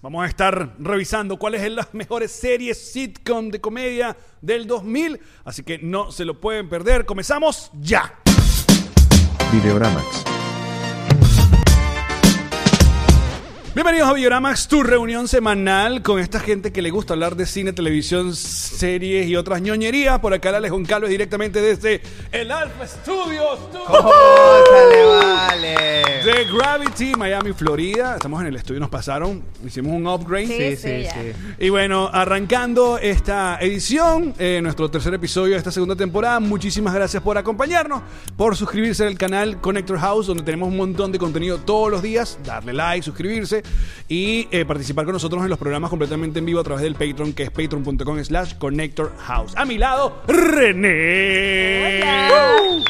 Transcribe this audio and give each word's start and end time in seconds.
Vamos 0.00 0.24
a 0.24 0.28
estar 0.28 0.76
revisando 0.78 1.36
cuáles 1.36 1.60
son 1.60 1.76
las 1.76 1.92
mejores 1.92 2.32
series 2.32 2.90
sitcom 2.90 3.50
de 3.50 3.60
comedia 3.60 4.16
del 4.40 4.66
2000, 4.66 5.20
así 5.44 5.62
que 5.62 5.76
no 5.76 6.10
se 6.10 6.24
lo 6.24 6.40
pueden 6.40 6.70
perder. 6.70 7.04
Comenzamos 7.04 7.70
ya. 7.74 8.14
Videoramax. 9.52 10.45
Bienvenidos 13.76 14.08
a 14.08 14.14
Videoramax, 14.14 14.68
tu 14.68 14.82
reunión 14.82 15.28
semanal 15.28 16.00
con 16.02 16.18
esta 16.18 16.40
gente 16.40 16.72
que 16.72 16.80
le 16.80 16.88
gusta 16.88 17.12
hablar 17.12 17.36
de 17.36 17.44
cine, 17.44 17.74
televisión, 17.74 18.34
series 18.34 19.26
y 19.26 19.36
otras 19.36 19.60
ñoñerías. 19.60 20.18
Por 20.18 20.32
acá 20.32 20.48
Alex 20.48 20.72
Goncalves 20.72 21.10
directamente 21.10 21.60
desde 21.60 22.00
el 22.32 22.50
Alpha 22.52 22.86
Studios 22.86 23.58
¡Cónchale, 23.86 25.04
vale! 25.04 25.96
de 26.24 26.44
Gravity, 26.46 27.14
Miami, 27.16 27.52
Florida. 27.52 28.14
Estamos 28.16 28.40
en 28.40 28.46
el 28.46 28.56
estudio, 28.56 28.80
nos 28.80 28.88
pasaron, 28.88 29.44
hicimos 29.64 29.92
un 29.92 30.06
upgrade. 30.06 30.46
Sí, 30.46 30.76
sí, 30.76 31.06
sí. 31.12 31.54
Y 31.58 31.68
bueno, 31.68 32.08
arrancando 32.10 32.96
esta 32.96 33.58
edición, 33.60 34.32
eh, 34.38 34.58
nuestro 34.62 34.90
tercer 34.90 35.12
episodio 35.12 35.52
de 35.52 35.58
esta 35.58 35.70
segunda 35.70 35.94
temporada, 35.94 36.40
muchísimas 36.40 36.94
gracias 36.94 37.22
por 37.22 37.36
acompañarnos, 37.36 38.00
por 38.38 38.56
suscribirse 38.56 39.06
al 39.06 39.18
canal 39.18 39.60
Connector 39.60 39.98
House, 39.98 40.28
donde 40.28 40.44
tenemos 40.44 40.70
un 40.70 40.78
montón 40.78 41.12
de 41.12 41.18
contenido 41.18 41.58
todos 41.58 41.90
los 41.90 42.00
días, 42.00 42.38
darle 42.42 42.72
like, 42.72 43.04
suscribirse 43.04 43.65
y 44.08 44.48
eh, 44.50 44.64
participar 44.64 45.04
con 45.04 45.14
nosotros 45.14 45.42
en 45.42 45.48
los 45.50 45.58
programas 45.58 45.90
completamente 45.90 46.38
en 46.38 46.46
vivo 46.46 46.60
a 46.60 46.64
través 46.64 46.82
del 46.84 46.94
Patreon, 46.94 47.32
que 47.32 47.42
es 47.44 47.50
patreon.com 47.50 48.22
slash 48.24 48.54
Connector 48.58 49.12
House. 49.18 49.52
A 49.56 49.64
mi 49.64 49.78
lado, 49.78 50.22
René. 50.28 52.00
Hola. 52.30 52.82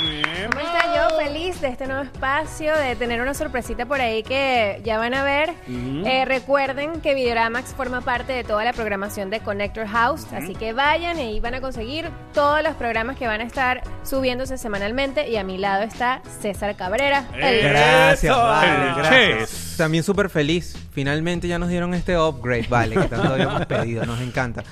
¿Cómo 0.50 0.60
está 0.60 0.94
yo? 0.94 1.16
Feliz 1.16 1.60
de 1.60 1.68
este 1.68 1.86
nuevo 1.86 2.02
espacio, 2.02 2.76
de 2.76 2.94
tener 2.96 3.20
una 3.20 3.34
sorpresita 3.34 3.86
por 3.86 4.00
ahí 4.00 4.22
que 4.22 4.80
ya 4.84 4.98
van 4.98 5.12
a 5.14 5.24
ver. 5.24 5.52
Eh, 5.68 6.24
recuerden 6.24 7.00
que 7.00 7.14
Videoramax 7.14 7.74
forma 7.74 8.00
parte 8.00 8.32
de 8.32 8.44
toda 8.44 8.64
la 8.64 8.72
programación 8.72 9.28
de 9.30 9.40
Connector 9.40 9.86
House, 9.86 10.24
así 10.32 10.54
que 10.54 10.72
vayan 10.72 11.18
y 11.18 11.22
ahí 11.22 11.40
van 11.40 11.54
a 11.54 11.60
conseguir 11.60 12.08
todos 12.32 12.62
los 12.62 12.74
programas 12.74 13.16
que 13.16 13.26
van 13.26 13.40
a 13.40 13.44
estar 13.44 13.82
subiéndose 14.04 14.56
semanalmente. 14.58 15.28
Y 15.28 15.36
a 15.36 15.44
mi 15.44 15.58
lado 15.58 15.82
está 15.82 16.22
César 16.40 16.76
Cabrera. 16.76 17.24
el- 17.34 17.62
Gracias, 17.68 18.36
vale, 18.36 18.94
gracias. 18.96 19.74
También 19.76 20.04
súper 20.04 20.30
feliz. 20.30 20.65
Finalmente 20.92 21.48
ya 21.48 21.58
nos 21.58 21.68
dieron 21.68 21.94
este 21.94 22.18
upgrade, 22.18 22.66
vale, 22.68 22.96
que 22.96 23.08
tanto 23.08 23.32
habíamos 23.32 23.66
pedido. 23.66 24.04
Nos 24.04 24.20
encanta. 24.20 24.64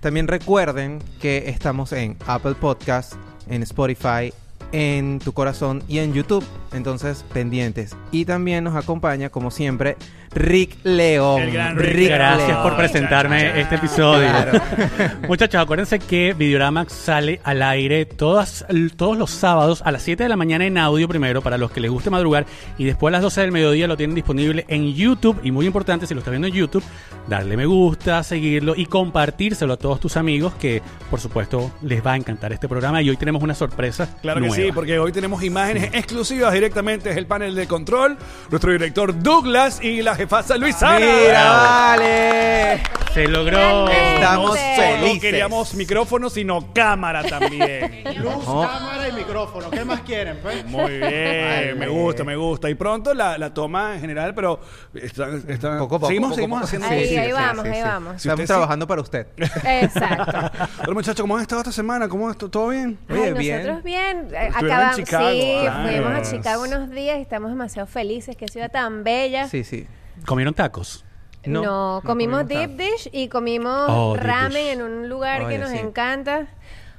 También 0.00 0.28
recuerden 0.28 1.00
que 1.20 1.48
estamos 1.48 1.92
en 1.92 2.16
Apple 2.26 2.54
Podcast, 2.54 3.14
en 3.48 3.62
Spotify, 3.62 4.32
en 4.72 5.18
Tu 5.18 5.32
Corazón 5.32 5.82
y 5.86 5.98
en 5.98 6.12
YouTube. 6.12 6.44
Entonces, 6.72 7.24
pendientes. 7.32 7.94
Y 8.10 8.24
también 8.24 8.64
nos 8.64 8.74
acompaña, 8.74 9.28
como 9.28 9.50
siempre, 9.50 9.96
Rick 10.34 10.78
León. 10.84 11.42
El 11.42 11.52
gran 11.52 11.76
Rick. 11.76 12.08
Gracias 12.08 12.48
León. 12.48 12.62
por 12.62 12.76
presentarme 12.76 13.40
Cha, 13.40 13.46
cha, 13.46 13.52
cha. 13.54 13.60
este 13.60 13.74
episodio. 13.76 14.28
Claro. 14.28 14.60
Muchachos, 15.28 15.60
acuérdense 15.60 15.98
que 15.98 16.34
Videoramax 16.34 16.92
sale 16.92 17.40
al 17.44 17.62
aire 17.62 18.06
todas, 18.06 18.64
todos 18.96 19.16
los 19.18 19.30
sábados 19.30 19.82
a 19.84 19.92
las 19.92 20.02
7 20.02 20.22
de 20.22 20.28
la 20.28 20.36
mañana 20.36 20.64
en 20.64 20.78
audio 20.78 21.08
primero 21.08 21.42
para 21.42 21.58
los 21.58 21.70
que 21.70 21.80
les 21.80 21.90
guste 21.90 22.10
madrugar 22.10 22.46
y 22.78 22.84
después 22.84 23.10
a 23.10 23.12
las 23.12 23.22
12 23.22 23.40
del 23.42 23.52
mediodía 23.52 23.86
lo 23.86 23.96
tienen 23.96 24.14
disponible 24.14 24.64
en 24.68 24.94
YouTube 24.94 25.38
y 25.42 25.50
muy 25.50 25.66
importante 25.66 26.06
si 26.06 26.14
lo 26.14 26.20
estás 26.20 26.32
viendo 26.32 26.48
en 26.48 26.54
YouTube, 26.54 26.84
darle 27.28 27.56
me 27.56 27.66
gusta, 27.66 28.22
seguirlo 28.22 28.74
y 28.76 28.86
compartírselo 28.86 29.74
a 29.74 29.76
todos 29.76 30.00
tus 30.00 30.16
amigos 30.16 30.54
que 30.54 30.82
por 31.10 31.20
supuesto 31.20 31.70
les 31.82 32.04
va 32.04 32.12
a 32.12 32.16
encantar 32.16 32.52
este 32.52 32.68
programa 32.68 33.02
y 33.02 33.10
hoy 33.10 33.16
tenemos 33.16 33.42
una 33.42 33.54
sorpresa 33.54 34.08
Claro 34.22 34.40
que 34.40 34.50
sí, 34.50 34.70
porque 34.72 34.98
hoy 34.98 35.12
tenemos 35.12 35.42
imágenes 35.42 35.90
exclusivas 35.92 36.52
directamente 36.52 37.08
desde 37.08 37.20
el 37.20 37.26
panel 37.26 37.54
de 37.54 37.66
control. 37.66 38.16
Nuestro 38.50 38.72
director 38.72 39.20
Douglas 39.22 39.82
y 39.82 40.02
la 40.22 40.26
jefasa 40.26 40.56
Luisana. 40.56 40.98
Mira, 40.98 41.50
vale. 41.50 43.01
Se 43.14 43.28
logró. 43.28 43.88
Estamos 43.90 44.50
No 44.50 44.56
felices. 44.56 45.20
queríamos 45.20 45.74
micrófono, 45.74 46.30
sino 46.30 46.72
cámara 46.72 47.22
también. 47.22 48.04
Luz, 48.16 48.42
cámara 48.44 49.08
y 49.08 49.12
micrófono. 49.12 49.68
¿Qué 49.70 49.84
más 49.84 50.00
quieren, 50.00 50.38
pues? 50.42 50.64
Muy 50.64 50.96
bien, 50.98 51.78
me 51.78 51.88
gusta, 51.88 52.24
me 52.24 52.36
gusta. 52.36 52.70
Y 52.70 52.74
pronto 52.74 53.12
la, 53.12 53.36
la 53.36 53.52
toma 53.52 53.96
en 53.96 54.00
general, 54.00 54.34
pero 54.34 54.60
están, 54.94 55.44
están- 55.46 55.78
Poco 55.78 55.96
a 55.96 55.98
poco, 55.98 56.06
seguimos, 56.06 56.28
poco 56.30 56.34
seguimos 56.36 56.56
poco. 56.60 56.64
haciendo 56.66 56.86
Ahí, 56.88 57.06
Sí, 57.06 57.16
ahí 57.18 57.26
sí, 57.26 57.32
vamos, 57.32 57.64
sí, 57.64 57.68
ahí 57.70 57.76
sí. 57.76 57.82
vamos. 57.82 58.12
Si 58.22 58.28
Estamos 58.28 58.46
trabajando 58.46 58.86
para 58.86 59.00
usted. 59.02 59.26
Exacto. 59.36 60.50
Pero 60.80 60.94
muchachos, 60.94 61.20
¿cómo 61.20 61.36
han 61.36 61.42
estado 61.42 61.60
esta 61.60 61.72
semana? 61.72 62.08
¿Cómo 62.08 62.30
está 62.30 62.48
todo 62.48 62.68
bien? 62.68 62.98
Oye, 63.10 63.24
Ay, 63.24 63.32
bien. 63.34 63.56
nosotros 63.58 63.84
bien. 63.84 64.28
Eh, 64.32 64.50
Acabamos, 64.54 64.96
Chicago, 64.96 65.30
sí, 65.32 65.56
claro. 65.60 65.88
fuimos 65.88 66.12
a 66.14 66.22
Chicago 66.22 66.62
unos 66.62 66.90
días 66.90 67.18
y 67.18 67.20
estamos 67.22 67.50
demasiado 67.50 67.86
felices. 67.86 68.36
Qué 68.36 68.48
ciudad 68.48 68.70
tan 68.72 69.04
bella. 69.04 69.48
Sí, 69.48 69.64
sí. 69.64 69.86
¿Comieron 70.24 70.54
tacos? 70.54 71.04
No, 71.44 72.02
comimos 72.04 72.46
deep 72.46 72.70
dish 72.76 73.08
y 73.12 73.28
comimos 73.28 73.86
Oh, 73.88 74.14
deep 74.14 74.24
ramen 74.24 74.52
dish. 74.52 74.72
en 74.72 74.82
un 74.82 75.08
lugar 75.08 75.42
Oye, 75.42 75.54
que 75.56 75.58
nos 75.60 75.70
sí. 75.70 75.78
encanta. 75.78 76.46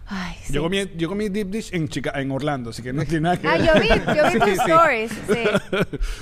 Ay, 0.05 0.35
sí. 0.43 0.51
Yo 0.53 0.61
comí, 0.61 0.85
yo 0.97 1.07
comí 1.07 1.29
deep 1.29 1.47
dish 1.49 1.73
en, 1.73 1.87
Chica 1.87 2.11
en 2.15 2.29
Orlando, 2.29 2.71
así 2.71 2.83
que 2.83 2.91
no 2.91 3.03
tiene 3.05 3.21
nada 3.21 3.37
que 3.37 3.47
Ah, 3.47 3.57
ver. 3.57 3.65
yo 3.65 3.73
vi, 3.79 3.87
yo 4.17 4.31
vi 4.33 4.39
tus 4.51 4.59
stories. 4.59 5.11
Sí. 5.11 5.43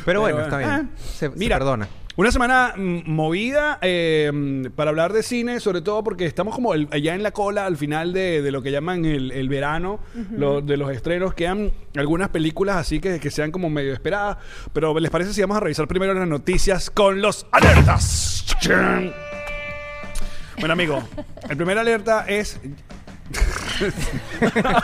Pero 0.05 0.21
bueno, 0.21 0.41
está 0.41 0.57
bien. 0.59 0.69
ah, 0.69 0.85
Se, 0.97 1.29
se 1.29 1.29
mira, 1.31 1.57
perdona. 1.57 1.87
Una 2.17 2.29
semana 2.31 2.73
mm, 2.75 3.09
movida 3.09 3.79
eh, 3.81 4.29
mm, 4.33 4.65
para 4.75 4.89
hablar 4.89 5.13
de 5.13 5.23
cine, 5.23 5.59
sobre 5.61 5.81
todo 5.81 6.03
porque 6.03 6.25
estamos 6.25 6.53
como 6.53 6.73
el- 6.73 6.87
allá 6.91 7.15
en 7.15 7.23
la 7.23 7.31
cola 7.31 7.65
al 7.65 7.77
final 7.77 8.11
de, 8.11 8.41
de 8.41 8.51
lo 8.51 8.61
que 8.61 8.69
llaman 8.71 9.05
el, 9.05 9.31
el 9.31 9.47
verano, 9.47 9.99
lo- 10.35 10.61
de 10.61 10.75
los 10.77 10.91
estrenos. 10.91 11.33
Quedan 11.33 11.71
algunas 11.95 12.29
películas 12.29 12.75
así 12.75 12.99
que, 12.99 13.19
que 13.19 13.31
sean 13.31 13.49
como 13.51 13.69
medio 13.69 13.93
esperadas. 13.93 14.37
Pero 14.73 14.97
¿les 14.99 15.09
parece 15.09 15.33
si 15.33 15.41
vamos 15.41 15.57
a 15.57 15.61
revisar 15.61 15.87
primero 15.87 16.13
las 16.13 16.27
noticias 16.27 16.89
con 16.89 17.21
los 17.21 17.47
alertas? 17.51 18.45
Bueno, 20.59 20.73
amigo, 20.73 21.01
el 21.49 21.57
primer 21.57 21.79
alerta 21.79 22.25
es 22.27 22.59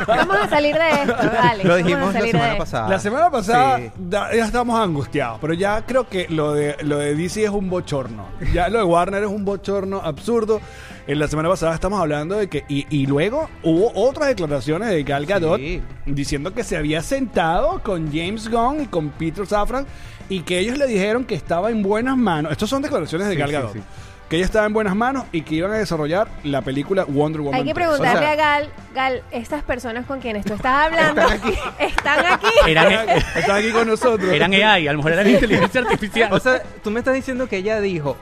Vamos 0.07 0.37
a 0.37 0.49
salir 0.49 0.75
de 0.75 0.89
esto, 0.89 1.13
dale. 1.13 1.63
Lo 1.63 1.75
dijimos 1.75 2.13
la 2.13 2.21
semana 2.21 2.57
pasada. 2.57 2.89
La 2.89 2.99
semana 2.99 3.29
pasada 3.29 3.77
Sí. 3.77 3.91
da- 3.97 4.33
ya 4.35 4.45
estábamos 4.45 4.79
angustiados, 4.79 5.37
pero 5.41 5.53
ya 5.53 5.85
creo 5.85 6.07
que 6.07 6.27
lo 6.29 6.53
de, 6.53 6.75
lo 6.81 6.97
de 6.97 7.15
DC 7.15 7.43
es 7.43 7.49
un 7.49 7.69
bochorno. 7.69 8.27
Ya 8.53 8.69
lo 8.69 8.79
de 8.79 8.83
Warner 8.83 9.23
es 9.23 9.29
un 9.29 9.45
bochorno 9.45 10.01
absurdo. 10.03 10.61
En 11.07 11.19
la 11.19 11.27
semana 11.27 11.47
pasada 11.49 11.73
estamos 11.73 12.01
hablando 12.01 12.35
de 12.35 12.47
que. 12.49 12.65
Y, 12.67 12.85
y 12.89 13.05
luego 13.05 13.49
hubo 13.63 13.91
otras 13.95 14.27
declaraciones 14.27 14.89
de 14.89 15.03
Gal 15.03 15.25
Gadot 15.25 15.57
Sí. 15.59 15.81
diciendo 16.05 16.53
que 16.53 16.63
se 16.63 16.75
había 16.75 17.01
sentado 17.01 17.81
con 17.83 18.07
James 18.11 18.49
Gunn 18.49 18.81
y 18.83 18.85
con 18.87 19.09
Peter 19.09 19.45
Safran 19.47 19.85
y 20.29 20.41
que 20.41 20.59
ellos 20.59 20.77
le 20.77 20.85
dijeron 20.87 21.23
que 21.23 21.35
estaba 21.35 21.69
en 21.71 21.81
buenas 21.81 22.17
manos. 22.17 22.51
Estas 22.51 22.69
son 22.69 22.81
declaraciones 22.81 23.27
de 23.29 23.35
Sí, 23.35 23.39
Gal 23.39 23.49
sí, 23.49 23.53
Gadot. 23.55 23.73
sí. 23.73 23.79
Que 24.29 24.35
ella 24.35 24.45
estaba 24.45 24.65
en 24.65 24.73
buenas 24.73 24.93
manos 24.95 25.23
y 25.31 25.41
que 25.43 25.55
iban 25.55 25.71
a 25.71 25.75
desarrollar 25.75 26.27
la 26.43 26.61
película 26.61 27.05
Wonder 27.05 27.41
Woman. 27.41 27.55
Hay 27.61 27.65
que 27.65 27.73
3. 27.73 27.87
preguntarle 27.87 28.19
O 28.19 28.21
sea- 28.23 28.31
a 28.31 28.35
Gal, 28.35 28.69
Gal, 28.93 29.23
estas 29.31 29.63
personas 29.63 30.05
con 30.05 30.19
quienes 30.19 30.43
tú 30.45 30.53
estás 30.53 30.85
hablando 30.87 31.21
Están 31.21 31.39
aquí. 31.39 31.59
están 31.79 32.25
aquí. 32.25 32.47
Eran, 32.67 32.91
Están 33.35 33.57
aquí 33.57 33.71
con 33.71 33.87
nosotros. 33.87 34.29
eran 34.33 34.53
AI, 34.53 34.87
a 34.87 34.91
lo 34.91 34.97
mejor 34.99 35.13
eran 35.13 35.29
inteligencia 35.29 35.79
artificial. 35.81 36.33
O 36.33 36.39
sea, 36.41 36.61
tú 36.83 36.91
me 36.91 36.99
estás 36.99 37.13
diciendo 37.15 37.47
que 37.47 37.57
ella 37.57 37.79
dijo, 37.79 38.17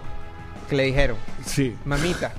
que 0.70 0.76
le 0.76 0.84
dijeron, 0.84 1.18
Sí. 1.44 1.76
mamita, 1.86 2.34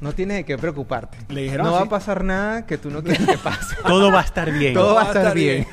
no 0.00 0.12
tienes 0.12 0.38
de 0.38 0.44
qué 0.44 0.58
preocuparte. 0.58 1.16
Le 1.28 1.42
dijeron 1.42 1.64
no 1.66 1.74
va 1.74 1.82
a 1.82 1.88
pasar 1.88 2.24
nada 2.24 2.66
que 2.66 2.76
tú 2.76 2.90
no 2.90 3.04
quieres 3.04 3.24
que 3.24 3.38
pase. 3.38 3.76
Todo 3.86 4.10
va 4.10 4.18
a 4.18 4.24
estar 4.24 4.50
bien. 4.50 4.74
Todo 4.74 4.96
va 4.96 5.02
a 5.02 5.06
estar 5.06 5.32
bien. 5.32 5.64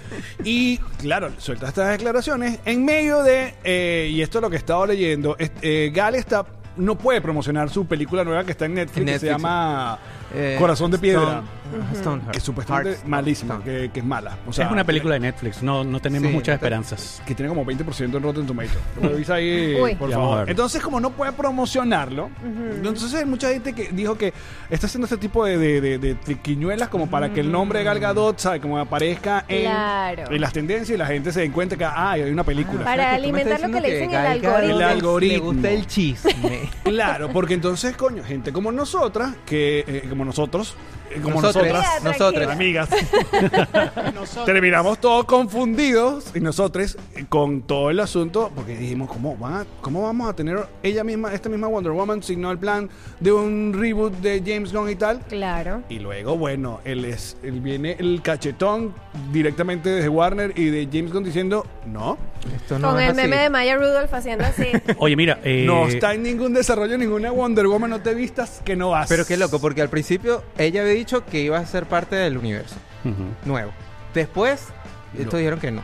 Y 0.44 0.78
claro, 1.00 1.32
suelta 1.40 1.68
estas 1.70 1.90
declaraciones 1.90 2.60
en 2.66 2.86
medio 2.86 3.24
de, 3.24 3.56
eh, 3.64 4.08
y 4.12 4.22
esto 4.22 4.38
es 4.38 4.44
lo 4.44 4.52
que 4.52 4.58
he 4.58 4.60
estado 4.60 4.86
leyendo, 4.86 5.36
eh, 5.40 5.92
Gal 5.96 6.14
está, 6.14 6.46
no 6.80 6.96
puede 6.96 7.22
promocionar 7.22 7.70
su 7.70 7.86
película 7.86 8.24
nueva 8.24 8.44
que 8.44 8.52
está 8.52 8.66
en 8.66 8.74
Netflix, 8.74 8.98
En 8.98 9.06
que 9.14 9.20
se 9.20 9.26
llama 9.28 10.00
Eh, 10.34 10.56
Corazón 10.60 10.92
de 10.92 10.98
Piedra. 11.00 11.22
Stone- 11.22 11.96
Stoneheart. 12.00 12.32
Que 12.34 12.40
supuestamente 12.40 12.92
Heart- 12.98 13.06
malísima, 13.08 13.56
Stone. 13.56 13.72
que, 13.82 13.90
que 13.92 14.00
es 14.00 14.06
mala. 14.06 14.38
O 14.48 14.54
sea, 14.54 14.66
es 14.66 14.72
una 14.72 14.84
película 14.84 15.14
de 15.14 15.20
Netflix, 15.20 15.62
no, 15.62 15.84
no 15.84 16.00
tenemos 16.00 16.30
Sí, 16.30 16.34
muchas 16.36 16.56
esperanzas. 16.56 17.22
que 17.28 17.36
tiene 17.36 17.50
como 17.50 17.64
20% 17.64 18.18
en 18.18 18.24
Rotten 18.24 18.48
Tomatoes. 18.48 18.78
Revisa 19.02 19.36
ahí, 19.36 19.78
Uy. 19.80 19.96
por 19.96 20.12
favor. 20.12 20.50
Entonces, 20.50 20.82
como 20.82 21.00
no 21.00 21.12
puede 21.12 21.32
promocionarlo, 21.34 22.30
entonces 22.44 23.14
hay 23.14 23.26
mucha 23.26 23.50
gente 23.50 23.74
que 23.74 23.90
dijo 23.92 24.18
que 24.18 24.34
está 24.70 24.88
haciendo 24.88 25.06
este 25.06 25.18
tipo 25.18 25.46
de, 25.46 25.58
de, 25.60 25.82
de- 25.82 25.98
de 26.00 26.16
triquiñuelas 26.16 26.90
como 26.90 27.08
para 27.08 27.32
que 27.34 27.40
el 27.42 27.52
nombre 27.52 27.80
de 27.80 27.86
Gal 27.86 28.00
Gadot, 28.00 28.40
¿sabe? 28.40 28.60
Como 28.60 28.78
aparezca 28.80 29.46
en, 29.48 29.62
Claro. 29.64 30.32
en 30.32 30.42
las 30.42 30.54
tendencias 30.54 30.96
y 30.96 30.98
la 30.98 31.06
gente 31.06 31.32
se 31.32 31.42
den 31.42 31.52
cuenta 31.52 31.76
que, 31.78 31.86
ah, 31.86 32.12
hay 32.12 32.24
una 32.24 32.44
película. 32.44 32.84
Para 32.84 32.94
O 32.94 32.96
sea, 33.06 33.10
que 33.10 33.16
alimentar 33.16 33.60
lo 33.62 33.72
que 33.72 33.82
le 33.82 33.92
dicen 33.92 34.04
el 34.06 34.12
Gal 34.12 34.40
Gadot 34.40 34.56
algoritmo. 34.58 34.78
El 34.80 34.84
algoritmo. 34.84 35.34
Le 35.38 35.40
gusta 35.54 35.70
el 35.72 35.88
chisme. 35.88 36.70
Claro, 36.84 37.30
porque 37.32 37.54
entonces, 37.54 37.96
coño, 37.96 38.24
gente 38.24 38.52
como 38.52 38.72
nosotras, 38.72 39.36
que 39.46 39.84
eh, 39.88 40.10
como 40.20 40.26
nosotros, 40.26 40.76
eh, 41.12 41.22
como 41.24 41.42
Nosotros. 41.42 41.78
nosotras, 42.04 42.50
amigas, 42.50 42.90
Nosotros. 44.14 44.46
terminamos 44.46 45.00
todos 45.00 45.24
confundidos 45.24 46.26
y 46.36 46.42
nosotros 46.42 46.98
eh, 47.16 47.26
con 47.30 47.62
todo 47.62 47.90
el 47.90 48.02
asunto, 48.02 48.52
porque 48.54 48.76
dijimos, 48.76 49.08
¿cómo, 49.10 49.38
van 49.38 49.54
a- 49.54 49.66
¿cómo 49.80 50.02
vamos 50.04 50.30
a 50.30 50.34
tener 50.36 50.60
ella 50.84 51.06
misma, 51.06 51.34
esta 51.34 51.48
misma 51.48 51.68
Wonder 51.68 51.94
Woman, 51.94 52.22
si 52.22 52.36
no 52.36 52.52
el 52.52 52.58
plan 52.58 52.90
de 53.22 53.32
un 53.32 53.74
reboot 53.74 54.12
de 54.16 54.44
James 54.46 54.74
Gunn 54.74 54.90
y 54.90 54.96
tal? 54.96 55.22
Claro. 55.30 55.84
Y 55.88 56.00
luego, 56.00 56.36
bueno, 56.38 56.82
él, 56.84 57.06
es, 57.06 57.38
él 57.44 57.62
viene 57.62 57.96
el 57.98 58.22
cachetón 58.22 58.94
directamente 59.32 59.90
desde 59.90 60.10
Warner 60.10 60.54
y 60.58 60.66
de 60.70 60.88
James 60.92 61.12
Gunn 61.14 61.24
diciendo, 61.24 61.66
no, 61.86 62.18
Esto 62.56 62.80
no 62.80 62.92
Con 62.92 63.00
es 63.02 63.10
el 63.10 63.16
meme 63.16 63.36
así. 63.36 63.44
de 63.44 63.50
Maya 63.50 63.76
Rudolph 63.78 64.14
haciendo 64.14 64.46
así. 64.46 64.68
Oye, 64.98 65.16
mira, 65.16 65.40
eh, 65.44 65.64
no 65.66 65.88
está 65.88 66.14
en 66.14 66.24
ningún 66.24 66.54
desarrollo, 66.54 66.98
ninguna 66.98 67.32
Wonder 67.32 67.68
Woman, 67.68 67.90
no 67.90 68.02
te 68.02 68.14
vistas 68.14 68.62
que 68.66 68.76
no 68.76 68.90
vas. 68.92 69.08
Pero 69.10 69.26
qué 69.26 69.38
loco, 69.38 69.60
porque 69.60 69.82
al 69.82 69.90
principio 69.90 70.44
ella 70.58 70.82
había 70.82 70.94
dicho 70.94 71.26
que 71.26 71.42
iba 71.42 71.58
a 71.58 71.66
ser 71.66 71.86
parte 71.86 72.16
del 72.16 72.38
universo 72.38 72.76
Ujú. 73.06 73.24
nuevo. 73.46 73.72
Después, 74.14 74.68
No. 75.14 75.22
estos 75.22 75.40
dijeron 75.40 75.60
que 75.60 75.72
no. 75.72 75.82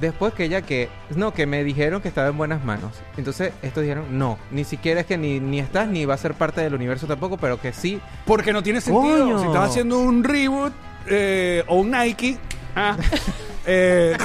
Después 0.00 0.32
que 0.34 0.44
ella 0.44 0.62
que... 0.62 0.88
No, 1.14 1.32
que 1.34 1.46
me 1.46 1.62
dijeron 1.62 2.00
que 2.00 2.08
estaba 2.08 2.28
en 2.28 2.36
buenas 2.38 2.64
manos. 2.64 2.92
Entonces, 3.18 3.52
estos 3.62 3.82
dijeron, 3.82 4.18
no, 4.18 4.38
ni 4.50 4.64
siquiera 4.64 5.00
es 5.00 5.06
que 5.06 5.16
ni, 5.18 5.38
ni 5.38 5.60
estás 5.60 5.86
ni 5.86 6.06
va 6.06 6.14
a 6.14 6.18
ser 6.18 6.34
parte 6.34 6.60
del 6.62 6.74
universo 6.74 7.06
tampoco, 7.06 7.36
pero 7.36 7.60
que 7.60 7.72
sí. 7.72 8.00
Porque 8.24 8.52
no 8.52 8.62
tiene 8.62 8.80
sentido. 8.80 9.18
Coño. 9.26 9.38
Si 9.38 9.46
estás 9.46 9.70
haciendo 9.70 9.98
un 9.98 10.24
reboot 10.24 10.72
eh, 11.06 11.62
o 11.68 11.76
un 11.76 11.90
Nike. 11.90 12.38
Ah, 12.76 12.96
eh, 13.66 14.16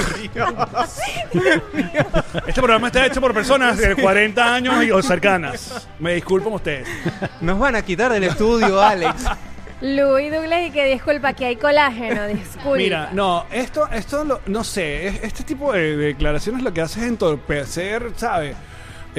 este 2.48 2.62
programa 2.62 2.88
está 2.88 3.06
hecho 3.06 3.22
por 3.22 3.34
personas 3.34 3.78
de 3.78 3.96
40 3.96 4.54
años 4.56 4.84
y 4.84 4.92
o 4.92 5.02
cercanas. 5.02 5.88
Me 6.00 6.14
disculpan 6.16 6.54
ustedes. 6.54 6.88
Nos 7.42 7.60
van 7.60 7.76
a 7.76 7.82
quitar 7.82 8.12
del 8.12 8.24
estudio, 8.24 8.82
Alex. 8.82 9.26
Louis 9.80 10.32
Douglas 10.32 10.62
y 10.68 10.72
que 10.72 10.86
disculpa, 10.86 11.34
que 11.34 11.46
hay 11.46 11.56
colágeno, 11.56 12.26
disculpa. 12.28 12.78
Mira, 12.78 13.10
no, 13.14 13.46
esto, 13.52 13.88
esto 13.92 14.24
lo- 14.24 14.42
no 14.48 14.64
sé, 14.64 15.08
es- 15.08 15.24
este 15.24 15.44
tipo 15.44 15.72
de 15.72 15.96
declaraciones 15.96 16.64
lo 16.64 16.74
que 16.74 16.82
hace 16.82 17.02
es 17.02 17.06
entorpecer, 17.08 18.12
¿sabes? 18.16 18.56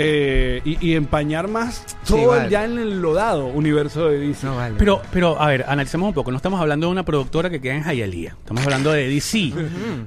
Eh, 0.00 0.62
y, 0.64 0.90
y 0.90 0.94
empañar 0.94 1.48
más 1.48 1.84
todo 2.06 2.34
el 2.34 2.40
vale. 2.40 2.50
ya 2.50 2.64
en 2.64 2.78
el 2.78 3.02
lodado 3.02 3.46
universo 3.46 4.08
de 4.08 4.18
DC. 4.18 4.46
No 4.46 4.56
vale. 4.56 4.76
Pero, 4.78 5.02
pero, 5.12 5.40
a 5.40 5.48
ver, 5.48 5.64
analicemos 5.68 6.08
un 6.08 6.14
poco. 6.14 6.30
No 6.30 6.36
estamos 6.36 6.60
hablando 6.60 6.86
de 6.86 6.92
una 6.92 7.04
productora 7.04 7.50
que 7.50 7.60
queda 7.60 7.74
en 7.74 7.84
Hialeah. 7.84 8.36
Estamos 8.38 8.62
hablando 8.64 8.92
de 8.92 9.08
DC. 9.08 9.52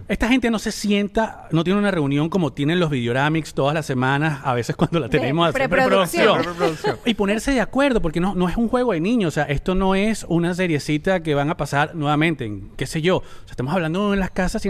Esta 0.08 0.28
gente 0.28 0.50
no 0.50 0.60
se 0.60 0.72
sienta, 0.72 1.48
no 1.52 1.64
tiene 1.64 1.80
una 1.80 1.92
reunión 1.92 2.30
como 2.30 2.54
tienen 2.54 2.80
los 2.80 2.90
Videoramics 2.90 3.54
todas 3.54 3.74
las 3.74 3.86
semanas, 3.86 4.42
a 4.44 4.54
veces 4.54 4.76
cuando 4.76 5.00
la 5.00 5.10
tenemos 5.10 5.46
a 5.46 5.50
hacer 5.50 5.70
preproducción. 5.70 6.42
preproducción. 6.42 6.98
Y 7.06 7.14
ponerse 7.14 7.52
de 7.52 7.62
acuerdo, 7.62 8.02
porque 8.02 8.20
no, 8.20 8.34
no 8.36 8.48
es 8.48 8.58
un 8.58 8.68
juego 8.68 8.94
de 8.94 9.02
niños. 9.02 9.30
O 9.30 9.32
sea, 9.32 9.44
esto 9.44 9.76
no 9.76 9.96
es 9.96 10.26
una 10.30 10.54
seriecita 10.54 11.22
que 11.22 11.36
van 11.36 11.50
a 11.50 11.58
pasar 11.58 11.96
nuevamente 11.96 12.46
en, 12.46 12.72
qué 12.78 12.86
sé 12.86 13.02
yo. 13.02 13.18
O 13.18 13.24
sea, 13.46 13.52
estamos 13.52 13.74
hablando 13.74 14.12
de 14.12 14.18
las 14.18 14.32
casas 14.32 14.62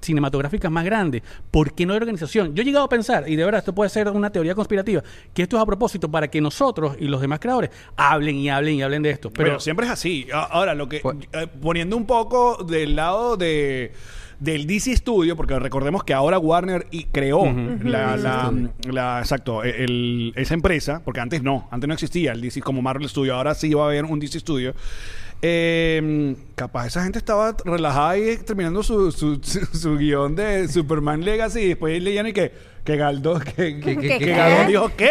cinematográficas 0.00 0.70
más 0.70 0.84
grandes. 0.84 1.22
¿Por 1.50 1.74
qué 1.74 1.86
no 1.86 1.92
hay 1.92 1.98
organización? 1.98 2.54
Yo 2.54 2.62
he 2.62 2.64
llegado 2.64 2.84
a 2.84 2.88
pensar, 2.88 3.28
y 3.28 3.36
de 3.36 3.44
verdad 3.44 3.60
esto 3.60 3.74
puede 3.74 3.90
ser 3.90 4.08
una 4.08 4.30
teoría 4.30 4.54
conspirativa, 4.62 5.02
que 5.34 5.42
esto 5.42 5.56
es 5.56 5.62
a 5.62 5.66
propósito 5.66 6.10
para 6.10 6.28
que 6.28 6.40
nosotros 6.40 6.96
y 6.98 7.06
los 7.08 7.20
demás 7.20 7.38
creadores 7.40 7.70
hablen 7.96 8.36
y 8.36 8.48
hablen 8.48 8.74
y 8.76 8.82
hablen 8.82 9.02
de 9.02 9.10
esto. 9.10 9.30
Pero 9.30 9.44
Pero 9.50 9.60
siempre 9.60 9.86
es 9.86 9.92
así. 9.92 10.26
Ahora, 10.32 10.74
lo 10.74 10.88
que 10.88 11.00
Pues- 11.00 11.16
eh, 11.32 11.46
poniendo 11.60 11.96
un 11.96 12.06
poco 12.06 12.64
del 12.64 12.96
lado 12.96 13.36
de 13.36 13.92
del 14.40 14.66
DC 14.66 14.96
Studio, 14.96 15.36
porque 15.36 15.56
recordemos 15.60 16.02
que 16.02 16.12
ahora 16.14 16.36
Warner 16.36 16.88
y 16.90 17.04
creó 17.04 17.44
la, 17.84 18.16
la- 18.16 18.52
la- 18.90 19.20
exacto, 19.20 19.62
e, 19.62 19.84
el- 19.84 20.32
esa 20.34 20.54
empresa, 20.54 21.00
porque 21.04 21.20
antes 21.20 21.44
no, 21.44 21.68
antes 21.70 21.86
no 21.86 21.94
existía 21.94 22.32
el 22.32 22.40
DC 22.40 22.60
como 22.60 22.82
Marvel 22.82 23.08
Studio, 23.08 23.36
ahora 23.36 23.54
sí 23.54 23.72
va 23.72 23.84
a 23.84 23.86
haber 23.86 24.04
un 24.04 24.18
DC 24.18 24.40
Studio. 24.40 24.74
Eh, 25.44 26.34
capaz 26.54 26.86
esa 26.88 27.02
gente 27.02 27.18
estaba 27.18 27.56
relajada 27.64 28.16
y 28.18 28.36
terminando 28.38 28.82
su, 28.82 29.12
su, 29.12 29.36
su- 29.42 29.64
su 29.76 29.96
guion 29.96 30.34
de 30.34 30.66
Superman 30.68 31.24
Legacy 31.24 31.60
y 31.60 31.68
después 31.68 32.02
leían 32.02 32.26
y 32.26 32.32
que, 32.32 32.52
que 32.84 32.96
Galdo, 32.96 33.38
que, 33.40 33.80
que, 33.80 33.96
¿Qué, 33.96 34.18
que? 34.18 34.26
Galdo 34.32 34.66
dijo 34.66 34.90
¿qué? 34.96 35.10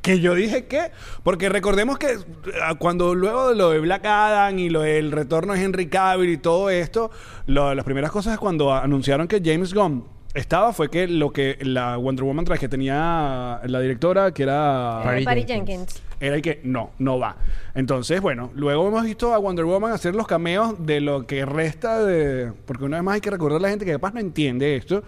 Que 0.00 0.18
yo 0.18 0.34
dije 0.34 0.64
¿qué? 0.64 0.90
Porque 1.22 1.48
recordemos 1.48 1.96
que 1.98 2.16
ah, 2.62 2.74
cuando 2.78 3.14
luego 3.14 3.50
de 3.50 3.54
lo 3.56 3.70
de 3.70 3.78
Black 3.78 4.04
Adam 4.04 4.58
y 4.58 4.68
lo 4.68 4.80
del 4.80 5.12
retorno 5.12 5.52
de 5.54 5.62
Henry 5.62 5.86
Cavill 5.86 6.30
y 6.30 6.36
todo 6.38 6.70
esto, 6.70 7.10
lo- 7.46 7.74
las 7.74 7.84
primeras 7.84 8.10
cosas 8.10 8.38
cuando 8.38 8.74
anunciaron 8.74 9.28
que 9.28 9.40
James 9.44 9.72
Gunn 9.72 10.04
estaba 10.34 10.72
fue 10.72 10.90
que 10.90 11.06
lo 11.06 11.30
que 11.30 11.58
la 11.60 11.96
Wonder 11.98 12.24
Woman 12.24 12.44
traje 12.44 12.60
que 12.62 12.68
tenía 12.68 13.60
la 13.64 13.80
directora 13.80 14.32
que 14.32 14.42
era 14.44 15.02
Patty 15.04 15.44
Jenkins. 15.44 15.46
Jenkins. 15.46 16.02
era 16.18 16.38
y 16.38 16.42
que 16.42 16.60
no, 16.64 16.90
no 16.98 17.18
va. 17.20 17.36
Entonces, 17.74 18.20
bueno, 18.20 18.50
luego 18.54 18.88
hemos 18.88 19.04
visto 19.04 19.32
a 19.34 19.38
Wonder 19.38 19.66
Woman 19.66 19.92
hacer 19.92 20.14
los 20.16 20.26
cameos 20.26 20.74
de 20.84 21.00
lo 21.00 21.26
que 21.26 21.44
resta 21.44 22.02
de. 22.02 22.50
Porque 22.66 22.84
una 22.84 22.96
vez 22.96 23.04
más 23.04 23.14
hay 23.16 23.20
que 23.20 23.30
recordar 23.30 23.58
a 23.58 23.62
la 23.62 23.68
gente 23.68 23.84
que 23.84 23.92
capaz 23.92 24.14
no 24.14 24.20
entiende 24.20 24.74
esto. 24.74 25.04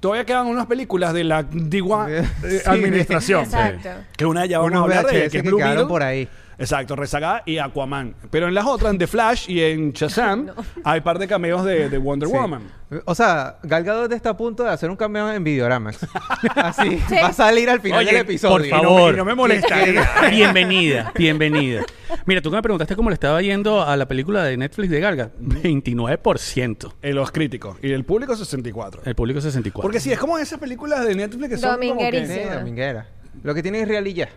Todavía 0.00 0.24
quedan 0.26 0.46
unas 0.46 0.66
películas 0.66 1.12
de 1.14 1.24
la 1.24 1.38
antigua 1.38 2.06
eh, 2.10 2.24
Sí. 2.42 2.58
administración. 2.68 3.44
Exacto. 3.44 3.88
Que 4.16 4.26
una 4.26 4.46
ya 4.46 4.58
vamos 4.58 4.72
Unos 4.72 4.80
a 4.80 4.84
hablar 4.84 5.06
de 5.06 5.20
VHS 5.26 5.30
que 5.32 5.38
es 5.38 5.44
Blue 5.44 5.56
quedaron 5.56 5.74
Beetle. 5.76 5.88
por 5.88 6.02
ahí. 6.02 6.28
Exacto, 6.58 6.96
Rezagada 6.96 7.42
y 7.44 7.58
Aquaman. 7.58 8.14
Pero 8.30 8.48
en 8.48 8.54
las 8.54 8.64
otras, 8.64 8.90
en 8.92 8.98
The 8.98 9.06
Flash 9.06 9.50
y 9.50 9.60
en 9.62 9.92
Shazam, 9.92 10.46
hay 10.84 11.00
par 11.02 11.18
de 11.18 11.28
cameos 11.28 11.64
de, 11.64 11.88
de 11.90 11.98
Wonder 11.98 12.28
Sí. 12.28 12.34
Woman. 12.34 12.62
O 13.04 13.14
sea, 13.14 13.58
Gal 13.64 13.82
Gadot 13.82 14.12
está 14.12 14.30
a 14.30 14.36
punto 14.36 14.62
de 14.62 14.70
hacer 14.70 14.88
un 14.90 14.96
cameo 14.96 15.30
en 15.32 15.42
Videoramax. 15.44 16.06
Así, 16.54 16.98
Sí. 17.08 17.14
va 17.14 17.26
a 17.28 17.32
salir 17.32 17.68
al 17.68 17.80
final 17.80 17.98
Oye, 17.98 18.12
del 18.12 18.20
episodio. 18.22 18.56
por 18.56 18.66
Y 18.66 18.70
no 18.70 18.76
me- 18.78 18.84
favor. 18.84 19.14
y 19.14 19.16
no 19.16 19.24
me 19.24 19.34
molestaría. 19.34 20.08
bienvenida, 20.30 21.12
bienvenida. 21.16 21.82
Mira, 22.24 22.40
tú 22.40 22.50
que 22.50 22.56
me 22.56 22.62
preguntaste 22.62 22.94
cómo 22.96 23.10
le 23.10 23.14
estaba 23.14 23.42
yendo 23.42 23.82
a 23.82 23.96
la 23.96 24.06
película 24.06 24.44
de 24.44 24.56
Netflix 24.56 24.88
de 24.90 25.00
Galga. 25.00 25.30
29%. 25.40 26.94
En 27.02 27.14
los 27.16 27.30
críticos. 27.32 27.76
Y 27.82 27.90
el 27.92 28.04
público 28.04 28.36
64. 28.36 29.02
El 29.04 29.14
público 29.14 29.40
64. 29.40 29.82
Porque 29.82 30.00
sí, 30.00 30.12
es 30.12 30.18
como 30.18 30.38
esas 30.38 30.58
películas 30.58 31.04
de 31.06 31.14
Netflix 31.14 31.48
que 31.50 31.56
son 31.58 31.78
como 31.80 32.00
que... 32.10 32.26
Sí, 32.26 32.40
dominguera. 32.54 33.08
Lo 33.42 33.54
que 33.54 33.62
tiene 33.62 33.82
es 33.82 33.88
real 33.88 34.06
y 34.06 34.14
ya. 34.14 34.28
No 34.28 34.32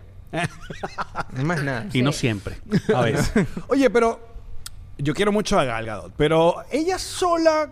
más 1.44 1.62
nada. 1.62 1.86
y 1.92 2.02
no 2.02 2.12
siempre. 2.12 2.56
A 2.94 3.02
veces. 3.02 3.32
Oye, 3.68 3.90
pero 3.90 4.20
yo 4.98 5.14
quiero 5.14 5.32
mucho 5.32 5.58
a 5.58 5.64
Gal 5.64 5.86
Gadot, 5.86 6.12
pero 6.16 6.56
ella 6.70 6.98
sola 6.98 7.70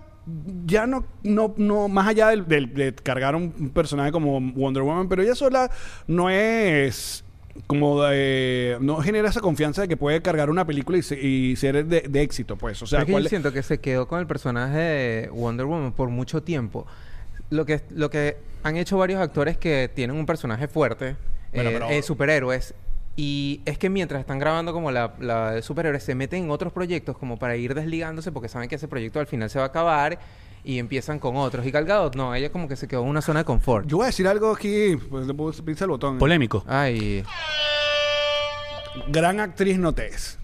ya 0.67 0.87
no, 0.87 1.07
no, 1.23 1.55
no 1.57 1.89
más 1.89 2.09
allá 2.09 2.29
del, 2.29 2.47
del- 2.47 2.75
de 2.75 2.95
cargar 2.95 3.35
un 3.35 3.71
personaje 3.71 4.13
como 4.13 4.41
Wonder 4.41 4.83
Woman, 4.83 5.09
pero 5.09 5.23
ella 5.23 5.35
sola 5.35 5.71
no 6.07 6.29
es 6.31 7.25
como 7.67 8.03
de- 8.05 8.77
no 8.81 8.99
genera 8.99 9.29
esa 9.31 9.41
confianza 9.41 9.83
de 9.83 9.89
que 9.89 9.97
puede 9.97 10.21
cargar 10.23 10.51
una 10.51 10.65
película 10.67 10.99
y, 10.99 11.03
se- 11.03 11.19
y 11.21 11.57
ser 11.57 11.85
de, 11.87 12.03
de 12.03 12.23
éxito, 12.23 12.57
pues. 12.57 12.81
O 12.83 12.87
sea, 12.87 13.01
es 13.01 13.05
que 13.07 13.13
¿cuál 13.13 13.23
yo 13.25 13.27
es- 13.27 13.31
siento 13.31 13.53
que 13.53 13.63
se 13.63 13.79
quedó 13.81 14.07
con 14.07 14.21
el 14.21 14.27
personaje 14.27 14.79
de 14.79 15.29
Wonder 15.33 15.67
Woman 15.67 15.93
por 15.93 16.09
mucho 16.11 16.43
tiempo. 16.43 16.87
Lo 17.51 17.65
que, 17.65 17.81
lo 17.91 18.11
que 18.11 18.37
han 18.63 18.77
hecho 18.77 18.99
varios 18.99 19.21
actores 19.21 19.57
que 19.57 19.91
tienen 19.95 20.17
un 20.17 20.27
personaje 20.27 20.69
fuerte, 20.69 21.17
Bueno, 21.53 21.71
eh, 21.71 21.73
pero- 21.75 21.91
eh, 21.91 22.03
superhéroes, 22.03 22.75
y 23.17 23.63
es 23.65 23.79
que 23.79 23.91
mientras 23.91 24.21
están 24.21 24.39
grabando 24.39 24.73
como 24.73 24.91
la, 24.93 25.15
la 25.19 25.51
de 25.53 25.63
superhéroes, 25.63 26.05
se 26.05 26.15
meten 26.15 26.45
en 26.45 26.51
otros 26.51 26.73
proyectos 26.73 27.19
como 27.19 27.37
para 27.37 27.57
ir 27.57 27.75
desligándose 27.75 28.31
porque 28.31 28.49
saben 28.49 28.69
que 28.69 28.77
ese 28.77 28.87
proyecto 28.87 29.19
al 29.19 29.27
final 29.27 29.51
se 29.51 29.59
va 29.59 29.65
a 29.65 29.69
acabar 29.69 30.19
y 30.63 30.79
empiezan 30.79 31.19
con 31.19 31.37
otros. 31.37 31.67
Y 31.67 31.71
Gal 31.73 31.85
Gadot, 31.85 32.15
no, 32.15 32.33
ella 32.35 32.53
como 32.53 32.69
que 32.69 32.77
se 32.77 32.87
quedó 32.87 33.03
en 33.03 33.09
una 33.09 33.21
zona 33.21 33.41
de 33.41 33.45
confort. 33.45 33.89
Yo 33.89 33.97
voy 33.97 34.05
a 34.05 34.07
decir 34.09 34.29
algo 34.29 34.53
aquí, 34.53 34.97
pues 35.11 35.27
le 35.27 35.35
puedo 35.35 35.53
pinza 35.65 35.85
el 35.85 35.91
botón. 35.91 36.19
Polémico. 36.19 36.65
Ay, 36.69 37.25
Gran 39.09 39.41
actriz 39.41 39.79
no 39.79 39.93
te 39.95 40.07
es. 40.07 40.39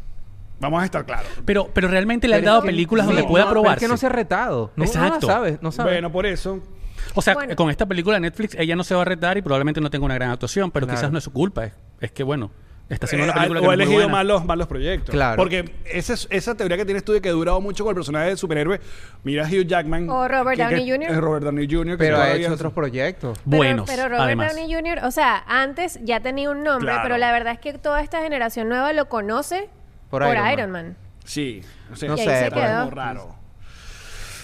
Vamos 0.61 0.83
a 0.83 0.85
estar 0.85 1.05
claros. 1.05 1.27
Pero, 1.45 1.69
pero 1.75 1.89
realmente 1.89 2.29
le 2.29 2.37
han 2.37 2.41
Pero 2.43 2.53
dado 2.53 2.65
películas 2.65 3.07
donde 3.07 3.25
pueda 3.25 3.51
probarse. 3.51 3.85
Es 3.85 3.89
que 3.89 3.93
no 3.93 3.97
se 3.97 4.07
ha 4.07 4.11
retado. 4.11 4.71
No, 4.77 4.85
Exacto. 4.85 5.27
No 5.27 5.33
sabes, 5.33 5.63
no 5.63 5.73
sabes. 5.73 5.93
Bueno, 5.93 6.11
por 6.13 6.27
eso. 6.27 6.61
O 7.15 7.23
sea, 7.23 7.35
Bueno. 7.35 7.55
con 7.57 7.71
esta 7.71 7.87
película 7.87 8.17
de 8.17 8.21
Netflix 8.21 8.55
ella 8.59 8.77
no 8.77 8.85
se 8.85 8.95
va 8.95 9.03
a 9.03 9.05
retar 9.05 9.37
y 9.39 9.43
probablemente 9.43 9.81
no 9.81 9.91
tenga 9.91 10.05
una 10.05 10.15
gran 10.15 10.31
actuación, 10.31 10.71
pero 10.71 10.87
Claro. 10.87 11.01
quizás 11.01 11.13
no 11.13 11.19
es 11.19 11.25
su 11.25 11.33
culpa. 11.33 11.65
Es, 11.67 11.73
es 12.01 12.11
que, 12.13 12.23
bueno, 12.23 12.51
está 12.89 13.07
haciendo 13.07 13.25
Eh, 13.27 13.31
una 13.31 13.35
película 13.35 13.61
o 13.61 13.63
que 13.63 13.67
ha 13.67 13.77
no 13.77 13.83
es 13.83 13.89
muy 13.89 13.95
elegido 13.97 14.09
malos, 14.11 14.45
malos 14.45 14.67
proyectos. 14.67 15.13
Claro. 15.15 15.37
Porque 15.37 15.75
esa, 15.87 16.13
es- 16.15 16.27
esa 16.31 16.55
teoría 16.55 16.77
que 16.77 16.85
tienes 16.85 17.05
tú 17.05 17.13
de 17.13 17.21
que 17.23 17.29
ha 17.29 17.33
durado 17.33 17.61
mucho 17.61 17.85
con 17.85 17.93
el 17.93 17.95
personaje 17.95 18.31
de 18.31 18.37
superhéroe. 18.37 18.81
Mira 19.23 19.45
a 19.45 19.49
Hugh 19.49 19.65
Jackman. 19.67 20.11
O 20.11 20.27
Robert 20.29 20.59
que- 20.59 20.67
que- 20.67 20.75
Downey 20.77 20.91
Jr.. 20.91 21.11
es 21.13 21.17
Robert 21.19 21.45
Downey 21.45 21.67
Jr. 21.71 21.87
que 21.97 21.97
pero 22.05 22.17
ha 22.19 22.33
hecho 22.35 22.53
otros 22.53 22.73
proyectos. 22.73 23.39
Pero- 23.45 23.57
Buenos, 23.57 23.89
Pero, 23.89 24.03
Robert 24.09 24.21
además. 24.23 24.55
Downey 24.57 24.75
Jr., 24.75 25.05
o 25.05 25.11
sea, 25.11 25.45
antes 25.47 25.99
ya 26.03 26.21
tenía 26.21 26.51
un 26.51 26.63
nombre, 26.65 26.89
Claro. 26.89 27.03
pero 27.05 27.17
la 27.17 27.33
verdad 27.33 27.53
es 27.55 27.59
que 27.61 27.73
toda 27.79 28.03
esta 28.03 28.21
generación 28.21 28.69
nueva 28.69 28.93
lo 28.93 29.09
conoce 29.09 29.69
Por 30.11 30.23
por, 30.23 30.33
Iron 30.35 30.51
Iron, 30.53 30.71
Man. 30.73 30.85
Man. 30.89 30.97
Sí. 31.25 31.63
O 31.93 31.97
sea, 31.97 32.09
No 32.11 32.17
sé, 32.19 32.25
se 32.25 32.51
quedó. 32.51 32.79
como 32.81 32.91
raro. 32.91 33.37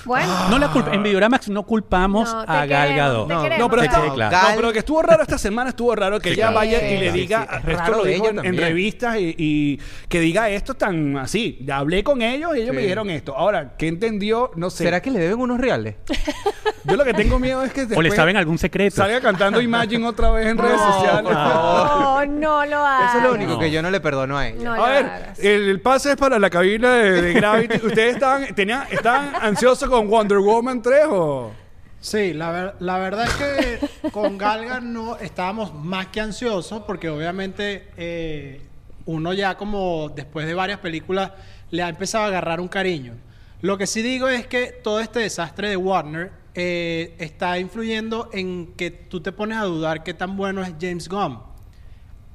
Bueno, 0.05 0.49
No 0.51 0.59
la 0.59 0.69
culpa. 0.69 0.93
En 0.95 1.03
Videoramax 1.03 1.49
no 1.49 1.63
culpamos 1.65 2.33
No, 2.33 2.45
te 2.45 2.51
a 2.53 2.67
Gal 2.67 2.89
queremos, 2.89 2.97
Gadot. 2.97 3.29
te 3.29 3.35
No, 3.35 3.43
queremos. 3.43 3.59
No, 3.61 3.71
pero, 3.71 3.83
Que 3.83 3.87
está- 3.89 4.01
quede 4.03 4.15
claro. 4.15 4.37
no, 4.37 4.43
Gal- 4.43 4.57
pero 4.57 4.73
que 4.73 4.79
estuvo 4.81 5.03
raro 5.03 5.23
esta 5.23 5.39
semana, 5.39 5.71
estuvo 5.71 5.95
raro 5.95 6.21
que 6.21 6.29
Sí, 6.31 6.35
ella 6.35 6.45
claro. 6.45 6.57
vaya 6.57 6.79
y 6.79 6.91
Sí, 6.91 6.97
le 7.05 7.13
sí, 7.13 7.19
diga, 7.19 7.41
sí. 7.51 7.57
Es 7.57 7.69
esto 7.69 7.79
raro 7.83 7.97
lo 7.99 8.05
de 8.05 8.11
dijo 8.11 8.23
ella 8.25 8.31
en, 8.31 8.39
en 8.39 8.45
también. 8.45 8.65
revistas 8.65 9.17
y, 9.19 9.35
y 9.39 9.81
que 10.09 10.21
diga 10.21 10.49
esto 10.51 10.75
tan 10.75 11.17
así. 11.19 11.59
Ya 11.65 11.77
hablé 11.79 12.03
con 12.05 12.23
ellos 12.23 12.57
y 12.57 12.61
ellos 12.61 12.75
me 12.75 12.81
Sí. 12.81 12.85
dijeron 12.87 13.11
esto. 13.11 13.37
Ahora, 13.37 13.75
¿qué 13.77 13.89
entendió? 13.89 14.51
No 14.57 14.71
sé. 14.71 14.85
¿Será 14.85 15.01
que 15.03 15.11
le 15.11 15.19
deben 15.21 15.39
unos 15.41 15.59
reales? 15.61 15.97
Yo 16.85 16.97
lo 16.97 17.05
que 17.05 17.13
tengo 17.13 17.39
miedo 17.39 17.63
es 17.63 17.73
que 17.73 17.83
O 17.83 17.85
le 17.85 17.89
después 17.89 18.15
saben 18.17 18.37
algún 18.39 18.57
secreto. 18.57 18.97
salga 18.97 19.21
cantando 19.21 19.61
Imagine 19.61 20.07
otra 20.07 20.31
vez 20.31 20.47
en 20.47 20.57
redes 20.57 20.77
No, 20.79 20.93
sociales. 20.93 21.23
por 21.23 21.35
favor. 21.35 22.27
no, 22.29 22.41
no 22.41 22.67
lo 22.67 22.77
hagas. 22.79 23.11
Eso 23.15 23.19
es 23.19 23.25
lo 23.25 23.35
único 23.35 23.59
que 23.59 23.71
yo 23.71 23.83
no 23.83 23.91
le 23.91 24.01
perdono 24.01 24.39
a 24.39 24.49
ella. 24.49 24.59
No 24.65 24.85
A 24.85 24.89
ver, 24.89 25.05
hagas. 25.05 25.39
el, 25.41 25.69
el 25.69 25.81
pase 25.83 26.13
es 26.13 26.17
para 26.17 26.39
la 26.39 26.49
cabina 26.49 26.95
de, 26.95 27.21
de 27.23 27.33
Gravity. 27.35 27.87
¿Ustedes 27.87 28.15
estaban, 28.15 28.55
tenían, 28.55 28.85
estaban 28.91 29.33
ansiosos 29.43 29.90
con 29.91 30.09
Wonder 30.09 30.39
Woman 30.39 30.81
3 30.81 31.07
o...? 31.11 31.53
Sí, 32.01 32.33
la, 32.33 32.75
la 32.79 32.99
verdad 32.99 33.27
es 33.27 33.35
que 33.35 34.11
con 34.11 34.39
Galga 34.39 34.81
no 34.81 35.19
estábamos 35.19 35.75
más 35.75 36.07
que 36.07 36.21
ansiosos 36.21 36.83
porque 36.87 37.11
obviamente 37.11 37.89
eh, 37.99 38.63
uno 39.05 39.35
ya 39.35 39.59
como 39.59 40.09
después 40.09 40.47
de 40.47 40.55
varias 40.55 40.79
películas 40.79 41.33
le 41.71 41.83
ha 41.83 41.91
empezado 41.91 42.25
a 42.25 42.29
agarrar 42.29 42.61
un 42.61 42.69
cariño. 42.69 43.15
Lo 43.61 43.77
que 43.77 43.87
sí 43.87 44.01
digo 44.01 44.29
es 44.29 44.47
que 44.47 44.69
todo 44.83 45.01
este 45.01 45.21
desastre 45.21 45.69
de 45.69 45.77
Warner 45.77 46.33
eh, 46.55 47.15
está 47.19 47.59
influyendo 47.59 48.31
en 48.33 48.73
que 48.77 48.91
tú 48.91 49.21
te 49.21 49.33
pones 49.33 49.59
a 49.59 49.65
dudar 49.65 50.03
qué 50.03 50.15
tan 50.15 50.37
bueno 50.37 50.63
es 50.63 50.73
James 50.81 51.09
Gunn. 51.09 51.50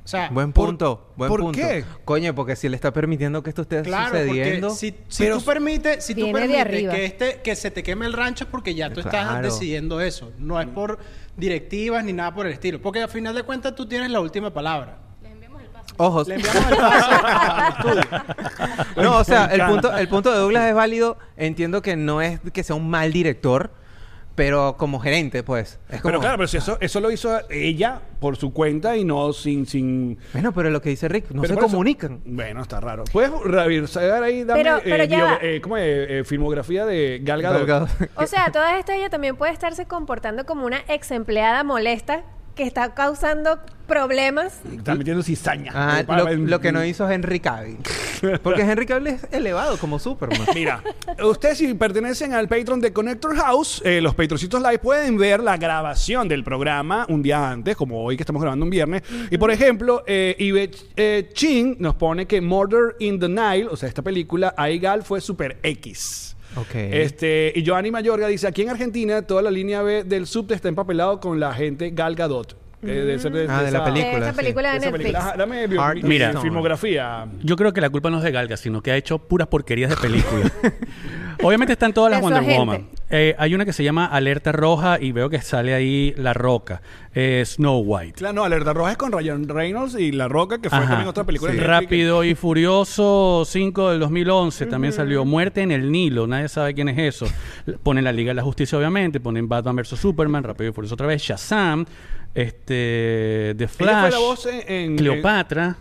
O 0.06 0.08
sea, 0.08 0.30
Buen 0.30 0.54
¿Por- 0.54 0.68
punto, 0.68 1.12
buen 1.16 1.30
por 1.30 1.40
punto. 1.40 1.58
qué? 1.58 1.84
Coño, 2.06 2.36
porque 2.36 2.56
si 2.56 2.70
le 2.70 2.76
está 2.76 2.94
permitiendo 2.94 3.42
que 3.42 3.50
esto 3.50 3.64
esté 3.64 3.82
Claro, 3.82 4.12
sucediendo. 4.12 4.68
porque 4.68 4.80
si, 4.80 4.96
si 5.08 5.24
Pero- 5.24 5.40
tú 5.40 5.46
permites, 5.46 6.06
si 6.06 6.14
tú 6.14 6.32
permites 6.32 6.68
que 6.92 7.06
este 7.06 7.42
que 7.42 7.56
se 7.56 7.72
te 7.72 7.82
queme 7.82 8.06
el 8.06 8.14
rancho 8.14 8.44
es 8.44 8.50
porque 8.52 8.76
ya 8.76 8.94
tú 8.94 9.00
estás 9.00 9.42
decidiendo 9.42 10.00
eso, 10.00 10.32
no 10.38 10.62
es 10.62 10.68
por 10.68 11.00
directivas 11.36 12.04
ni 12.04 12.14
nada 12.14 12.34
por 12.36 12.46
el 12.46 12.54
estilo, 12.54 12.80
porque 12.82 13.02
al 13.02 13.10
final 13.10 13.34
de 13.34 13.42
cuentas 13.44 13.74
tú 13.76 13.88
tienes 13.88 14.12
la 14.12 14.20
última 14.20 14.54
palabra. 14.54 15.00
Ojos. 15.98 16.28
Le 16.28 16.36
enviamos 16.36 16.70
el 16.72 16.76
pase 16.76 16.82
al 16.82 17.74
estudio. 17.74 19.04
No, 19.04 19.18
o 19.18 19.24
sea, 19.24 19.46
el 19.46 19.66
punto, 19.66 19.96
el 19.98 20.08
punto 20.10 20.32
de 20.32 20.38
Douglas 20.38 20.68
es 20.70 20.76
válido. 20.76 21.18
Entiendo 21.38 21.82
que 21.82 21.96
no 21.96 22.22
es 22.22 22.40
que 22.54 22.64
sea 22.64 22.76
un 22.76 22.90
mal 22.90 23.12
director, 23.14 23.72
pero 24.36 24.76
como 24.78 25.00
gerente, 25.00 25.44
pues. 25.44 25.80
Es 25.90 26.02
como, 26.02 26.12
Pero 26.12 26.20
claro, 26.20 26.38
pero 26.38 26.48
si 26.48 26.58
eso, 26.58 26.78
eso 26.82 27.00
lo 27.00 27.10
hizo 27.10 27.40
ella 27.50 28.02
por 28.20 28.36
su 28.36 28.52
cuenta 28.54 28.98
y 28.98 29.04
no 29.06 29.32
sin... 29.34 29.66
sin... 29.66 30.18
Bueno, 30.34 30.54
pero 30.54 30.70
lo 30.70 30.82
que 30.82 30.90
dice 30.90 31.08
Rick, 31.08 31.32
no 31.32 31.42
Pero 31.42 31.54
se 31.54 31.60
eso- 31.60 31.70
comunican. 31.70 32.20
Bueno, 32.26 32.62
está 32.62 32.80
raro. 32.80 33.06
¿Puedes 33.14 33.32
revisar 33.44 34.24
ahí, 34.24 34.44
dame 34.44 34.62
Pero- 34.64 34.80
pero 34.84 35.04
eh, 35.04 35.08
ya 35.08 35.18
bio- 35.18 35.38
eh, 35.42 35.62
¿cómo 35.62 35.78
es? 35.78 35.84
Eh, 35.88 36.24
filmografía 36.26 36.86
de 36.86 37.22
Gal 37.24 37.42
Gadot? 37.42 37.90
O 38.16 38.28
sea, 38.28 38.52
toda 38.52 38.78
esta 38.78 38.96
ella 38.96 39.10
también 39.10 39.36
puede 39.38 39.54
estarse 39.54 39.86
comportando 39.86 40.46
como 40.46 40.66
una 40.66 40.82
ex 40.88 41.12
empleada 41.12 41.64
molesta 41.64 42.24
que 42.56 42.64
está 42.64 42.94
causando 42.94 43.60
problemas. 43.86 44.60
Está 44.76 44.96
metiendo 44.96 45.22
cizaña. 45.24 45.72
Ah, 45.76 46.04
lo, 46.08 46.34
lo 46.34 46.60
que 46.60 46.72
no 46.72 46.84
hizo 46.84 47.10
Henry 47.10 47.40
Cavill. 47.40 47.78
Porque 48.44 48.62
Henry 48.62 48.86
Cavill 48.86 49.08
es 49.08 49.28
elevado 49.32 49.78
como 49.78 50.00
Superman. 50.00 50.48
Mira, 50.56 50.82
ustedes 51.24 51.58
si 51.58 51.74
pertenecen 51.74 52.34
al 52.34 52.48
Patreon 52.48 52.82
de 52.82 52.94
Connector 52.94 53.36
House, 53.36 53.82
eh, 53.86 54.02
los 54.02 54.16
Patroncitos 54.16 54.62
Live 54.62 54.80
pueden 54.80 55.18
ver 55.18 55.42
la 55.42 55.58
grabación 55.58 56.28
del 56.28 56.44
programa 56.44 57.06
un 57.10 57.22
día 57.22 57.50
antes, 57.50 57.76
como 57.76 58.04
hoy 58.04 58.18
que 58.18 58.24
estamos 58.24 58.42
grabando 58.42 58.66
un 58.66 58.72
viernes. 58.72 59.04
Y 59.30 59.38
por 59.38 59.52
ejemplo, 59.52 60.04
eh, 60.08 60.36
Ibe 60.40 60.72
eh, 60.96 61.30
Chin 61.34 61.76
nos 61.80 61.96
pone 61.96 62.26
que 62.26 62.42
Murder 62.42 62.96
in 63.00 63.20
the 63.20 63.30
Nile, 63.30 63.68
o 63.70 63.76
sea, 63.76 63.90
esta 63.90 64.02
película, 64.02 64.54
Aigal 64.58 65.04
fue 65.04 65.22
super 65.22 65.60
X. 65.62 66.35
Ok. 66.56 66.76
Este, 66.76 67.52
y 67.56 67.66
Joanny 67.66 67.92
Mayorga 67.92 68.28
dice, 68.28 68.48
aquí 68.48 68.62
en 68.62 68.70
Argentina 68.70 69.22
toda 69.22 69.42
la 69.42 69.52
línea 69.52 69.82
B 69.82 70.04
del 70.04 70.26
subte 70.28 70.54
está 70.54 70.70
empapelado 70.70 71.20
con 71.20 71.40
la 71.40 71.54
gente 71.54 71.92
Gal 71.92 72.16
Gadot. 72.16 72.65
Eh, 72.86 72.92
debe 73.06 73.20
ser 73.20 73.32
de, 73.32 73.48
Ah, 73.50 73.64
de 73.64 73.72
la 73.72 73.78
esa- 73.80 73.84
película. 73.86 74.12
de 74.12 74.18
esta 74.20 74.32
sí. 74.32 74.38
película 74.38 74.68
de 74.68 74.74
de 74.74 74.78
esa 74.78 74.86
Netflix. 74.92 75.04
película. 75.12 75.28
Ajá, 75.30 75.38
Dame 75.38 75.68
bio- 75.68 75.94
mi- 75.96 76.04
Mira. 76.04 76.42
filmografía. 76.42 77.26
Yo 77.42 77.56
creo 77.56 77.74
que 77.74 77.82
la 77.82 77.90
culpa 77.90 78.10
no 78.10 78.18
es 78.18 78.24
de 78.24 78.32
Galga, 78.32 78.58
sino 78.58 78.82
que 78.82 78.92
ha 78.92 78.96
hecho 78.98 79.20
puras 79.20 79.48
porquerías 79.48 79.90
de 79.90 79.98
películas. 79.98 80.52
Obviamente 81.44 81.74
están 81.74 81.94
todas 81.94 82.12
las 82.12 82.22
De 82.22 82.24
Wonder. 82.24 82.58
Woman. 82.58 82.88
Eh, 83.10 83.36
hay 83.38 83.54
una 83.54 83.66
que 83.66 83.74
se 83.74 83.84
llama 83.84 84.06
Alerta 84.06 84.52
Roja 84.52 84.98
y 85.00 85.12
veo 85.12 85.30
que 85.30 85.42
sale 85.42 85.74
ahí 85.74 86.14
La 86.18 86.34
Roca. 86.34 86.82
Eh, 87.14 87.44
Snow 87.46 87.80
White. 87.82 88.14
Claro, 88.14 88.34
no, 88.34 88.44
Alerta 88.46 88.74
Roja 88.74 88.92
es 88.92 88.98
con 88.98 89.12
Ryan 89.12 89.48
Reynolds 89.48 89.96
y 90.00 90.12
La 90.12 90.28
Roca, 90.28 90.60
que 90.60 90.70
fue 90.70 90.80
Ajá. 90.80 90.88
también 90.88 91.08
otra 91.10 91.24
película. 91.24 91.52
Sí. 91.52 91.58
de. 91.58 91.64
Rápido 91.64 92.24
y 92.24 92.36
Furioso 92.36 93.44
5 93.46 93.92
del 93.92 94.00
2011 94.00 94.66
también 94.66 94.94
salió 94.94 95.24
Muerte 95.26 95.62
en 95.62 95.72
el 95.72 95.92
Nilo, 95.92 96.26
nadie 96.26 96.48
sabe 96.50 96.74
quién 96.74 96.90
es 96.90 96.98
eso. 96.98 97.28
Ponen 97.84 98.04
la 98.06 98.12
Liga 98.12 98.32
de 98.32 98.36
la 98.36 98.44
Justicia 98.44 98.78
obviamente, 98.78 99.20
ponen 99.20 99.48
Batman 99.48 99.76
vs 99.76 100.00
Superman, 100.00 100.44
Rápido 100.44 100.70
y 100.70 100.74
Furioso 100.74 100.96
otra 100.96 101.08
vez, 101.08 101.22
Shazam, 101.22 101.86
este 102.36 103.56
The 103.58 103.64
Ella 103.64 103.68
Flash, 103.68 104.02
fue 104.02 104.12
la 104.12 104.18
voz 104.20 104.46
en, 104.46 104.64
en- 104.72 104.96
Cleopatra. 104.98 105.78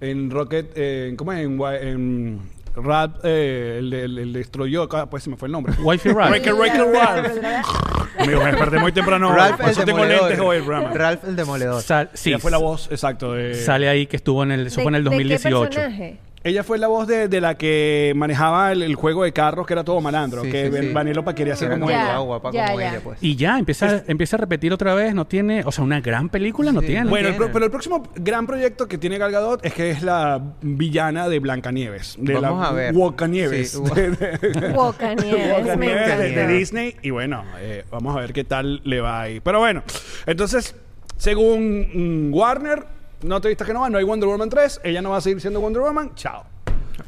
En, 0.00 0.30
Rocket, 0.30 0.72
eh, 0.76 1.14
¿cómo 1.16 1.32
es? 1.32 1.40
En, 1.44 1.58
Wi- 1.58 1.78
en 1.82 2.40
Rap, 2.76 3.16
eh, 3.24 3.76
el, 3.80 3.92
el, 3.92 4.18
el 4.18 4.32
destruyó, 4.32 4.88
ah, 4.92 5.10
pues 5.10 5.24
se 5.24 5.30
me 5.30 5.36
fue 5.36 5.46
el 5.48 5.52
nombre. 5.52 5.74
Wi-Fi 5.80 6.10
Ralph. 6.10 6.30
Wreck-It, 6.30 6.80
Ralph. 6.94 7.38
Amigo, 8.20 8.40
me 8.40 8.46
desperté 8.50 8.78
muy 8.78 8.92
temprano. 8.92 9.32
Ralph 9.34 9.56
por 9.56 9.64
el 9.66 9.70
eso 9.72 9.84
tengo 9.84 10.04
lentes 10.04 10.38
hoy 10.40 10.56
el 10.58 10.64
programa. 10.64 10.94
Ralph 10.94 11.24
el 11.24 11.36
demoledor. 11.36 11.82
Sal- 11.82 12.10
sí, 12.14 12.30
Ella 12.30 12.38
fue 12.38 12.50
la 12.52 12.58
voz, 12.58 12.88
exacto. 12.90 13.32
de- 13.34 13.54
Sale 13.54 13.88
ahí 13.88 14.06
que 14.06 14.16
estuvo 14.16 14.42
en 14.44 14.52
el, 14.52 14.66
eso 14.68 14.76
¿De- 14.76 14.82
fue 14.82 14.90
en 14.90 14.94
el 14.96 15.04
de 15.04 15.10
qué 15.10 15.16
2018. 15.16 15.68
personaje? 15.70 16.18
Ella 16.44 16.62
fue 16.62 16.78
la 16.78 16.86
voz 16.86 17.06
de, 17.08 17.26
de 17.28 17.40
la 17.40 17.56
que 17.58 18.12
manejaba 18.14 18.70
el, 18.72 18.82
el 18.82 18.94
juego 18.94 19.24
de 19.24 19.32
carros, 19.32 19.66
que 19.66 19.72
era 19.72 19.82
todo 19.84 20.00
malandro. 20.00 20.42
Sí, 20.44 20.50
que 20.50 20.70
sí, 20.70 20.70
quería 21.34 21.56
ser 21.56 21.70
como 21.70 21.90
Ya, 21.90 21.96
ella. 22.02 22.12
igual 22.12 22.26
guapa 22.26 22.50
ya, 22.52 22.66
como 22.68 22.80
ya. 22.80 22.90
ella, 22.90 23.00
pues. 23.02 23.18
Y 23.20 23.34
ya, 23.36 23.58
empieza, 23.58 24.04
empieza 24.06 24.36
a 24.36 24.38
repetir 24.38 24.72
otra 24.72 24.94
vez, 24.94 25.14
no 25.14 25.26
tiene, 25.26 25.62
o 25.64 25.72
sea, 25.72 25.82
una 25.84 26.00
gran 26.00 26.28
película 26.28 26.70
no 26.72 26.80
Sí. 26.80 26.86
tiene. 26.86 27.10
Bueno, 27.10 27.28
el 27.28 27.34
pro- 27.34 27.46
tiene. 27.46 27.52
pero 27.54 27.64
el 27.64 27.70
próximo 27.70 28.02
gran 28.14 28.46
proyecto 28.46 28.86
que 28.86 28.98
tiene 28.98 29.18
Gal 29.18 29.32
Gadot 29.32 29.64
es 29.66 29.74
que 29.74 29.90
es 29.90 30.02
la 30.02 30.40
villana 30.62 31.28
de 31.28 31.38
Blancanieves. 31.40 32.16
De 32.20 32.34
Vamos 32.34 32.60
la 32.62 32.68
a 32.68 32.72
ver. 32.72 32.94
Sí, 32.94 32.98
De- 33.94 34.10
de- 34.10 34.72
Wocanieves, 34.74 35.64
me 35.64 35.72
Wocanieves 35.72 36.08
de, 36.08 36.16
de 36.24 36.30
encanta. 36.32 36.52
Disney. 36.52 36.96
Y 37.02 37.10
bueno, 37.10 37.44
eh, 37.58 37.84
vamos 37.90 38.16
a 38.16 38.20
ver 38.20 38.32
qué 38.32 38.44
tal 38.44 38.80
le 38.84 39.00
va 39.00 39.22
ahí. 39.22 39.40
Pero 39.40 39.58
bueno, 39.58 39.82
entonces, 40.26 40.74
según 41.16 42.28
mm, 42.30 42.34
Warner, 42.34 42.84
no 43.22 43.40
te 43.40 43.48
viste 43.48 43.64
que 43.64 43.72
no 43.72 43.80
va, 43.80 43.90
no 43.90 43.98
hay 43.98 44.04
Wonder 44.04 44.28
Woman 44.28 44.48
3. 44.48 44.80
Ella 44.84 45.02
no 45.02 45.10
va 45.10 45.18
a 45.18 45.20
seguir 45.20 45.40
siendo 45.40 45.60
Wonder 45.60 45.82
Woman. 45.82 46.14
Chao. 46.14 46.44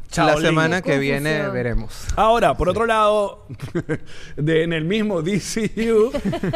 Chao, 0.09 0.27
la 0.27 0.37
semana 0.37 0.81
que 0.81 0.97
viene 0.97 1.29
confusión. 1.29 1.53
veremos. 1.53 2.07
Ahora, 2.15 2.55
por 2.55 2.69
otro 2.69 2.85
lado, 2.85 3.45
de, 4.35 4.63
en 4.63 4.73
el 4.73 4.85
mismo 4.85 5.21
DCU, 5.21 6.11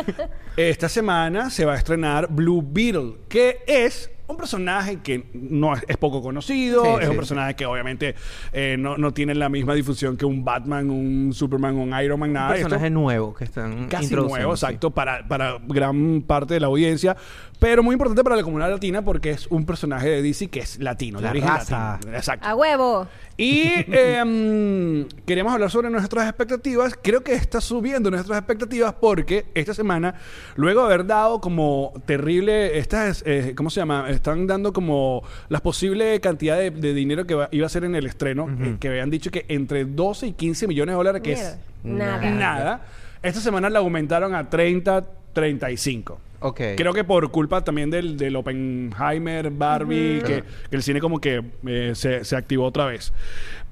esta 0.57 0.89
semana 0.89 1.49
se 1.49 1.65
va 1.65 1.73
a 1.73 1.77
estrenar 1.77 2.27
Blue 2.29 2.63
Beetle, 2.65 3.15
que 3.29 3.63
es 3.67 4.09
un 4.27 4.37
personaje 4.37 4.97
que 5.01 5.25
no 5.33 5.75
es, 5.75 5.83
es 5.87 5.97
poco 5.97 6.21
conocido, 6.21 6.83
Sí, 6.83 6.89
es 6.89 6.99
sí, 6.99 7.05
un 7.05 7.11
sí. 7.11 7.17
personaje 7.17 7.55
que 7.55 7.65
obviamente 7.65 8.15
eh, 8.53 8.75
no, 8.79 8.97
no 8.97 9.13
tiene 9.13 9.35
la 9.35 9.49
misma 9.49 9.73
difusión 9.73 10.17
que 10.17 10.25
un 10.25 10.43
Batman, 10.43 10.89
un 10.89 11.33
Superman, 11.33 11.75
un 11.75 11.93
Iron 12.01 12.19
Man, 12.19 12.33
nada 12.33 12.49
Un 12.49 12.53
esto 12.55 12.69
personaje 12.69 12.89
nuevo 12.89 13.33
que 13.33 13.43
están 13.45 13.87
casi 13.87 14.13
nuevo, 14.15 14.55
sí. 14.55 14.65
exacto, 14.65 14.91
para, 14.91 15.27
para 15.27 15.57
gran 15.67 16.21
parte 16.21 16.53
de 16.55 16.59
la 16.59 16.67
audiencia, 16.67 17.15
pero 17.59 17.83
muy 17.83 17.93
importante 17.93 18.23
para 18.23 18.35
la 18.35 18.43
comunidad 18.43 18.69
latina 18.71 19.03
porque 19.03 19.31
es 19.31 19.47
un 19.47 19.65
personaje 19.65 20.09
de 20.09 20.21
DC 20.21 20.47
que 20.49 20.59
es 20.59 20.79
latino, 20.79 21.21
de 21.21 21.29
origen 21.29 21.49
raza. 21.49 21.93
latino. 21.93 22.15
Exacto. 22.15 22.47
A 22.47 22.55
huevo. 22.55 23.07
Y 23.37 23.63
eh, 23.91 25.05
queremos 25.25 25.53
hablar 25.53 25.69
sobre 25.69 25.89
nuestras 25.89 26.25
expectativas. 26.27 26.97
Creo 27.01 27.21
que 27.21 27.33
está 27.33 27.59
subiendo 27.59 28.09
nuestras 28.09 28.37
expectativas 28.37 28.93
porque 28.93 29.45
esta 29.53 29.73
semana, 29.73 30.15
luego 30.55 30.81
de 30.81 30.93
haber 30.93 31.05
dado 31.05 31.41
como 31.41 31.91
terrible, 32.05 32.77
estas, 32.77 33.23
eh, 33.25 33.53
¿cómo 33.55 33.69
se 33.69 33.81
llama? 33.81 34.09
Están 34.15 34.47
dando 34.47 34.73
como 34.73 35.23
las 35.49 35.61
posibles 35.61 36.19
cantidad 36.19 36.57
de, 36.57 36.71
de 36.71 36.93
dinero 36.93 37.25
que 37.27 37.35
va- 37.35 37.49
iba 37.51 37.65
a 37.65 37.69
ser 37.69 37.83
en 37.83 37.95
el 37.95 38.05
estreno, 38.05 38.47
eh, 38.61 38.77
que 38.79 38.87
habían 38.89 39.09
dicho 39.09 39.29
que 39.31 39.45
entre 39.49 39.85
12 39.85 40.27
y 40.27 40.31
15 40.33 40.67
millones 40.67 40.93
de 40.93 40.97
dólares, 40.97 41.21
que 41.21 41.33
es 41.33 41.57
Mierda. 41.83 42.17
Nada. 42.21 42.31
nada. 42.31 42.85
Esta 43.21 43.39
semana 43.41 43.69
la 43.69 43.79
aumentaron 43.79 44.33
a 44.35 44.49
30, 44.49 45.05
35. 45.33 46.19
Ok. 46.41 46.61
Creo 46.77 46.93
que 46.93 47.03
por 47.03 47.29
culpa 47.31 47.63
también 47.63 47.89
del, 47.89 48.17
del 48.17 48.35
Oppenheimer, 48.35 49.49
Barbie, 49.51 50.21
que, 50.25 50.43
que 50.69 50.75
el 50.75 50.83
cine 50.83 50.99
como 50.99 51.19
que 51.19 51.43
eh, 51.65 51.91
se, 51.95 52.23
se 52.23 52.35
activó 52.35 52.65
otra 52.65 52.85
vez. 52.85 53.13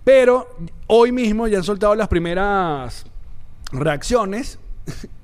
Pero 0.04 0.48
hoy 0.88 1.12
mismo 1.12 1.48
ya 1.48 1.60
han 1.60 1.64
soltado 1.64 1.94
las 1.96 2.08
primeras 2.08 3.06
reacciones 3.72 4.60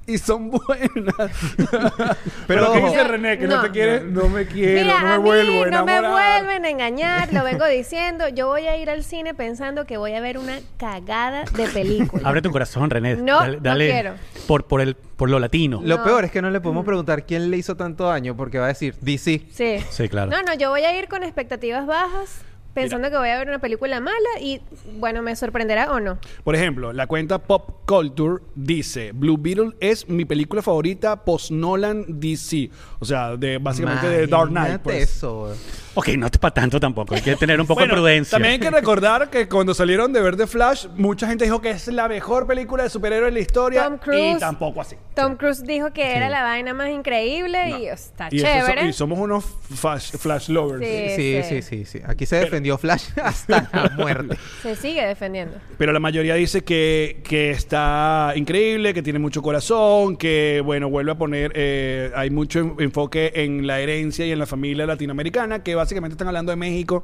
y 0.09 0.17
son 0.17 0.49
buenas. 0.51 1.31
Pero 2.47 2.61
lo 2.61 2.73
que 2.73 2.79
dice. 2.81 3.03
René, 3.03 3.37
que 3.37 3.47
no, 3.47 3.57
No. 3.57 3.61
te 3.63 3.71
quiere, 3.71 4.01
no 4.01 4.27
me 4.29 4.45
quiero, 4.45 4.81
Mira, 4.83 4.99
no 5.01 5.07
me 5.07 5.13
a 5.13 5.17
mí 5.17 5.23
vuelvo 5.23 5.65
no 5.67 5.85
me 5.85 5.99
vuelven 6.01 6.65
a 6.65 6.69
engañar, 6.69 7.33
lo 7.33 7.43
vengo 7.43 7.65
diciendo. 7.65 8.27
Yo 8.29 8.47
voy 8.47 8.67
a 8.67 8.75
ir 8.77 8.89
al 8.89 9.03
cine 9.03 9.33
pensando 9.33 9.85
que 9.85 9.97
voy 9.97 10.13
a 10.13 10.21
ver 10.21 10.37
una 10.37 10.59
cagada 10.77 11.45
de 11.45 11.67
película. 11.67 12.27
Abre 12.27 12.41
tu 12.41 12.51
corazón, 12.51 12.89
René. 12.89 13.15
No, 13.15 13.39
dale, 13.39 13.59
no 13.61 13.75
quiero. 13.93 14.13
Por, 14.47 14.65
por, 14.65 14.81
el, 14.81 14.95
por 14.95 15.29
lo 15.29 15.39
latino. 15.39 15.81
Lo 15.83 15.97
No. 15.97 16.03
peor 16.03 16.25
es 16.25 16.31
que 16.31 16.41
no 16.41 16.49
le 16.49 16.59
podemos 16.59 16.85
preguntar 16.85 17.25
quién 17.25 17.49
le 17.51 17.57
hizo 17.57 17.75
tanto 17.75 18.05
daño 18.05 18.35
porque 18.35 18.57
va 18.59 18.65
a 18.65 18.69
decir 18.69 18.95
DC. 19.01 19.43
Sí. 19.51 19.77
Sí, 19.89 20.09
claro. 20.09 20.31
No, 20.31 20.41
no, 20.43 20.53
yo 20.55 20.69
voy 20.69 20.83
a 20.83 20.97
ir 20.97 21.07
con 21.07 21.23
expectativas 21.23 21.85
bajas, 21.85 22.41
pensando 22.81 23.09
que 23.09 23.17
voy 23.17 23.29
a 23.29 23.37
ver 23.37 23.47
una 23.47 23.59
película 23.59 23.99
mala 23.99 24.29
y, 24.41 24.61
bueno, 24.97 25.21
me 25.21 25.35
sorprenderá 25.35 25.91
o 25.91 25.99
no. 25.99 26.17
Por 26.43 26.55
ejemplo, 26.55 26.93
la 26.93 27.07
cuenta 27.07 27.39
Pop 27.39 27.85
Culture 27.85 28.43
dice: 28.55 29.11
Blue 29.13 29.37
Beetle 29.37 29.71
es 29.79 30.07
mi 30.07 30.25
película 30.25 30.61
favorita 30.61 31.23
post 31.23 31.51
Nolan 31.51 32.05
DC. 32.07 32.69
O 32.99 33.05
sea, 33.05 33.37
de 33.37 33.57
básicamente 33.57 34.07
de 34.07 34.27
Dark 34.27 34.49
Knight. 34.49 34.81
Pues. 34.81 35.11
eso. 35.11 35.55
Ok, 35.95 36.09
no 36.09 36.27
es 36.27 36.37
para 36.37 36.53
tanto 36.53 36.79
tampoco. 36.79 37.15
Hay 37.15 37.21
que 37.21 37.35
tener 37.35 37.59
un 37.59 37.65
poco 37.67 37.79
Bueno, 37.81 37.93
de 37.95 37.97
prudencia. 37.97 38.31
También 38.35 38.53
hay 38.53 38.59
que 38.59 38.69
recordar 38.69 39.29
que 39.29 39.47
cuando 39.49 39.73
salieron 39.73 40.13
de 40.13 40.21
ver 40.21 40.37
The 40.37 40.47
Flash, 40.47 40.87
mucha 40.95 41.27
gente 41.27 41.43
dijo 41.45 41.61
que 41.61 41.71
es 41.71 41.87
la 41.87 42.07
mejor 42.07 42.47
película 42.47 42.83
de 42.83 42.89
superhéroes 42.89 43.33
de 43.33 43.39
la 43.39 43.43
historia. 43.43 43.83
Tom 43.85 43.97
Cruise. 43.97 44.35
Y 44.37 44.39
tampoco 44.39 44.81
así. 44.81 44.95
Tom 45.15 45.35
Cruise 45.35 45.63
dijo 45.63 45.91
que 45.91 46.15
era 46.15 46.29
la 46.29 46.43
vaina 46.43 46.73
más 46.73 46.89
increíble 46.89 47.79
y 47.81 47.87
está 47.87 48.29
Y, 48.31 48.39
chévere. 48.39 48.85
y 48.87 48.93
somos 48.93 49.19
unos 49.19 49.43
flash, 49.75 50.11
flash 50.17 50.49
lovers. 50.49 50.85
Sí. 50.85 51.09
Sí, 51.15 51.41
sí, 51.43 51.61
sí, 51.61 51.85
sí. 51.85 52.01
Aquí 52.05 52.25
se 52.25 52.37
defendió 52.37 52.77
Flash 52.77 53.05
hasta 53.23 53.67
la 53.73 53.91
muerte. 53.97 54.37
Se 54.61 54.75
sigue 54.75 55.05
defendiendo. 55.05 55.57
Pero 55.77 55.91
la 55.91 55.99
mayoría 55.99 56.35
dice 56.35 56.63
que, 56.63 57.21
que 57.27 57.49
está 57.51 58.33
increíble, 58.35 58.93
que 58.93 59.01
tiene 59.01 59.19
mucho 59.19 59.41
corazón, 59.41 60.15
que, 60.17 60.61
bueno, 60.63 60.89
vuelve 60.89 61.11
a 61.11 61.15
poner, 61.15 61.51
eh, 61.55 62.11
hay 62.15 62.29
mucho 62.29 62.59
en- 62.59 62.75
enfoque 62.79 63.31
en 63.35 63.67
la 63.67 63.79
herencia 63.79 64.25
y 64.25 64.31
en 64.31 64.39
la 64.39 64.45
familia 64.45 64.85
latinoamericana, 64.85 65.63
que 65.63 65.75
básicamente 65.79 66.13
están 66.13 66.27
hablando 66.27 66.51
de 66.51 66.55
México. 66.55 67.03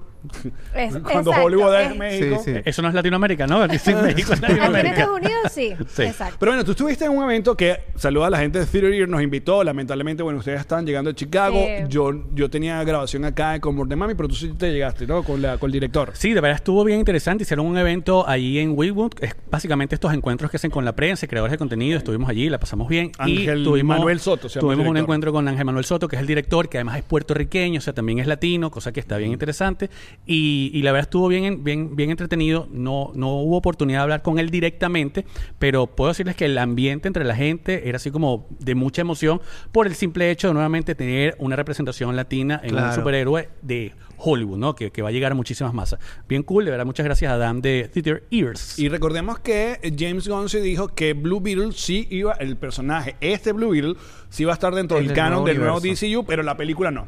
Es- 0.74 0.92
Cuando 1.04 1.32
exacto, 1.32 1.32
Hollywood 1.46 1.76
es, 1.76 1.92
es- 1.92 1.98
México. 1.98 2.42
Sí, 2.44 2.54
sí. 2.54 2.62
Eso 2.66 2.82
no 2.82 2.88
es 2.90 2.94
Latinoamérica, 2.94 3.48
¿no? 3.48 3.68
Dice 3.68 3.96
México 4.02 4.34
es 4.34 4.42
Aquí 4.44 4.52
en 4.52 4.58
Latinoamérica. 4.60 4.94
Estados 4.96 5.20
Unidos 5.20 5.52
sí. 5.52 5.74
Sí. 5.88 6.02
Exacto. 6.04 6.36
Pero 6.40 6.52
bueno, 6.52 6.64
tú 6.64 6.72
estuviste 6.72 7.06
en 7.06 7.12
un 7.12 7.24
evento 7.24 7.56
que 7.58 7.80
saluda 7.96 8.28
a 8.28 8.30
la 8.30 8.38
gente 8.40 8.60
de 8.60 8.66
Theater 8.66 8.94
Ear, 8.94 9.10
nos 9.10 9.22
invitó. 9.22 9.64
Lamentablemente, 9.64 10.24
bueno, 10.24 10.40
ustedes 10.40 10.60
estaban 10.60 10.86
llegando 10.86 11.10
de 11.10 11.16
Chicago. 11.16 11.58
Sí. 11.66 11.86
Yo, 11.90 12.12
yo 12.34 12.50
tenía 12.50 12.84
grabación 12.84 13.26
acá 13.26 13.60
con 13.60 13.76
Morde 13.76 13.96
Mami, 13.96 14.16
pero 14.16 14.28
tú 14.30 14.36
sí 14.36 14.54
te 14.58 14.72
llegaste, 14.72 15.08
¿no? 15.08 15.24
Con, 15.24 15.42
la, 15.42 15.58
con 15.58 15.70
el 15.70 15.74
director. 15.74 16.12
Sí, 16.14 16.34
de 16.34 16.42
verdad 16.42 16.56
estuvo 16.58 16.84
bien 16.84 17.00
interesante. 17.00 17.44
Hicieron 17.44 17.66
un 17.66 17.78
evento 17.78 18.28
allí 18.28 18.60
en 18.60 18.74
Wynwood. 18.78 19.14
Es 19.22 19.36
básicamente 19.50 19.96
estos 19.96 20.14
encuentros 20.14 20.52
que 20.52 20.58
hacen 20.58 20.72
con 20.72 20.86
la 20.86 20.96
prensa 20.96 21.26
y 21.26 21.30
creadores 21.30 21.52
de 21.52 21.58
contenido. 21.58 21.98
Estuvimos 21.98 22.30
allí, 22.30 22.50
la 22.50 22.60
pasamos 22.60 22.88
bien. 22.90 23.12
Ángel 23.18 23.62
y 23.62 23.64
tuvimos, 23.64 23.98
Manuel 23.98 24.20
Soto 24.20 24.50
se 24.50 24.60
llama 24.60 24.72
el 24.74 24.76
Tuvimos 24.78 24.90
un 24.90 24.94
director. 24.96 24.98
encuentro 25.04 25.32
con 25.32 25.48
Ángel 25.48 25.66
Manuel 25.66 25.86
Soto, 25.86 26.08
que 26.08 26.16
es 26.16 26.20
el 26.22 26.28
director, 26.28 26.68
que 26.70 26.78
además 26.78 26.98
es 26.98 27.04
puertorriqueño, 27.04 27.78
o 27.78 27.82
sea, 27.82 27.94
también 27.94 28.20
es 28.20 28.28
latino, 28.28 28.65
cosa 28.72 28.92
que 28.92 29.00
está 29.00 29.18
bien 29.18 29.32
interesante. 29.32 29.90
Y, 30.26 30.72
y 30.74 30.82
la 30.82 30.92
verdad 30.92 31.08
estuvo 31.08 31.28
bien, 31.28 31.64
bien, 31.64 31.96
bien 31.96 32.12
entretenido. 32.12 32.68
No, 32.72 33.12
no 33.16 33.36
hubo 33.36 33.58
oportunidad 33.58 34.00
de 34.00 34.04
hablar 34.04 34.22
con 34.22 34.40
él 34.40 34.50
directamente, 34.50 35.26
pero 35.60 35.88
puedo 35.88 36.10
decirles 36.10 36.36
que 36.36 36.46
el 36.46 36.58
ambiente 36.58 37.08
entre 37.08 37.24
la 37.24 37.36
gente 37.36 37.88
era 37.90 37.98
así 37.98 38.12
como 38.12 38.48
de 38.60 38.76
mucha 38.76 39.02
emoción 39.02 39.42
por 39.72 39.88
el 39.88 39.96
simple 39.96 40.32
hecho 40.32 40.48
de 40.48 40.54
nuevamente 40.54 40.96
tener 40.96 41.36
una 41.40 41.56
representación 41.56 42.16
latina 42.16 42.60
en 42.64 42.76
un 42.76 42.94
superhéroe 42.94 43.50
de 43.62 43.94
Hollywood, 44.18 44.58
¿no? 44.58 44.76
Que, 44.76 44.92
que 44.92 45.02
va 45.02 45.10
a 45.10 45.12
llegar 45.12 45.32
a 45.32 45.36
muchísimas 45.36 45.74
masas. 45.74 46.00
Bien 46.28 46.44
cool, 46.44 46.66
de 46.66 46.72
verdad, 46.72 46.86
muchas 46.86 47.06
gracias 47.06 47.32
a 47.32 47.38
Dan 47.38 47.62
de 47.62 47.90
Theater 47.94 48.24
Ears. 48.32 48.80
Y 48.80 48.90
recordemos 48.90 49.40
que 49.40 49.80
James 49.98 50.28
Gunn 50.28 50.50
se 50.50 50.62
dijo 50.62 50.88
que 50.88 51.14
Blue 51.14 51.42
Beetle 51.42 51.72
sí 51.74 52.08
iba, 52.10 52.34
el 52.34 52.58
personaje, 52.58 53.16
este 53.22 53.52
Blue 53.52 53.72
Beetle, 53.72 53.96
sí 54.30 54.44
iba 54.44 54.52
a 54.52 54.56
estar 54.56 54.74
dentro 54.74 54.98
En 54.98 55.04
del 55.04 55.12
el 55.12 55.16
canon 55.16 55.44
nuevo 55.44 55.48
del 55.48 55.60
nuevo. 55.60 55.80
DCU, 55.80 56.26
pero 56.26 56.44
la 56.44 56.58
película 56.58 56.92
no. 56.92 57.08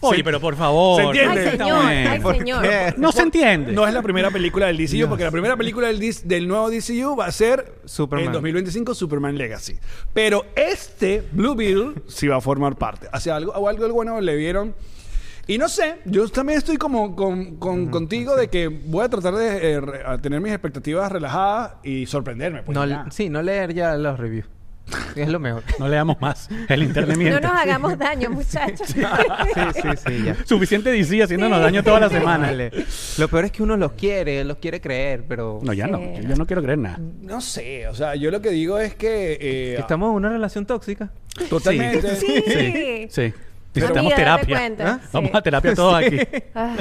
Oye, 0.00 0.16
Sí. 0.18 0.22
pero 0.22 0.40
por 0.40 0.56
favor. 0.56 1.00
¿Se 1.00 1.06
entiende? 1.08 1.40
Ay, 1.40 1.46
Está 1.48 1.64
señor, 1.64 1.82
bueno. 1.84 2.10
ay, 2.10 2.20
¿Por 2.20 2.36
señor. 2.38 2.62
qué? 2.62 2.94
No 2.96 3.12
se 3.12 3.22
entiende. 3.22 3.72
No 3.72 3.86
es 3.86 3.92
la 3.94 4.02
primera 4.02 4.30
película 4.30 4.66
del 4.66 4.78
DCU, 4.78 5.08
porque 5.08 5.24
la 5.24 5.30
primera 5.30 5.56
película 5.56 5.88
del, 5.88 6.00
dis- 6.00 6.22
del 6.22 6.48
nuevo 6.48 6.70
DCU 6.70 7.16
va 7.16 7.26
a 7.26 7.32
ser 7.32 7.74
Superman. 7.84 8.26
en 8.28 8.32
2025 8.32 8.94
Superman 8.94 9.36
Legacy. 9.36 9.76
Pero 10.14 10.46
este 10.56 11.22
Blue 11.32 11.54
Beetle 11.54 12.02
sí 12.08 12.26
va 12.28 12.36
a 12.36 12.40
formar 12.40 12.76
parte. 12.76 13.08
Hacia 13.12 13.36
algo, 13.36 13.52
o 13.52 13.68
algo 13.68 13.88
bueno 13.92 14.20
le 14.20 14.36
vieron. 14.36 14.74
Y 15.46 15.58
no 15.58 15.68
sé, 15.68 15.96
yo 16.04 16.28
también 16.28 16.58
estoy 16.58 16.76
como 16.76 17.16
con, 17.16 17.56
con- 17.56 17.88
contigo 17.88 18.36
de 18.36 18.48
que 18.48 18.68
voy 18.68 19.04
a 19.04 19.08
tratar 19.08 19.34
de 19.34 19.72
eh, 19.72 19.80
re- 19.80 20.02
a 20.06 20.16
tener 20.18 20.40
mis 20.40 20.52
expectativas 20.52 21.10
relajadas 21.10 21.72
y 21.82 22.06
sorprenderme. 22.06 22.62
pues, 22.62 22.76
No, 22.76 22.86
ya. 22.86 23.06
sí, 23.10 23.28
no 23.28 23.42
leer 23.42 23.74
ya 23.74 23.96
los 23.96 24.18
reviews. 24.18 24.46
Es 25.14 25.28
lo 25.28 25.38
mejor. 25.38 25.62
No 25.78 25.86
leamos 25.88 26.20
más. 26.20 26.48
El 26.68 26.82
internet 26.82 27.16
No 27.16 27.22
miente. 27.22 27.40
nos 27.40 27.52
hagamos 27.52 27.96
daño, 27.98 28.30
muchachos. 28.30 28.88
Sí, 28.88 29.00
sí, 29.74 29.88
sí, 30.06 30.22
ya. 30.24 30.36
Suficiente 30.44 30.90
DC 30.90 31.22
haciéndonos 31.22 31.60
daño 31.60 31.82
toda 31.84 32.00
la 32.00 32.08
semana. 32.08 32.46
Vale. 32.46 32.70
Lo 33.18 33.28
peor 33.28 33.44
es 33.44 33.52
que 33.52 33.62
uno 33.62 33.76
los 33.76 33.92
quiere, 33.92 34.42
los 34.44 34.56
quiere 34.58 34.80
creer, 34.80 35.24
pero 35.28 35.60
No, 35.62 35.72
ya 35.72 35.86
no. 35.86 35.98
Sí. 35.98 36.26
Yo 36.28 36.34
no 36.36 36.46
quiero 36.46 36.62
creer 36.62 36.78
nada. 36.78 36.98
No 37.22 37.40
sé, 37.40 37.86
o 37.88 37.94
sea, 37.94 38.14
yo 38.16 38.30
lo 38.30 38.40
que 38.40 38.50
digo 38.50 38.78
es 38.78 38.94
que... 38.94 39.32
eh, 39.34 39.38
que 39.76 39.80
estamos 39.80 40.10
en 40.10 40.16
una 40.16 40.28
relación 40.30 40.66
tóxica. 40.66 41.10
Totalmente. 41.48 42.16
Sí. 42.16 42.42
Sí. 42.46 43.06
Sí. 43.10 43.34
Necesitamos 43.74 44.12
Amiga, 44.12 44.16
terapia. 44.16 44.72
¿Ah? 44.80 44.98
Sí. 45.02 45.08
Vamos 45.12 45.30
a 45.34 45.42
terapia 45.42 45.74
todos 45.74 45.94
aquí. 45.94 46.18
Ay, 46.54 46.76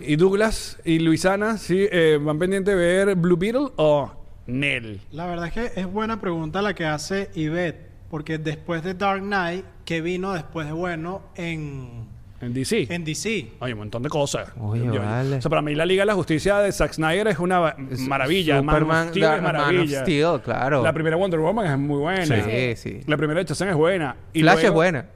Y 0.00 0.16
Douglas 0.16 0.78
y 0.84 0.98
Luisana, 0.98 1.56
sí, 1.58 1.86
eh, 1.90 2.18
van 2.20 2.38
pendientes 2.38 2.74
de 2.76 2.80
ver 2.80 3.14
Blue 3.14 3.36
Beetle 3.36 3.68
o 3.76 4.10
Nell. 4.46 5.00
La 5.12 5.26
verdad 5.26 5.46
es 5.46 5.52
que 5.52 5.80
es 5.80 5.86
buena 5.86 6.20
pregunta 6.20 6.62
la 6.62 6.74
que 6.74 6.86
hace 6.86 7.30
Ivette, 7.34 7.90
porque 8.10 8.38
después 8.38 8.82
de 8.82 8.94
Dark 8.94 9.22
Knight, 9.22 9.64
¿qué 9.84 10.00
vino 10.00 10.32
después 10.32 10.66
de 10.66 10.72
bueno 10.72 11.22
en, 11.34 12.08
En 12.40 12.52
DC. 12.52 12.86
en 12.90 13.04
DC? 13.04 13.52
Hay 13.60 13.72
un 13.72 13.78
montón 13.78 14.02
de 14.02 14.08
cosas. 14.08 14.50
Oye, 14.60 14.88
vale. 14.98 15.36
O 15.36 15.40
sea, 15.42 15.48
para 15.48 15.62
mí 15.62 15.74
la 15.74 15.86
Liga 15.86 16.02
de 16.02 16.06
la 16.06 16.14
Justicia 16.14 16.58
de 16.58 16.70
Zack 16.70 16.92
Snyder 16.92 17.28
es 17.28 17.38
una 17.38 17.74
maravilla. 18.06 18.60
Man 18.62 18.68
of 18.68 18.80
Superman, 18.80 19.08
Steel 19.08 19.22
Dark- 19.24 19.36
es 19.36 19.42
Man 19.42 19.56
of 19.56 19.62
maravilla. 19.62 20.00
Steel, 20.02 20.40
claro. 20.44 20.82
La 20.82 20.92
primera 20.92 21.16
Wonder 21.16 21.40
Woman 21.40 21.66
es 21.66 21.78
muy 21.78 21.98
buena. 21.98 22.24
Sí, 22.26 22.76
sí. 22.76 23.00
La 23.06 23.16
primera 23.16 23.40
de 23.40 23.46
Shazam 23.46 23.68
es 23.68 23.74
buena. 23.74 24.16
Y 24.32 24.40
Flash 24.42 24.54
luego- 24.54 24.68
es 24.68 24.74
buena. 24.74 25.06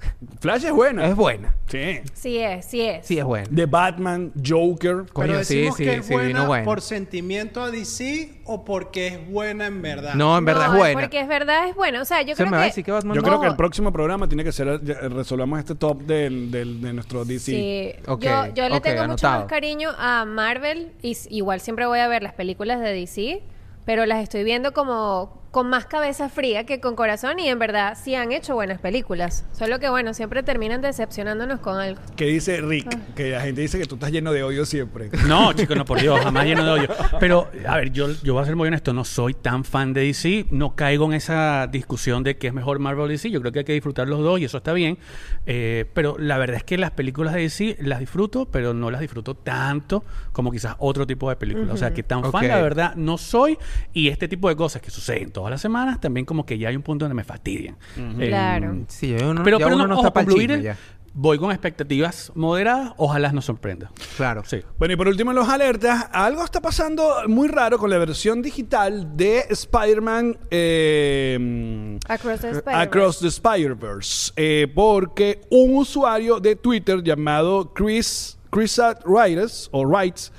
Flash 0.40 0.64
es 0.64 0.73
buena. 0.73 1.07
Es 1.07 1.14
buena. 1.16 1.55
Sí. 1.66 2.01
sí 2.14 2.38
es, 2.38 2.64
sí 2.64 2.81
es. 2.83 3.07
Sí, 3.07 3.18
es 3.18 3.25
buena. 3.25 3.47
De 3.51 3.66
Batman, 3.66 4.33
Joker. 4.47 5.05
Coño, 5.12 5.27
Pero 5.33 5.44
sí, 5.44 5.57
decimos 5.57 5.77
sí, 5.77 5.85
que 5.85 5.94
es 5.97 6.07
sí, 6.07 6.12
buena 6.14 6.47
vino 6.47 6.64
por 6.64 6.81
sentimiento 6.81 7.62
a 7.62 7.71
DC 7.71 8.40
o 8.44 8.64
porque 8.64 9.09
es 9.09 9.29
buena 9.31 9.66
en 9.66 9.83
verdad. 9.83 10.14
No, 10.14 10.37
en 10.38 10.44
verdad 10.44 10.68
No, 10.68 10.73
es 10.75 10.79
buena. 10.79 11.01
Porque 11.01 11.21
es 11.21 11.29
verdad, 11.29 11.68
es 11.68 11.75
buena. 11.75 12.01
O 12.01 12.05
sea, 12.05 12.23
yo 12.23 12.35
Se 12.35 12.42
creo 12.42 12.47
me 12.51 12.57
va 12.57 12.62
a 12.62 12.66
que... 12.66 12.71
decir 12.71 12.85
que 12.85 12.92
Batman 12.92 13.14
Yo 13.14 13.21
no. 13.23 13.29
creo 13.29 13.40
que 13.40 13.47
el 13.49 13.57
próximo 13.57 13.92
programa 13.92 14.27
tiene 14.29 14.42
que 14.44 14.53
ser 14.53 14.68
eh, 14.68 15.09
resolvamos 15.09 15.59
este 15.59 15.75
top 15.75 16.03
del, 16.03 16.51
del- 16.51 16.81
de 16.81 16.92
nuestro 16.92 17.10
DC. 17.25 17.38
Sí, 17.38 17.92
yo, 18.07 18.46
yo 18.55 18.68
le 18.68 18.81
tengo 18.81 19.07
mucho 19.09 19.29
más 19.29 19.44
cariño 19.44 19.90
a 19.99 20.25
Marvel 20.25 20.92
y 21.03 21.16
igual 21.31 21.61
siempre 21.61 21.87
voy 21.87 21.99
a 21.99 22.09
ver 22.09 22.23
las 22.23 22.35
películas 22.35 22.81
de 22.81 22.92
DC, 22.92 23.42
pero 23.85 24.07
las 24.07 24.23
estoy 24.23 24.44
viendo 24.44 24.73
como 24.73 25.39
con 25.51 25.69
más 25.69 25.87
cabeza 25.87 26.29
fría 26.29 26.65
que 26.65 26.81
con 26.81 26.95
corazón 26.95 27.39
y 27.41 27.49
en 27.49 27.59
verdad 27.59 27.99
sí 28.01 28.15
han 28.15 28.31
hecho 28.31 28.55
buenas 28.55 28.79
películas. 28.81 29.45
Solo 29.53 29.81
que 29.81 29.89
bueno, 29.89 30.15
siempre 30.15 30.43
terminan 30.45 30.81
decepcionándonos 30.81 31.59
con 31.61 31.79
algo. 31.79 32.01
Que 32.17 32.27
dice 32.27 32.61
Rick, 32.61 32.87
Ah. 32.95 32.99
que 33.17 33.31
la 33.31 33.41
gente 33.41 33.61
dice 33.61 33.79
que 33.79 33.87
tú 33.87 33.97
estás 33.97 34.13
lleno 34.13 34.33
de 34.33 34.43
odio 34.45 34.65
siempre. 34.65 35.11
No, 35.27 35.53
chicos, 35.55 35.77
no, 35.77 35.85
por 35.85 36.01
Dios, 36.01 36.21
jamás 36.21 36.45
lleno 36.47 36.65
de 36.65 36.71
odio. 36.71 36.89
Pero, 37.19 37.51
a 37.67 37.77
ver, 37.77 37.91
yo, 37.93 38.09
yo 38.23 38.35
voy 38.35 38.43
a 38.43 38.47
ser 38.47 38.55
muy 38.57 38.69
honesto, 38.69 38.93
no 38.93 39.05
soy 39.05 39.35
tan 39.35 39.65
fan 39.65 39.93
de 39.93 40.03
DC, 40.03 40.47
no 40.51 40.77
caigo 40.77 41.05
en 41.07 41.15
esa 41.15 41.67
discusión 41.67 42.23
de 42.23 42.39
que 42.39 42.47
es 42.47 42.53
mejor 42.55 42.79
Marvel 42.79 43.05
o 43.05 43.09
DC, 43.09 43.31
yo 43.31 43.41
creo 43.41 43.53
que 43.53 43.59
hay 43.61 43.65
que 43.65 43.73
disfrutar 43.73 44.07
los 44.09 44.21
dos 44.21 44.39
y 44.41 44.45
eso 44.45 44.59
está 44.59 44.73
bien, 44.73 44.99
Eh, 45.47 45.87
pero 45.95 46.17
la 46.19 46.39
verdad 46.39 46.57
es 46.59 46.65
que 46.65 46.79
las 46.79 46.93
películas 46.93 47.35
de 47.35 47.41
DC 47.41 47.77
las 47.81 47.99
disfruto, 47.99 48.47
pero 48.51 48.73
no 48.75 48.91
las 48.91 49.01
disfruto 49.01 49.35
tanto 49.35 50.05
como 50.33 50.53
quizás 50.53 50.77
otro 50.79 51.07
tipo 51.07 51.29
de 51.29 51.37
películas. 51.37 51.71
O 51.75 51.77
sea, 51.77 51.93
que 51.93 52.03
tan 52.03 52.31
fan, 52.31 52.47
la 52.47 52.61
verdad, 52.63 52.95
no 52.95 53.19
soy 53.19 53.59
y 53.93 54.09
este 54.09 54.29
tipo 54.29 54.49
de 54.49 54.55
cosas 54.57 54.81
que 54.83 54.91
suceden 54.91 55.31
todas 55.40 55.50
las 55.53 55.61
semanas, 55.62 55.98
también 56.00 56.26
como 56.26 56.44
que 56.44 56.59
ya 56.59 56.68
hay 56.68 56.76
un 56.76 56.83
punto 56.83 57.07
donde 57.07 57.14
me 57.14 57.24
fastidian. 57.24 57.76
Eh, 57.96 58.29
Claro. 58.29 58.76
Sí, 58.88 59.14
uno, 59.14 59.42
pero 59.42 59.59
ya 59.59 59.64
pero 59.64 59.76
uno 59.76 59.87
no, 59.87 59.94
no 59.94 59.94
ojo, 59.94 60.03
está 60.09 60.12
para 60.12 60.26
con 60.26 60.33
el 60.33 60.37
Blue 60.37 60.40
chisme 60.42 60.57
Beetle, 60.57 60.74
ya. 60.74 60.79
voy 61.14 61.38
con 61.38 61.50
expectativas 61.50 62.31
moderadas, 62.35 62.92
ojalá 62.98 63.33
nos 63.33 63.46
sorprenda. 63.46 63.90
Claro. 64.18 64.42
Sí. 64.44 64.61
Bueno, 64.79 64.92
y 64.94 64.96
por 64.98 65.09
último 65.09 65.31
en 65.31 65.37
los 65.38 65.48
alertas, 65.48 66.09
algo 66.12 66.44
está 66.44 66.61
pasando 66.61 67.22
muy 67.26 67.48
raro 67.48 67.79
con 67.79 67.88
la 67.88 67.96
versión 67.96 68.42
digital 68.42 69.16
de 69.16 69.46
Spider-Man 69.48 70.37
eh, 70.50 71.98
Across 72.07 72.40
the 72.40 72.50
Spider-Verse. 72.50 72.83
Across 72.83 73.18
the 73.20 73.29
Spider-Verse. 73.29 74.33
Eh, 74.37 74.70
porque 74.74 75.40
un 75.50 75.76
usuario 75.76 76.38
de 76.38 76.55
Twitter 76.57 77.03
llamado 77.03 77.72
Chris, 77.72 78.37
Chris 78.50 78.79
Writes, 79.07 79.68
o 79.72 79.87
Writes 79.87 80.33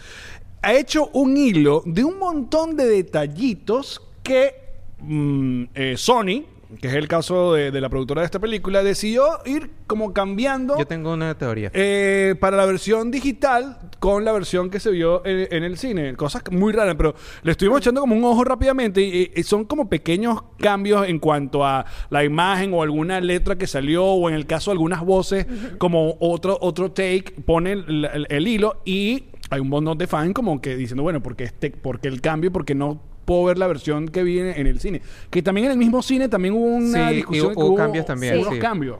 ha 0.61 0.73
hecho 0.73 1.09
un 1.13 1.35
hilo 1.37 1.81
de 1.87 2.03
un 2.03 2.19
montón 2.19 2.75
de 2.75 2.85
detallitos 2.85 3.99
que 4.21 4.60
mm, 5.01 5.63
eh, 5.75 5.93
Sony, 5.97 6.43
que 6.79 6.87
es 6.87 6.93
el 6.93 7.09
caso 7.09 7.53
de, 7.53 7.69
de 7.69 7.81
la 7.81 7.89
productora 7.89 8.21
de 8.21 8.25
esta 8.27 8.39
película, 8.39 8.81
decidió 8.81 9.25
ir 9.45 9.69
como 9.87 10.13
cambiando 10.13 10.77
Yo 10.77 10.85
tengo 10.85 11.11
una 11.13 11.37
teoría. 11.37 11.69
eh, 11.73 12.35
para 12.39 12.55
la 12.55 12.65
versión 12.65 13.11
digital 13.11 13.77
con 13.99 14.23
la 14.23 14.31
versión 14.31 14.69
que 14.69 14.79
se 14.79 14.89
vio 14.91 15.21
en, 15.25 15.47
en 15.53 15.63
el 15.65 15.77
cine. 15.77 16.15
Cosas 16.15 16.43
muy 16.49 16.71
raras, 16.71 16.95
pero 16.95 17.13
le 17.43 17.51
estuvimos 17.51 17.79
echando 17.81 17.99
como 17.99 18.15
un 18.15 18.23
ojo 18.23 18.45
rápidamente 18.45 19.01
y, 19.01 19.31
y 19.35 19.43
son 19.43 19.65
como 19.65 19.89
pequeños 19.89 20.41
cambios 20.59 21.05
en 21.09 21.19
cuanto 21.19 21.65
a 21.65 21.85
la 22.09 22.23
imagen 22.23 22.73
o 22.73 22.83
alguna 22.83 23.19
letra 23.19 23.57
que 23.57 23.67
salió 23.67 24.05
o 24.05 24.29
en 24.29 24.35
el 24.35 24.45
caso 24.45 24.71
algunas 24.71 25.01
voces 25.01 25.45
como 25.77 26.15
otro, 26.21 26.57
otro 26.61 26.91
take, 26.91 27.33
pone 27.45 27.73
el, 27.73 28.05
el- 28.05 28.27
el 28.29 28.47
hilo 28.47 28.81
y 28.85 29.25
hay 29.49 29.59
un 29.59 29.67
montón 29.67 29.97
de 29.97 30.07
fans 30.07 30.33
como 30.33 30.61
que 30.61 30.77
diciendo, 30.77 31.03
bueno, 31.03 31.21
porque 31.21 31.43
este, 31.43 31.69
porque 31.71 32.07
el 32.07 32.21
cambio, 32.21 32.49
porque 32.53 32.73
no 32.75 33.10
puedo 33.31 33.45
ver 33.45 33.57
la 33.57 33.67
versión 33.67 34.09
que 34.09 34.23
viene 34.23 34.59
en 34.59 34.67
el 34.67 34.81
cine. 34.81 35.01
Que 35.29 35.41
también 35.41 35.67
en 35.67 35.71
el 35.71 35.77
mismo 35.77 36.01
cine 36.01 36.27
también 36.27 36.53
hubo 36.53 36.65
una 36.65 37.07
Sí, 37.07 37.13
y 37.13 37.15
discusión. 37.17 37.53
hubo 37.55 37.75
que 37.77 37.81
cambios 37.81 38.05
también, 38.05 38.43
sí. 38.43 38.59
cambios. 38.59 38.97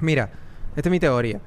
Mira, 0.00 0.30
esta 0.74 0.88
es 0.88 0.90
mi 0.90 0.98
teoría. 0.98 1.40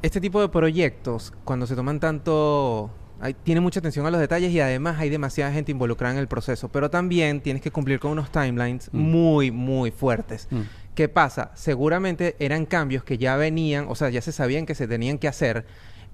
Este 0.00 0.20
tipo 0.20 0.40
de 0.40 0.48
proyectos, 0.48 1.32
cuando 1.44 1.66
se 1.66 1.74
toman 1.74 1.98
tanto... 1.98 2.90
Hay, 3.20 3.34
tiene 3.34 3.60
mucha 3.60 3.80
atención 3.80 4.06
a 4.06 4.10
los 4.12 4.20
detalles 4.20 4.52
y 4.52 4.60
además 4.60 4.98
hay 5.00 5.08
demasiada 5.08 5.52
gente 5.52 5.72
involucrada 5.72 6.14
en 6.14 6.20
el 6.20 6.28
proceso. 6.28 6.68
Pero 6.70 6.88
también 6.88 7.40
tienes 7.40 7.62
que 7.62 7.72
cumplir 7.72 7.98
con 7.98 8.12
unos 8.12 8.30
timelines 8.30 8.88
muy, 8.92 9.50
muy 9.50 9.90
fuertes. 9.90 10.46
Mm. 10.50 10.60
¿Qué 10.94 11.08
pasa? 11.08 11.50
Seguramente 11.54 12.36
eran 12.38 12.64
cambios 12.66 13.02
que 13.02 13.18
ya 13.18 13.36
venían, 13.36 13.86
o 13.88 13.94
sea, 13.96 14.08
ya 14.10 14.20
se 14.20 14.30
sabían 14.30 14.66
que 14.66 14.74
se 14.76 14.86
tenían 14.86 15.18
que 15.18 15.26
hacer. 15.28 15.64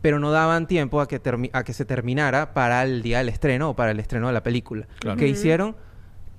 Pero 0.00 0.18
no 0.18 0.30
daban 0.30 0.66
tiempo 0.66 1.00
a 1.00 1.08
que, 1.08 1.22
termi- 1.22 1.50
a 1.52 1.64
que 1.64 1.72
se 1.72 1.84
terminara 1.84 2.54
para 2.54 2.82
el 2.84 3.02
día 3.02 3.18
del 3.18 3.28
estreno 3.28 3.70
o 3.70 3.76
para 3.76 3.90
el 3.90 4.00
estreno 4.00 4.26
de 4.28 4.32
la 4.32 4.42
película. 4.42 4.86
Claro. 5.00 5.18
¿Qué 5.18 5.26
hicieron? 5.28 5.76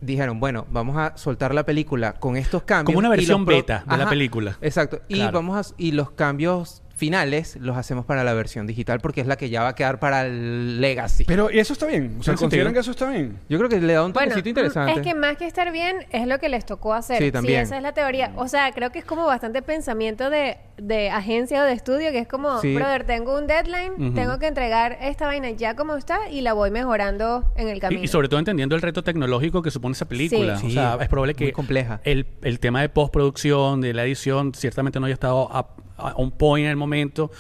Dijeron, 0.02 0.40
bueno, 0.40 0.66
vamos 0.72 0.96
a 0.98 1.18
soltar 1.18 1.54
la 1.54 1.66
película 1.66 2.14
con 2.14 2.38
estos 2.38 2.64
cambios. 2.64 2.86
Como 2.86 3.00
una 3.00 3.10
versión 3.10 3.44
beta 3.46 3.84
de 3.90 3.98
la 3.98 4.08
película. 4.10 4.58
Exacto. 4.62 5.02
Y 5.10 5.16
Claro. 5.16 5.34
vamos 5.34 5.72
a, 5.72 5.74
y 5.78 5.92
los 5.92 6.12
cambios 6.12 6.82
finales 7.00 7.56
los 7.60 7.78
hacemos 7.78 8.06
para 8.06 8.24
la 8.24 8.34
versión 8.34 8.68
digital 8.68 9.00
porque 9.00 9.22
es 9.22 9.28
la 9.28 9.38
que 9.38 9.50
ya 9.50 9.64
va 9.64 9.70
a 9.70 9.76
quedar 9.76 10.00
para 10.00 10.26
el 10.26 10.80
Legacy. 10.82 11.24
Pero, 11.24 11.50
¿y 11.50 11.58
eso 11.60 11.74
está 11.74 11.88
bien? 11.88 12.18
O 12.20 12.24
sea, 12.24 12.36
¿consideran 12.36 12.68
sentido. 12.68 12.74
que 12.74 12.80
eso 12.80 12.92
está 12.92 13.10
bien? 13.10 13.40
Yo 13.50 13.58
creo 13.58 13.70
que 13.70 13.80
le 13.80 13.94
da 13.94 14.06
un 14.06 14.14
Bueno, 14.14 14.36
interesante. 14.38 14.94
es 14.94 15.02
que 15.02 15.16
más 15.16 15.38
que 15.38 15.46
estar 15.48 15.72
bien 15.72 16.06
es 16.12 16.28
lo 16.28 16.38
que 16.40 16.50
les 16.50 16.66
tocó 16.66 16.94
hacer. 16.94 17.18
Sí, 17.18 17.32
también. 17.32 17.62
esa 17.62 17.78
es 17.78 17.84
la 17.84 17.94
teoría. 17.94 18.32
O 18.36 18.48
sea, 18.48 18.72
creo 18.74 18.92
que 18.92 19.00
es 19.00 19.06
como 19.06 19.26
bastante 19.26 19.62
pensamiento 19.62 20.30
de, 20.30 20.58
de 20.78 21.10
agencia 21.10 21.62
o 21.64 21.66
de 21.66 21.74
estudio, 21.74 22.12
que 22.12 22.20
es 22.20 22.28
como, 22.28 22.60
Sí. 22.62 22.76
brother, 22.76 23.06
tengo 23.06 23.36
un 23.38 23.48
deadline, 23.48 24.14
tengo 24.14 24.38
que 24.38 24.48
entregar 24.48 24.98
esta 25.02 25.26
vaina 25.26 25.50
ya 25.52 25.76
como 25.76 25.96
está 25.96 26.30
y 26.30 26.42
la 26.42 26.54
voy 26.54 26.70
mejorando 26.72 27.52
en 27.56 27.70
el 27.70 27.80
camino. 27.80 28.04
y 28.04 28.08
sobre 28.08 28.28
todo 28.28 28.40
entendiendo 28.40 28.76
el 28.76 28.82
reto 28.82 29.04
tecnológico 29.04 29.62
que 29.62 29.72
supone 29.72 29.94
esa 29.94 30.06
película. 30.08 30.58
Sí. 30.58 30.68
o 30.68 30.70
sea, 30.72 30.94
Sí, 30.98 31.04
es 31.04 31.08
probable 31.10 31.34
que 31.36 31.46
muy 31.46 31.54
compleja. 31.54 32.02
El, 32.04 32.28
el 32.42 32.60
tema 32.60 32.82
de 32.82 32.90
postproducción, 32.90 33.82
de 33.82 33.94
la 33.94 34.04
edición, 34.04 34.54
ciertamente 34.54 35.00
no 35.00 35.06
haya 35.06 35.14
estado 35.14 35.50
a, 35.52 35.60
a 35.60 35.68
on 36.16 36.32
point 36.32 36.66
en 36.66 36.72
el 36.72 36.78
momento. 36.78 37.32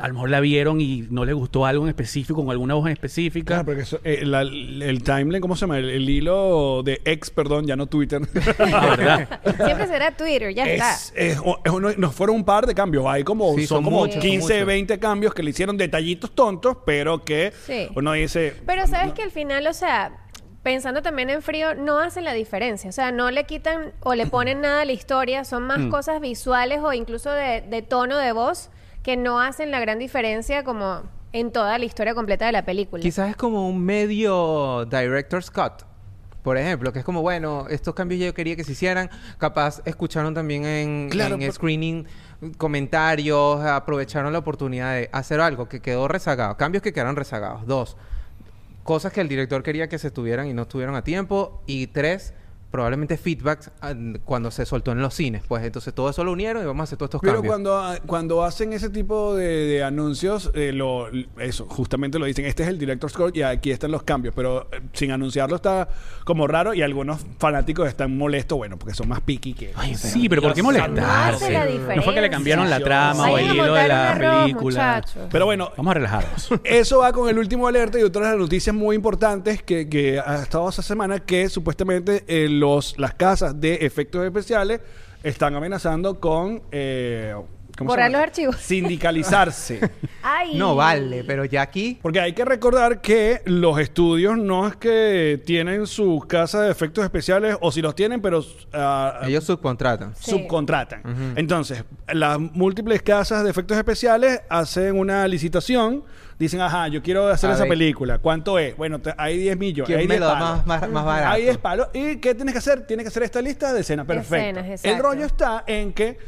A 0.00 0.08
lo 0.08 0.14
mejor 0.14 0.30
la 0.30 0.40
vieron 0.40 0.80
y 0.80 1.06
no 1.10 1.24
le 1.24 1.32
gustó 1.34 1.66
algo 1.66 1.84
en 1.84 1.90
específico, 1.90 2.40
con 2.42 2.50
alguna 2.50 2.74
voz 2.74 2.86
en 2.86 2.92
específica. 2.94 3.46
Claro, 3.46 3.64
porque 3.64 3.82
eso- 3.82 4.00
eh, 4.02 4.22
la- 4.24 4.40
el 4.42 5.02
timeline, 5.04 5.40
¿cómo 5.40 5.54
se 5.54 5.60
llama? 5.60 5.78
El, 5.78 5.88
el 5.88 6.10
hilo 6.10 6.82
de 6.82 7.00
ex, 7.04 7.30
perdón, 7.30 7.64
ya 7.64 7.76
no 7.76 7.86
Twitter. 7.86 8.20
¿Verdad? 8.58 9.40
Siempre 9.64 9.86
será 9.86 10.10
Twitter, 10.16 10.52
ya 10.52 10.64
está. 10.66 10.90
es, 10.94 11.12
es- 11.14 11.38
o- 11.44 11.60
es 11.64 11.70
uno- 11.70 11.90
nos 11.96 12.12
fueron 12.12 12.34
un 12.34 12.44
par 12.44 12.66
de 12.66 12.74
cambios. 12.74 13.06
Hay 13.06 13.22
como, 13.22 13.54
Sí, 13.54 13.68
son, 13.68 13.76
son 13.78 13.84
como 13.84 13.98
muchos, 13.98 14.14
son 14.14 14.22
15, 14.22 14.54
muchos. 14.54 14.66
20 14.66 14.98
cambios 14.98 15.32
que 15.32 15.44
le 15.44 15.50
hicieron 15.50 15.76
detallitos 15.76 16.34
tontos, 16.34 16.78
pero 16.84 17.24
que 17.24 17.52
Sí. 17.64 17.86
uno 17.94 18.14
dice. 18.14 18.52
Pero 18.66 18.88
sabes 18.88 19.12
que 19.12 19.22
al 19.22 19.30
final, 19.30 19.64
o 19.68 19.72
sea, 19.72 20.23
pensando 20.64 21.00
también 21.02 21.30
en 21.30 21.42
frío, 21.42 21.76
no 21.76 22.00
hace 22.00 22.20
la 22.22 22.32
diferencia. 22.32 22.90
O 22.90 22.92
sea, 22.92 23.12
no 23.12 23.30
le 23.30 23.44
quitan 23.44 23.92
o 24.00 24.14
le 24.16 24.26
ponen 24.26 24.60
nada 24.62 24.80
a 24.80 24.84
la 24.84 24.92
historia, 24.92 25.44
son 25.44 25.62
más 25.62 25.78
cosas 25.90 26.20
visuales 26.20 26.80
o 26.82 26.92
incluso 26.92 27.30
de, 27.30 27.60
de 27.60 27.82
tono 27.82 28.16
de 28.18 28.32
voz 28.32 28.70
que 29.04 29.16
no 29.16 29.38
hacen 29.40 29.70
la 29.70 29.78
gran 29.78 30.00
diferencia 30.00 30.64
como 30.64 31.02
en 31.32 31.52
toda 31.52 31.78
la 31.78 31.84
historia 31.84 32.14
completa 32.14 32.46
de 32.46 32.52
la 32.52 32.64
película. 32.64 33.02
Quizás 33.02 33.30
es 33.30 33.36
como 33.36 33.68
un 33.68 33.84
medio 33.84 34.84
director's 34.86 35.50
cut. 35.50 35.82
Por 36.42 36.58
ejemplo, 36.58 36.92
que 36.92 36.98
es 36.98 37.04
como, 37.06 37.22
bueno, 37.22 37.66
estos 37.70 37.94
cambios 37.94 38.20
yo 38.20 38.34
quería 38.34 38.54
que 38.54 38.64
se 38.64 38.72
hicieran. 38.72 39.08
Capaz 39.38 39.80
escucharon 39.86 40.34
también 40.34 40.64
en, 40.66 41.08
Claro, 41.10 41.34
en 41.34 41.40
pero- 41.40 41.52
screening 41.52 42.06
comentarios, 42.58 43.60
aprovecharon 43.64 44.32
la 44.32 44.38
oportunidad 44.40 44.94
de 44.94 45.08
hacer 45.12 45.40
algo 45.40 45.68
que 45.68 45.80
quedó 45.80 46.08
rezagado. 46.08 46.56
Cambios 46.56 46.82
que 46.82 46.92
quedaron 46.92 47.16
rezagados. 47.16 47.66
Dos, 47.66 47.96
cosas 48.84 49.12
que 49.12 49.20
el 49.20 49.28
director 49.28 49.62
quería 49.64 49.88
que 49.88 49.98
se 49.98 50.08
estuvieran 50.08 50.46
y 50.46 50.54
no 50.54 50.62
estuvieron 50.62 50.94
a 50.94 51.02
tiempo. 51.02 51.62
Y 51.66 51.88
tres, 51.88 52.34
probablemente 52.74 53.16
feedbacks 53.16 53.70
ah, 53.82 53.94
cuando 54.24 54.50
se 54.50 54.66
soltó 54.66 54.90
en 54.90 55.00
los 55.00 55.14
cines. 55.14 55.44
Pues 55.46 55.62
entonces 55.62 55.94
todo 55.94 56.10
eso 56.10 56.24
lo 56.24 56.32
unieron 56.32 56.60
y 56.60 56.66
vamos 56.66 56.80
a 56.80 56.84
hacer 56.84 56.98
todos 56.98 57.10
estos 57.10 57.20
Pero 57.20 57.34
cambios. 57.34 57.52
cuando, 57.52 57.94
cuando 58.04 58.42
hacen 58.42 58.72
ese 58.72 58.90
tipo 58.90 59.36
de, 59.36 59.46
de 59.46 59.84
anuncios, 59.84 60.50
eh, 60.54 60.72
lo, 60.72 61.06
eso, 61.38 61.66
justamente 61.68 62.18
lo 62.18 62.26
dicen, 62.26 62.46
este 62.46 62.64
es 62.64 62.68
el 62.68 62.76
director's 62.80 63.12
cut 63.12 63.36
y 63.36 63.42
aquí 63.42 63.70
están 63.70 63.92
los 63.92 64.02
cambios, 64.02 64.34
pero 64.34 64.66
eh, 64.72 64.80
sin 64.92 65.12
anunciarlo 65.12 65.54
está 65.54 65.88
como 66.24 66.48
raro 66.48 66.74
y 66.74 66.82
algunos 66.82 67.24
fanáticos 67.38 67.86
están 67.86 68.18
molestos, 68.18 68.58
bueno, 68.58 68.76
porque 68.76 68.94
son 68.94 69.08
más 69.08 69.20
picky 69.20 69.54
que... 69.54 69.72
Sí, 69.94 70.28
pero 70.28 70.42
¿por 70.42 70.52
qué 70.52 70.64
molestarse? 70.64 71.46
diferencia. 71.46 71.94
No 71.94 72.02
fue 72.02 72.12
que 72.12 72.22
le 72.22 72.30
cambiaron 72.30 72.68
la 72.68 72.80
trama 72.80 73.30
o 73.30 73.38
el 73.38 73.54
hilo 73.54 73.72
de 73.74 73.86
la 73.86 74.42
película. 74.42 74.96
muchachos. 74.96 75.28
Pero 75.30 75.44
bueno, 75.44 75.70
Vamos 75.76 75.90
a 75.90 75.94
relajarnos. 75.94 76.48
Eso 76.64 76.98
va 76.98 77.12
con 77.12 77.28
el 77.28 77.38
último 77.38 77.66
alerta 77.66 77.98
y 77.98 78.02
otras 78.02 78.24
de 78.24 78.30
las 78.30 78.38
noticias 78.40 78.74
muy 78.74 78.96
importantes 78.96 79.62
que, 79.62 79.88
que 79.88 80.18
ha 80.18 80.42
estado 80.42 80.68
esa 80.68 80.82
semana 80.82 81.20
que 81.20 81.48
supuestamente 81.48 82.24
eh, 82.26 82.48
los, 82.64 82.98
las 82.98 83.14
casas 83.14 83.60
de 83.60 83.74
efectos 83.82 84.24
especiales 84.24 84.80
están 85.22 85.54
amenazando 85.54 86.18
con... 86.18 86.62
eh, 86.72 87.34
¿cómo 87.76 87.90
se 87.90 87.92
Borrar 87.92 88.10
llama? 88.10 88.18
los 88.18 88.28
archivos. 88.28 88.56
Sindicalizarse. 88.60 89.90
Ay. 90.22 90.56
No 90.56 90.74
vale, 90.76 91.24
pero 91.24 91.44
ya 91.44 91.60
aquí... 91.62 91.98
Porque 92.00 92.20
hay 92.20 92.32
que 92.32 92.44
recordar 92.44 93.00
que 93.00 93.42
los 93.44 93.78
estudios 93.78 94.38
no 94.38 94.66
es 94.66 94.76
que 94.76 95.42
tienen 95.44 95.86
sus 95.86 96.24
casas 96.26 96.62
de 96.64 96.70
efectos 96.70 97.04
especiales 97.04 97.56
o 97.60 97.70
si 97.72 97.82
los 97.82 97.94
tienen, 97.94 98.22
pero 98.22 98.42
ah, 98.72 99.20
Ellos 99.26 99.44
subcontratan. 99.44 100.14
Sí. 100.16 100.30
subcontratan. 100.30 101.34
Entonces, 101.36 101.84
las 102.12 102.38
múltiples 102.38 103.02
casas 103.02 103.44
de 103.44 103.50
efectos 103.50 103.76
especiales 103.76 104.40
hacen 104.48 104.98
una 104.98 105.26
licitación. 105.28 106.02
Dicen, 106.38 106.60
ajá, 106.60 106.88
yo 106.88 107.02
quiero 107.02 107.28
hacer 107.28 107.50
A 107.50 107.52
esa 107.54 107.62
ver. 107.62 107.70
película. 107.70 108.18
¿Cuánto 108.18 108.58
es? 108.58 108.76
Bueno, 108.76 108.98
te- 109.00 109.14
hay 109.16 109.38
10 109.38 109.56
millones. 109.56 109.86
¿Quién 109.86 110.00
hay 110.00 110.08
me 110.08 110.14
10 110.14 110.20
lo 110.20 110.26
da 110.26 110.32
palos. 110.38 110.66
más, 110.66 110.80
más, 110.82 110.90
más 110.90 111.04
barato? 111.04 111.30
Hay 111.32 111.42
10 111.42 111.58
palos. 111.58 111.88
¿Y 111.94 112.16
qué 112.16 112.34
tienes 112.34 112.52
que 112.52 112.58
hacer? 112.58 112.86
Tienes 112.86 113.04
que 113.04 113.08
hacer 113.08 113.22
esta 113.22 113.40
lista 113.40 113.72
de 113.72 113.80
escenas. 113.80 114.06
Perfecto. 114.06 114.34
escenas, 114.60 114.64
el 114.66 114.72
exacto. 114.72 115.02
rollo 115.02 115.24
está 115.24 115.64
en 115.66 115.92
que 115.92 116.18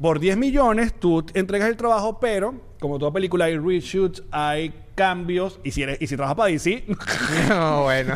por 0.00 0.20
10 0.20 0.36
millones 0.36 0.94
tú 1.00 1.24
entregas 1.34 1.68
el 1.68 1.76
trabajo, 1.76 2.20
pero 2.20 2.54
como 2.78 2.98
toda 2.98 3.12
película 3.12 3.46
hay 3.46 3.58
reshoots, 3.58 4.22
hay 4.30 4.72
cambios. 5.00 5.58
Y 5.64 5.70
si, 5.70 5.82
eres, 5.82 5.96
y 5.98 6.06
si 6.06 6.14
trabajas 6.14 6.36
para 6.36 6.50
DC, 6.50 6.84
No, 7.48 7.84
bueno. 7.84 8.14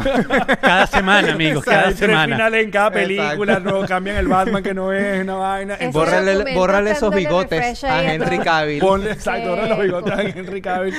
Cada 0.61 0.87
semana, 0.87 1.33
amigos, 1.33 1.65
cada 1.65 1.85
tres 1.85 1.99
semana. 1.99 2.37
finales 2.37 2.65
en 2.65 2.71
cada 2.71 2.91
película. 2.91 3.55
Exacto. 3.55 3.81
No 3.81 3.89
cambian 3.89 4.17
el 4.19 4.29
Batman 4.29 4.63
que 4.63 4.75
no 4.75 4.93
es 4.93 5.23
una 5.23 5.35
vaina. 5.37 5.77
Entonces, 5.81 6.55
Bórrale, 6.55 6.91
esos 6.91 7.15
bigotes 7.15 7.83
a 7.85 7.97
a 7.97 8.13
Henry. 8.13 8.39
Cavill. 8.39 8.81
Ponle, 8.81 9.13
exacto, 9.13 9.57
los 9.57 9.79
bigotes 9.79 10.13
a 10.13 10.23
Henry 10.23 10.61
Cavill. 10.61 10.95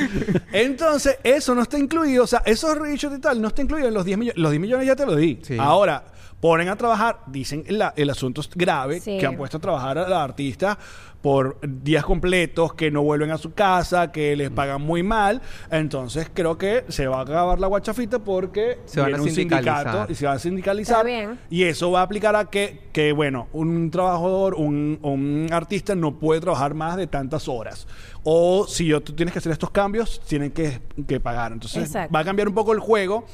Entonces, 0.51 1.19
eso 1.23 1.53
no 1.53 1.61
está 1.61 1.77
incluido. 1.77 2.23
O 2.23 2.27
sea, 2.27 2.41
esos 2.45 2.75
reshoots 2.75 3.17
y 3.17 3.21
tal 3.21 3.39
no 3.39 3.49
está 3.49 3.61
incluido 3.61 3.87
en 3.87 3.93
los 3.93 4.05
10 4.05 4.17
millones. 4.17 4.41
Los 4.41 4.51
10 4.51 4.61
millones 4.61 4.87
ya 4.87 4.95
te 4.95 5.05
lo 5.05 5.15
di. 5.15 5.39
Sí. 5.43 5.57
Ahora, 5.59 6.03
ponen 6.45 6.69
a 6.69 6.75
trabajar, 6.75 7.21
dicen 7.25 7.63
la- 7.69 7.91
el 7.97 8.07
asunto 8.07 8.39
es 8.41 8.49
grave, 8.53 8.99
Sí. 8.99 9.17
que 9.17 9.25
han 9.25 9.35
puesto 9.35 9.57
a 9.57 9.59
trabajar 9.59 9.97
a 9.97 10.07
la 10.07 10.23
artista 10.23 10.77
por 11.23 11.57
días 11.67 12.05
completos, 12.05 12.75
que 12.75 12.91
no 12.91 13.01
vuelven 13.01 13.31
a 13.31 13.39
su 13.39 13.51
casa, 13.55 14.11
que 14.11 14.35
les 14.35 14.51
pagan 14.51 14.79
muy 14.83 15.01
mal. 15.01 15.41
Entonces, 15.71 16.29
creo 16.31 16.55
que 16.55 16.85
se 16.89 17.07
va 17.07 17.17
a 17.17 17.21
acabar 17.21 17.59
la 17.59 17.65
guachafita 17.65 18.19
porque 18.19 18.77
Se 18.85 18.99
van 18.99 19.07
viene 19.07 19.19
a 19.21 19.23
un 19.23 19.31
sindicato 19.31 20.05
y 20.11 20.13
se 20.13 20.27
va 20.27 20.33
a 20.33 20.37
sindicalizar. 20.39 20.97
Está 20.97 21.03
bien. 21.03 21.39
Y 21.49 21.63
eso 21.63 21.89
va 21.89 22.01
a 22.01 22.03
aplicar 22.03 22.35
a 22.35 22.45
que, 22.45 22.89
que 22.93 23.11
bueno, 23.11 23.47
un 23.51 23.89
trabajador, 23.89 24.53
un, 24.53 24.99
un 25.01 25.47
artista 25.51 25.95
no 25.95 26.19
puede 26.19 26.41
trabajar 26.41 26.75
más 26.75 26.95
de 26.95 27.07
tantas 27.07 27.47
horas. 27.47 27.87
O 28.23 28.67
si 28.67 28.85
yo, 28.85 29.01
tú 29.01 29.13
tienes 29.13 29.33
que 29.33 29.39
hacer 29.39 29.51
estos 29.51 29.71
cambios, 29.71 30.21
tienen 30.27 30.51
que, 30.51 30.79
que 31.07 31.19
pagar. 31.19 31.53
Entonces 31.53 31.85
Exacto. 31.87 32.13
va 32.13 32.19
a 32.19 32.23
cambiar 32.23 32.47
un 32.47 32.53
poco 32.53 32.71
el 32.71 32.79
juego. 32.79 33.25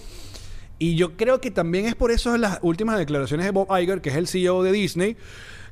Y 0.83 0.95
yo 0.95 1.15
creo 1.15 1.39
que 1.39 1.51
también 1.51 1.85
es 1.85 1.93
por 1.93 2.09
eso 2.09 2.35
las 2.37 2.57
últimas 2.63 2.97
declaraciones 2.97 3.45
de 3.45 3.51
Bob 3.51 3.67
Iger, 3.77 4.01
que 4.01 4.09
es 4.09 4.15
el 4.15 4.27
CEO 4.27 4.63
de 4.63 4.71
Disney, 4.71 5.15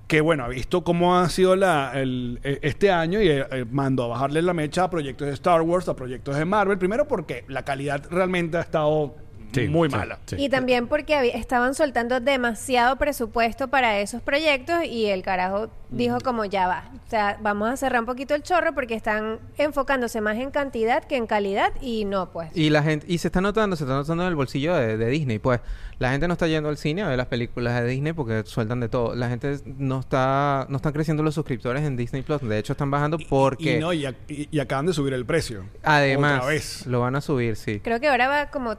que 0.06 0.22
bueno, 0.22 0.43
ha 0.43 0.48
visto 0.50 0.84
cómo 0.84 1.17
ha 1.17 1.28
sido 1.30 1.56
la, 1.56 1.93
el- 1.95 2.39
e- 2.43 2.60
este 2.62 2.91
año 2.91 3.19
y 3.19 3.28
eh, 3.28 3.43
eh, 3.52 3.65
mandó 3.72 4.04
a 4.04 4.08
bajarle 4.10 4.43
la 4.43 4.54
mecha 4.54 4.84
a 4.84 4.89
proyectos 4.91 5.28
de 5.28 5.34
Star 5.34 5.62
Wars, 5.63 5.89
a 5.89 5.95
proyectos 5.95 6.36
de 6.36 6.45
Marvel. 6.45 6.78
Primero 6.78 7.08
porque 7.08 7.43
la 7.48 7.65
calidad 7.65 8.04
realmente 8.12 8.58
ha 8.58 8.62
estado 8.62 9.15
Sí, 9.54 9.68
muy 9.68 9.90
sí, 9.90 9.96
mala. 9.96 10.20
sí. 10.26 10.36
Y 10.40 10.50
también 10.50 10.88
porque 10.88 11.16
había- 11.16 11.34
estaban 11.34 11.74
soltando 11.76 12.20
demasiado 12.20 12.96
presupuesto 12.98 13.68
para 13.68 14.00
esos 14.00 14.22
proyectos 14.22 14.84
y 14.86 15.08
el 15.08 15.24
carajo 15.24 15.70
dijo 15.90 16.20
como 16.24 16.46
ya 16.46 16.68
va. 16.68 16.84
O 17.06 17.10
sea, 17.10 17.38
vamos 17.42 17.70
a 17.70 17.78
cerrar 17.78 18.02
un 18.02 18.06
poquito 18.06 18.36
el 18.36 18.44
chorro 18.44 18.74
porque 18.76 18.94
están 18.94 19.40
enfocándose 19.58 20.22
más 20.22 20.38
en 20.38 20.52
cantidad 20.52 21.04
que 21.04 21.16
en 21.18 21.26
calidad 21.28 21.72
y 21.82 22.06
no 22.06 22.30
pues. 22.32 22.50
Y 22.56 22.70
la 22.70 22.84
gente, 22.84 23.06
y 23.10 23.18
se 23.18 23.28
está 23.30 23.42
notando, 23.42 23.76
se 23.76 23.84
está 23.86 23.96
notando 23.96 24.24
en 24.24 24.30
el 24.30 24.36
bolsillo 24.36 24.76
de, 24.76 24.98
de 24.98 25.08
Disney, 25.08 25.40
pues. 25.40 25.60
La 25.98 26.12
gente 26.12 26.30
no 26.30 26.34
está 26.34 26.48
yendo 26.48 26.70
al 26.70 26.78
cine 26.78 27.02
a 27.02 27.10
ver 27.10 27.18
las 27.18 27.28
películas 27.28 27.82
de 27.82 27.86
Disney 27.90 28.14
porque 28.14 28.44
sueltan 28.46 28.80
de 28.80 28.88
todo. 28.88 29.16
La 29.16 29.28
gente 29.28 29.58
no 29.66 30.00
está, 30.00 30.66
no 30.70 30.78
están 30.78 30.94
creciendo 30.94 31.24
los 31.24 31.36
suscriptores 31.36 31.84
en 31.84 31.98
Disney 31.98 32.22
Plus. 32.22 32.42
De 32.42 32.58
hecho, 32.58 32.72
están 32.72 32.90
bajando 32.90 33.18
porque 33.28 33.76
Y, 33.76 33.80
no, 33.82 33.92
y, 33.92 34.04
ac- 34.04 34.16
y- 34.30 34.48
y 34.50 34.60
acaban 34.62 34.86
de 34.86 34.94
subir 34.94 35.12
el 35.14 35.26
precio. 35.26 35.66
además 35.84 36.38
Otra 36.38 36.48
vez. 36.52 36.86
lo 36.88 37.02
van 37.02 37.18
a 37.18 37.22
subir, 37.22 37.58
sí. 37.58 37.82
Creo 37.82 38.00
que 38.00 38.08
ahora 38.08 38.30
va 38.30 38.46
como 38.50 38.78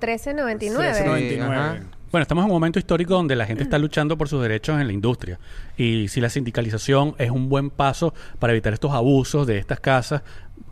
13.99. 0.61 1.39
13.99. 1.39 1.43
ajá. 1.43 1.81
Bueno, 2.11 2.23
estamos 2.23 2.43
en 2.43 2.51
un 2.51 2.57
momento 2.57 2.81
histórico 2.81 3.15
donde 3.15 3.37
la 3.37 3.47
gente 3.47 3.63
está 3.63 3.79
luchando 3.79 4.19
por 4.19 4.29
sus 4.29 4.43
derechos 4.43 4.81
en 4.81 4.87
la 4.89 4.93
industria. 4.93 5.39
Y 5.77 6.09
si 6.09 6.21
la 6.21 6.29
sindicalización 6.29 7.15
es 7.19 7.31
un 7.31 7.49
buen 7.49 7.71
paso 7.71 8.13
para 8.41 8.53
evitar 8.53 8.73
estos 8.73 8.91
abusos 8.93 9.47
de 9.47 9.59
estas 9.59 9.79
casas 9.79 10.23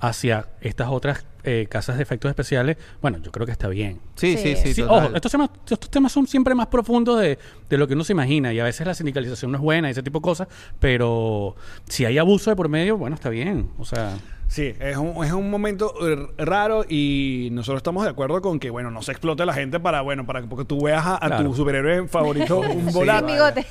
hacia 0.01 0.47
estas 0.61 0.89
otras 0.89 1.25
eh, 1.45 1.69
casas 1.71 1.97
de 1.97 2.03
efectos 2.03 2.29
especiales, 2.29 2.77
bueno, 3.01 3.19
yo 3.19 3.31
creo 3.31 3.47
que 3.47 3.53
está 3.53 3.69
bien. 3.69 4.01
Sí, 4.17 4.37
Sí. 4.37 4.57
sí, 4.57 4.75
sí. 4.75 4.83
Ojo, 4.83 5.15
estos 5.15 5.31
temas, 5.31 5.51
estos 5.71 5.89
temas 5.89 6.11
son 6.11 6.27
siempre 6.27 6.57
más 6.57 6.67
profundos 6.67 7.21
de, 7.21 7.39
de 7.71 7.79
lo 7.79 7.87
que 7.87 7.95
uno 7.95 8.03
se 8.03 8.15
imagina 8.15 8.53
y 8.53 8.59
a 8.59 8.65
veces 8.65 8.85
la 8.85 8.95
sindicalización 8.95 9.53
no 9.53 9.59
es 9.59 9.63
buena 9.63 9.87
y 9.89 9.93
ese 9.93 10.03
tipo 10.03 10.19
de 10.19 10.23
cosas, 10.25 10.49
pero 10.81 11.55
si 11.89 12.05
hay 12.05 12.19
abuso 12.19 12.51
de 12.51 12.57
por 12.57 12.69
medio, 12.69 12.97
bueno, 12.99 13.15
está 13.15 13.31
bien. 13.31 13.71
O 13.79 13.85
sea, 13.85 14.17
Sí, 14.49 14.75
es 14.81 14.97
un, 14.97 15.23
es 15.25 15.33
un 15.33 15.51
momento 15.51 15.95
raro 16.39 16.85
y 16.89 17.51
nosotros 17.53 17.79
estamos 17.81 18.05
de 18.05 18.11
acuerdo 18.11 18.41
con 18.41 18.59
que, 18.59 18.71
bueno, 18.71 18.91
no 18.91 19.03
se 19.03 19.13
explote 19.13 19.45
la 19.47 19.53
gente 19.53 19.79
para, 19.79 20.01
bueno, 20.01 20.25
para 20.27 20.41
que 20.41 20.49
porque 20.49 20.65
tú 20.65 20.83
veas 20.85 21.05
a, 21.05 21.17
a 21.17 21.27
Claro. 21.29 21.45
tu 21.51 21.55
superhéroe 21.55 22.09
favorito 22.09 22.61
un 22.61 22.89
Sí, 22.89 22.95
volante. 22.95 23.33
Sin 23.33 23.37
bigote. 23.39 23.67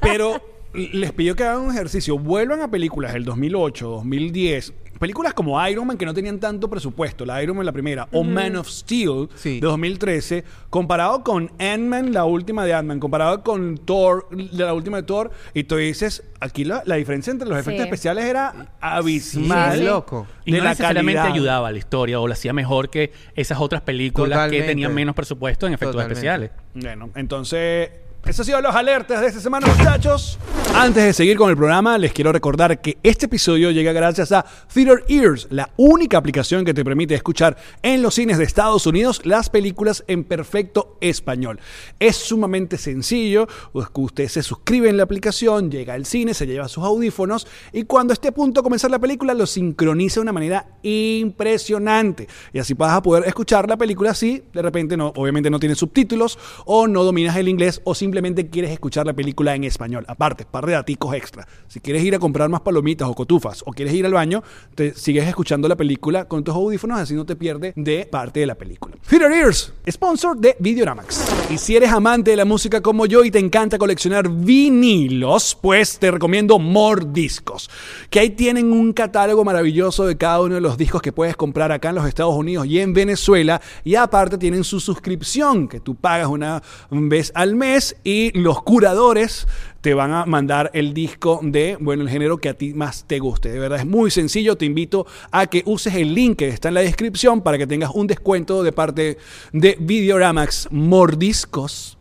Pero 0.00 0.40
les 0.74 1.12
pido 1.12 1.34
que 1.36 1.44
hagan 1.44 1.60
un 1.60 1.70
ejercicio. 1.70 2.18
Vuelvan 2.18 2.62
a 2.62 2.70
películas 2.70 3.12
del 3.12 3.24
2008, 3.26 3.86
2010, 3.88 4.72
películas 5.02 5.34
como 5.34 5.66
Iron 5.68 5.86
Man 5.86 5.98
que 5.98 6.06
no 6.06 6.14
tenían 6.14 6.38
tanto 6.38 6.70
presupuesto, 6.70 7.26
la 7.26 7.42
Iron 7.42 7.56
Man 7.56 7.66
la 7.66 7.72
primera, 7.72 8.08
o 8.12 8.22
Man 8.24 8.56
of 8.56 8.68
Steel 8.68 9.28
Sí. 9.34 9.54
de 9.60 9.66
2013, 9.66 10.44
comparado 10.70 11.22
con 11.24 11.50
Ant-Man, 11.58 12.12
la 12.12 12.24
última 12.24 12.64
de 12.64 12.72
Ant-Man, 12.72 13.00
comparado 13.00 13.42
con 13.42 13.78
Thor, 13.78 14.28
la 14.52 14.72
última 14.72 14.98
de 14.98 15.02
Thor, 15.02 15.30
y 15.54 15.64
tú 15.64 15.76
dices, 15.76 16.22
aquí 16.40 16.64
la, 16.64 16.82
la 16.86 16.94
diferencia 16.94 17.30
entre 17.32 17.48
los 17.48 17.58
efectos 17.58 17.82
Sí. 17.82 17.88
especiales 17.88 18.24
era 18.26 18.72
abismal. 18.80 19.72
Sí, 19.72 19.78
sí. 19.78 19.84
loco. 19.84 20.26
Y 20.44 20.52
no 20.52 20.62
necesariamente 20.64 21.20
ayudaba 21.20 21.68
a 21.68 21.72
la 21.72 21.78
historia 21.78 22.20
o 22.20 22.26
la 22.28 22.34
hacía 22.34 22.52
mejor 22.52 22.88
que 22.88 23.12
esas 23.34 23.58
otras 23.60 23.82
películas 23.82 24.30
Totalmente. 24.36 24.64
que 24.66 24.68
tenían 24.70 24.94
menos 24.94 25.14
presupuesto 25.14 25.66
en 25.66 25.74
efectos 25.74 25.92
Totalmente. 25.96 26.14
especiales. 26.20 26.50
Bueno, 26.74 27.10
entonces, 27.16 27.90
esos 28.24 28.40
han 28.40 28.46
sido 28.46 28.60
los 28.60 28.74
alertas 28.74 29.20
de 29.20 29.26
esta 29.26 29.40
semana, 29.40 29.66
muchachos. 29.66 30.38
Antes 30.74 31.04
de 31.04 31.12
seguir 31.12 31.36
con 31.36 31.50
el 31.50 31.56
programa, 31.56 31.98
les 31.98 32.12
quiero 32.12 32.32
recordar 32.32 32.80
que 32.80 32.96
este 33.02 33.26
episodio 33.26 33.72
llega 33.72 33.92
gracias 33.92 34.30
a 34.30 34.44
Theater 34.72 35.04
Ears, 35.08 35.48
la 35.50 35.70
única 35.76 36.18
aplicación 36.18 36.64
que 36.64 36.72
te 36.72 36.84
permite 36.84 37.16
escuchar 37.16 37.56
en 37.82 38.00
los 38.00 38.14
cines 38.14 38.38
de 38.38 38.44
Estados 38.44 38.86
Unidos 38.86 39.22
las 39.24 39.50
películas 39.50 40.04
en 40.06 40.22
perfecto 40.22 40.96
español. 41.00 41.58
Es 41.98 42.16
sumamente 42.16 42.78
sencillo, 42.78 43.48
pues, 43.72 43.88
usted 43.92 44.28
se 44.28 44.42
suscribe 44.44 44.88
en 44.88 44.98
la 44.98 45.02
aplicación, 45.02 45.68
llega 45.68 45.94
al 45.94 46.06
cine, 46.06 46.32
se 46.32 46.46
lleva 46.46 46.68
sus 46.68 46.84
audífonos 46.84 47.48
y 47.72 47.82
cuando 47.84 48.12
esté 48.12 48.28
a 48.28 48.32
punto 48.32 48.60
de 48.60 48.64
comenzar 48.64 48.90
la 48.90 49.00
película 49.00 49.34
lo 49.34 49.46
sincroniza 49.46 50.20
de 50.20 50.22
una 50.22 50.32
manera 50.32 50.66
impresionante. 50.82 52.28
Y 52.52 52.60
así 52.60 52.74
vas 52.74 52.92
a 52.92 53.02
poder 53.02 53.24
escuchar 53.26 53.68
la 53.68 53.76
película 53.76 54.14
si 54.14 54.44
de 54.52 54.62
repente 54.62 54.96
no, 54.96 55.12
obviamente 55.16 55.50
no 55.50 55.58
tiene 55.58 55.74
subtítulos 55.74 56.38
o 56.66 56.86
no 56.86 57.02
dominas 57.02 57.36
el 57.36 57.48
inglés 57.48 57.80
o 57.84 57.94
simplemente 58.12 58.50
quieres 58.50 58.70
escuchar 58.72 59.06
la 59.06 59.14
película 59.14 59.54
en 59.54 59.64
español. 59.64 60.04
Aparte, 60.06 60.44
par 60.44 60.66
de 60.66 60.74
daticos 60.74 61.14
extra. 61.14 61.48
Si 61.66 61.80
quieres 61.80 62.04
ir 62.04 62.14
a 62.14 62.18
comprar 62.18 62.50
más 62.50 62.60
palomitas 62.60 63.08
o 63.08 63.14
cotufas 63.14 63.62
o 63.64 63.72
quieres 63.72 63.94
ir 63.94 64.04
al 64.04 64.12
baño, 64.12 64.42
te 64.74 64.92
sigues 64.92 65.26
escuchando 65.26 65.66
la 65.66 65.76
película 65.76 66.26
con 66.26 66.44
tus 66.44 66.54
audífonos, 66.54 67.00
así 67.00 67.14
no 67.14 67.24
te 67.24 67.36
pierdes 67.36 67.72
de 67.74 68.04
parte 68.04 68.40
de 68.40 68.46
la 68.46 68.54
película. 68.54 68.96
Theater 69.08 69.32
Ears, 69.32 69.72
sponsor 69.90 70.36
de 70.36 70.56
Videoramax. 70.58 71.24
Y 71.50 71.56
si 71.56 71.74
eres 71.74 71.90
amante 71.90 72.32
de 72.32 72.36
la 72.36 72.44
música 72.44 72.82
como 72.82 73.06
yo 73.06 73.24
y 73.24 73.30
te 73.30 73.38
encanta 73.38 73.78
coleccionar 73.78 74.28
vinilos, 74.28 75.56
pues 75.58 75.98
te 75.98 76.10
recomiendo 76.10 76.58
Mordiscos, 76.58 77.70
que 78.10 78.20
ahí 78.20 78.28
tienen 78.28 78.72
un 78.72 78.92
catálogo 78.92 79.42
maravilloso 79.42 80.04
de 80.04 80.18
cada 80.18 80.42
uno 80.42 80.56
de 80.56 80.60
los 80.60 80.76
discos 80.76 81.00
que 81.00 81.12
puedes 81.12 81.34
comprar 81.34 81.72
acá 81.72 81.88
en 81.88 81.94
los 81.94 82.06
Estados 82.06 82.34
Unidos 82.34 82.66
y 82.66 82.78
en 82.78 82.92
Venezuela. 82.92 83.62
Y 83.84 83.94
aparte 83.94 84.36
tienen 84.36 84.64
su 84.64 84.80
suscripción, 84.80 85.66
que 85.66 85.80
tú 85.80 85.94
pagas 85.94 86.28
una 86.28 86.62
vez 86.90 87.32
al 87.34 87.54
mes 87.54 87.96
y 88.04 88.36
los 88.38 88.62
curadores 88.62 89.46
te 89.80 89.94
van 89.94 90.12
a 90.12 90.26
mandar 90.26 90.70
el 90.74 90.94
disco 90.94 91.40
de, 91.42 91.76
bueno, 91.80 92.02
el 92.02 92.08
género 92.08 92.38
que 92.38 92.48
a 92.48 92.54
ti 92.54 92.72
más 92.72 93.04
te 93.06 93.18
guste. 93.18 93.50
De 93.50 93.58
verdad 93.58 93.80
es 93.80 93.86
muy 93.86 94.10
sencillo. 94.10 94.56
Te 94.56 94.64
invito 94.64 95.06
a 95.30 95.46
que 95.46 95.62
uses 95.66 95.94
el 95.94 96.14
link 96.14 96.38
que 96.38 96.48
está 96.48 96.68
en 96.68 96.74
la 96.74 96.80
descripción 96.80 97.42
para 97.42 97.58
que 97.58 97.66
tengas 97.66 97.90
un 97.94 98.06
descuento 98.06 98.62
de 98.62 98.72
parte 98.72 99.18
de 99.52 99.76
Videoramax 99.80 100.68
Mordiscos. 100.70 101.98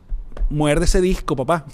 Muerde 0.52 0.86
ese 0.86 1.00
disco, 1.00 1.36
papá. 1.36 1.66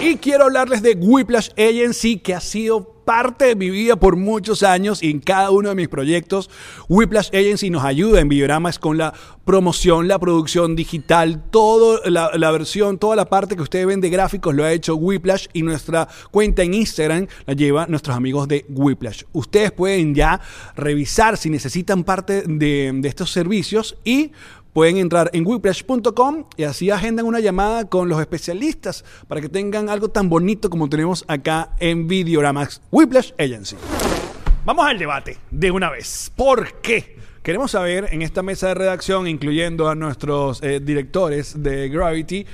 y 0.00 0.16
quiero 0.16 0.44
hablarles 0.44 0.80
de 0.82 0.92
Whiplash 0.94 1.50
Agency, 1.58 2.18
que 2.18 2.34
ha 2.34 2.40
sido 2.40 3.00
parte 3.04 3.46
de 3.46 3.56
mi 3.56 3.70
vida 3.70 3.96
por 3.96 4.14
muchos 4.14 4.62
años 4.62 5.02
y 5.02 5.10
en 5.10 5.18
cada 5.18 5.50
uno 5.50 5.70
de 5.70 5.74
mis 5.74 5.88
proyectos. 5.88 6.48
Whiplash 6.88 7.30
Agency 7.30 7.68
nos 7.68 7.84
ayuda 7.84 8.20
en 8.20 8.28
Videoramax 8.28 8.78
con 8.78 8.98
la 8.98 9.12
promoción, 9.44 10.06
la 10.06 10.20
producción 10.20 10.76
digital, 10.76 11.42
toda 11.50 12.08
la, 12.08 12.30
la 12.36 12.52
versión, 12.52 12.98
toda 12.98 13.16
la 13.16 13.24
parte 13.24 13.56
que 13.56 13.62
ustedes 13.62 13.86
ven 13.86 14.00
de 14.00 14.10
gráficos 14.10 14.54
lo 14.54 14.62
ha 14.62 14.72
hecho 14.72 14.94
Whiplash 14.94 15.48
y 15.52 15.64
nuestra 15.64 16.06
cuenta 16.30 16.62
en 16.62 16.74
Instagram 16.74 17.26
la 17.46 17.54
lleva 17.54 17.88
nuestros 17.88 18.16
amigos 18.16 18.46
de 18.46 18.64
Whiplash. 18.68 19.24
Ustedes 19.32 19.72
pueden 19.72 20.14
ya 20.14 20.40
revisar 20.76 21.36
si 21.36 21.50
necesitan 21.50 22.04
parte 22.04 22.44
de, 22.46 22.92
de 22.94 23.08
estos 23.08 23.32
servicios 23.32 23.96
y 24.04 24.30
Pueden 24.72 24.98
entrar 24.98 25.30
en 25.32 25.46
whiplash.com 25.46 26.44
y 26.56 26.62
así 26.62 26.90
agendan 26.90 27.26
una 27.26 27.40
llamada 27.40 27.88
con 27.88 28.08
los 28.08 28.20
especialistas 28.20 29.04
para 29.26 29.40
que 29.40 29.48
tengan 29.48 29.88
algo 29.88 30.08
tan 30.10 30.28
bonito 30.28 30.70
como 30.70 30.88
tenemos 30.88 31.24
acá 31.26 31.70
en 31.80 32.06
Videoramax 32.06 32.80
Whiplash 32.90 33.32
Agency. 33.38 33.76
Vamos 34.64 34.86
al 34.86 34.98
debate 34.98 35.38
de 35.50 35.70
una 35.70 35.90
vez. 35.90 36.30
¿Por 36.36 36.80
qué? 36.80 37.16
Queremos 37.42 37.70
saber 37.70 38.08
en 38.12 38.22
esta 38.22 38.42
mesa 38.42 38.68
de 38.68 38.74
redacción, 38.74 39.26
incluyendo 39.26 39.88
a 39.88 39.94
nuestros 39.94 40.62
eh, 40.62 40.78
directores 40.78 41.62
de 41.62 41.88
Gravity, 41.88 42.46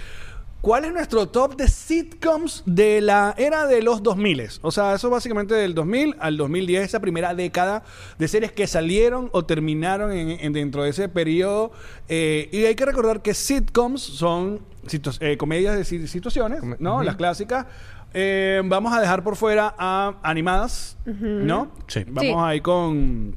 ¿Cuál 0.61 0.85
es 0.85 0.93
nuestro 0.93 1.29
top 1.29 1.57
de 1.57 1.69
sitcoms 1.69 2.65
de 2.67 3.01
la 3.01 3.35
era 3.39 3.67
de 3.69 3.83
los 3.83 4.03
2000? 4.03 4.43
O 4.63 4.73
sea, 4.73 4.95
eso 4.95 5.09
básicamente 5.11 5.55
del 5.55 5.75
2000 5.75 6.17
al 6.19 6.37
2010, 6.37 6.83
esa 6.85 6.99
primera 7.01 7.35
década 7.35 7.85
de 8.19 8.27
series 8.27 8.51
que 8.51 8.67
salieron 8.67 9.29
o 9.33 9.45
terminaron 9.45 10.11
en, 10.11 10.31
en- 10.31 10.53
dentro 10.53 10.83
de 10.83 10.91
ese 10.91 11.09
periodo. 11.09 11.71
Eh, 12.09 12.49
y 12.53 12.65
hay 12.65 12.75
que 12.75 12.85
recordar 12.85 13.23
que 13.23 13.33
sitcoms 13.33 14.03
son 14.03 14.61
situ- 14.89 15.17
eh, 15.21 15.37
comedias 15.37 15.77
de 15.77 15.85
si- 15.85 16.09
situaciones, 16.09 16.61
¿no? 16.81 17.03
Las 17.05 17.15
clásicas. 17.15 17.67
Eh, 18.13 18.61
vamos 18.65 18.93
a 18.93 19.01
dejar 19.01 19.23
por 19.23 19.37
fuera 19.37 19.73
a 19.79 20.15
animadas, 20.23 20.97
¿no? 21.05 21.71
Sí. 21.87 22.03
Vamos 22.09 22.23
Sí. 22.23 22.35
ahí 22.37 22.61
con 22.61 23.37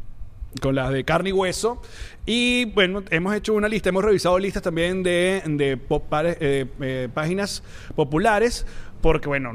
con 0.62 0.76
las 0.76 0.92
de 0.92 1.04
carne 1.04 1.30
y 1.30 1.34
hueso. 1.34 1.82
Y 2.26 2.66
bueno, 2.66 3.04
hemos 3.10 3.34
hecho 3.36 3.54
una 3.54 3.68
lista, 3.68 3.90
hemos 3.90 4.04
revisado 4.04 4.38
listas 4.40 4.62
también 4.64 5.04
de, 5.04 5.42
de 5.46 5.80
eh, 6.40 6.66
eh, 6.82 7.10
páginas 7.14 7.64
populares, 7.96 8.66
porque 9.02 9.28
bueno, 9.28 9.54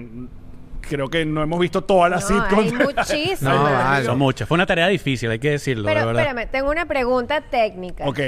creo 0.81 1.09
que 1.09 1.25
no 1.25 1.43
hemos 1.43 1.61
visto 1.61 1.83
todas 1.83 2.11
las 2.11 2.29
No, 2.31 2.43
sitcoms. 2.43 2.73
hay 2.73 2.87
muchísimas. 2.87 3.43
No, 3.43 3.63
vale. 3.63 4.05
Son 4.07 4.19
muchas. 4.19 4.49
Fue 4.49 4.55
una 4.57 4.67
tarea 4.67 4.89
difícil, 4.89 5.31
hay 5.31 5.39
que 5.39 5.51
decirlo, 5.51 5.89
de 5.89 5.95
Pero 5.95 6.07
verdad. 6.07 6.23
espérame, 6.23 6.51
tengo 6.51 6.71
una 6.71 6.87
pregunta 6.87 7.41
técnica. 7.43 8.07
ok. 8.09 8.19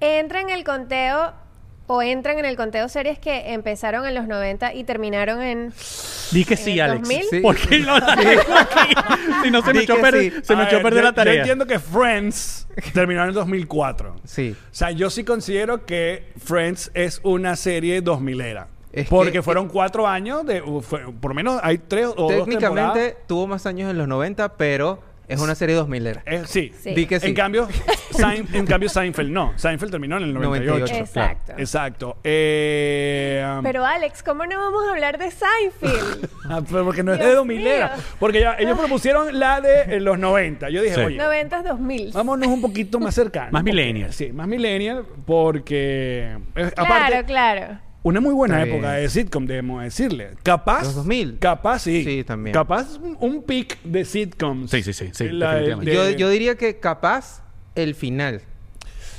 ¿Entra 0.00 0.40
en 0.40 0.48
el 0.50 0.64
conteo 0.64 1.32
o 1.92 2.02
entran 2.02 2.38
en 2.38 2.44
el 2.44 2.54
conteo 2.56 2.88
series 2.88 3.18
que 3.18 3.52
empezaron 3.52 4.06
en 4.06 4.14
los 4.14 4.28
90 4.28 4.74
y 4.74 4.84
terminaron 4.84 5.42
en... 5.42 5.72
Di 6.30 6.44
que 6.44 6.54
¿En 6.54 6.60
sí, 6.60 6.78
Alex. 6.78 7.00
2000? 7.00 7.22
Sí. 7.30 7.40
¿Por 7.40 7.56
qué 7.56 7.66
tengo 7.66 7.90
aquí? 7.90 8.94
Si 9.42 9.50
no 9.50 9.60
se 9.62 9.66
me 9.72 9.78
Di 9.80 9.84
echó 9.84 9.94
a 9.94 10.00
perder, 10.00 10.32
sí. 10.32 10.40
se 10.44 10.54
me 10.54 10.62
A 10.62 10.66
echó 10.66 10.76
a 10.76 10.78
ver, 10.78 10.82
perder 10.84 11.04
la 11.04 11.12
tarea. 11.12 11.34
Yo 11.34 11.38
entiendo 11.40 11.66
que 11.66 11.78
Friends 11.80 12.68
terminó 12.94 13.22
en 13.22 13.28
el 13.30 13.34
2004. 13.34 14.16
Sí. 14.24 14.54
O 14.60 14.68
sea, 14.74 14.92
yo 14.92 15.10
sí 15.10 15.24
considero 15.24 15.84
que 15.84 16.32
Friends 16.38 16.92
es 16.94 17.20
una 17.24 17.56
serie 17.56 18.00
2000 18.02 18.40
era. 18.40 18.68
Es 18.92 19.08
porque 19.08 19.32
que- 19.32 19.42
fueron 19.42 19.68
cuatro 19.68 20.06
años 20.06 20.46
de... 20.46 20.62
fue- 20.82 21.12
por 21.12 21.30
lo 21.30 21.34
menos 21.34 21.58
hay 21.62 21.78
tres 21.78 22.06
o 22.06 22.14
dos 22.14 22.28
Técnicamente 22.44 22.90
temporadas. 23.00 23.26
tuvo 23.26 23.46
más 23.48 23.66
años 23.66 23.90
en 23.90 23.98
los 23.98 24.06
90, 24.06 24.56
pero 24.56 25.02
es 25.30 25.40
una 25.40 25.54
serie 25.54 25.74
2000 25.74 26.06
era. 26.06 26.22
Eh, 26.26 26.42
sí. 26.46 26.72
Sí. 26.80 26.94
Di 26.94 27.06
que 27.06 27.20
sí. 27.20 27.28
En 27.28 27.34
cambio, 27.34 27.68
Sein- 28.12 28.46
en 28.52 28.66
cambio, 28.66 28.88
Seinfeld 28.88 29.30
no. 29.30 29.52
Seinfeld 29.56 29.90
terminó 29.90 30.16
en 30.16 30.24
el 30.24 30.34
98. 30.34 30.70
98. 30.94 31.04
Exacto. 31.04 31.52
Exacto. 31.56 32.16
Eh, 32.24 33.44
um, 33.56 33.62
Pero 33.62 33.84
Alex, 33.84 34.22
¿cómo 34.22 34.44
no 34.46 34.58
vamos 34.58 34.86
a 34.86 34.90
hablar 34.90 35.18
de 35.18 35.30
Seinfeld? 35.30 36.28
ah, 36.48 36.62
porque 36.68 37.02
no 37.02 37.12
es 37.12 37.18
Dios 37.18 37.30
de 37.30 37.34
2000 37.36 37.66
era. 37.66 37.96
Porque 38.18 38.40
ya, 38.40 38.56
ellos 38.58 38.78
propusieron 38.78 39.38
la 39.38 39.60
de 39.60 39.96
eh, 39.96 40.00
los 40.00 40.18
90. 40.18 40.68
Yo 40.70 40.82
dije, 40.82 40.94
Sí. 40.96 41.00
oye, 41.00 41.16
90 41.16 41.62
2000. 41.62 42.12
vámonos 42.12 42.48
un 42.48 42.60
poquito 42.60 42.98
más 43.00 43.14
cercano. 43.14 43.50
Más 43.52 43.62
millennial. 43.64 44.12
Sí, 44.12 44.32
más 44.32 44.46
millennial. 44.48 45.04
Porque. 45.26 46.36
eh, 46.54 46.70
Claro, 46.74 46.94
aparte, 46.94 47.24
claro. 47.24 47.78
Una 48.02 48.20
muy 48.20 48.32
buena 48.34 48.62
Está 48.62 48.68
época 48.74 48.90
bien. 48.92 49.02
de 49.02 49.10
sitcom, 49.10 49.46
debemos 49.46 49.82
decirle. 49.82 50.30
Capaz. 50.42 50.84
Los 50.84 50.94
2000. 50.96 51.38
Capaz, 51.38 51.80
sí. 51.80 52.02
Sí, 52.04 52.24
también. 52.24 52.54
Capaz 52.54 52.96
un, 52.98 53.16
un 53.20 53.42
pick 53.42 53.80
de 53.82 54.04
sitcoms. 54.04 54.70
Sí, 54.70 54.82
sí, 54.82 54.92
sí, 54.92 55.10
sí, 55.12 55.28
La- 55.28 55.54
definitivamente. 55.56 55.90
de- 55.90 56.12
Yo, 56.12 56.18
yo 56.18 56.28
diría 56.30 56.56
que 56.56 56.78
capaz 56.78 57.42
el 57.74 57.94
final. 57.94 58.42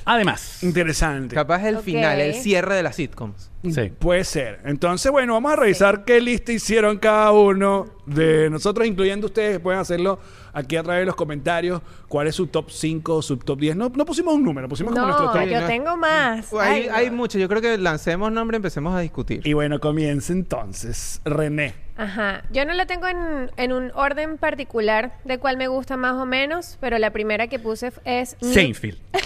Además, 0.03 0.63
Interesante. 0.63 1.35
Capaz 1.35 1.63
el 1.67 1.75
Ok. 1.77 1.83
final, 1.83 2.19
el 2.19 2.33
cierre 2.33 2.73
de 2.75 2.81
las 2.83 2.95
sitcoms. 2.95 3.51
sí. 3.63 3.91
Puede 3.99 4.23
ser. 4.23 4.59
Entonces, 4.65 5.11
bueno, 5.11 5.33
vamos 5.33 5.53
a 5.53 5.55
revisar 5.57 6.05
qué 6.05 6.19
lista 6.19 6.51
hicieron 6.51 6.97
cada 6.97 7.31
uno 7.31 7.85
de 8.07 8.49
nosotros, 8.49 8.87
incluyendo 8.87 9.27
ustedes. 9.27 9.59
Pueden 9.59 9.79
hacerlo 9.79 10.19
aquí 10.53 10.75
a 10.75 10.83
través 10.83 11.01
de 11.01 11.05
los 11.05 11.15
comentarios. 11.15 11.81
¿Cuál 12.07 12.27
es 12.27 12.35
su 12.35 12.47
top 12.47 12.69
5, 12.69 13.21
su 13.21 13.37
top 13.37 13.59
10? 13.59 13.75
No, 13.75 13.91
no 13.95 14.05
pusimos 14.05 14.33
un 14.33 14.43
número, 14.43 14.67
pusimos 14.69 14.93
como 14.93 15.05
nuestro 15.05 15.27
No, 15.27 15.33
top. 15.33 15.43
yo 15.47 15.65
tengo 15.67 15.97
más. 15.97 16.51
Hay, 16.53 16.87
Ay, 16.91 17.09
no. 17.09 17.17
mucho. 17.17 17.37
Yo 17.39 17.47
creo 17.49 17.61
que 17.61 17.77
lancemos 17.77 18.31
nombre 18.31 18.55
y 18.55 18.57
empecemos 18.57 18.95
a 18.95 18.99
discutir. 18.99 19.45
Y 19.45 19.53
bueno, 19.53 19.79
comienza 19.79 20.33
entonces. 20.33 21.21
René. 21.25 21.73
Ajá. 21.97 22.41
Yo 22.51 22.65
no 22.65 22.73
la 22.73 22.87
tengo 22.87 23.07
en, 23.07 23.51
en 23.57 23.71
un 23.73 23.91
orden 23.93 24.37
particular 24.39 25.11
de 25.23 25.37
cuál 25.37 25.57
me 25.57 25.67
gusta 25.67 25.97
más 25.97 26.13
o 26.13 26.25
menos, 26.25 26.77
pero 26.79 26.97
la 26.97 27.11
primera 27.11 27.45
que 27.47 27.59
puse 27.59 27.91
es... 28.05 28.37
New- 28.41 28.53
Seinfeld. 28.53 28.97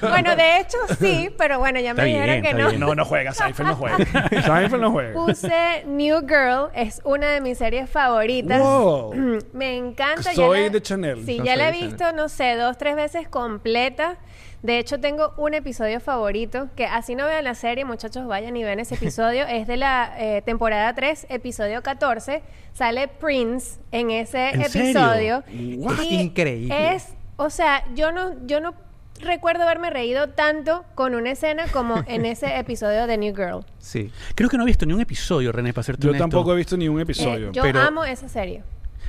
bueno, 0.00 0.36
de 0.36 0.58
hecho 0.60 0.78
sí, 0.98 1.30
pero 1.38 1.58
bueno, 1.58 1.80
ya 1.80 1.94
me 1.94 2.02
Está 2.02 2.04
bien, 2.04 2.22
dijeron 2.22 2.42
que 2.42 2.54
no. 2.54 2.68
bien. 2.70 2.80
No, 2.80 2.94
no 2.94 3.04
juega. 3.04 3.32
Seinfeld 3.32 3.68
no 3.68 3.76
juega. 3.76 3.96
Seinfeld 4.30 4.80
no 4.82 4.90
juega. 4.90 5.12
Puse 5.12 5.84
New 5.86 6.20
Girl, 6.26 6.70
es 6.74 7.00
una 7.04 7.28
de 7.28 7.40
mis 7.40 7.58
series 7.58 7.88
favoritas. 7.88 8.60
Wow. 8.60 9.14
Me 9.52 9.76
encanta. 9.76 10.22
ya 10.22 10.34
Soy 10.34 10.64
la- 10.64 10.70
de 10.70 10.82
Chanel. 10.82 11.24
Sí, 11.24 11.38
No 11.38 11.44
ya 11.44 11.56
la 11.56 11.68
he 11.68 11.72
visto, 11.72 12.12
no 12.12 12.28
sé, 12.28 12.54
dos, 12.56 12.76
tres 12.78 12.96
veces 12.96 13.28
completa. 13.28 14.18
De 14.62 14.78
hecho, 14.78 15.00
tengo 15.00 15.32
un 15.38 15.54
episodio 15.54 16.00
favorito, 16.00 16.68
que 16.76 16.84
así 16.84 17.14
no 17.14 17.24
vean 17.26 17.44
la 17.44 17.54
serie, 17.54 17.86
muchachos, 17.86 18.26
vayan 18.26 18.54
y 18.56 18.62
ven 18.64 18.78
ese 18.78 18.94
episodio. 19.00 19.46
es 19.46 19.66
de 19.66 19.76
la 19.78 20.12
eh, 20.18 20.42
temporada 20.42 20.94
3, 20.94 21.26
episodio 21.30 21.82
14. 21.82 22.42
Sale 22.74 23.08
Prince 23.08 23.80
en 23.90 24.10
ese 24.10 24.50
¿En 24.50 24.64
serio? 24.68 25.42
episodio. 25.42 25.44
What? 25.78 26.02
Y 26.02 26.20
Increíble. 26.20 26.94
Es, 26.94 27.08
o 27.36 27.48
sea, 27.48 27.84
yo 27.94 28.12
no, 28.12 28.34
yo 28.46 28.60
no 28.60 28.74
recuerdo 29.22 29.62
haberme 29.64 29.90
reído 29.90 30.28
tanto 30.30 30.84
con 30.94 31.14
una 31.14 31.30
escena 31.30 31.66
como 31.72 32.02
en 32.06 32.26
ese 32.26 32.56
episodio 32.58 33.06
de 33.06 33.16
New 33.18 33.34
Girl. 33.34 33.64
Sí. 33.78 34.10
Creo 34.34 34.50
que 34.50 34.56
no 34.58 34.64
he 34.64 34.66
visto 34.66 34.84
ni 34.86 34.92
un 34.92 35.00
episodio, 35.00 35.52
René, 35.52 35.72
para 35.72 35.84
serte 35.84 36.02
Yo 36.04 36.10
honesto. 36.10 36.22
tampoco 36.24 36.52
he 36.52 36.56
visto 36.56 36.76
ni 36.76 36.86
un 36.88 36.98
Eh, 36.98 37.02
episodio. 37.02 37.50
yo 37.50 37.62
pero- 37.62 37.80
amo 37.80 38.04
esa 38.04 38.28
serie. 38.28 38.62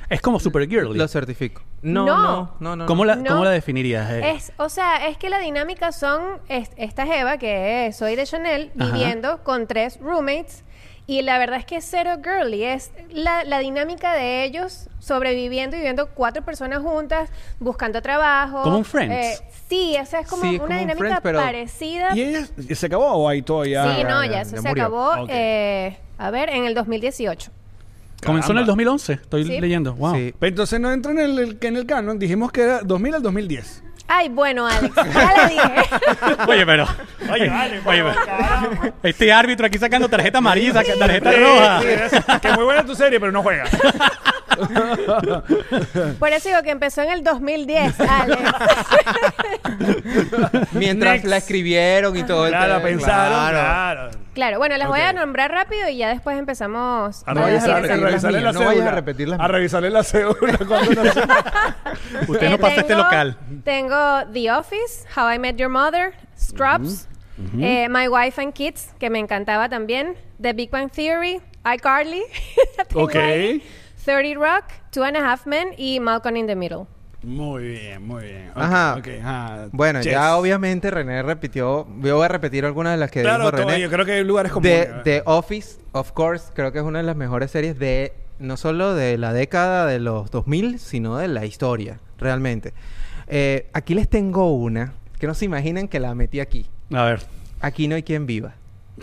Es 0.08 0.20
como 0.20 0.38
Super 0.40 0.68
Girly. 0.68 0.98
Lo 0.98 1.08
certifico. 1.08 1.62
No, 1.82 2.04
No. 2.06 2.16
no, 2.22 2.54
no, 2.60 2.76
no. 2.76 2.86
¿Cómo, 2.86 3.04
la, 3.04 3.16
No. 3.16 3.30
¿Cómo 3.30 3.44
la 3.44 3.50
definirías? 3.50 4.10
eh? 4.10 4.30
Es, 4.32 4.52
o 4.56 4.68
sea, 4.68 5.08
es 5.08 5.16
que 5.16 5.30
la 5.30 5.38
dinámica 5.38 5.90
son 5.92 6.40
es- 6.48 6.70
esta 6.76 7.04
Eva, 7.18 7.38
que 7.38 7.86
es- 7.86 7.96
soy 7.96 8.14
de 8.16 8.24
Chanel, 8.26 8.70
Ajá. 8.78 8.92
viviendo 8.92 9.42
con 9.42 9.66
tres 9.66 9.98
roommates. 10.00 10.64
Y 11.04 11.22
la 11.22 11.36
verdad 11.38 11.58
es 11.58 11.64
que 11.66 11.76
es 11.76 11.84
cero 11.90 12.18
girly. 12.22 12.62
Es 12.64 12.92
la, 13.10 13.42
la 13.42 13.58
dinámica 13.58 14.14
de 14.14 14.44
ellos 14.44 14.88
sobreviviendo 15.00 15.74
y 15.76 15.80
viviendo 15.80 16.08
cuatro 16.14 16.44
personas 16.44 16.80
juntas, 16.80 17.28
buscando 17.58 18.00
trabajo. 18.00 18.62
Como 18.62 18.78
un 18.78 18.84
Friends. 18.84 19.40
Eh, 19.40 19.44
sí, 19.68 19.96
esa 19.96 20.20
es 20.20 20.28
como 20.28 20.42
Sí, 20.42 20.48
una 20.50 20.58
como 20.58 20.70
un 20.72 20.78
dinámica 20.78 20.98
Friends, 20.98 21.20
pero- 21.22 21.38
parecida. 21.40 22.14
¿Y 22.14 22.22
ella 22.22 22.46
se 22.74 22.86
acabó 22.86 23.06
o 23.06 23.28
ahí 23.28 23.42
todavía? 23.42 23.96
sí, 23.96 24.04
no, 24.04 24.22
ya, 24.22 24.26
ya, 24.26 24.32
ya 24.32 24.40
eso 24.42 24.56
se 24.62 24.68
murió. 24.68 24.84
acabó, 24.84 25.22
Ok. 25.24 25.28
eh, 25.32 25.96
a 26.18 26.30
ver, 26.30 26.50
en 26.50 26.66
el 26.66 26.74
2018. 26.74 27.50
Comenzó 28.24 28.52
en 28.52 28.58
el 28.58 28.64
Caramba. 28.64 28.66
2011. 28.72 29.12
Estoy 29.14 29.44
Sí. 29.44 29.60
leyendo. 29.60 29.94
Wow. 29.94 30.14
Sí. 30.14 30.34
Pero 30.38 30.48
entonces 30.48 30.80
no 30.80 30.92
entra 30.92 31.12
en 31.12 31.18
el, 31.18 31.38
el- 31.38 31.58
en 31.60 31.76
el 31.76 31.86
canon. 31.86 32.18
Dijimos 32.18 32.52
que 32.52 32.62
era 32.62 32.80
2000 32.82 33.14
al 33.16 33.22
2010. 33.22 33.82
Ay, 34.14 34.28
bueno, 34.28 34.66
Alex, 34.66 34.94
ya 34.94 35.32
la 35.36 35.48
dije. 35.48 35.84
Oye, 36.48 36.66
pero. 36.66 36.86
Oye, 37.32 37.50
oye, 37.86 38.04
pero- 38.04 38.92
Este 39.02 39.32
árbitro 39.32 39.66
aquí 39.66 39.78
sacando 39.78 40.06
tarjeta 40.08 40.36
amarilla, 40.38 40.74
saca- 40.74 40.98
tarjeta 40.98 41.32
roja. 41.32 41.80
que 42.40 42.52
muy 42.52 42.64
buena 42.64 42.84
tu 42.84 42.94
serie, 42.94 43.18
pero 43.18 43.32
no 43.32 43.42
juega. 43.42 43.64
Por 46.18 46.28
eso 46.32 46.48
digo 46.50 46.62
que 46.62 46.70
empezó 46.70 47.00
en 47.02 47.10
el 47.10 47.24
2010, 47.24 48.00
Alex. 48.00 48.42
Mientras 50.72 51.12
Next. 51.14 51.26
la 51.26 51.36
escribieron 51.38 52.16
y 52.16 52.22
todo 52.24 52.46
el 52.46 52.52
Claro, 52.52 52.74
tema, 52.74 52.84
pensaron, 52.84 53.38
claro. 53.50 53.58
claro. 53.58 54.10
Claro, 54.34 54.56
bueno, 54.58 54.78
las 54.78 54.88
voy 54.88 55.00
Ok. 55.00 55.06
a 55.06 55.12
nombrar 55.12 55.50
rápido 55.52 55.90
y 55.90 55.98
ya 55.98 56.08
después 56.08 56.38
empezamos 56.38 57.22
A 57.26 57.32
a 57.32 57.34
revisar- 57.34 57.70
a 57.70 57.80
revisarle 57.96 58.40
la 58.40 58.52
no 58.52 58.60
vayas 58.64 58.86
a 58.86 59.02
cédula. 59.02 59.34
A 59.34 59.38
mías. 59.38 59.50
revisarle 59.50 59.90
la 59.90 60.02
cédula. 60.04 60.58
cuando. 60.66 61.02
Usted 62.28 62.48
no 62.48 62.54
Eh, 62.54 62.58
pasa 62.58 62.74
este 62.76 62.84
tengo- 62.94 63.02
local. 63.02 63.36
Tengo 63.62 64.01
The 64.32 64.50
Office, 64.50 65.06
How 65.16 65.28
I 65.32 65.38
Met 65.38 65.56
Your 65.56 65.68
Mother, 65.70 66.12
Scrubs, 66.36 67.06
eh, 67.60 67.88
My 67.88 68.08
Wife 68.08 68.40
and 68.40 68.52
Kids, 68.52 68.90
que 68.98 69.10
me 69.10 69.18
encantaba 69.18 69.68
también, 69.68 70.14
The 70.40 70.52
Big 70.52 70.70
Bang 70.70 70.90
Theory, 70.90 71.40
iCarly, 71.64 72.22
Ok. 72.94 73.14
ahí, 73.16 73.62
30 74.04 74.34
Rock, 74.38 74.64
Two 74.90 75.04
and 75.04 75.16
a 75.16 75.20
Half 75.32 75.46
Men 75.46 75.68
y 75.76 76.00
Malcolm 76.00 76.36
in 76.36 76.46
the 76.46 76.56
Middle. 76.56 76.86
Muy 77.22 77.62
bien, 77.62 78.04
muy 78.04 78.24
bien. 78.24 78.50
Ajá. 78.54 78.96
ok, 78.98 79.08
ajá. 79.20 79.68
Bueno, 79.70 80.00
Yes. 80.02 80.10
ya 80.12 80.36
obviamente 80.36 80.90
René 80.90 81.22
repitió. 81.22 81.86
Yo 82.00 82.16
voy 82.16 82.24
a 82.24 82.28
repetir 82.28 82.64
algunas 82.64 82.94
de 82.94 82.98
las 82.98 83.12
que 83.12 83.22
Claro, 83.22 83.44
dijo 83.44 83.56
todo- 83.56 83.68
René. 83.68 83.80
yo 83.80 83.88
creo 83.88 84.04
que 84.04 84.12
hay 84.14 84.24
lugares 84.24 84.50
comunes. 84.50 84.88
The, 85.04 85.20
The 85.20 85.22
Office, 85.26 85.78
of 85.92 86.10
course, 86.12 86.46
creo 86.52 86.72
que 86.72 86.78
es 86.80 86.84
una 86.84 86.98
de 86.98 87.04
las 87.04 87.14
mejores 87.14 87.52
series 87.52 87.78
de 87.78 88.12
no 88.40 88.56
solo 88.56 88.94
de 88.96 89.18
la 89.18 89.32
década 89.32 89.86
de 89.86 90.00
los 90.00 90.32
2000, 90.32 90.80
sino 90.80 91.16
de 91.16 91.28
la 91.28 91.44
historia, 91.46 92.00
realmente. 92.18 92.74
Eh, 93.34 93.66
aquí 93.72 93.94
les 93.94 94.08
tengo 94.10 94.52
una 94.52 94.92
que 95.18 95.26
no 95.26 95.32
se 95.32 95.46
imaginan 95.46 95.88
que 95.88 95.98
la 95.98 96.14
metí 96.14 96.38
aquí. 96.38 96.66
A 96.92 97.04
ver. 97.04 97.20
Aquí 97.62 97.88
no 97.88 97.94
hay 97.94 98.02
quien 98.02 98.26
viva. 98.26 98.54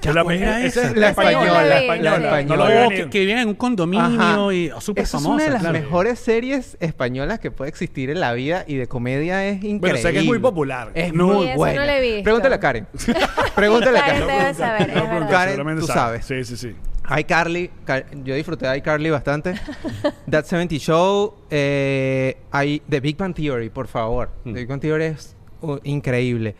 Que 0.00 0.12
la- 0.12 0.22
¿cuál 0.22 0.36
era 0.36 0.64
esa 0.64 0.82
esa? 0.82 0.90
es 0.90 0.96
la 0.96 1.08
Esa 1.10 1.32
yo 1.32 1.40
la 1.44 1.80
española, 1.80 2.18
la 2.18 2.40
española. 2.40 2.42
No 2.44 2.56
lo 2.56 2.86
Oh, 2.86 2.88
que, 2.88 3.10
que 3.10 3.20
viven 3.20 3.38
en 3.38 3.48
un 3.48 3.54
condominio 3.54 4.04
Ajá. 4.20 4.52
y 4.54 4.70
oh, 4.70 4.80
súper 4.80 5.02
Esa 5.04 5.16
es 5.16 5.22
famosa. 5.22 5.34
una 5.34 5.44
de 5.44 5.50
las 5.50 5.60
claro. 5.62 5.78
mejores 5.78 6.18
series 6.20 6.76
españolas 6.80 7.40
que 7.40 7.50
puede 7.50 7.68
existir 7.70 8.08
en 8.10 8.20
la 8.20 8.32
vida 8.32 8.64
y 8.68 8.76
de 8.76 8.86
comedia 8.86 9.44
es 9.46 9.56
increíble. 9.56 9.78
Bueno, 9.80 9.96
sé 9.98 10.12
que 10.12 10.20
es 10.20 10.24
muy 10.24 10.38
popular. 10.38 10.92
Es 10.94 11.12
No, 11.12 11.26
muy 11.26 11.48
buena. 11.54 11.80
no 11.80 11.86
la 11.86 11.98
he 11.98 12.00
visto. 12.00 12.22
Pregúntale 12.22 12.54
a 12.54 12.60
Karen. 12.60 12.86
Pregúntale 13.56 13.98
a 13.98 14.04
Karen 14.06 14.20
Karen. 14.26 14.38
debe 14.38 14.54
saber. 14.54 14.92
Karen, 15.28 15.78
tú 15.80 15.86
sabe. 15.86 16.22
sabes. 16.22 16.26
Sí, 16.26 16.44
sí, 16.44 16.56
sí. 16.56 16.76
iCarly, 17.18 17.70
Car- 17.84 18.06
yo 18.24 18.34
disfruté 18.34 18.66
de 18.66 18.76
iCarly 18.78 19.10
bastante. 19.10 19.54
That 20.30 20.44
70 20.44 20.76
Show, 20.78 21.34
eh, 21.50 22.36
hay 22.50 22.82
The 22.88 23.00
Big 23.00 23.16
Bang 23.16 23.34
Theory, 23.34 23.70
por 23.70 23.86
favor. 23.88 24.30
Mm. 24.44 24.52
The 24.52 24.58
Big 24.60 24.68
Bang 24.68 24.80
Theory 24.80 25.04
es 25.04 25.36
uh, 25.62 25.78
increíble. 25.84 26.54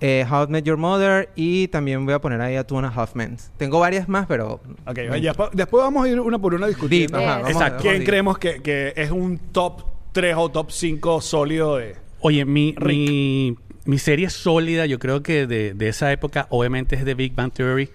Eh, 0.00 0.24
How 0.30 0.44
I 0.44 0.46
Met 0.46 0.64
Your 0.64 0.76
Mother 0.76 1.30
y 1.34 1.66
también 1.68 2.04
voy 2.04 2.14
a 2.14 2.20
poner 2.20 2.40
ahí 2.40 2.54
a 2.54 2.64
Two 2.64 2.78
and 2.78 2.86
a 2.86 2.90
Half 2.90 3.16
Men. 3.16 3.36
Tengo 3.56 3.80
varias 3.80 4.08
más, 4.08 4.26
pero... 4.28 4.60
Ok, 4.86 4.96
ya 5.20 5.32
después- 5.52 5.82
vamos 5.82 6.04
a 6.06 6.08
ir 6.08 6.20
una 6.20 6.38
por 6.38 6.54
una 6.54 6.68
discutiendo. 6.68 7.18
Deep, 7.18 7.26
ajá, 7.26 7.36
vamos- 7.38 7.50
Exacto. 7.50 7.82
¿Quién 7.82 7.94
deep. 7.96 8.06
creemos 8.06 8.38
que, 8.38 8.62
que 8.62 8.92
es 8.94 9.10
un 9.10 9.38
top 9.50 9.82
3 10.12 10.36
o 10.38 10.48
top 10.50 10.70
5 10.70 11.20
sólido 11.20 11.78
de...? 11.78 11.96
Oye, 12.20 12.44
mi, 12.44 12.74
Rick. 12.76 12.96
mi, 13.10 13.56
mi 13.86 13.98
serie 13.98 14.30
sólida, 14.30 14.86
yo 14.86 15.00
creo 15.00 15.22
que 15.24 15.48
de, 15.48 15.74
de 15.74 15.88
esa 15.88 16.12
época, 16.12 16.46
obviamente 16.50 16.94
es 16.94 17.04
The 17.04 17.14
Big 17.14 17.34
Bang 17.34 17.52
Theory. 17.52 17.90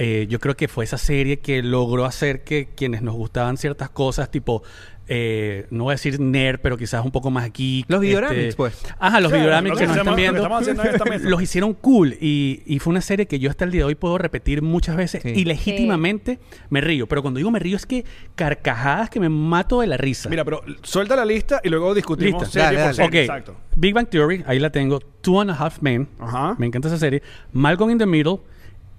Eh, 0.00 0.26
yo 0.30 0.38
creo 0.38 0.56
que 0.56 0.68
fue 0.68 0.84
esa 0.84 0.96
serie 0.98 1.40
que 1.40 1.60
logró 1.62 2.04
hacer 2.04 2.44
que 2.44 2.68
quienes 2.76 3.02
nos 3.02 3.14
gustaban 3.16 3.56
ciertas 3.56 3.90
cosas, 3.90 4.30
tipo, 4.30 4.62
eh, 5.10 5.66
no 5.70 5.84
voy 5.84 5.92
a 5.92 5.94
decir 5.94 6.20
nerd, 6.20 6.60
pero 6.62 6.76
quizás 6.76 7.04
un 7.04 7.10
poco 7.10 7.30
más 7.32 7.50
geek. 7.52 7.86
Los 7.88 7.96
este- 7.96 8.06
Videoramics, 8.06 8.54
pues. 8.56 8.78
Ajá, 8.98 9.20
los 9.20 9.30
Claro, 9.30 9.42
videoramics 9.42 9.70
lo 9.72 9.76
que 9.76 9.82
que 9.82 9.88
nos 9.88 9.96
están 9.96 10.14
viendo. 10.16 11.28
los 11.30 11.42
hicieron 11.42 11.72
cool 11.74 12.14
y, 12.20 12.62
y 12.66 12.78
fue 12.78 12.90
una 12.92 13.00
serie 13.00 13.26
que 13.26 13.38
yo 13.40 13.50
hasta 13.50 13.64
el 13.64 13.70
día 13.72 13.80
de 13.80 13.84
hoy 13.86 13.94
puedo 13.96 14.18
repetir 14.18 14.62
muchas 14.62 14.96
veces 14.96 15.22
Sí. 15.22 15.30
y 15.34 15.44
legítimamente 15.46 16.38
me 16.70 16.80
río. 16.80 17.06
Pero 17.08 17.22
cuando 17.22 17.38
digo 17.38 17.50
me 17.50 17.58
río 17.58 17.74
es 17.76 17.86
que 17.86 18.04
carcajadas 18.36 19.10
que 19.10 19.18
me 19.18 19.28
mato 19.28 19.80
de 19.80 19.86
la 19.88 19.96
risa. 19.96 20.28
Mira, 20.28 20.44
pero 20.44 20.62
suelta 20.82 21.16
la 21.16 21.24
lista 21.24 21.60
y 21.64 21.70
luego 21.70 21.94
discutimos 21.94 22.42
Lista. 22.42 22.46
serie 22.66 22.66
Dale, 22.66 22.76
por 22.76 22.84
dale. 22.84 22.94
serie. 22.94 23.20
Ok, 23.24 23.30
Exacto. 23.30 23.56
Big 23.76 23.94
Bang 23.94 24.08
Theory, 24.08 24.44
ahí 24.46 24.58
la 24.58 24.70
tengo. 24.70 25.00
Two 25.00 25.40
and 25.40 25.50
a 25.50 25.54
Half 25.54 25.80
Men. 25.80 26.08
Ajá. 26.20 26.54
Me 26.58 26.66
encanta 26.66 26.88
esa 26.88 26.98
serie. 26.98 27.22
Malcolm 27.52 27.90
in 27.90 27.98
the 27.98 28.06
Middle. 28.06 28.40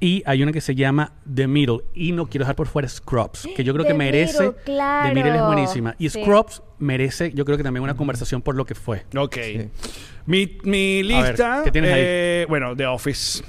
Y 0.02 0.24
hay 0.26 0.42
una 0.44 0.52
que 0.54 0.62
se 0.62 0.76
llama 0.76 1.12
The 1.34 1.48
Middle. 1.48 1.80
Y 1.94 2.14
no 2.14 2.28
quiero 2.28 2.44
dejar 2.44 2.56
por 2.56 2.68
fuera 2.68 2.88
Scrubs, 2.88 3.48
que 3.56 3.64
yo 3.66 3.74
creo 3.74 3.84
The 3.86 3.92
que 3.92 3.98
merece. 3.98 4.44
Middle, 4.44 4.56
claro. 4.64 5.10
The 5.10 5.16
Middle 5.16 5.36
es 5.38 5.44
buenísima. 5.46 5.96
Y 6.00 6.10
Sí. 6.10 6.22
Scrubs 6.22 6.62
merece, 6.80 7.34
yo 7.34 7.44
creo 7.44 7.58
que 7.58 7.64
también 7.64 7.84
una 7.84 7.96
conversación 7.98 8.42
por 8.42 8.56
lo 8.56 8.66
que 8.66 8.76
fue. 8.76 9.04
Ok. 9.18 9.38
Mi, 10.26 10.58
mi 10.64 11.04
ver, 11.04 11.06
lista, 11.06 11.62
¿qué 11.66 11.72
tienes 11.72 11.92
ahí? 11.92 12.02
eh, 12.02 12.46
bueno, 12.48 12.76
The 12.78 12.86
Office. 12.86 13.44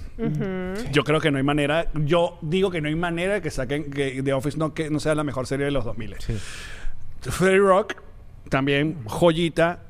Yo 0.91 1.05
creo 1.05 1.21
que 1.21 1.31
no 1.31 1.37
hay 1.39 1.45
manera, 1.45 1.87
yo 1.95 2.39
digo 2.43 2.71
que 2.71 2.81
no 2.81 2.89
hay 2.89 2.95
manera 2.97 3.35
de 3.35 3.43
que 3.43 3.51
saquen 3.51 3.91
que 3.91 4.23
The 4.23 4.33
Office 4.33 4.59
no, 4.59 4.75
que 4.75 4.91
no 4.91 4.99
sea 5.01 5.15
la 5.15 5.25
mejor 5.25 5.47
serie 5.47 5.67
de 5.67 5.71
los 5.73 5.85
2000. 5.85 6.17
Sí. 6.19 6.35
30 7.21 7.57
Rock, 7.59 7.95
también 8.49 8.99
joyita. 9.05 9.81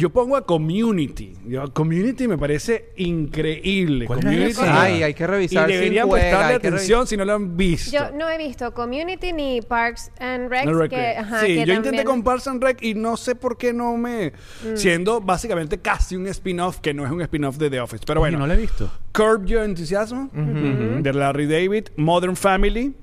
Yo 0.00 0.08
pongo 0.08 0.34
a 0.34 0.46
Community. 0.46 1.34
Yo- 1.46 1.70
Community 1.74 2.26
me 2.26 2.38
parece 2.38 2.90
increíble. 2.96 4.06
¿Cuál 4.06 4.20
era 4.20 4.30
Community. 4.30 4.60
Ay, 4.64 5.02
hay 5.02 5.12
que 5.12 5.26
revisar 5.26 5.68
Y 5.68 5.74
deberían 5.74 6.08
prestarle 6.08 6.54
atención 6.54 7.06
si 7.06 7.18
no 7.18 7.26
lo 7.26 7.34
han 7.34 7.54
visto. 7.54 7.90
Yo 7.92 8.10
no 8.16 8.30
he 8.30 8.38
visto 8.38 8.72
Community 8.72 9.34
ni 9.34 9.60
Parks 9.60 10.10
and 10.18 10.48
Rec. 10.48 10.64
No 10.64 10.72
Rec- 10.72 10.88
que, 10.88 11.16
ajá, 11.18 11.40
sí, 11.42 11.48
que 11.48 11.66
yo 11.66 11.74
intenté 11.74 12.02
con 12.04 12.22
Parks 12.22 12.46
and 12.48 12.62
Rec 12.62 12.82
y 12.82 12.94
no 12.94 13.18
sé 13.18 13.34
por 13.34 13.58
qué 13.58 13.74
no 13.74 13.98
me... 13.98 14.32
Siendo 14.74 15.20
básicamente 15.20 15.78
casi 15.78 16.16
un 16.16 16.26
spin-off 16.28 16.80
que 16.80 16.94
no 16.94 17.04
es 17.04 17.12
un 17.12 17.20
spin-off 17.20 17.58
de 17.58 17.68
The 17.68 17.80
Office. 17.80 18.04
Pero 18.06 18.22
Oye, 18.22 18.30
bueno, 18.30 18.38
no 18.38 18.46
la 18.46 18.54
he 18.54 18.56
visto. 18.56 18.90
Curb 19.12 19.44
Your 19.44 19.64
Enthusiasm 19.64 20.28
de 21.02 21.12
Larry 21.12 21.46
David, 21.46 21.88
Modern 21.96 22.36
Family 22.36 22.94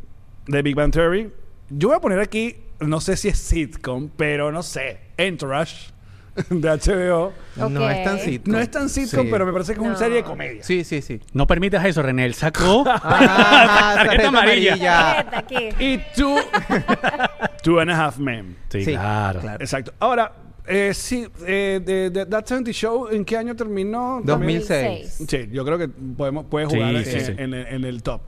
de 0.48 0.62
Big 0.64 0.74
Bang 0.76 0.92
Theory. 0.92 1.30
Yo 1.70 1.90
voy 1.90 1.98
a 1.98 2.00
poner 2.00 2.20
aquí, 2.20 2.56
no 2.80 3.00
sé 3.02 3.18
si 3.18 3.28
es 3.28 3.38
sitcom, 3.38 4.10
pero 4.18 4.52
no 4.52 4.64
sé, 4.64 5.00
Entourage 5.18 5.92
de 6.50 6.70
HBO. 6.70 7.34
No 7.70 7.90
es 7.90 8.04
tan 8.04 8.20
sitcom. 8.20 8.54
No 8.54 8.60
es 8.60 8.72
tan 8.72 8.90
sitcom, 8.90 9.24
Sí. 9.26 9.30
pero 9.32 9.46
me 9.46 9.52
parece 9.54 9.74
que 9.74 9.80
es 9.80 9.82
una 9.82 9.94
No. 9.94 9.98
serie 9.98 10.18
de 10.18 10.24
comedia. 10.24 10.64
Sí, 10.64 10.84
sí, 10.84 11.02
sí. 11.02 11.20
No 11.34 11.48
permitas 11.48 11.84
eso, 11.86 12.02
René. 12.02 12.26
Él 12.26 12.34
sacó. 12.34 12.84
Ah, 13.04 13.94
Tarjeta 14.06 14.28
amarilla. 14.30 14.78
Tarjeta 14.78 15.38
aquí. 15.40 15.70
Y 15.80 15.98
Two, 16.16 16.36
two 17.64 17.80
and 17.80 17.92
a 17.92 18.06
Half 18.06 18.18
Men. 18.20 18.56
Sí, 18.70 18.84
Sí, 18.86 18.92
claro. 18.92 19.40
claro. 19.42 19.58
Exacto. 19.62 19.94
Ahora, 20.00 20.32
eh, 20.68 20.92
sí, 20.94 21.28
eh, 21.46 21.80
de, 21.84 22.10
de 22.10 22.26
That 22.26 22.46
70 22.46 22.72
Show, 22.72 23.08
¿en 23.10 23.24
qué 23.26 23.38
año 23.38 23.56
terminó? 23.56 24.22
También- 24.26 24.60
2006. 24.60 25.24
Sí, 25.28 25.50
yo 25.52 25.64
creo 25.66 25.78
que 25.78 25.88
podemos, 25.88 26.46
puede 26.46 26.68
Sí, 26.70 26.76
jugar 26.76 27.04
sí, 27.04 27.16
en, 27.18 27.26
sí. 27.26 27.32
en 27.38 27.54
el, 27.54 27.68
en 27.68 27.84
el 27.86 28.04
top. 28.04 28.22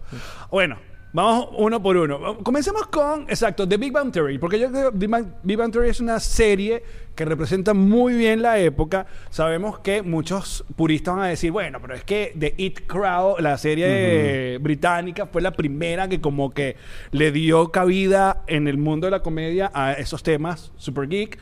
Bueno, 0.52 0.78
Vamos 1.12 1.48
uno 1.58 1.82
por 1.82 1.98
uno. 1.98 2.38
Comencemos 2.44 2.86
con, 2.86 3.24
exacto, 3.24 3.68
The 3.68 3.78
Big 3.78 3.92
Bang 3.92 4.12
Theory. 4.12 4.38
Porque 4.38 4.60
yo 4.60 4.70
creo 4.72 4.92
que 4.92 4.98
Big 5.00 5.10
Bang, 5.10 5.26
Big 5.42 5.58
Bang 5.58 5.72
Theory 5.72 5.90
es 5.90 6.00
una 6.00 6.20
serie 6.20 6.84
que 7.16 7.26
representa 7.26 7.74
muy 7.74 8.14
bien 8.14 8.42
la 8.42 8.60
época. 8.60 9.06
Sabemos 9.30 9.80
que 9.80 10.02
muchos 10.02 10.64
puristas 10.76 11.16
van 11.16 11.26
a 11.26 11.28
decir, 11.28 11.52
bueno, 11.52 11.80
pero 11.82 11.96
es 11.96 12.04
que 12.04 12.34
The 12.40 12.54
It 12.58 12.88
Crowd, 12.88 13.40
la 13.40 13.58
serie 13.58 14.58
británica, 14.60 15.26
fue 15.26 15.42
la 15.42 15.52
primera 15.52 16.08
que 16.08 16.22
como 16.22 16.52
que 16.52 16.78
le 17.12 17.32
dio 17.32 17.72
cabida 17.72 18.44
en 18.48 18.68
el 18.68 18.78
mundo 18.78 19.08
de 19.08 19.12
la 19.12 19.22
comedia 19.22 19.70
a 19.74 19.94
esos 19.94 20.24
temas 20.24 20.72
super 20.78 21.08
geek. 21.08 21.38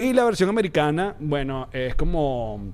Y 0.00 0.12
la 0.12 0.24
versión 0.24 0.48
americana, 0.48 1.16
bueno, 1.18 1.68
es 1.72 1.94
como... 1.94 2.72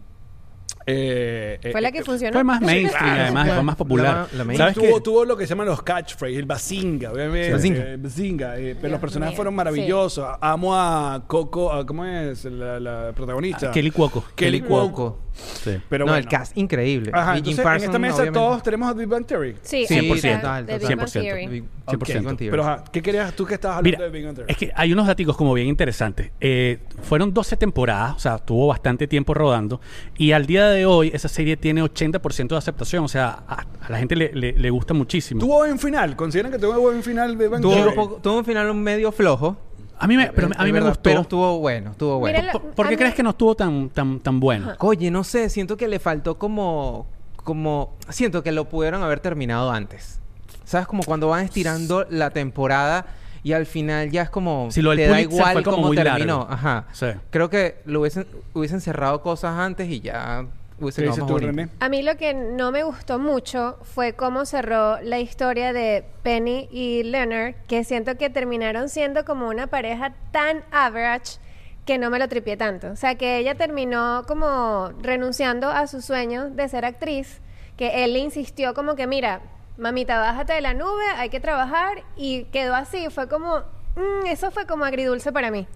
eh, 0.87 1.59
Fue 1.71 1.71
eh, 1.71 1.83
la 1.83 1.93
que 1.93 1.99
eh, 1.99 2.05
funcionó. 2.05 2.33
Fue 2.33 2.45
más 2.45 2.61
mainstream, 2.61 3.05
claro, 3.05 3.23
además, 3.23 3.47
fue 3.47 3.55
fue 3.55 3.63
más 3.65 3.77
popular. 3.77 4.29
la- 4.33 4.39
la 4.39 4.45
main- 4.45 4.57
¿Sabes 4.59 4.75
tuvo, 4.75 5.03
tuvo 5.03 5.25
lo 5.25 5.37
que 5.37 5.45
se 5.47 5.51
llaman 5.51 5.67
los 5.67 5.83
catchphrases, 5.83 6.39
el 6.39 6.47
bazinga, 6.47 7.13
obviamente. 7.13 7.47
Sí. 7.47 7.53
Bazinga. 7.53 7.81
eh, 7.93 7.97
bazinga, 7.97 8.59
eh, 8.59 8.77
pero 8.81 8.93
los 8.93 9.01
personajes 9.01 9.33
mío, 9.33 9.37
fueron 9.37 9.55
maravillosos. 9.55 10.27
Amo 10.41 10.75
a 10.77 11.25
Coco, 11.27 11.73
a- 11.73 11.87
¿cómo 11.87 12.05
es? 12.05 12.45
La, 12.47 12.81
la 12.81 13.13
protagonista. 13.15 13.71
Kelly 13.71 13.91
Cuoco. 13.91 14.25
Kelly 14.35 14.59
Kelly 14.59 14.69
Cuoco. 14.69 14.93
Cuoco. 14.95 15.19
Sí. 15.35 15.79
Pero 15.89 16.05
no, 16.05 16.13
bueno. 16.13 16.19
el 16.25 16.29
cast 16.29 16.57
increíble. 16.59 17.11
Ajá, 17.15 17.37
entonces, 17.39 17.55
Jim 17.57 17.65
Parsons, 17.65 17.83
en 17.85 17.89
esta 17.91 17.99
mesa 17.99 18.15
obviamente. 18.17 18.39
todos 18.39 18.63
tenemos 18.63 18.89
a 18.91 18.93
Big 18.93 19.07
Bang 19.09 19.25
Theory. 19.27 19.57
Sí, 19.63 19.87
Sí, 19.87 19.95
ahí 19.95 20.11
100%, 20.11 20.15
está, 20.17 20.41
total, 20.41 20.67
de 20.67 20.79
Big. 20.79 20.83
Bang 20.97 20.99
100%. 21.09 21.13
Theory. 21.23 21.47
Big- 21.47 21.65
Ok. 21.85 21.95
100% 21.95 22.23
Theory. 22.37 22.51
Pero 22.51 22.63
ajá, 22.63 22.85
¿qué 22.93 23.03
querías 23.03 23.35
tú 23.35 23.45
que 23.45 23.55
estabas 23.55 23.79
hablando 23.79 23.99
Mira, 23.99 24.05
de 24.11 24.11
Big 24.17 24.25
Bang 24.27 24.35
Theory? 24.37 24.53
es 24.53 24.57
que 24.57 24.73
hay 24.75 24.93
unos 24.93 25.07
datos 25.07 25.37
como 25.37 25.53
bien 25.55 25.67
interesantes. 25.69 26.31
Eh, 26.41 26.79
fueron 27.03 27.33
12 27.35 27.57
temporadas, 27.57 28.15
o 28.17 28.19
sea, 28.19 28.39
tuvo 28.39 28.69
bastante 28.69 29.07
tiempo 29.09 29.35
rodando. 29.35 29.81
Y 30.17 30.33
al 30.33 30.47
día 30.47 30.69
de 30.69 30.87
hoy, 30.87 31.11
esa 31.15 31.29
serie 31.29 31.57
tiene 31.57 31.83
80% 31.83 32.55
de 32.55 32.59
aceptación. 32.59 33.05
O 33.05 33.09
sea, 33.09 33.43
a, 33.49 33.67
a 33.81 33.89
la 33.91 33.99
gente 33.99 34.15
le, 34.17 34.33
le- 34.33 34.53
le 34.53 34.71
gusta 34.71 34.95
muchísimo. 34.95 35.41
¿Tuvo 35.41 35.57
buen 35.57 35.79
final? 35.79 36.15
¿Consideran 36.17 36.53
que 36.53 36.59
tuvo 36.59 36.79
buen 36.81 37.03
final 37.03 37.37
de 37.37 37.45
Big 37.45 37.51
Bang 37.51 37.63
Tuvo, 37.63 37.73
Theory? 37.75 37.89
un 37.89 37.95
poco- 37.95 38.17
tuvo 38.23 38.39
un 38.39 38.45
final 38.45 38.71
un 38.71 38.83
medio 38.83 39.11
flojo. 39.13 39.57
A 40.03 40.07
mí 40.09 40.17
me, 40.17 40.33
pero 40.33 40.49
Es 40.49 40.59
a 40.59 40.65
mí 40.65 40.73
me 40.73 40.81
verdad, 40.81 40.89
gustó. 40.91 41.03
Pero 41.05 41.21
estuvo 41.23 41.59
bueno, 41.61 41.93
estuvo 41.93 42.19
bueno. 42.19 42.39
Mira, 42.41 42.53
¿Por, 42.53 42.87
qué 42.87 42.93
mí- 42.93 42.97
crees 42.99 43.15
que 43.15 43.23
no 43.23 43.31
estuvo 43.31 43.55
tan, 43.55 43.89
tan, 43.91 44.19
tan 44.21 44.41
bueno? 44.41 44.73
Oye, 44.81 45.11
no 45.11 45.23
sé, 45.25 45.49
siento 45.49 45.77
que 45.77 45.87
le 45.89 45.99
faltó 45.99 46.39
como, 46.39 47.07
como, 47.37 47.95
siento 48.09 48.43
que 48.43 48.51
lo 48.53 48.69
pudieron 48.69 49.03
haber 49.03 49.21
terminado 49.21 49.71
antes. 49.71 50.19
¿Sabes? 50.65 50.87
Como 50.87 51.03
cuando 51.05 51.29
van 51.29 51.45
estirando 51.45 52.07
la 52.11 52.31
temporada 52.31 53.07
y 53.45 53.53
al 53.53 53.67
final 53.67 54.11
ya 54.11 54.23
es 54.23 54.31
como, 54.31 54.69
Sí, 54.71 54.81
lo 54.83 54.91
del 54.91 54.99
te 54.99 55.07
da 55.09 55.21
igual 55.21 55.53
fue 55.55 55.63
como 55.63 55.77
cómo 55.77 55.89
muy 55.89 55.97
terminó. 55.97 56.39
largo. 56.39 56.53
Ajá. 56.53 56.85
Sí. 56.93 57.07
Creo 57.31 57.51
que 57.51 57.81
lo 57.85 58.01
hubiesen, 58.01 58.27
hubiesen 58.55 58.81
cerrado 58.81 59.21
cosas 59.23 59.59
antes 59.59 59.89
y 59.89 60.01
ya 60.01 60.47
hubiese 60.85 61.03
¿Qué 61.03 61.09
quedado 61.09 61.15
dices 61.15 61.23
más 61.23 61.29
tú, 61.29 61.33
bonito. 61.35 61.57
René? 61.57 61.69
A 61.81 61.89
mí 61.89 62.03
lo 62.03 62.17
que 62.17 62.35
no 62.35 62.73
me 62.73 62.83
gustó 62.83 63.19
mucho 63.19 63.79
fue 63.83 64.15
cómo 64.15 64.45
cerró 64.45 65.01
la 65.01 65.19
historia 65.19 65.73
de 65.73 66.05
Penny 66.23 66.69
y 66.71 67.03
Leonard, 67.05 67.55
que 67.67 67.85
siento 67.85 68.17
que 68.17 68.31
terminaron 68.31 68.89
siendo 68.89 69.25
como 69.25 69.49
una 69.49 69.67
pareja 69.67 70.15
tan 70.31 70.65
average 70.71 71.39
que 71.85 71.99
no 71.99 72.11
me 72.11 72.19
lo 72.19 72.29
tripié 72.29 72.57
tanto. 72.57 72.91
O 72.91 72.97
sea, 72.97 73.17
que 73.17 73.39
ella 73.39 73.55
terminó 73.55 74.25
como 74.27 74.93
renunciando 75.01 75.69
a 75.69 75.87
su 75.87 76.01
sueño 76.01 76.51
de 76.51 76.69
ser 76.69 76.85
actriz, 76.85 77.41
que 77.77 78.05
él 78.05 78.13
le 78.13 78.21
insistió 78.21 78.75
como 78.75 78.95
que, 78.95 79.07
mira, 79.07 79.41
mamita, 79.79 80.21
bájate 80.21 80.53
de 80.53 80.61
la 80.61 80.75
nube, 80.75 81.05
hay 81.17 81.29
que 81.29 81.41
trabajar, 81.41 82.03
y 82.17 82.45
quedó 82.45 82.75
así. 82.75 83.09
Fue 83.11 83.29
como, 83.29 83.59
mm, 83.97 84.27
eso 84.27 84.51
fue 84.51 84.67
como 84.67 84.85
agridulce 84.85 85.33
para 85.33 85.51
mí. 85.51 85.67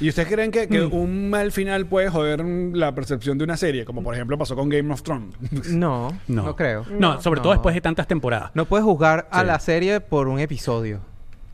¿Y 0.00 0.08
ustedes 0.10 0.28
creen 0.28 0.50
que, 0.50 0.66
Mm. 0.66 0.70
que 0.70 0.82
un 0.84 1.30
mal 1.30 1.52
final 1.52 1.86
puede 1.86 2.08
joder 2.10 2.44
mm, 2.44 2.74
la 2.74 2.94
percepción 2.94 3.38
de 3.38 3.44
una 3.44 3.56
serie? 3.56 3.84
Como 3.84 4.02
por 4.02 4.14
ejemplo 4.14 4.36
pasó 4.36 4.54
con 4.56 4.68
Game 4.68 4.92
of 4.92 5.02
Thrones. 5.02 5.34
No, 5.70 6.10
No. 6.28 6.42
no, 6.44 6.56
creo. 6.56 6.84
No, 6.98 7.20
sobre 7.22 7.40
todo 7.40 7.52
después 7.52 7.74
de 7.74 7.80
tantas 7.80 8.06
temporadas. 8.06 8.50
No 8.54 8.66
puedes 8.66 8.84
juzgar 8.84 9.28
a 9.30 9.40
Sí. 9.40 9.46
la 9.46 9.58
serie 9.58 10.00
por 10.00 10.28
un 10.28 10.38
episodio. 10.38 11.00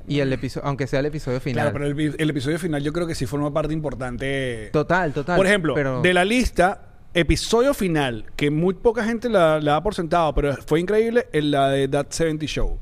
Y 0.08 0.18
el 0.18 0.32
episodio, 0.32 0.66
aunque 0.66 0.88
sea 0.88 0.98
el 1.00 1.06
episodio 1.06 1.40
final. 1.40 1.70
Claro, 1.70 1.72
pero 1.72 1.86
el, 2.18 2.30
episodio 2.30 2.58
final 2.58 2.82
yo 2.82 2.92
creo 2.92 3.06
que 3.06 3.14
sí 3.14 3.24
forma 3.26 3.52
parte 3.52 3.72
importante. 3.72 4.70
Total, 4.72 5.12
total. 5.12 5.36
Por 5.36 5.46
ejemplo, 5.46 5.74
pero... 5.74 6.02
de 6.02 6.12
la 6.12 6.24
lista, 6.24 6.80
episodio 7.14 7.72
final, 7.72 8.24
que 8.34 8.50
muy 8.50 8.74
poca 8.74 9.04
gente 9.04 9.28
la, 9.28 9.60
la 9.60 9.72
da 9.72 9.82
por 9.84 9.94
sentado, 9.94 10.34
pero 10.34 10.56
fue 10.66 10.80
increíble, 10.80 11.28
en 11.32 11.52
la 11.52 11.68
de 11.68 11.86
That 11.86 12.06
70 12.10 12.46
Show. 12.46 12.78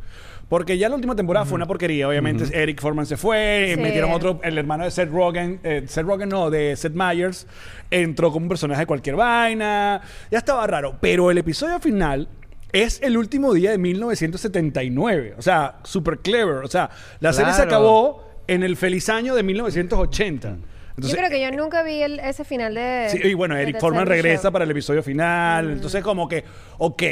Porque 0.50 0.76
ya 0.76 0.88
la 0.90 0.96
última 0.96 1.14
temporada 1.16 1.46
fue 1.46 1.54
una 1.56 1.66
porquería. 1.66 2.06
Obviamente, 2.08 2.44
Eric 2.52 2.80
Foreman 2.82 3.06
se 3.06 3.16
fue, 3.16 3.72
Sí. 3.76 3.80
metieron 3.80 4.10
otro, 4.10 4.40
el 4.42 4.58
hermano 4.58 4.84
de 4.84 4.90
Seth 4.90 5.08
Rogen, 5.10 5.60
eh, 5.62 5.84
Seth 5.86 6.04
Rogen 6.04 6.28
no, 6.28 6.50
de 6.50 6.76
Seth 6.76 6.92
Meyers, 6.92 7.46
entró 7.90 8.30
como 8.32 8.44
un 8.44 8.48
personaje 8.50 8.80
de 8.80 8.86
cualquier 8.86 9.14
vaina. 9.16 10.02
Ya 10.30 10.38
estaba 10.38 10.66
raro. 10.66 10.98
Pero 11.00 11.30
el 11.30 11.38
episodio 11.38 11.78
final 11.80 12.28
es 12.72 13.00
el 13.00 13.16
último 13.16 13.54
día 13.54 13.70
de 13.70 13.78
1979. 13.78 15.34
O 15.38 15.42
sea, 15.42 15.76
super 15.84 16.18
clever. 16.18 16.64
O 16.64 16.68
sea, 16.68 16.90
la 17.20 17.32
serie 17.32 17.52
se 17.52 17.62
Claro. 17.62 17.70
acabó 17.70 18.24
en 18.46 18.62
el 18.62 18.76
feliz 18.76 19.08
año 19.08 19.34
de 19.34 19.42
1980. 19.44 20.48
Entonces, 20.96 21.12
yo 21.12 21.16
creo 21.16 21.30
que 21.30 21.40
yo 21.40 21.50
nunca 21.56 21.82
vi 21.82 22.02
el- 22.02 22.18
ese 22.20 22.44
final 22.44 22.74
de... 22.74 23.06
Sí, 23.10 23.18
y 23.22 23.34
bueno, 23.34 23.54
de 23.54 23.62
Eric 23.62 23.76
The 23.76 23.80
Foreman 23.80 24.04
70 24.06 24.14
regresa 24.22 24.42
Show. 24.44 24.52
para 24.52 24.64
el 24.64 24.70
episodio 24.72 25.02
final. 25.02 25.70
Entonces, 25.70 26.02
como 26.02 26.28
que, 26.28 26.44
ok. 26.78 27.02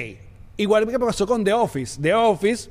Igual 0.57 0.89
que 0.89 0.99
pasó 0.99 1.27
con 1.27 1.45
The 1.45 1.53
Office. 1.53 2.03
The 2.03 2.13
Office, 2.15 2.69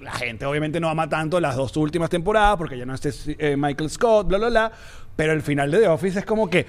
la 0.00 0.12
gente 0.12 0.46
obviamente 0.46 0.80
no 0.80 0.88
ama 0.88 1.08
tanto 1.08 1.40
las 1.40 1.56
dos 1.56 1.76
últimas 1.76 2.10
temporadas 2.10 2.56
porque 2.56 2.78
ya 2.78 2.86
no 2.86 2.94
está 2.94 3.10
eh, 3.26 3.56
Michael 3.56 3.90
Scott, 3.90 4.28
bla, 4.28 4.38
bla, 4.38 4.48
bla. 4.48 4.72
Pero 5.16 5.32
el 5.32 5.42
final 5.42 5.70
de 5.70 5.80
The 5.80 5.88
Office 5.88 6.20
es 6.20 6.24
como 6.24 6.48
que. 6.48 6.66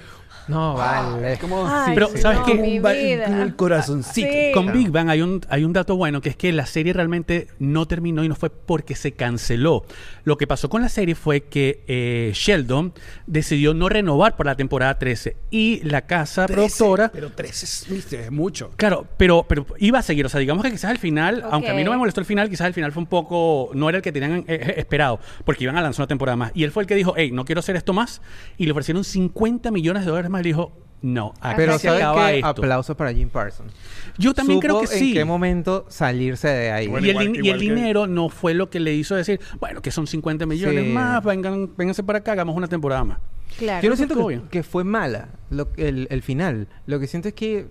No, 0.50 0.74
vale. 0.74 1.32
Es 1.32 1.38
como. 1.38 1.66
Ay, 1.66 1.94
Pero, 1.94 2.08
¿sabes 2.16 2.40
no, 2.40 2.44
qué? 2.46 3.22
Un 3.28 3.50
corazoncito. 3.52 4.28
Sí. 4.28 4.50
Con. 4.52 4.70
Big 4.72 4.90
Bang 4.90 5.08
hay 5.08 5.22
un, 5.22 5.40
hay 5.48 5.64
un 5.64 5.72
dato 5.72 5.96
bueno, 5.96 6.20
que 6.20 6.30
es 6.30 6.36
que 6.36 6.52
la 6.52 6.66
serie 6.66 6.92
realmente 6.92 7.48
no 7.58 7.86
terminó 7.86 8.24
y 8.24 8.28
no 8.28 8.34
fue 8.34 8.50
porque 8.50 8.94
se 8.94 9.12
canceló. 9.12 9.84
Lo 10.24 10.36
que 10.36 10.46
pasó 10.46 10.68
con 10.68 10.82
la 10.82 10.88
serie 10.88 11.14
fue 11.14 11.42
que 11.42 11.82
eh, 11.86 12.32
Sheldon 12.34 12.92
decidió 13.26 13.74
no 13.74 13.88
renovar 13.88 14.36
por 14.36 14.46
la 14.46 14.54
temporada 14.54 14.98
13 14.98 15.36
y 15.50 15.80
la 15.82 16.02
casa 16.02 16.46
13, 16.46 16.54
productora... 16.54 17.10
Pero 17.12 17.30
13 17.30 17.64
es, 17.64 17.86
viste, 17.88 18.24
es 18.24 18.30
mucho. 18.30 18.70
Claro, 18.76 19.06
pero, 19.16 19.44
pero 19.48 19.66
iba 19.78 19.98
a 19.98 20.02
seguir. 20.02 20.26
O 20.26 20.28
sea, 20.28 20.40
digamos 20.40 20.64
que 20.64 20.70
quizás 20.70 20.90
al 20.90 20.98
final, 20.98 21.44
aunque 21.50 21.70
a 21.70 21.74
mí 21.74 21.84
no 21.84 21.90
me 21.90 21.96
molestó 21.96 22.20
el 22.20 22.26
final, 22.26 22.48
quizás 22.48 22.66
el 22.66 22.74
final 22.74 22.92
fue 22.92 23.02
un 23.02 23.08
poco. 23.08 23.70
No 23.74 23.88
era 23.88 23.98
el 23.98 24.02
que 24.02 24.12
tenían 24.12 24.40
eh, 24.40 24.44
eh, 24.48 24.74
esperado, 24.78 25.20
porque 25.44 25.64
iban 25.64 25.76
a 25.76 25.82
lanzar 25.82 26.02
una 26.02 26.08
temporada 26.08 26.36
más. 26.36 26.52
Y 26.54 26.64
él 26.64 26.72
fue 26.72 26.82
el 26.82 26.86
que 26.86 26.94
dijo, 26.94 27.14
hey, 27.16 27.30
no 27.32 27.44
quiero 27.44 27.60
hacer 27.60 27.76
esto 27.76 27.92
más. 27.92 28.20
Y 28.56 28.66
le 28.66 28.72
ofrecieron 28.72 29.04
50 29.04 29.70
millones 29.70 30.04
de 30.04 30.10
dólares 30.10 30.30
más. 30.30 30.39
Le 30.42 30.48
dijo, 30.48 30.72
no, 31.02 31.32
acá 31.40 31.56
Pero 31.56 31.78
se 31.78 31.88
¿sabes 31.88 32.02
acaba 32.02 32.28
qué? 32.28 32.36
esto. 32.36 32.48
Aplauso 32.48 32.96
para 32.96 33.12
Jim 33.12 33.28
Parsons. 33.30 33.72
Yo 34.18 34.34
también 34.34 34.58
Supo 34.60 34.66
creo 34.66 34.80
que 34.82 34.86
sí. 34.98 35.08
en 35.08 35.14
qué 35.14 35.24
momento 35.24 35.86
salirse 35.88 36.48
de 36.48 36.70
ahí. 36.72 36.88
Bueno, 36.88 37.06
y 37.06 37.10
el, 37.10 37.16
igual- 37.16 37.26
din- 37.28 37.34
y 37.36 37.38
el 37.38 37.44
igual 37.46 37.58
que- 37.58 37.64
dinero 37.74 38.06
no 38.06 38.28
fue 38.28 38.52
lo 38.54 38.68
que 38.68 38.80
le 38.80 38.92
hizo 38.94 39.14
decir, 39.14 39.40
bueno, 39.60 39.80
que 39.80 39.90
son 39.90 40.06
50 40.06 40.44
millones 40.46 40.84
Sí. 40.84 40.90
más, 40.92 41.24
vengan, 41.24 41.70
vénganse 41.76 42.02
para 42.02 42.18
acá, 42.18 42.32
hagamos 42.32 42.54
una 42.56 42.66
temporada 42.68 43.04
más. 43.04 43.18
Claro. 43.58 43.82
Yo 43.82 43.90
no 43.90 43.96
siento 43.96 44.14
que, 44.16 44.26
bien. 44.28 44.42
que 44.50 44.62
fue 44.62 44.84
mala 44.84 45.28
lo- 45.50 45.68
el, 45.76 46.06
el 46.10 46.22
final. 46.22 46.68
Lo 46.86 47.00
que 47.00 47.06
siento 47.06 47.28
es 47.28 47.34
que 47.34 47.66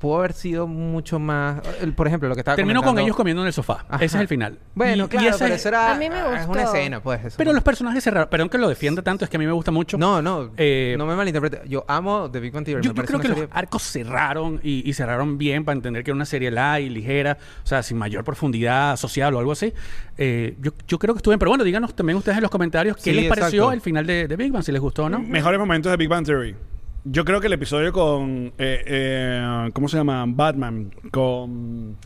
pudo 0.00 0.18
haber 0.18 0.32
sido 0.32 0.66
mucho 0.66 1.18
más... 1.20 1.60
el- 1.80 1.92
por 1.92 2.06
ejemplo, 2.08 2.28
lo 2.28 2.34
que 2.34 2.40
estaba 2.40 2.56
Terminó 2.56 2.80
con 2.80 2.86
comentando- 2.88 3.06
ellos 3.06 3.16
comiendo 3.16 3.42
en 3.42 3.46
el 3.48 3.52
sofá. 3.52 3.84
Ajá. 3.88 3.96
Ese 4.04 4.16
es 4.16 4.20
el 4.22 4.28
final. 4.28 4.58
Bueno, 4.74 5.04
Y- 5.04 5.06
y 5.06 5.08
claro, 5.08 5.28
ese- 5.28 5.38
pero 5.44 5.54
eso 5.54 5.68
era... 5.68 5.92
A 5.92 5.94
mí 5.94 6.08
me 6.08 6.18
Es 6.40 6.46
una 6.46 6.62
escena, 6.62 7.00
pues. 7.00 7.24
eso. 7.24 7.34
pero 7.38 7.52
los 7.52 7.62
personajes 7.62 8.02
cerraron. 8.02 8.28
Perdón 8.30 8.48
que 8.48 8.58
lo 8.58 8.68
defienda 8.68 9.02
tanto, 9.02 9.24
es 9.24 9.30
que 9.30 9.36
a 9.36 9.38
mí 9.40 9.46
me 9.46 9.52
gusta 9.52 9.70
mucho. 9.70 9.98
No, 9.98 10.20
no. 10.22 10.50
Eh, 10.56 10.94
no 10.98 11.06
me 11.06 11.14
malinterprete. 11.14 11.62
Yo 11.68 11.84
amo 11.86 12.30
The 12.30 12.40
Big 12.40 12.52
Bang 12.52 12.64
Theory. 12.64 12.82
Yo, 12.82 12.90
me 12.90 12.94
yo 12.94 12.96
parece 12.96 13.12
creo 13.12 13.20
que 13.20 13.26
una 13.28 13.34
los 13.36 13.40
serie- 13.50 13.52
arcos 13.54 13.82
cerraron 13.82 14.58
y, 14.62 14.88
y 14.88 14.92
cerraron 14.94 15.36
bien 15.38 15.64
para 15.64 15.76
entender 15.76 16.02
que 16.02 16.10
era 16.10 16.16
una 16.16 16.24
serie 16.24 16.50
light, 16.50 16.90
ligera, 16.90 17.36
o 17.62 17.66
sea, 17.66 17.82
sin 17.82 17.98
mayor 17.98 18.24
profundidad 18.24 18.96
social 18.96 19.34
o 19.34 19.38
algo 19.38 19.52
así. 19.52 19.72
Eh, 20.16 20.56
yo, 20.60 20.72
yo 20.88 20.98
creo 20.98 21.14
que 21.14 21.18
estuvo 21.18 21.32
bien. 21.32 21.38
Pero 21.38 21.50
bueno, 21.50 21.62
díganos 21.64 21.94
también 21.94 22.16
ustedes 22.16 22.38
en 22.38 22.42
los 22.42 22.50
comentarios 22.50 22.96
qué 22.96 23.02
Sí, 23.02 23.12
les 23.12 23.28
pareció 23.28 23.64
exacto. 23.64 23.72
el 23.72 23.80
final 23.82 24.06
de, 24.06 24.26
de 24.28 24.36
Big 24.36 24.50
Bang, 24.50 24.62
si 24.62 24.72
les 24.72 24.80
gustó 24.80 25.04
o 25.04 25.08
no. 25.10 25.18
Mejores 25.18 25.60
momentos 25.60 25.90
de 25.90 25.96
Big 25.98 26.08
Bang 26.08 26.24
Theory. 26.24 26.56
Yo 27.04 27.24
creo 27.24 27.40
que 27.40 27.46
el 27.46 27.54
episodio 27.54 27.92
con. 27.92 28.52
eh, 28.58 28.82
eh, 28.86 29.70
¿Cómo 29.72 29.88
se 29.88 29.96
llama? 29.96 30.24
Batman. 30.26 30.92
Con. 31.10 31.96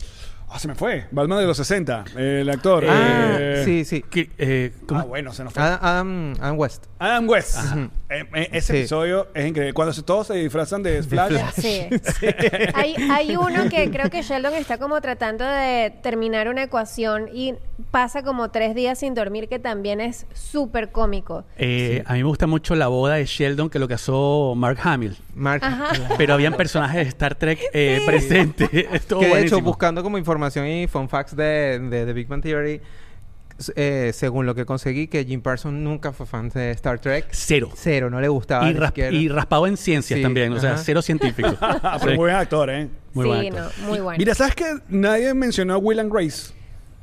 Ah, 0.55 0.59
se 0.59 0.69
me 0.69 0.75
fue. 0.75 1.05
Batman 1.11 1.39
de 1.39 1.47
los 1.47 1.57
60. 1.57 2.05
El 2.15 2.49
actor. 2.49 2.85
Ah, 2.87 3.35
eh, 3.37 3.61
sí, 3.65 3.83
sí. 3.83 4.01
Que, 4.09 4.29
eh, 4.37 4.71
¿cómo? 4.87 5.01
Ah, 5.01 5.03
bueno, 5.03 5.33
se 5.33 5.43
nos 5.43 5.51
fue. 5.53 5.61
Adam, 5.61 5.79
Adam, 5.81 6.33
Adam 6.39 6.57
West. 6.57 6.85
Adam 6.97 7.27
West. 7.29 7.57
Ajá. 7.57 7.89
Eh, 8.09 8.23
eh, 8.35 8.49
ese 8.53 8.71
Sí. 8.73 8.79
episodio 8.79 9.27
es 9.33 9.45
increíble. 9.47 9.73
Cuando 9.73 9.91
se- 9.91 10.03
todos 10.03 10.27
se 10.27 10.35
disfrazan 10.35 10.81
de 10.81 11.03
Flash. 11.03 11.33
Sí. 11.57 11.81
hay, 12.73 12.95
hay 13.11 13.35
uno 13.35 13.67
que 13.69 13.89
creo 13.91 14.09
que 14.09 14.21
Sheldon 14.21 14.53
está 14.53 14.77
como 14.77 15.01
tratando 15.01 15.43
de 15.43 15.91
terminar 16.01 16.47
una 16.47 16.63
ecuación 16.63 17.29
y 17.33 17.55
pasa 17.91 18.23
como 18.23 18.49
tres 18.49 18.75
días 18.75 18.99
sin 18.99 19.13
dormir, 19.13 19.49
que 19.49 19.59
también 19.59 19.99
es 19.99 20.25
súper 20.33 20.91
cómico. 20.91 21.43
Eh, 21.57 22.03
A 22.05 22.13
mí 22.13 22.19
me 22.19 22.25
gusta 22.29 22.47
mucho 22.47 22.75
la 22.75 22.87
boda 22.87 23.15
de 23.15 23.25
Sheldon, 23.25 23.69
que 23.69 23.79
lo 23.79 23.87
casó 23.89 24.53
Mark 24.55 24.77
Hamill. 24.83 25.17
Mark. 25.35 25.61
Pero 26.17 26.33
habían 26.33 26.53
personajes 26.53 27.03
de 27.03 27.09
Star 27.09 27.35
Trek 27.35 27.59
eh, 27.73 28.03
presentes. 28.05 28.69
Estuvo 28.93 29.19
que 29.19 29.25
de 29.25 29.31
hecho, 29.31 29.35
buenísimo. 29.35 29.61
buscando 29.63 30.01
como 30.01 30.17
información 30.45 30.67
y 30.67 30.87
fun 30.87 31.09
facts 31.09 31.35
de, 31.35 31.79
de 31.79 32.05
The 32.05 32.13
Big 32.13 32.27
Bang 32.27 32.41
Theory, 32.41 32.81
eh, 33.75 34.11
según 34.13 34.45
lo 34.45 34.53
que 34.53 34.65
conseguí, 34.65 35.07
que 35.07 35.23
Jim 35.25 35.41
Parsons 35.41 35.77
nunca 35.79 36.11
fue 36.11 36.25
fan 36.25 36.49
de 36.49 36.71
Star 36.71 36.99
Trek. 36.99 37.27
Cero. 37.31 37.69
Cero, 37.73 38.09
no 38.09 38.19
le 38.19 38.27
gustaba. 38.27 38.69
Y, 38.69 39.01
y 39.15 39.29
raspado 39.29 39.65
en 39.67 39.77
ciencias 39.77 40.17
Sí, 40.17 40.21
también, 40.23 40.51
o 40.53 40.59
sea, 40.59 40.77
cero 40.77 41.01
científico. 41.01 41.49
Ah, 41.61 41.97
pero 41.99 42.11
Sí. 42.11 42.17
muy 42.17 42.17
buen 42.17 42.35
actor, 42.35 42.69
¿eh? 42.69 42.89
Muy 43.13 43.23
sí, 43.23 43.27
buen 43.29 43.57
actor. 43.57 43.71
no, 43.81 43.87
muy 43.87 43.99
bueno. 43.99 44.17
Mira, 44.17 44.35
¿sabes 44.35 44.55
que 44.55 44.65
nadie 44.89 45.33
mencionó 45.33 45.75
a 45.75 45.77
Will 45.77 45.99
and 45.99 46.11
Grace? 46.11 46.53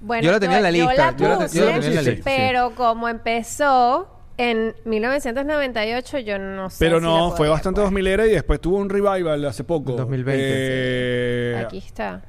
Bueno, 0.03 0.25
Yo 0.25 0.33
la 0.33 0.41
tenía 0.41 0.57
en 0.59 0.63
la 0.65 0.71
lista, 0.71 1.17
Yo 1.17 1.29
la, 1.29 1.39
te- 1.39 1.59
yo 1.59 1.65
puse, 1.65 1.81
tenía 1.81 1.89
en 1.89 1.95
la 1.95 2.03
lista, 2.03 2.23
Pero 2.25 2.75
como 2.75 3.09
empezó 3.09 4.09
en 4.37 4.75
1998, 4.85 6.19
yo 6.19 6.39
no 6.39 6.69
sé. 6.71 6.77
Pero 6.81 6.99
si 6.99 7.05
no, 7.05 7.31
fue 7.37 7.49
bastante 7.49 7.77
poner. 7.81 7.87
2000 7.93 8.07
era 8.09 8.27
y 8.27 8.31
después 8.31 8.61
tuvo 8.61 8.79
un 8.79 8.91
revival 8.91 9.45
hace 9.47 9.63
poco. 9.65 9.93
2020, 9.93 10.43
Eh, 10.45 11.63
Aquí 11.65 11.79
está. 11.79 12.23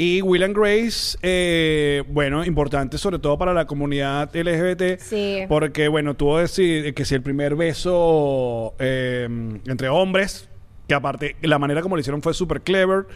Y 0.00 0.22
Will 0.22 0.44
and 0.44 0.56
Grace, 0.56 1.18
eh, 1.22 2.04
bueno, 2.08 2.44
importante 2.44 2.98
sobre 2.98 3.18
todo 3.18 3.36
para 3.36 3.52
la 3.52 3.66
comunidad 3.66 4.30
LGBT. 4.34 5.00
Sí. 5.00 5.40
Porque, 5.48 5.88
bueno, 5.88 6.14
tuvo 6.14 6.38
decir 6.38 6.94
que 6.94 7.04
si 7.04 7.16
el 7.16 7.22
primer 7.22 7.56
beso 7.56 8.74
eh, 8.78 9.28
entre 9.66 9.88
hombres, 9.88 10.48
que 10.86 10.94
aparte 10.94 11.34
la 11.42 11.58
manera 11.58 11.82
como 11.82 11.96
lo 11.96 12.00
hicieron 12.00 12.22
fue 12.22 12.32
súper 12.32 12.60
clever. 12.62 13.06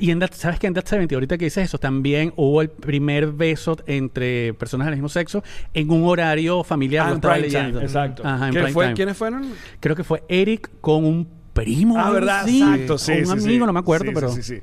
Y 0.00 0.10
en 0.10 0.20
That- 0.20 0.32
¿sabes 0.32 0.58
que 0.58 0.66
en 0.66 0.72
That 0.74 0.86
70, 0.86 1.14
ahorita 1.14 1.36
que 1.36 1.44
dices 1.44 1.64
eso, 1.66 1.76
también 1.78 2.32
hubo 2.36 2.62
el 2.62 2.70
primer 2.70 3.26
beso 3.26 3.76
entre 3.86 4.54
personas 4.54 4.86
del 4.86 4.94
mismo 4.96 5.10
sexo 5.10 5.44
en 5.74 5.90
un 5.90 6.04
horario 6.04 6.64
familiar. 6.64 7.04
Ah, 7.04 7.08
lo 7.10 7.12
en 7.12 7.16
estaba 7.18 7.34
prime 7.34 7.48
time, 7.48 7.58
leyendo. 7.60 7.80
exacto. 7.82 8.22
Ajá, 8.26 8.46
en 8.46 8.52
¿Quién 8.52 8.64
prime 8.64 8.72
fue- 8.72 8.84
time. 8.86 8.94
¿Quiénes 8.96 9.16
fueron? 9.18 9.52
Creo 9.80 9.94
que 9.94 10.02
fue 10.02 10.22
Eric 10.30 10.70
con 10.80 11.04
un 11.04 11.28
primo. 11.52 11.96
Ah, 11.98 12.10
¿verdad? 12.10 12.40
así, 12.40 12.62
Exacto, 12.62 12.96
sí. 12.96 13.12
Un 13.12 13.26
sí, 13.26 13.38
sí. 13.40 13.44
amigo, 13.50 13.66
no 13.66 13.72
me 13.74 13.80
acuerdo, 13.80 14.06
Sí, 14.06 14.12
pero. 14.14 14.30
Sí, 14.32 14.42
sí, 14.42 14.56
sí. 14.56 14.62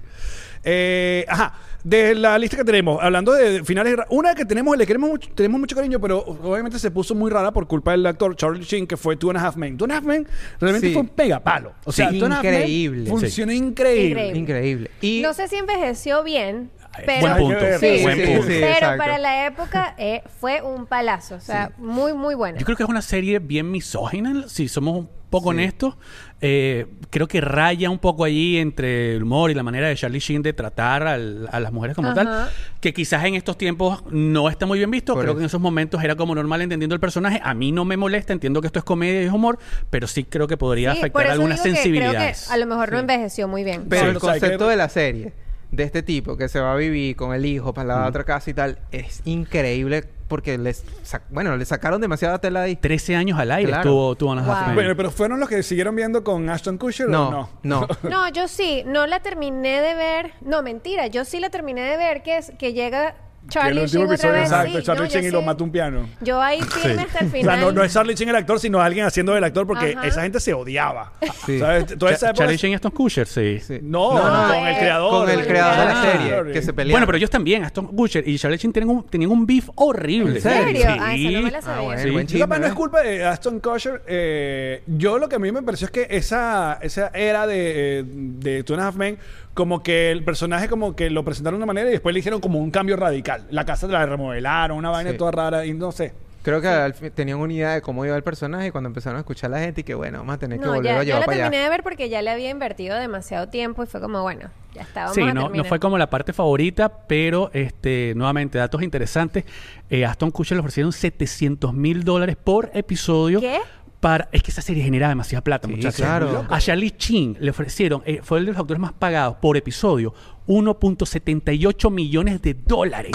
Eh, 0.64 1.26
ajá, 1.28 1.54
de 1.84 2.14
la 2.16 2.38
lista 2.38 2.58
que 2.58 2.64
tenemos, 2.66 3.02
hablando 3.02 3.32
de 3.32 3.64
finales, 3.64 3.96
una 4.10 4.36
que 4.36 4.44
tenemos, 4.46 4.78
le 4.78 4.86
queremos 4.86 5.10
mucho, 5.10 5.30
tenemos 5.34 5.60
mucho 5.60 5.76
cariño, 5.76 6.00
pero 6.02 6.20
obviamente 6.20 6.78
se 6.80 6.92
puso 6.92 7.16
muy 7.16 7.32
rara 7.32 7.52
por 7.52 7.68
culpa 7.68 7.92
del 7.92 8.06
actor 8.06 8.36
Charlie 8.36 8.64
Sheen, 8.64 8.86
que 8.86 8.98
fue 8.98 9.16
Two 9.16 9.30
and 9.30 9.40
a 9.40 9.46
Half 9.48 9.56
Men. 9.56 9.78
Two 9.78 9.86
and 9.86 9.94
a 9.94 9.96
Half 9.98 10.04
Men 10.04 10.28
realmente 10.60 10.88
Sí. 10.88 10.94
fue 10.94 11.02
un 11.04 11.08
pegapalo. 11.10 11.74
O 11.86 11.92
sea, 11.92 12.10
Sí, 12.10 12.20
Two 12.20 12.26
and 12.26 12.34
a 12.34 12.38
Half 12.38 12.44
Men 12.44 12.54
increíble. 12.56 13.10
Funcionó 13.10 13.52
increíble. 13.54 14.28
Increíble. 14.28 14.40
Increíble. 14.40 14.92
Y 15.02 15.22
No 15.22 15.34
sé 15.34 15.48
si 15.48 15.56
envejeció 15.56 16.24
bien, 16.24 16.70
pero... 17.06 17.22
buen 17.22 17.38
punto. 17.38 17.60
Ver. 17.62 17.80
Sí, 17.80 18.04
buen 18.04 18.16
sí, 18.18 18.26
punto. 18.26 18.42
sí. 18.44 18.60
pero 18.62 18.98
para 18.98 19.18
la 19.18 19.46
época 19.48 19.96
eh, 19.98 20.22
fue 20.40 20.62
un 20.62 20.86
palazo. 20.86 21.36
O 21.36 21.40
sea, 21.40 21.72
muy, 21.78 22.14
muy 22.14 22.36
buena. 22.36 22.60
Yo 22.60 22.66
creo 22.66 22.76
que 22.76 22.84
es 22.84 22.90
una 22.90 23.02
serie 23.02 23.40
bien 23.40 23.72
misógina, 23.72 24.48
si 24.50 24.68
somos 24.68 24.98
un 24.98 25.10
poco 25.30 25.46
Sí. 25.52 25.56
honestos. 25.56 25.96
Eh, 26.42 26.86
creo 27.10 27.28
que 27.28 27.42
raya 27.42 27.90
un 27.90 28.00
poco 28.00 28.24
allí 28.24 28.58
entre 28.60 29.16
el 29.18 29.24
humor 29.24 29.52
y 29.52 29.54
la 29.56 29.64
manera 29.64 29.90
de 29.90 29.96
Charlie 29.96 30.20
Sheen 30.20 30.42
de 30.42 30.54
tratar 30.54 31.04
al- 31.06 31.50
a 31.52 31.60
las 31.60 31.74
mujeres 31.74 31.96
como 31.98 32.10
Ajá. 32.12 32.16
tal, 32.24 32.50
que 32.80 32.94
quizás 32.94 33.26
en 33.26 33.36
estos 33.36 33.58
tiempos 33.58 34.04
no 34.10 34.50
está 34.50 34.66
muy 34.66 34.78
bien 34.78 34.90
visto. 34.90 35.14
Por 35.16 35.24
creo 35.24 35.32
eso. 35.34 35.38
que 35.38 35.44
en 35.44 35.46
esos 35.48 35.60
momentos 35.60 36.02
era 36.02 36.16
como 36.16 36.34
normal 36.36 36.62
entendiendo 36.62 36.94
el 36.96 37.02
personaje. 37.02 37.42
A 37.44 37.54
mí 37.54 37.74
no 37.74 37.84
me 37.84 37.98
molesta, 37.98 38.32
entiendo 38.32 38.62
que 38.62 38.68
esto 38.68 38.80
es 38.80 38.86
comedia 38.86 39.22
y 39.22 39.26
es 39.26 39.34
humor, 39.34 39.60
pero 39.90 40.08
sí 40.08 40.24
creo 40.24 40.48
que 40.48 40.56
podría 40.56 40.94
Sí, 40.94 41.00
afectar 41.00 41.28
algunas 41.28 41.60
que 41.62 41.72
sensibilidades. 41.74 42.46
Creo 42.46 42.48
que 42.48 42.54
a 42.54 42.58
lo 42.66 42.66
mejor 42.68 42.92
no 42.94 43.00
envejeció 43.00 43.48
muy 43.50 43.66
bien. 43.66 43.86
Pero 43.90 44.04
Sí, 44.04 44.08
el 44.08 44.14
que- 44.14 44.20
concepto 44.20 44.68
de 44.70 44.76
la 44.78 44.88
serie, 44.88 45.34
de 45.72 45.84
este 45.84 46.04
tipo 46.04 46.38
que 46.38 46.48
se 46.48 46.60
va 46.62 46.72
a 46.74 46.76
vivir 46.78 47.16
con 47.18 47.34
el 47.36 47.46
hijo 47.46 47.74
para 47.74 47.88
la 48.00 48.08
otra 48.08 48.24
casa 48.24 48.50
y 48.50 48.54
tal, 48.54 48.80
es 48.92 49.22
increíble 49.26 50.06
porque 50.30 50.58
les 50.58 50.86
sac- 51.04 51.24
bueno, 51.30 51.58
le 51.58 51.66
sacaron 51.66 52.00
demasiada 52.00 52.40
tela 52.40 52.62
ahí. 52.62 52.78
13 52.78 53.18
años 53.18 53.38
al 53.38 53.52
aire 53.52 53.72
Claro. 53.72 53.90
tuvo, 53.90 54.16
tuvo 54.16 54.32
Anna 54.32 54.44
Wow. 54.44 54.52
Half 54.54 54.66
Men. 54.68 54.76
Bueno, 54.76 54.96
pero 54.96 55.12
fueron 55.12 55.40
los 55.42 55.50
que 55.50 55.62
siguieron 55.64 55.94
viendo 55.96 56.24
con 56.24 56.50
Ashton 56.50 56.78
Kutcher 56.78 57.08
o 57.08 57.10
No, 57.10 57.32
no? 57.32 57.50
no. 57.64 57.88
No, 58.10 58.30
yo 58.30 58.48
sí, 58.48 58.84
no 58.86 59.06
la 59.08 59.20
terminé 59.20 59.82
de 59.82 59.96
ver. 59.96 60.34
No, 60.40 60.62
mentira, 60.62 61.08
yo 61.08 61.26
sí 61.26 61.40
la 61.42 61.50
terminé 61.50 61.82
de 61.82 61.98
ver 61.98 62.24
que 62.24 62.38
es 62.38 62.54
que 62.58 62.72
llega 62.72 63.16
Charlie 63.48 63.72
el 63.80 63.84
último 63.86 64.04
Sheen 64.04 64.04
otra 64.04 64.14
episodio, 64.16 64.34
vez. 64.34 64.44
exacto, 64.44 64.78
sí, 64.80 64.84
Charlie 64.84 65.04
no, 65.04 65.10
Sheen 65.10 65.26
y 65.26 65.30
lo 65.32 65.40
sí. 65.40 65.46
mata 65.46 65.64
un 65.64 65.72
piano. 65.72 66.10
Yo 66.22 66.42
ahí 66.42 66.62
firme 66.62 67.02
hasta 67.02 67.20
el 67.20 67.28
O 67.28 67.30
sea, 67.32 67.40
final. 67.40 67.60
no, 67.62 67.72
no 67.72 67.84
es 67.84 67.94
Charlie 67.94 68.14
Sheen 68.16 68.30
el 68.30 68.36
actor, 68.36 68.60
sino 68.60 68.80
alguien 68.82 69.06
haciendo 69.06 69.34
del 69.34 69.44
actor 69.44 69.66
porque 69.66 69.94
Ajá. 69.98 70.08
esa 70.08 70.22
gente 70.22 70.40
se 70.40 70.54
odiaba. 70.54 71.14
Sí. 71.46 71.58
¿Sabes? 71.60 71.98
Toda 71.98 72.12
esa 72.12 72.20
Cha- 72.20 72.26
época- 72.32 72.44
Charlie 72.44 72.58
Sheen 72.58 72.72
y 72.74 72.76
Aston 72.76 72.92
Kutcher, 72.92 73.28
sí. 73.28 73.60
Sí. 73.60 73.80
No, 73.82 74.14
No, 74.14 74.22
con 74.22 74.32
no, 74.34 74.54
el 74.68 74.76
eh, 74.76 74.78
creador. 74.80 75.10
Con 75.26 75.30
el 75.40 75.48
creador 75.48 75.80
de 75.80 75.86
la 75.86 76.02
Ah. 76.02 76.12
serie 76.12 76.54
que 76.54 76.62
se 76.62 76.74
pelearon. 76.74 76.92
Bueno, 76.94 77.06
pero 77.08 77.18
ellos 77.18 77.30
también, 77.30 77.64
Aston 77.64 77.88
Kutcher 77.88 78.28
y 78.28 78.38
Charlie 78.38 78.58
Sheen 78.58 78.74
tienen 78.74 78.90
un, 78.90 79.04
tenían 79.08 79.32
un 79.32 79.46
beef 79.46 79.70
horrible. 79.76 80.36
¿En 80.36 80.42
serio? 80.42 80.86
Ah, 81.00 81.16
esa 81.16 81.32
no 81.32 81.42
me 81.42 81.52
la 81.52 81.62
sabía. 81.62 81.80
Ah, 81.80 81.82
bueno, 81.86 82.02
Sí. 82.04 82.10
buen 82.12 82.26
Yo 82.28 82.32
chisme, 82.32 82.40
capaz 82.42 82.60
no 82.60 82.68
es 82.68 82.74
culpa 82.74 83.02
de 83.02 83.26
Aston 83.26 83.60
Kutcher. 83.60 84.04
eh, 84.08 84.84
yo 84.88 85.18
lo 85.18 85.28
que 85.30 85.38
a 85.38 85.40
mí 85.40 85.52
me 85.52 85.64
pareció 85.64 85.86
es 85.86 85.92
que 85.92 86.08
esa, 86.10 86.78
esa 86.82 87.08
era 87.14 87.48
de, 87.48 88.00
eh, 88.00 88.04
de 88.06 88.64
Two 88.64 88.76
and 88.76 88.84
a 88.84 88.88
Half 88.88 88.96
Men, 88.96 89.18
como 89.54 89.84
que 89.84 90.12
el 90.12 90.24
personaje 90.24 90.70
como 90.70 90.96
que 90.96 91.10
lo 91.10 91.24
presentaron 91.26 91.60
de 91.60 91.64
una 91.64 91.68
manera 91.74 91.90
y 91.90 91.92
después 91.92 92.14
le 92.14 92.20
hicieron 92.20 92.40
como 92.40 92.60
un 92.60 92.72
cambio 92.72 92.96
radical. 92.96 93.46
La 93.52 93.66
casa 93.66 93.88
la 93.88 94.06
remodelaron, 94.06 94.78
una 94.78 94.90
vaina 94.90 95.12
Sí. 95.12 95.18
toda 95.18 95.32
rara 95.32 95.66
y 95.66 95.74
no 95.74 95.92
sé. 95.92 96.14
Creo 96.42 96.62
que 96.62 96.70
al 96.70 96.94
fin 96.94 97.12
tenían 97.14 97.38
una 97.38 97.52
idea 97.52 97.74
de 97.74 97.82
cómo 97.82 98.06
iba 98.06 98.16
el 98.16 98.24
personaje 98.24 98.68
y 98.68 98.72
cuando 98.72 98.88
empezaron 98.88 99.18
a 99.18 99.20
escuchar 99.20 99.52
a 99.54 99.58
la 99.58 99.60
gente 99.60 99.82
y 99.82 99.84
que 99.84 99.94
bueno, 99.94 100.20
vamos 100.20 100.36
a 100.36 100.38
tener 100.38 100.58
que 100.58 100.66
volverlo 100.68 100.84
ya, 100.90 101.00
a 101.00 101.04
yo 101.04 101.06
llevar 101.08 101.20
la 101.20 101.26
para 101.26 101.38
terminé 101.38 101.58
allá. 101.58 101.64
de 101.66 101.70
ver 101.70 101.84
porque 101.84 102.08
ya 102.08 102.22
le 102.22 102.30
había 102.32 102.50
invertido 102.50 102.98
demasiado 102.98 103.50
tiempo 103.50 103.84
y 103.84 103.88
fue 103.88 104.00
como, 104.00 104.22
bueno, 104.22 104.50
ya 104.74 104.84
está, 104.84 105.02
vamos 105.02 105.16
Sí, 105.16 105.22
a 105.24 105.34
no, 105.34 105.50
no 105.50 105.64
fue 105.66 105.80
como 105.80 105.98
la 105.98 106.10
parte 106.10 106.32
favorita, 106.32 106.88
pero 107.08 107.52
este 107.54 108.14
nuevamente, 108.16 108.58
datos 108.58 108.82
interesantes. 108.82 109.44
Eh, 109.90 110.06
Aston 110.06 110.32
Kutcher 110.32 110.56
le 110.56 110.62
ofrecieron 110.62 110.94
700 110.94 111.74
mil 111.74 112.06
dólares 112.06 112.38
por 112.42 112.72
episodio. 112.74 113.42
¿Qué? 113.42 113.60
Para, 114.00 114.30
es 114.32 114.42
que 114.44 114.52
esa 114.52 114.62
serie 114.62 114.82
genera 114.84 115.10
demasiada 115.10 115.44
plata, 115.44 115.68
Sí, 115.68 115.76
muchachos. 115.76 115.98
claro. 115.98 116.46
A 116.50 116.60
Charlie 116.60 116.92
Chin 116.92 117.36
le 117.40 117.52
ofrecieron, 117.52 118.02
eh, 118.06 118.22
fue 118.24 118.40
el 118.40 118.46
de 118.46 118.52
los 118.54 118.60
actores 118.62 118.80
más 118.80 118.94
pagados 118.94 119.36
por 119.42 119.58
episodio, 119.58 120.14
1.78 120.48 121.92
millones 121.92 122.42
de 122.42 122.54
dólares. 122.54 123.12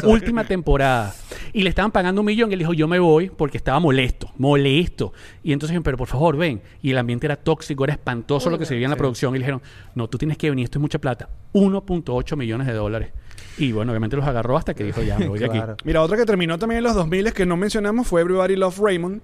Su 0.00 0.08
última 0.10 0.44
temporada. 0.44 1.14
Y 1.52 1.62
le 1.62 1.68
estaban 1.68 1.90
pagando 1.90 2.20
un 2.20 2.26
millón 2.26 2.50
y 2.50 2.54
él 2.54 2.58
dijo, 2.60 2.72
yo 2.72 2.88
me 2.88 2.98
voy 2.98 3.30
porque 3.30 3.56
estaba 3.56 3.78
molesto, 3.80 4.30
molesto. 4.38 5.12
Y 5.42 5.52
entonces 5.52 5.72
dijeron, 5.72 5.82
pero 5.82 5.96
por 5.96 6.08
favor, 6.08 6.36
ven. 6.36 6.62
Y 6.82 6.90
el 6.90 6.98
ambiente 6.98 7.26
era 7.26 7.36
tóxico, 7.36 7.84
era 7.84 7.92
espantoso 7.94 8.48
Uy, 8.48 8.52
lo 8.52 8.58
que 8.58 8.66
se 8.66 8.74
vivía 8.74 8.86
en 8.86 8.90
la 8.90 8.96
producción. 8.96 9.34
Y 9.34 9.38
le 9.38 9.44
dijeron, 9.44 9.62
no, 9.94 10.08
tú 10.08 10.18
tienes 10.18 10.36
que 10.38 10.50
venir, 10.50 10.64
esto 10.64 10.78
es 10.78 10.80
mucha 10.80 10.98
plata. 10.98 11.28
1.8 11.54 12.36
millones 12.36 12.66
de 12.66 12.72
dólares. 12.72 13.10
Y 13.58 13.72
bueno, 13.72 13.92
obviamente 13.92 14.16
los 14.16 14.26
agarró 14.26 14.56
hasta 14.56 14.74
que 14.74 14.84
dijo, 14.84 15.02
ya, 15.02 15.18
me 15.18 15.28
voy 15.28 15.38
de 15.38 15.48
Claro. 15.48 15.72
aquí. 15.74 15.82
Mira, 15.84 16.02
otra 16.02 16.16
que 16.16 16.24
terminó 16.24 16.58
también 16.58 16.78
en 16.78 16.84
los 16.84 16.94
2000 16.94 17.32
que 17.32 17.44
no 17.46 17.56
mencionamos 17.56 18.06
fue 18.06 18.22
Everybody 18.22 18.56
Love 18.56 18.78
Raymond. 18.78 19.20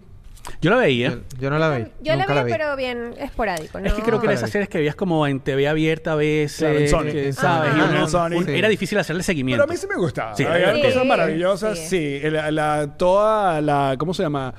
Yo 0.61 0.71
la 0.71 0.77
veía. 0.77 1.11
Yo, 1.11 1.19
yo 1.41 1.51
no 1.51 1.59
la 1.59 1.77
vi. 1.77 1.85
Yo 2.03 2.17
nunca 2.17 2.35
la 2.35 2.45
vi, 2.45 2.53
pero 2.53 2.77
bien 2.77 3.15
esporádico, 3.19 3.81
¿no? 3.81 3.87
Es 3.87 3.95
que 3.95 4.03
creo 4.03 4.21
que 4.21 4.27
era 4.27 4.35
esas 4.35 4.51
series 4.51 4.69
que 4.69 4.79
veías 4.79 4.95
como 4.95 5.27
en 5.27 5.41
TV 5.41 5.67
abierta 5.69 6.13
a 6.13 6.17
veces, 6.17 6.91
Claro, 6.91 7.07
en 7.07 7.13
que, 7.13 7.33
¿sabes? 7.33 7.73
Ah, 7.73 7.77
Y 7.77 7.81
uno- 7.91 8.03
en 8.03 8.09
Sonic. 8.09 8.39
un- 8.39 8.45
Sí. 8.47 8.53
Era 8.55 8.69
difícil 8.69 8.99
hacerle 8.99 9.23
seguimiento. 9.23 9.63
Pero 9.65 9.71
a 9.71 9.75
mí 9.75 9.79
sí 9.81 9.87
me 9.89 9.97
gustaba. 9.97 10.35
Sí, 10.37 10.45
Había 10.45 10.75
sí, 10.75 10.83
cosas 10.83 11.05
maravillosas. 11.07 11.79
sí. 11.79 12.21
Sí, 12.21 12.31
La, 12.31 12.51
la- 12.51 12.97
toda 12.97 13.61
la. 13.61 13.97
¿Cómo 13.99 14.15
se 14.15 14.23
llama? 14.23 14.55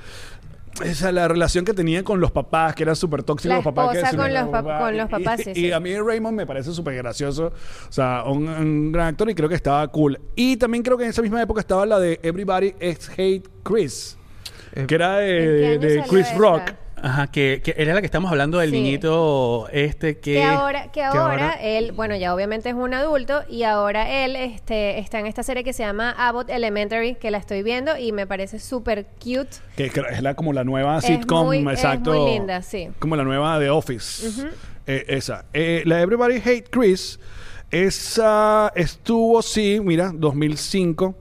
Esa 0.84 1.12
la 1.12 1.28
relación 1.28 1.66
que 1.66 1.74
tenía 1.74 2.04
con 2.04 2.20
los 2.20 2.30
papás, 2.32 2.76
que 2.76 2.84
era 2.84 2.94
súper 2.94 3.24
tóxico. 3.24 3.50
La 3.50 3.56
los 3.56 3.64
papás 3.64 3.98
que 3.98 4.16
con 4.16 4.32
los 4.32 4.44
pap- 4.44 4.80
con 4.80 4.96
los 4.98 5.10
papás, 5.10 5.40
y, 5.40 5.44
sí, 5.46 5.50
y 5.50 5.56
sí. 5.56 5.72
a 5.72 5.80
mí 5.80 5.96
Raymond 6.00 6.38
me 6.38 6.46
parece 6.46 6.72
súper 6.72 6.94
gracioso. 6.96 7.48
O 7.90 7.92
sea, 7.92 8.24
un, 8.28 8.48
un 8.48 8.92
gran 8.92 9.08
actor 9.08 9.28
y 9.28 9.34
creo 9.34 9.50
que 9.50 9.56
estaba 9.56 9.88
cool. 9.88 10.20
Y 10.36 10.58
también 10.58 10.84
creo 10.84 10.96
que 10.96 11.06
en 11.06 11.10
esa 11.10 11.24
misma 11.24 11.42
época 11.42 11.62
estaba 11.62 11.84
la 11.88 11.98
de 12.00 12.20
Everybody 12.22 12.76
Ex 12.80 13.10
Hate 13.10 13.44
Chris. 13.64 14.16
Eh, 14.82 14.86
Que 14.88 14.96
era 14.96 15.22
¿En 15.28 15.80
qué 15.80 15.88
de, 15.88 16.04
Chris 16.10 16.28
esta? 16.28 16.38
Rock. 16.38 16.62
Ajá, 17.00 17.28
que, 17.28 17.62
que 17.64 17.76
era 17.78 17.94
la 17.94 18.00
que 18.02 18.08
estamos 18.08 18.32
hablando 18.32 18.58
del 18.58 18.72
Sí. 18.72 18.76
niñito 18.82 19.68
este 19.72 20.18
que... 20.18 20.34
Que 20.34 20.44
ahora, 20.44 20.92
que 20.92 21.04
ahora, 21.04 21.22
ahora- 21.22 21.54
él, 21.62 21.92
bueno, 21.92 22.16
ya 22.16 22.34
obviamente 22.34 22.70
es 22.70 22.76
un 22.76 22.92
adulto 22.96 23.44
y 23.48 23.62
ahora 23.64 24.24
él 24.26 24.36
este, 24.36 24.98
está 24.98 25.20
en 25.20 25.28
esta 25.28 25.44
serie 25.44 25.64
que 25.64 25.74
se 25.74 25.84
llama 25.84 26.10
Abbott 26.18 26.50
Elementary, 26.50 27.14
que 27.14 27.30
la 27.30 27.38
estoy 27.38 27.62
viendo 27.62 27.96
y 27.98 28.14
me 28.14 28.26
parece 28.26 28.58
súper 28.58 29.06
cute. 29.24 29.58
Que 29.76 29.92
es 30.10 30.22
la, 30.24 30.34
como 30.34 30.54
la 30.54 30.64
nueva 30.64 30.98
Es 30.98 31.06
sitcom, 31.06 31.46
muy- 31.46 31.60
es 31.60 31.68
exacto. 31.68 32.14
muy 32.14 32.32
linda, 32.34 32.64
sí. 32.64 32.90
Como 32.98 33.16
la 33.16 33.24
nueva 33.24 33.60
de 33.60 33.70
Office. 33.70 34.48
Eh, 34.88 35.06
esa. 35.08 35.46
Eh, 35.54 35.84
la 35.86 36.02
Everybody 36.02 36.38
Hate 36.38 36.66
Chris. 36.72 37.20
Esa 37.70 38.72
estuvo, 38.76 39.44
sí, 39.44 39.80
mira, 39.84 40.12
2005. 40.16 41.16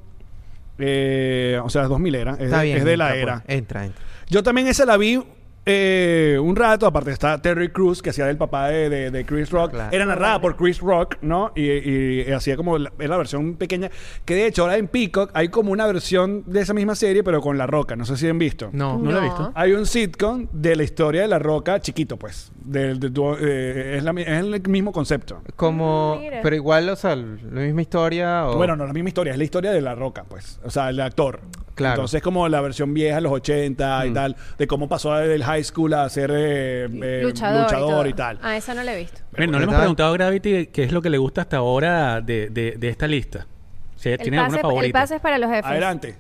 Eh, 0.79 1.59
o 1.63 1.71
sea, 1.71 1.83
es 1.85 1.89
2000 1.89 2.15
era. 2.15 2.33
Es, 2.35 2.41
Está 2.41 2.59
de- 2.59 2.65
bien. 2.65 2.79
es 2.79 2.85
de 2.85 2.97
la 2.97 3.07
entra, 3.17 3.21
era. 3.23 3.41
pues. 3.45 3.59
Entra, 3.59 3.85
entra. 3.87 4.03
Yo 4.29 4.43
también 4.43 4.67
esa 4.67 4.85
la 4.85 4.97
vi 4.97 5.23
eh, 5.67 6.39
un 6.41 6.55
rato. 6.57 6.87
Aparte 6.87 7.11
está 7.11 7.41
Terry 7.43 7.69
Crews, 7.71 8.01
que 8.01 8.11
hacía 8.11 8.27
del 8.27 8.37
papá 8.37 8.69
de, 8.69 8.89
de- 8.89 9.11
de 9.11 9.25
Chris 9.27 9.51
Rock. 9.51 9.73
Claro. 9.73 9.91
Era 9.95 10.05
narrada 10.07 10.41
por 10.41 10.57
Chris 10.57 10.79
Rock, 10.81 11.17
¿no? 11.23 11.53
Y, 11.55 11.63
y- 11.71 12.25
y 12.27 12.33
hacía 12.33 12.57
como 12.57 12.79
la, 12.79 12.93
la 12.99 13.17
versión 13.17 13.57
pequeña. 13.57 13.91
Que 14.25 14.35
de 14.35 14.47
hecho 14.47 14.63
ahora 14.63 14.77
en 14.77 14.89
Peacock 14.89 15.31
hay 15.35 15.49
como 15.49 15.73
una 15.73 15.87
versión 15.87 16.45
de 16.47 16.61
esa 16.61 16.73
misma 16.73 16.95
serie, 16.95 17.23
pero 17.25 17.41
con 17.41 17.59
La 17.59 17.67
Roca. 17.67 17.97
No 17.97 18.05
sé 18.05 18.17
si 18.17 18.29
han 18.29 18.39
visto. 18.39 18.71
No. 18.73 18.99
No 18.99 19.11
lo 19.13 19.19
he 19.19 19.23
visto. 19.25 19.53
Hay 19.55 19.73
un 19.73 19.87
sitcom 19.87 20.47
de 20.53 20.77
la 20.77 20.85
historia 20.85 21.23
de 21.23 21.29
La 21.29 21.39
Roca 21.39 21.81
chiquito, 21.81 22.17
pues. 22.17 22.53
De 22.65 22.93
eh, 23.41 23.95
es, 23.99 24.05
la 24.05 24.11
el 24.13 24.63
mismo 24.69 24.93
concepto. 24.93 25.43
Como, 25.57 26.15
Ah, 26.17 26.21
mira. 26.21 26.41
pero 26.43 26.57
igual, 26.57 26.89
o 26.89 26.97
sea, 26.97 27.17
la 27.17 27.25
misma 27.61 27.83
historia 27.83 28.47
o... 28.49 28.57
Bueno, 28.57 28.77
no 28.77 28.87
la 28.87 28.93
misma 28.93 29.09
historia, 29.09 29.33
es 29.33 29.39
la 29.39 29.45
historia 29.45 29.73
de 29.73 29.81
La 29.81 29.95
Roca, 29.95 30.25
pues. 30.29 30.61
O 30.65 30.71
sea, 30.71 30.91
el 30.91 31.01
actor. 31.01 31.41
Claro. 31.75 31.95
Entonces, 31.97 32.23
como 32.23 32.49
la 32.49 32.61
versión 32.63 32.95
vieja, 32.95 33.21
los 33.21 33.33
80 33.33 34.07
y 34.07 34.13
tal, 34.15 34.37
de 34.57 34.67
cómo 34.67 34.89
pasó 34.89 35.15
del 35.17 35.45
high 35.45 35.56
school 35.65 35.95
a 35.95 36.09
ser 36.09 36.31
eh, 36.35 36.85
eh, 36.85 37.21
luchador, 37.23 37.63
luchador 37.63 38.07
y, 38.07 38.11
y, 38.11 38.13
tal. 38.15 38.39
Ah, 38.43 38.57
esa 38.57 38.75
no 38.75 38.83
la 38.83 38.95
he 38.95 38.99
visto. 38.99 39.21
Bueno, 39.37 39.53
no 39.53 39.59
le 39.59 39.65
hemos 39.65 39.77
preguntado 39.77 40.11
a 40.11 40.13
Gravity 40.13 40.67
qué 40.67 40.85
es 40.85 40.93
lo 40.93 41.03
que 41.03 41.11
le 41.11 41.19
gusta 41.19 41.43
hasta 41.43 41.59
ahora 41.59 42.21
de, 42.21 42.51
de, 42.51 42.73
de 42.73 42.89
esta 42.89 43.07
lista. 43.07 43.47
Si 43.97 44.11
El 44.11 44.19
tiene 44.19 44.37
pase, 44.37 44.45
alguna 44.45 44.59
el 44.59 44.63
favorita. 44.63 45.01
pase 45.01 45.15
es 45.17 45.21
para 45.21 45.39
los 45.39 45.49
jefes. 45.51 45.65
Adelante. 45.71 46.17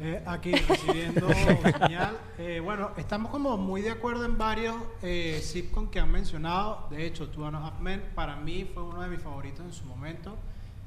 Eh, 0.00 0.22
aquí 0.26 0.52
recibiendo 0.52 1.28
señal. 1.80 2.16
Eh, 2.38 2.60
bueno, 2.62 2.92
estamos 2.96 3.32
como 3.32 3.56
muy 3.56 3.82
de 3.82 3.90
acuerdo 3.90 4.24
en 4.24 4.38
varios 4.38 4.76
eh, 5.02 5.40
sitcom 5.42 5.90
que 5.90 5.98
han 5.98 6.10
mencionado. 6.10 6.86
De 6.90 7.04
hecho, 7.04 7.28
Two 7.28 7.44
and 7.46 7.56
a 7.56 7.66
Half 7.66 7.80
Men 7.80 8.02
para 8.14 8.36
mí 8.36 8.68
fue 8.72 8.84
uno 8.84 9.02
de 9.02 9.08
mis 9.08 9.20
favoritos 9.20 9.64
en 9.66 9.72
su 9.72 9.84
momento. 9.86 10.36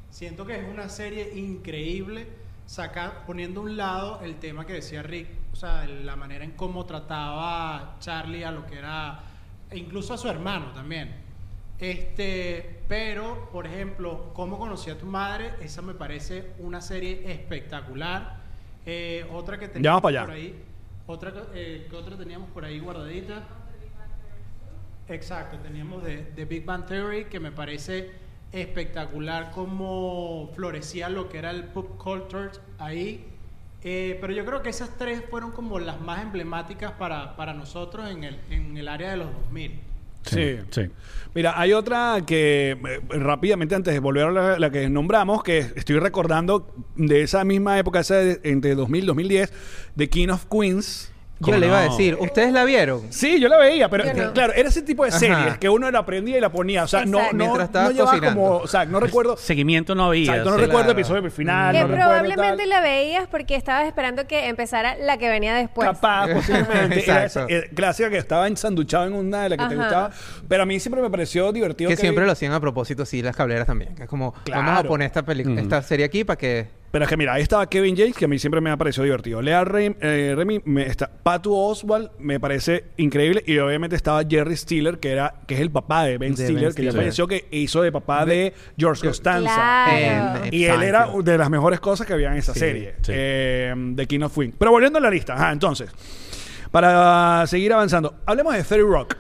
Siento 0.10 0.46
que 0.46 0.56
es 0.56 0.68
una 0.68 0.88
serie 0.90 1.34
increíble, 1.36 2.28
sacar, 2.72 3.26
poniendo 3.26 3.60
a 3.60 3.64
un 3.64 3.76
lado 3.76 4.22
el 4.24 4.38
tema 4.38 4.66
que 4.66 4.72
decía 4.72 5.04
Rick, 5.04 5.28
o 5.52 5.56
sea, 5.58 5.86
la 5.86 6.16
manera 6.16 6.46
en 6.46 6.52
cómo 6.52 6.86
trataba 6.86 7.98
Charlie 8.00 8.46
a 8.46 8.52
lo 8.52 8.66
que 8.66 8.78
era, 8.78 9.20
e 9.70 9.78
incluso 9.78 10.14
a 10.14 10.18
su 10.18 10.30
hermano 10.30 10.68
también. 10.72 11.14
Este, 11.78 12.84
pero, 12.88 13.50
por 13.52 13.68
ejemplo, 13.68 14.32
¿Cómo 14.34 14.58
conocí 14.58 14.90
a 14.90 14.98
tu 14.98 15.06
madre? 15.06 15.52
Esa 15.60 15.82
me 15.82 15.94
parece 15.96 16.54
una 16.60 16.80
serie 16.80 17.30
espectacular. 17.30 18.38
Eh, 18.86 19.28
otra 19.34 19.60
que 19.60 19.68
teníamos 19.68 20.02
por 20.02 20.32
ahí, 20.32 20.64
otra, 21.08 21.34
que- 21.34 21.42
eh, 21.54 21.88
¿qué 21.90 21.96
otra 21.98 22.16
teníamos 22.16 22.50
por 22.52 22.64
ahí 22.64 22.80
guardadita? 22.80 23.44
Exacto, 25.10 25.58
teníamos 25.58 26.04
de, 26.06 26.24
de 26.24 26.46
Big 26.46 26.64
Bang 26.64 26.86
Theory, 26.86 27.26
que 27.26 27.40
me 27.42 27.52
parece 27.52 28.12
espectacular 28.52 29.52
cómo 29.52 30.52
florecía 30.56 31.10
lo 31.10 31.30
que 31.30 31.38
era 31.40 31.52
el 31.52 31.66
pop 31.66 31.98
culture 31.98 32.50
ahí. 32.80 33.26
Eh, 33.84 34.18
pero 34.22 34.32
yo 34.34 34.46
creo 34.46 34.62
que 34.62 34.70
esas 34.70 34.96
tres 34.98 35.24
fueron 35.30 35.52
como 35.52 35.80
las 35.80 36.00
más 36.00 36.22
emblemáticas 36.22 36.92
para, 36.94 37.36
para 37.36 37.54
nosotros 37.54 38.10
en 38.10 38.24
el, 38.24 38.40
en 38.52 38.78
el 38.78 38.88
área 38.88 39.12
de 39.12 39.18
los 39.18 39.34
2000. 39.34 39.80
Sí. 40.24 40.58
Sí. 40.70 40.82
Mira, 41.34 41.60
hay 41.60 41.74
otra 41.74 42.22
que 42.28 42.72
eh, 42.80 43.02
rápidamente 43.10 43.74
antes 43.74 43.92
de 43.92 44.00
volver 44.00 44.26
a 44.26 44.32
la, 44.32 44.60
la 44.60 44.70
que 44.70 44.88
nombramos, 44.88 45.42
que 45.42 45.58
estoy 45.76 45.98
recordando 45.98 46.72
de 46.96 47.24
esa 47.24 47.44
misma 47.44 47.80
época, 47.80 48.02
esa 48.02 48.18
de- 48.18 48.40
entre 48.44 48.76
2000 48.76 49.04
y 49.04 49.08
2010, 49.08 49.54
de 49.96 50.10
King 50.10 50.28
of 50.30 50.46
Queens. 50.46 51.11
Yo 51.44 51.58
le 51.58 51.68
iba 51.68 51.80
a 51.80 51.84
decir, 51.84 52.18
¿ustedes 52.20 52.54
la 52.54 52.64
vieron? 52.64 53.12
Sí, 53.12 53.40
yo 53.40 53.50
la 53.50 53.58
veía, 53.58 53.90
pero 53.90 54.06
Yo 54.06 54.14
no. 54.14 54.34
claro, 54.34 54.54
era 54.54 54.70
ese 54.70 54.82
tipo 54.84 55.04
de 55.04 55.10
Ajá. 55.10 55.20
series 55.20 55.58
que 55.58 55.70
uno 55.70 55.90
la 55.90 56.00
aprendía 56.00 56.38
y 56.38 56.42
la 56.42 56.52
ponía. 56.52 56.84
O 56.84 56.88
sea, 56.88 57.06
no, 57.06 57.18
Exacto. 57.18 57.38
no, 57.38 57.44
Mientras 57.46 57.66
estabas 57.70 57.90
no 57.90 57.94
llevaba 57.96 58.12
cocinando. 58.12 58.42
como. 58.42 58.58
O 58.58 58.68
sea, 58.68 58.86
no 58.86 59.00
recuerdo. 59.00 59.38
Seguimiento 59.38 59.96
no 59.96 60.06
había. 60.06 60.22
Exacto, 60.32 60.50
no 60.52 60.56
sí. 60.58 60.62
recuerdo 60.62 60.86
claro. 60.94 61.00
episodio 61.00 61.32
final. 61.32 61.74
Que 61.74 61.82
no 61.82 61.88
recuerdo 61.88 62.06
probablemente 62.10 62.58
tal. 62.64 62.70
la 62.70 62.82
veías 62.82 63.28
porque 63.28 63.56
estabas 63.56 63.88
esperando 63.88 64.28
que 64.28 64.48
empezara 64.48 64.96
la 64.98 65.18
que 65.18 65.30
venía 65.30 65.56
después. 65.56 65.88
Capaz, 65.90 66.28
posiblemente. 66.34 67.04
Era 67.04 67.26
esa, 67.26 67.42
Exacto. 67.44 67.54
eh, 67.54 67.70
clásica 67.74 68.10
que 68.10 68.18
estaba 68.18 68.48
ensanduchado 68.48 69.06
en 69.08 69.14
una 69.14 69.44
de 69.44 69.50
las 69.50 69.58
que 69.58 69.66
te 69.66 69.74
Ajá. 69.74 69.84
gustaba. 69.84 70.12
Pero 70.48 70.64
a 70.64 70.66
mí 70.66 70.80
siempre 70.80 71.02
me 71.02 71.10
pareció 71.10 71.52
divertido. 71.52 71.90
Que 71.90 71.98
siempre 71.98 72.26
lo 72.26 72.32
hacían 72.32 72.54
a 72.54 72.60
propósito, 72.60 73.06
sí, 73.06 73.22
las 73.22 73.36
cableras 73.36 73.66
también. 73.68 73.96
Que 73.96 74.04
es 74.04 74.10
como, 74.10 74.34
Claro. 74.44 74.62
vamos 74.64 74.80
a 74.80 74.88
poner 74.88 75.08
esta, 75.08 75.24
peli- 75.24 75.58
esta 75.60 75.82
serie 75.82 76.06
aquí 76.06 76.24
para 76.24 76.38
que... 76.38 76.81
Pero 76.92 77.06
es 77.06 77.10
que 77.10 77.16
mira, 77.16 77.34
ahí 77.34 77.42
estaba 77.42 77.68
Kevin 77.70 77.96
James, 77.96 78.18
que 78.18 78.26
a 78.26 78.28
mí 78.28 78.38
siempre 78.38 78.60
me 78.60 78.70
ha 78.70 78.76
parecido 78.76 79.06
divertido. 79.06 79.42
Lea 79.42 79.64
Rem- 79.64 79.96
eh, 80.02 80.34
Remy, 80.36 80.62
me 80.66 80.86
está, 80.86 81.10
Patu 81.24 81.56
Oswald 81.56 82.10
me 82.20 82.38
parece 82.40 82.84
increíble. 82.98 83.42
Y 83.48 83.58
obviamente 83.60 83.96
estaba 83.96 84.22
Jerry 84.30 84.58
Stiller, 84.58 85.00
que 85.00 85.12
era 85.12 85.36
que 85.48 85.54
es 85.56 85.62
el 85.62 85.72
papá 85.72 86.04
de 86.04 86.18
Ben 86.18 86.36
De 86.36 86.44
Stiller, 86.44 86.64
Ben 86.66 86.74
que 86.76 86.84
ya 86.84 86.92
falleció, 86.92 87.28
que 87.28 87.48
hizo 87.52 87.82
de 87.82 87.94
papá 87.94 88.26
de 88.26 88.54
George 88.78 89.08
Costanza. 89.08 89.54
Claro. 89.56 90.44
En- 90.46 90.54
Y 90.54 90.66
él 90.66 90.84
era 90.84 91.08
de 91.24 91.38
las 91.38 91.50
mejores 91.50 91.80
cosas 91.80 92.06
que 92.06 92.12
había 92.14 92.32
en 92.32 92.38
esa 92.40 92.54
Sí, 92.54 92.60
serie, 92.60 92.96
sí. 93.02 93.12
eh, 93.16 93.74
de 93.76 94.06
King 94.08 94.22
of 94.24 94.36
Queens. 94.38 94.54
Pero 94.58 94.72
volviendo 94.72 94.98
a 95.00 95.02
la 95.02 95.10
lista, 95.10 95.34
ajá, 95.36 95.54
entonces, 95.54 95.90
para 96.72 97.46
seguir 97.48 97.74
avanzando, 97.74 98.16
hablemos 98.26 98.54
de 98.54 98.64
30 98.64 98.86
Rock. 98.88 99.16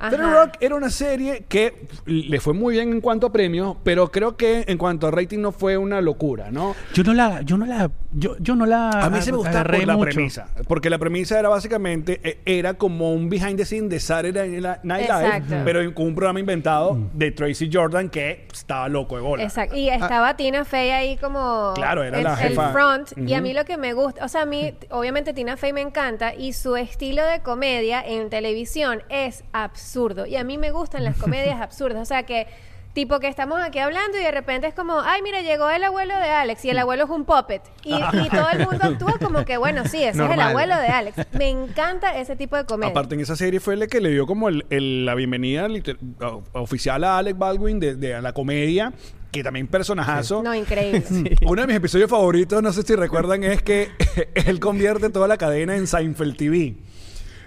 Ajá. 0.00 0.16
30 0.16 0.32
Rock 0.32 0.54
era 0.60 0.74
una 0.74 0.88
serie 0.88 1.44
que 1.46 1.86
le 2.06 2.40
fue 2.40 2.54
muy 2.54 2.74
bien 2.74 2.90
en 2.90 3.00
cuanto 3.00 3.26
a 3.26 3.32
premios, 3.32 3.76
pero 3.84 4.10
creo 4.10 4.36
que 4.36 4.64
en 4.66 4.78
cuanto 4.78 5.06
a 5.06 5.10
rating 5.10 5.38
no 5.38 5.52
fue 5.52 5.76
una 5.76 6.00
locura, 6.00 6.50
¿no? 6.50 6.74
Yo 6.94 7.04
no 7.04 7.12
la, 7.12 7.42
yo 7.42 7.58
no 7.58 7.66
la, 7.66 7.90
yo, 8.12 8.36
yo 8.40 8.56
no 8.56 8.66
la. 8.66 8.90
A 8.90 9.08
mí 9.10 9.20
se 9.22 9.30
me 9.30 9.38
gustaba 9.38 9.64
por 9.64 9.86
la 9.86 9.96
mucho. 9.96 10.10
premisa, 10.10 10.48
porque 10.66 10.90
la 10.90 10.98
premisa 10.98 11.38
era 11.38 11.48
básicamente 11.48 12.20
eh, 12.24 12.38
era 12.44 12.74
como 12.74 13.12
un 13.12 13.28
behind 13.28 13.56
the 13.56 13.64
scene 13.64 13.88
de 13.88 14.00
Saturday 14.00 14.60
Night 14.60 14.82
Live, 14.82 15.02
Exacto. 15.02 15.54
pero 15.64 15.94
con 15.94 16.06
un 16.08 16.14
programa 16.14 16.40
inventado 16.40 16.98
de 17.14 17.30
Tracy 17.30 17.70
Jordan 17.72 18.08
que 18.08 18.46
estaba 18.52 18.88
loco 18.88 19.16
de 19.16 19.22
bola. 19.22 19.42
Exacto. 19.44 19.76
Y 19.76 19.88
estaba 19.88 20.36
Tina 20.36 20.64
Fey 20.64 20.90
ahí 20.90 21.16
como 21.18 21.72
Claro, 21.74 22.02
era 22.02 22.18
el, 22.18 22.24
la 22.24 22.32
el 22.42 22.48
jefa. 22.48 22.72
front. 22.72 23.12
Y 23.16 23.34
a 23.34 23.40
mí 23.40 23.52
lo 23.52 23.64
que 23.64 23.76
me 23.76 23.92
gusta, 23.92 24.24
o 24.24 24.28
sea, 24.28 24.42
a 24.42 24.46
mí 24.46 24.74
obviamente 24.90 25.32
Tina 25.32 25.56
Fey 25.56 25.72
me 25.72 25.80
encanta 25.80 26.34
y 26.34 26.52
su 26.52 26.76
estilo 26.76 27.24
de 27.24 27.40
comedia 27.40 28.02
en 28.04 28.28
televisión 28.30 29.02
es 29.08 29.44
absurdo. 29.52 30.26
Y 30.26 30.36
a 30.36 30.44
mí 30.44 30.58
me 30.58 30.70
gustan 30.72 31.04
las 31.04 31.16
comedias 31.16 31.60
absurdas. 31.60 32.02
O 32.02 32.04
sea, 32.06 32.24
que 32.24 32.46
tipo 32.92 33.20
que 33.20 33.28
estamos 33.28 33.60
aquí 33.62 33.78
hablando 33.78 34.18
y 34.18 34.22
de 34.22 34.30
repente 34.32 34.66
es 34.66 34.74
como, 34.74 35.00
ay, 35.00 35.22
mira, 35.22 35.42
llegó 35.42 35.70
el 35.70 35.84
abuelo 35.84 36.14
de 36.18 36.28
Alex 36.28 36.64
y 36.64 36.70
el 36.70 36.78
abuelo 36.78 37.04
es 37.04 37.10
un 37.10 37.24
puppet. 37.24 37.62
Y, 37.84 37.94
y 37.94 38.28
todo 38.30 38.48
el 38.52 38.58
mundo 38.66 38.78
actúa 38.82 39.14
como 39.20 39.44
que, 39.44 39.56
bueno, 39.58 39.84
sí, 39.86 40.02
ese 40.02 40.24
es 40.24 40.30
el 40.30 40.40
abuelo 40.40 40.76
de 40.76 40.88
Alex. 40.88 41.16
Me 41.32 41.48
encanta 41.50 42.18
ese 42.18 42.34
tipo 42.36 42.56
de 42.56 42.64
comedia. 42.64 42.90
Aparte 42.90 43.14
en 43.14 43.20
esa 43.20 43.36
serie 43.36 43.60
fue 43.60 43.74
el 43.74 43.86
que 43.88 44.00
le 44.00 44.10
dio 44.10 44.26
como 44.26 44.48
el- 44.48 44.66
el- 44.70 45.06
la 45.06 45.14
bienvenida 45.14 45.68
oficial 46.52 47.04
a 47.04 47.18
Alec 47.18 47.38
Baldwin 47.38 47.78
de, 47.80 47.94
de 47.96 48.14
a 48.14 48.20
la 48.20 48.32
comedia, 48.32 48.92
que 49.30 49.44
también 49.44 49.68
personajazo. 49.68 50.42
No, 50.42 50.54
increíble. 50.54 51.04
Uno 51.46 51.60
de 51.62 51.66
mis 51.68 51.76
episodios 51.76 52.10
favoritos, 52.10 52.60
no 52.62 52.72
sé 52.72 52.82
si 52.82 52.96
recuerdan, 52.96 53.44
es 53.44 53.62
que 53.62 53.88
él 54.34 54.58
convierte 54.58 55.10
toda 55.10 55.28
la 55.28 55.36
cadena 55.38 55.76
en 55.76 55.86
Seinfeld 55.86 56.36
TV. 56.36 56.74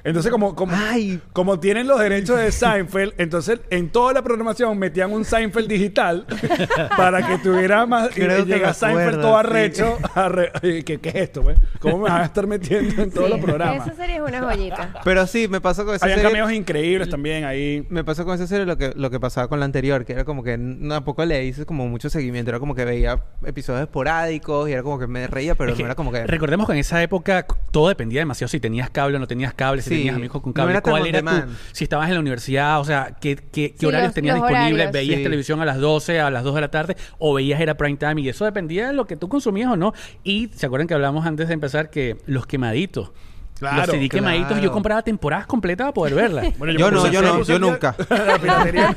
Entonces, 0.03 0.31
como, 0.31 0.55
como, 0.55 0.75
Ay. 0.75 1.21
como 1.31 1.59
tienen 1.59 1.87
los 1.87 1.99
derechos 1.99 2.37
de 2.37 2.51
Seinfeld, 2.51 3.13
entonces 3.17 3.59
en 3.69 3.89
toda 3.89 4.11
la 4.13 4.21
programación 4.21 4.77
metían 4.77 5.11
un 5.13 5.23
Seinfeld 5.23 5.67
digital 5.69 6.25
para 6.97 7.25
que 7.25 7.37
tuviera 7.37 7.85
más. 7.85 8.09
Y 8.11 8.21
Creo 8.21 8.45
que 8.45 8.53
llega 8.53 8.73
Seinfeld 8.73 9.21
todo 9.21 9.33
sí. 9.41 9.47
arrecho. 9.47 9.97
arre- 10.15 10.51
Oye, 10.61 10.83
¿qué, 10.85 10.99
¿Qué 10.99 11.09
es 11.09 11.15
esto, 11.15 11.41
güey? 11.43 11.55
¿Cómo 11.79 11.99
me 11.99 12.09
van 12.09 12.21
a 12.21 12.25
estar 12.25 12.45
metiendo 12.47 13.01
en 13.01 13.11
todos 13.11 13.27
Sí, 13.27 13.31
los 13.37 13.45
programas? 13.45 13.87
Esa 13.87 13.95
serie 13.95 14.15
es 14.17 14.21
una 14.21 14.41
joyita. 14.41 14.93
Pero 15.03 15.25
sí, 15.27 15.47
me 15.47 15.61
pasó 15.61 15.85
con 15.85 15.95
esa 15.95 16.05
Habían 16.05 16.19
serie... 16.19 16.31
cameos 16.31 16.51
increíbles 16.51 17.09
también 17.09 17.45
ahí. 17.45 17.85
Me 17.89 18.03
pasó 18.03 18.25
con 18.25 18.35
esa 18.35 18.47
serie 18.47 18.65
lo 18.65 18.77
que, 18.77 18.91
lo 18.95 19.09
que 19.09 19.19
pasaba 19.19 19.47
con 19.47 19.59
la 19.59 19.65
anterior, 19.65 20.03
que 20.05 20.13
era 20.13 20.25
como 20.25 20.43
que 20.43 20.57
tampoco 20.89 21.23
le 21.25 21.45
hice 21.45 21.65
como 21.65 21.87
mucho 21.87 22.09
seguimiento. 22.09 22.51
Era 22.51 22.59
como 22.59 22.75
que 22.75 22.83
veía 22.85 23.21
episodios 23.45 23.81
esporádicos 23.83 24.69
y 24.69 24.73
era 24.73 24.83
como 24.83 24.99
que 24.99 25.07
me 25.07 25.27
reía, 25.27 25.55
pero 25.55 25.71
Es 25.71 25.77
que 25.77 25.83
no 25.83 25.87
era 25.87 25.95
como 25.95 26.11
que... 26.11 26.27
Recordemos 26.27 26.67
que 26.67 26.73
en 26.73 26.79
esa 26.79 27.01
época 27.01 27.45
todo 27.71 27.87
dependía 27.87 28.19
demasiado 28.21 28.49
si 28.49 28.59
tenías 28.59 28.89
cable 28.89 29.15
o 29.15 29.19
no 29.19 29.27
tenías 29.27 29.53
cable, 29.53 29.81
si 29.81 29.92
Sí, 29.93 29.97
tenías 29.99 30.15
amigos 30.15 30.41
con 30.41 30.49
no 30.49 30.53
cable, 30.53 30.71
era 30.71 30.81
cuál 30.81 31.07
era 31.07 31.21
tu, 31.21 31.51
si 31.71 31.83
estabas 31.85 32.07
en 32.09 32.13
la 32.15 32.19
universidad, 32.19 32.79
o 32.79 32.85
sea, 32.85 33.15
qué, 33.21 33.35
qué, 33.35 33.71
qué 33.71 33.75
Sí, 33.79 33.85
horarios 33.85 34.07
los- 34.09 34.15
tenías 34.15 34.37
los 34.37 34.47
disponibles, 34.47 34.73
horarios. 34.87 34.91
veías 34.93 35.17
Sí. 35.17 35.23
televisión 35.23 35.61
a 35.61 35.65
las 35.65 35.77
12, 35.79 36.19
a 36.19 36.29
las 36.29 36.43
2 36.43 36.55
de 36.55 36.61
la 36.61 36.71
tarde, 36.71 36.97
o 37.19 37.33
veías 37.33 37.59
era 37.61 37.75
prime 37.75 37.97
time, 37.97 38.21
y 38.21 38.29
eso 38.29 38.45
dependía 38.45 38.87
de 38.87 38.93
lo 38.93 39.05
que 39.07 39.15
tú 39.17 39.29
consumías 39.29 39.69
o 39.71 39.75
no. 39.75 39.93
Y 40.23 40.49
se 40.55 40.65
acuerdan 40.65 40.87
que 40.87 40.93
hablamos 40.93 41.25
antes 41.25 41.47
de 41.47 41.53
empezar 41.53 41.89
que 41.89 42.17
los 42.25 42.45
quemaditos. 42.45 43.11
Claro, 43.59 43.77
los 43.77 43.91
CD 43.91 44.09
quemaditos, 44.09 44.47
claro. 44.47 44.63
yo 44.63 44.71
compraba 44.71 45.03
temporadas 45.03 45.45
completas 45.45 45.85
para 45.85 45.93
poder 45.93 46.15
verlas. 46.15 46.47
Bueno, 46.57 46.73
Yo 46.77 46.87
me 46.87 46.91
no, 46.97 47.07
yo 47.11 47.21
no, 47.21 47.43
yo 47.43 47.59
nunca. 47.59 47.95
la 48.09 48.37
piratería. 48.39 48.95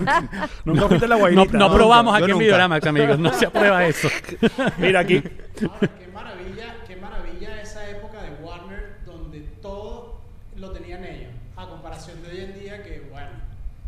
nunca 0.64 0.88
fuiste 0.88 1.06
la 1.06 1.14
no, 1.14 1.20
guairita. 1.20 1.58
no 1.58 1.72
probamos 1.72 2.12
yo 2.12 2.16
aquí 2.16 2.24
en 2.24 2.30
nunca. 2.30 2.42
Videoramax, 2.44 2.86
amigos. 2.86 3.18
No 3.18 3.32
se 3.32 3.46
aprueba 3.46 3.86
eso. 3.86 4.08
Mira 4.78 5.00
aquí. 5.00 5.22
Ahora, 5.62 5.78
qué 6.00 6.08
maravilla, 6.12 6.74
qué 6.88 6.96
maravilla 6.96 7.60
esa 7.62 7.88
época 7.88 8.22
de 8.22 8.30
Warner 8.44 8.96
donde 9.04 9.40
todo 9.62 10.20
lo 10.56 10.70
tenían 10.72 11.04
ellos, 11.04 11.30
a 11.56 11.68
comparación 11.68 12.20
de 12.22 12.30
hoy 12.30 12.40
en 12.40 12.58
día 12.58 12.82
que, 12.82 13.06
bueno, 13.10 13.28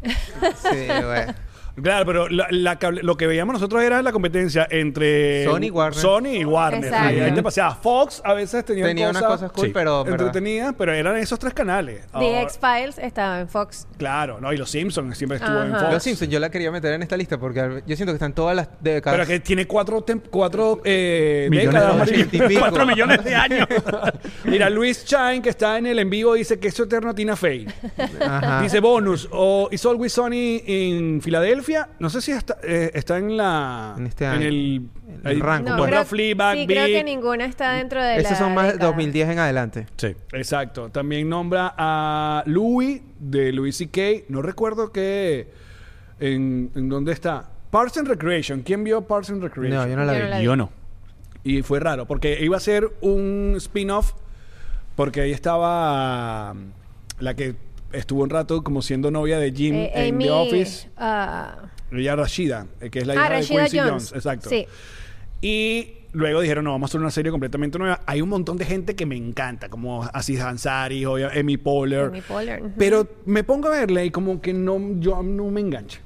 Sí, 0.02 0.86
güey. 0.86 1.26
Claro, 1.82 2.04
pero 2.06 2.28
la- 2.28 2.46
la 2.50 2.78
cable- 2.78 3.02
lo 3.02 3.16
que 3.16 3.26
veíamos 3.26 3.52
nosotros 3.54 3.82
era 3.82 4.02
la 4.02 4.12
competencia 4.12 4.66
entre 4.70 5.44
Sony 5.44 5.64
y 5.64 5.70
Warner. 5.70 6.00
Sony 6.00 6.26
y 6.40 6.44
Warner. 6.44 6.84
Exacto. 6.84 7.24
Ahí 7.24 7.32
te 7.32 7.42
paseaba. 7.42 7.74
Fox 7.74 8.22
a 8.24 8.34
veces 8.34 8.64
tenía, 8.64 8.84
Tenía 8.86 9.10
unas 9.10 9.22
cosas 9.22 9.52
cool, 9.52 9.66
sí, 9.66 9.70
pero... 9.72 10.04
verdad- 10.04 10.20
entretenidas, 10.26 10.74
pero 10.76 10.92
eran 10.92 11.16
esos 11.16 11.38
tres 11.38 11.54
canales. 11.54 12.06
The 12.06 12.10
Ahora- 12.12 12.42
X-Files 12.42 12.98
estaba 12.98 13.40
en 13.40 13.48
Fox. 13.48 13.86
Claro, 13.98 14.40
no, 14.40 14.52
y 14.52 14.56
los 14.56 14.70
Simpsons 14.70 15.16
siempre 15.16 15.38
estuvo 15.38 15.62
en 15.62 15.70
Ajá. 15.74 15.80
Fox. 15.84 15.92
Los 15.94 16.02
Simpsons 16.02 16.30
yo 16.30 16.40
la 16.40 16.50
quería 16.50 16.70
meter 16.70 16.92
en 16.94 17.02
esta 17.02 17.16
lista 17.16 17.38
porque 17.38 17.82
yo 17.86 17.96
siento 17.96 18.12
que 18.12 18.16
están 18.16 18.32
todas 18.32 18.54
las 18.56 18.68
décadas. 18.80 19.18
Pero 19.18 19.26
que 19.28 19.40
tiene 19.40 19.66
cuatro, 19.66 20.04
tem- 20.04 20.22
cuatro 20.30 20.80
eh, 20.84 21.48
Millones 21.50 21.72
décadas. 21.74 21.92
de 21.92 21.98
marico. 21.98 22.16
ochenta 22.18 22.36
y 22.36 22.48
pico. 22.48 22.60
Cuatro 22.60 22.86
millones 22.86 23.24
de 23.24 23.34
años. 23.34 23.68
Mira, 24.44 24.70
Luis 24.70 25.04
Chine, 25.04 25.40
que 25.42 25.50
está 25.50 25.78
en 25.78 25.86
el 25.86 25.98
en 25.98 26.10
vivo, 26.10 26.34
dice 26.34 26.58
que 26.58 26.68
es 26.68 26.78
eterno 26.78 27.14
Tina 27.14 27.36
Fey. 27.36 27.66
Ajá. 28.20 28.62
Dice 28.62 28.80
bonus, 28.80 29.28
o 29.32 29.68
Is 29.70 29.84
Always 29.84 30.12
Sunny 30.12 30.62
en 30.66 31.20
Filadelfia. 31.20 31.67
No 31.98 32.10
sé 32.10 32.20
si 32.20 32.32
está, 32.32 32.56
eh, 32.62 32.90
está 32.94 33.18
en 33.18 33.36
la. 33.36 33.94
En 33.96 34.06
este 34.06 34.24
En 34.26 34.42
el. 34.42 34.88
El 35.24 35.40
rango, 35.40 35.70
No, 35.76 35.84
creo, 35.84 36.04
Fleabag, 36.04 36.56
sí, 36.58 36.66
creo 36.66 36.86
que 36.86 37.02
ninguna 37.04 37.44
está 37.44 37.72
dentro 37.72 38.02
de 38.02 38.16
Esos 38.18 38.32
la 38.32 38.38
son 38.38 38.54
más 38.54 38.66
de 38.66 38.72
década. 38.74 38.90
2010 38.90 39.28
en 39.30 39.38
adelante. 39.38 39.86
Sí. 39.96 40.14
Exacto. 40.32 40.90
También 40.90 41.28
nombra 41.28 41.74
a 41.76 42.42
Louis 42.46 43.02
de 43.18 43.52
Louis 43.52 43.76
C.K. 43.76 44.26
No 44.28 44.42
recuerdo 44.42 44.92
qué. 44.92 45.48
En, 46.20 46.70
en 46.74 46.88
dónde 46.88 47.12
está. 47.12 47.48
Parks 47.70 47.98
and 47.98 48.08
Recreation. 48.08 48.62
¿Quién 48.62 48.84
vio 48.84 49.02
Parks 49.02 49.30
and 49.30 49.42
Recreation? 49.42 49.82
No, 49.82 49.88
yo 49.88 49.96
no 49.96 50.04
la 50.04 50.12
Yo 50.14 50.18
vi. 50.18 50.24
no 50.24 50.30
la 50.30 50.38
vi. 50.38 50.44
Yo 50.44 50.56
no. 50.56 50.70
Y 51.44 51.62
fue 51.62 51.80
raro, 51.80 52.06
porque 52.06 52.38
iba 52.44 52.56
a 52.56 52.60
ser 52.60 52.90
un 53.00 53.54
spin-off, 53.56 54.12
porque 54.96 55.20
ahí 55.22 55.32
estaba 55.32 56.52
um, 56.52 56.72
la 57.20 57.34
que 57.34 57.54
estuvo 57.92 58.22
un 58.22 58.30
rato 58.30 58.62
como 58.62 58.82
siendo 58.82 59.10
novia 59.10 59.38
de 59.38 59.52
Jim 59.52 59.74
Eh, 59.74 59.92
en 59.94 60.14
Amy, 60.14 60.24
The 60.24 60.30
Office, 60.30 60.88
ah, 60.96 61.56
ella 61.90 62.16
Rashida, 62.16 62.66
eh, 62.80 62.90
que 62.90 62.98
es 63.00 63.06
la 63.06 63.14
ah, 63.14 63.16
hija 63.16 63.28
Rashida 63.28 63.58
de 63.62 63.64
Quincy 63.70 63.78
Jones. 63.78 63.90
Jones. 63.90 64.12
Exacto. 64.12 64.48
Sí. 64.50 64.66
Y 65.40 65.94
luego 66.12 66.40
dijeron, 66.40 66.64
no, 66.64 66.72
vamos 66.72 66.88
a 66.88 66.90
hacer 66.90 67.00
una 67.00 67.10
serie 67.10 67.30
completamente 67.30 67.78
nueva. 67.78 68.00
Hay 68.06 68.20
un 68.20 68.28
montón 68.28 68.56
de 68.56 68.64
gente 68.64 68.96
que 68.96 69.06
me 69.06 69.16
encanta, 69.16 69.68
como 69.68 70.04
Aziz 70.12 70.40
Ansari, 70.40 71.04
o 71.04 71.16
Amy 71.16 71.56
Poehler. 71.56 72.06
Amy 72.06 72.20
Poehler. 72.22 72.62
Pero 72.76 73.06
me 73.24 73.44
pongo 73.44 73.68
a 73.68 73.70
verla 73.72 74.04
y 74.04 74.10
como 74.10 74.40
que 74.40 74.52
no, 74.52 74.78
yo 74.98 75.22
no 75.22 75.44
me 75.50 75.60
engancha. 75.60 76.00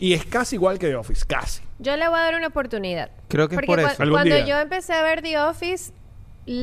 Y 0.00 0.12
es 0.14 0.24
casi 0.24 0.56
igual 0.56 0.78
que 0.78 0.86
The 0.86 0.94
Office, 0.96 1.24
casi. 1.26 1.60
Yo 1.80 1.96
le 1.96 2.08
voy 2.08 2.18
a 2.18 2.22
dar 2.22 2.34
una 2.36 2.46
oportunidad. 2.46 3.10
Creo 3.28 3.48
que 3.48 3.56
es 3.56 3.56
Porque 3.56 3.66
por 3.66 3.80
cua- 3.80 3.92
eso. 3.92 4.02
Algún 4.02 4.16
Cuando 4.18 4.34
día. 4.36 4.46
yo 4.46 4.58
empecé 4.58 4.92
a 4.94 5.02
ver 5.02 5.22
The 5.22 5.38
Office, 5.40 5.92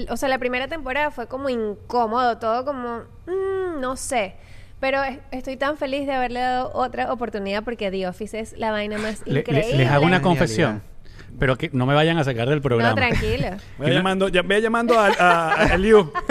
o 0.09 0.17
sea, 0.17 0.29
la 0.29 0.39
primera 0.39 0.67
temporada 0.67 1.11
fue 1.11 1.27
como 1.27 1.49
incómodo, 1.49 2.37
todo 2.37 2.65
como, 2.65 3.03
mm, 3.27 3.79
no 3.79 3.95
sé. 3.95 4.35
Pero 4.79 5.03
es- 5.03 5.19
estoy 5.31 5.57
tan 5.57 5.77
feliz 5.77 6.05
de 6.05 6.13
haberle 6.13 6.39
dado 6.41 6.71
otra 6.73 7.11
oportunidad 7.13 7.63
porque 7.63 7.89
The 7.91 8.07
Office 8.07 8.39
es 8.39 8.57
la 8.57 8.71
vaina 8.71 8.97
más 8.97 9.21
Le- 9.25 9.33
le- 9.33 9.39
increíble. 9.41 9.77
les 9.77 9.89
hago 9.89 10.05
una 10.05 10.21
confesión. 10.21 10.81
Pero 11.39 11.57
que 11.57 11.69
no 11.73 11.85
me 11.85 11.93
vayan 11.93 12.17
a 12.17 12.23
sacar 12.23 12.47
del 12.47 12.61
programa. 12.61 12.91
No, 12.91 12.95
tranquilo. 12.95 13.47
Voy 13.77 13.91
llamando, 13.91 14.29
ya, 14.29 14.41
ve 14.41 14.61
llamando 14.61 14.97
a, 14.99 15.07
a, 15.07 15.61
a 15.63 15.73
Eliu. 15.75 16.11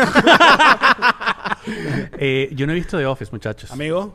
Eh, 2.19 2.51
yo 2.53 2.67
no 2.67 2.73
he 2.73 2.75
visto 2.75 2.99
The 2.99 3.07
Office, 3.07 3.31
muchachos. 3.33 3.71
Amigo. 3.71 4.15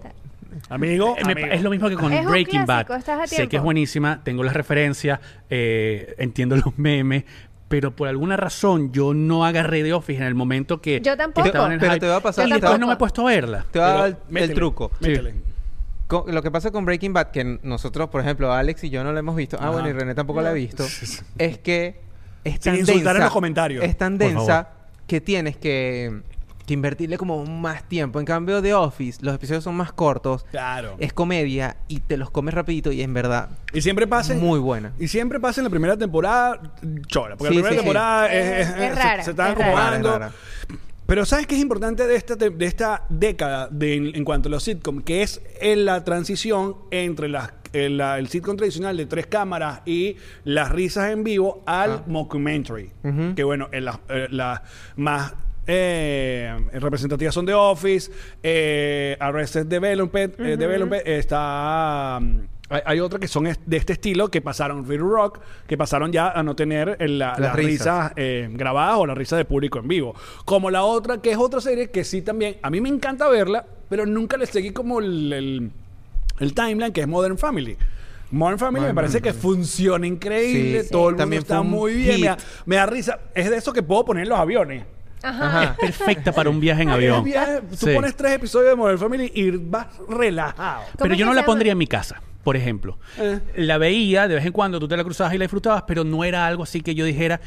Amigo. 0.69 1.15
Eh, 1.17 1.25
me 1.25 1.31
amigo. 1.33 1.47
es 1.51 1.61
lo 1.63 1.69
mismo 1.69 1.89
que 1.89 1.95
con 1.95 2.11
Es 2.13 2.25
un 2.25 2.31
Breaking 2.31 2.65
clásico, 2.65 2.93
Bad. 2.93 2.99
estás 2.99 3.19
a 3.21 3.27
Sé 3.27 3.47
que 3.47 3.57
es 3.57 3.61
buenísima, 3.63 4.21
tengo 4.23 4.43
las 4.43 4.53
referencias, 4.53 5.19
eh, 5.49 6.15
entiendo 6.17 6.55
los 6.57 6.77
memes, 6.77 7.23
pero 7.70 7.95
por 7.95 8.07
alguna 8.09 8.36
razón 8.36 8.91
yo 8.91 9.13
no 9.13 9.45
agarré 9.45 9.84
The 9.84 9.93
Office 9.93 10.20
en 10.20 10.28
el 10.28 10.36
momento 10.36 10.82
que, 10.82 10.99
Yo 11.01 11.15
tampoco. 11.15 11.47
estaba 11.47 11.67
en 11.67 11.74
el 11.74 11.80
Pero 11.80 11.93
hype. 11.93 11.99
te 12.05 12.07
va 12.07 12.15
a 12.17 12.22
pasar- 12.22 12.47
y 12.47 12.51
después 12.51 12.78
no 12.80 12.88
me 12.88 12.93
he 12.93 12.97
puesto 12.97 13.22
a 13.22 13.32
verla. 13.32 13.65
Te 13.72 13.80
voy 13.80 13.88
a 13.88 13.91
dar 13.93 14.07
el, 14.07 14.17
métele, 14.30 14.53
truco. 14.55 14.91
Métele. 14.99 15.36
Con- 16.07 16.34
lo 16.34 16.41
que 16.41 16.49
pasa 16.51 16.72
con 16.72 16.84
Breaking 16.86 17.13
Bad, 17.13 17.28
que 17.32 17.59
nosotros, 17.61 18.09
por 18.09 18.22
ejemplo, 18.22 18.51
Alex 18.51 18.84
y 18.84 18.89
yo 18.89 19.03
no 19.03 19.11
lo 19.13 19.20
hemos 19.20 19.36
visto, 19.36 19.55
ah, 19.59 19.65
Ajá. 19.65 19.72
bueno, 19.72 19.89
y 19.89 19.93
René 19.93 20.15
tampoco 20.15 20.41
la 20.41 20.49
ha 20.49 20.53
visto, 20.53 20.84
es 21.38 21.57
que 21.59 22.01
es 22.43 22.53
Sin 22.53 22.61
tan 22.61 22.76
insultar 22.80 22.97
en 22.97 23.03
densa, 23.03 23.20
los 23.26 23.32
comentarios. 23.34 23.84
Es 23.84 23.95
tan 23.97 24.17
Por 24.17 24.28
densa 24.28 24.45
favor. 24.63 24.67
que 25.05 25.22
tienes 25.22 25.55
que, 25.57 26.22
que 26.70 26.74
invertirle 26.76 27.17
como 27.17 27.43
más 27.45 27.84
tiempo. 27.89 28.20
En 28.20 28.26
cambio, 28.26 28.61
The 28.61 28.74
Office, 28.76 29.20
los 29.24 29.36
episodios 29.36 29.63
son 29.63 29.76
más 29.76 29.91
cortos, 29.91 30.45
Claro. 30.51 30.95
es 30.99 31.11
comedia 31.13 31.78
y 31.88 31.99
te 31.99 32.15
los 32.15 32.30
comes 32.32 32.53
rapidito 32.53 32.91
y 32.91 33.01
en 33.01 33.13
verdad 33.13 33.49
Y 33.74 33.82
siempre 33.82 34.05
pasa. 34.07 34.36
muy 34.36 34.59
buena. 34.59 34.93
Y 34.99 35.07
siempre 35.07 35.39
pasa 35.39 35.61
en 35.61 35.65
la 35.65 35.70
primera 35.72 35.97
temporada 35.97 36.61
chola. 37.07 37.36
Porque 37.38 37.53
Sí, 37.55 37.59
la 37.61 37.61
primera 37.61 37.70
sí, 37.70 37.76
sí. 37.76 37.78
temporada 37.78 38.28
Es- 38.34 38.45
es, 38.45 38.67
es 38.70 38.74
se- 38.76 38.95
rara, 38.95 39.24
se, 39.24 39.32
están 39.32 39.51
es 39.51 39.57
rara. 39.57 39.67
acomodando. 39.72 40.09
Rara, 40.11 40.20
rara. 40.28 40.34
Pero 41.05 41.26
¿sabes 41.26 41.47
qué 41.47 41.55
es 41.55 41.61
importante 41.61 42.05
de 42.05 42.15
esta, 42.15 42.36
de 42.36 42.65
esta 42.65 43.03
década 43.09 43.67
de, 43.72 43.95
en, 43.95 44.15
en 44.15 44.24
cuanto 44.24 44.47
a 44.47 44.51
los 44.51 44.63
sitcoms? 44.63 45.03
Que 45.03 45.24
es 45.24 45.41
en 45.59 45.86
la 45.86 46.03
transición 46.03 46.76
entre 46.91 47.30
las, 47.30 47.51
el, 47.74 47.97
la- 47.97 48.20
el 48.20 48.28
sitcom 48.28 48.55
tradicional 48.57 48.95
de 48.95 49.07
tres 49.07 49.26
cámaras 49.26 49.82
y 49.88 50.17
las 50.43 50.70
risas 50.72 51.09
en 51.11 51.24
vivo 51.24 51.63
al 51.65 51.91
Ah. 51.91 52.03
mockumentary. 52.05 52.91
Que 53.36 53.43
bueno, 53.43 53.70
en 53.72 53.86
las 53.86 53.97
eh, 54.09 54.28
las 54.30 54.61
más 54.97 55.34
eh, 55.72 56.55
representativas 56.74 57.34
son 57.34 57.45
The 57.45 57.53
Office, 57.53 58.11
eh, 58.41 59.15
Arrested 59.20 59.67
Development, 59.67 60.39
eh, 60.39 60.57
Development 60.57 61.03
está... 61.05 62.17
mm, 62.22 62.39
hay, 62.72 62.82
hay 62.86 62.99
otras 62.99 63.20
que 63.20 63.28
son 63.28 63.45
de 63.65 63.78
este 63.78 63.93
estilo 63.93 64.30
que 64.30 64.41
pasaron 64.41 64.88
Real 64.88 65.01
Rock, 65.01 65.39
que 65.67 65.78
pasaron 65.78 66.11
ya 66.11 66.30
a 66.32 66.43
no 66.43 66.55
tener 66.55 66.97
el- 66.99 67.17
la- 67.20 67.30
Las 67.32 67.39
las 67.39 67.55
risas. 67.55 67.70
risas 68.09 68.13
eh, 68.15 68.47
grabadas 68.51 68.97
o 68.97 69.05
la 69.05 69.15
risa 69.15 69.38
de 69.38 69.45
público 69.45 69.80
en 69.80 69.88
vivo. 69.88 70.15
Como 70.45 70.70
la 70.72 70.84
otra, 70.84 71.20
que 71.22 71.32
es 71.32 71.38
otra 71.38 71.61
serie 71.61 71.89
que 71.89 72.03
sí 72.03 72.22
también, 72.22 72.57
a 72.61 72.70
mí 72.70 72.80
me 72.82 72.89
encanta 72.89 73.28
verla, 73.30 73.65
pero 73.89 74.05
nunca 74.05 74.38
le 74.38 74.45
seguí 74.45 74.72
como 74.72 74.99
el, 74.99 75.34
el- 75.34 75.72
el 76.39 76.53
timeline, 76.53 76.91
que 76.93 77.01
es 77.01 77.07
Modern 77.07 77.38
Family. 77.38 77.76
Modern 78.32 78.59
Family 78.59 78.76
me 78.76 78.80
Modern 78.82 78.95
parece 78.95 79.22
que 79.22 79.34
Family. 79.34 79.41
funciona 79.41 80.05
increíble, 80.05 80.84
Sí, 80.84 80.89
todo 80.91 81.01
sí. 81.01 81.07
el 81.07 81.11
mundo 81.13 81.17
También 81.24 81.41
está 81.41 81.61
muy 81.63 81.95
bien, 81.95 82.22
me 82.22 82.28
da, 82.28 82.36
hit. 82.36 82.43
me 82.67 82.76
da 82.76 82.86
risa. 82.86 83.20
Es 83.34 83.49
de 83.49 83.57
eso 83.57 83.74
que 83.74 83.82
puedo 83.82 84.05
poner 84.05 84.24
en 84.24 84.30
los 84.30 84.38
aviones. 84.39 84.84
Ajá. 85.24 85.61
Ajá. 85.61 85.76
Perfecta 85.80 86.32
para 86.32 86.49
un 86.49 86.59
viaje 86.59 86.84
en 86.84 86.89
avión. 86.91 87.24
Viaje, 87.24 87.61
tú 87.70 87.76
Sí. 87.88 87.93
pones 87.95 88.15
tres 88.15 88.34
episodios 88.34 88.70
de 88.72 88.76
Modern 88.76 88.97
Family 88.99 89.32
y 89.36 89.51
vas 89.51 89.88
relajado. 90.07 90.82
¿Cómo 90.84 90.97
Pero 90.99 91.13
es 91.13 91.20
yo 91.20 91.26
no 91.26 91.34
la 91.34 91.45
pondría 91.45 91.74
en 91.74 91.78
mi 91.78 91.88
casa, 91.88 92.22
por 92.43 92.55
ejemplo. 92.55 92.97
Eh. 93.17 93.39
La 93.55 93.78
veía 93.78 94.28
de 94.28 94.36
vez 94.36 94.45
en 94.45 94.51
cuando, 94.53 94.80
tú 94.80 94.88
te 94.88 94.95
la 94.97 95.03
cruzabas 95.03 95.34
y 95.34 95.38
la 95.38 95.43
disfrutabas, 95.43 95.84
pero 95.88 96.03
no 96.03 96.24
era 96.24 96.45
algo 96.47 96.63
así 96.63 96.82
que 96.82 96.95
yo 96.95 97.05
dijera, 97.05 97.41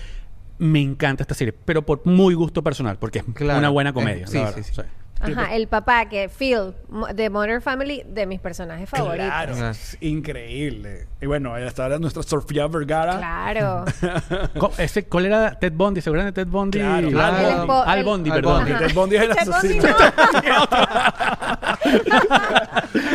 me 0.58 0.80
encanta 0.80 1.22
esta 1.24 1.34
serie, 1.34 1.52
pero 1.64 1.82
por 1.82 2.06
muy 2.06 2.34
gusto 2.34 2.62
personal, 2.62 2.98
porque 2.98 3.20
es 3.20 3.24
Claro. 3.34 3.58
una 3.58 3.68
buena 3.70 3.90
Eh, 3.90 3.94
comedia. 3.94 4.26
sí, 4.26 4.38
la 4.38 4.52
sí, 4.52 4.62
sí. 4.62 4.82
Ajá, 5.22 5.54
el 5.54 5.68
papá 5.68 6.08
que 6.08 6.28
Phil 6.28 6.74
de 7.14 7.30
Modern 7.30 7.62
Family 7.62 8.02
de 8.06 8.26
mis 8.26 8.40
personajes 8.40 8.88
favoritos. 8.90 9.26
Claro, 9.26 9.54
Ah. 9.60 9.70
es 9.70 9.96
increíble. 10.00 11.06
Y 11.20 11.26
bueno, 11.26 11.54
ahí 11.54 11.64
está 11.64 11.88
nuestra 11.98 12.22
Sofía 12.24 12.66
Vergara. 12.66 13.18
Claro. 13.18 13.84
Ese- 14.78 15.04
¿Cuál 15.06 15.26
era 15.26 15.56
Ted 15.58 15.72
Bundy? 15.74 16.00
¿Se 16.00 16.10
acuerdan 16.10 16.26
de 16.26 16.32
Ted 16.32 16.48
Bundy? 16.50 16.78
Claro, 16.78 17.06
El 17.08 17.14
claro. 17.14 17.82
Al 17.82 17.98
el- 18.00 18.04
Bundy, 18.04 18.30
Al 18.30 18.36
perdón. 18.36 18.64
Bundy. 18.64 18.72
Y 18.72 18.76
Ted 18.86 18.94
Bundy 18.94 19.16
es 19.16 19.22
el 19.22 19.28
Ted 19.36 19.46
Bundy 19.46 19.78
asesino. 19.78 19.96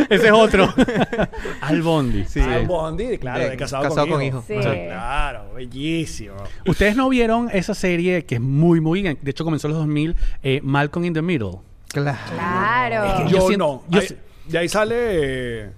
Ese 0.09 0.27
es 0.27 0.31
otro. 0.33 0.73
Al 1.61 1.81
Bundy. 1.81 2.25
Sí. 2.25 2.39
Al 2.39 2.65
Bundy, 2.65 3.17
claro, 3.17 3.43
de 3.43 3.49
De 3.51 3.57
casado, 3.57 3.83
Casado 3.83 4.07
con, 4.07 4.15
con 4.17 4.23
hijo. 4.23 4.43
Hijo. 4.49 4.61
Sí. 4.63 4.69
Claro, 4.87 5.53
bellísimo. 5.53 6.35
Ustedes 6.65 6.95
no 6.95 7.09
vieron 7.09 7.49
esa 7.51 7.73
serie 7.73 8.25
que 8.25 8.35
es 8.35 8.41
muy, 8.41 8.79
muy... 8.81 9.01
De 9.01 9.31
hecho, 9.31 9.43
comenzó 9.43 9.67
en 9.67 9.73
los 9.73 9.79
2000, 9.81 10.15
eh, 10.43 10.59
Malcolm 10.63 11.05
in 11.05 11.13
the 11.13 11.21
Middle. 11.21 11.59
Claro. 11.89 12.17
Claro. 12.33 13.23
Yo 13.29 13.37
Yo, 13.39 13.47
siento- 13.47 13.57
no. 13.57 13.83
yo 13.89 13.99
Ahí- 14.01 14.07
si- 14.07 14.17
de 14.47 14.57
ahí 14.57 14.69
sale 14.69 14.95
eh, 14.99 15.71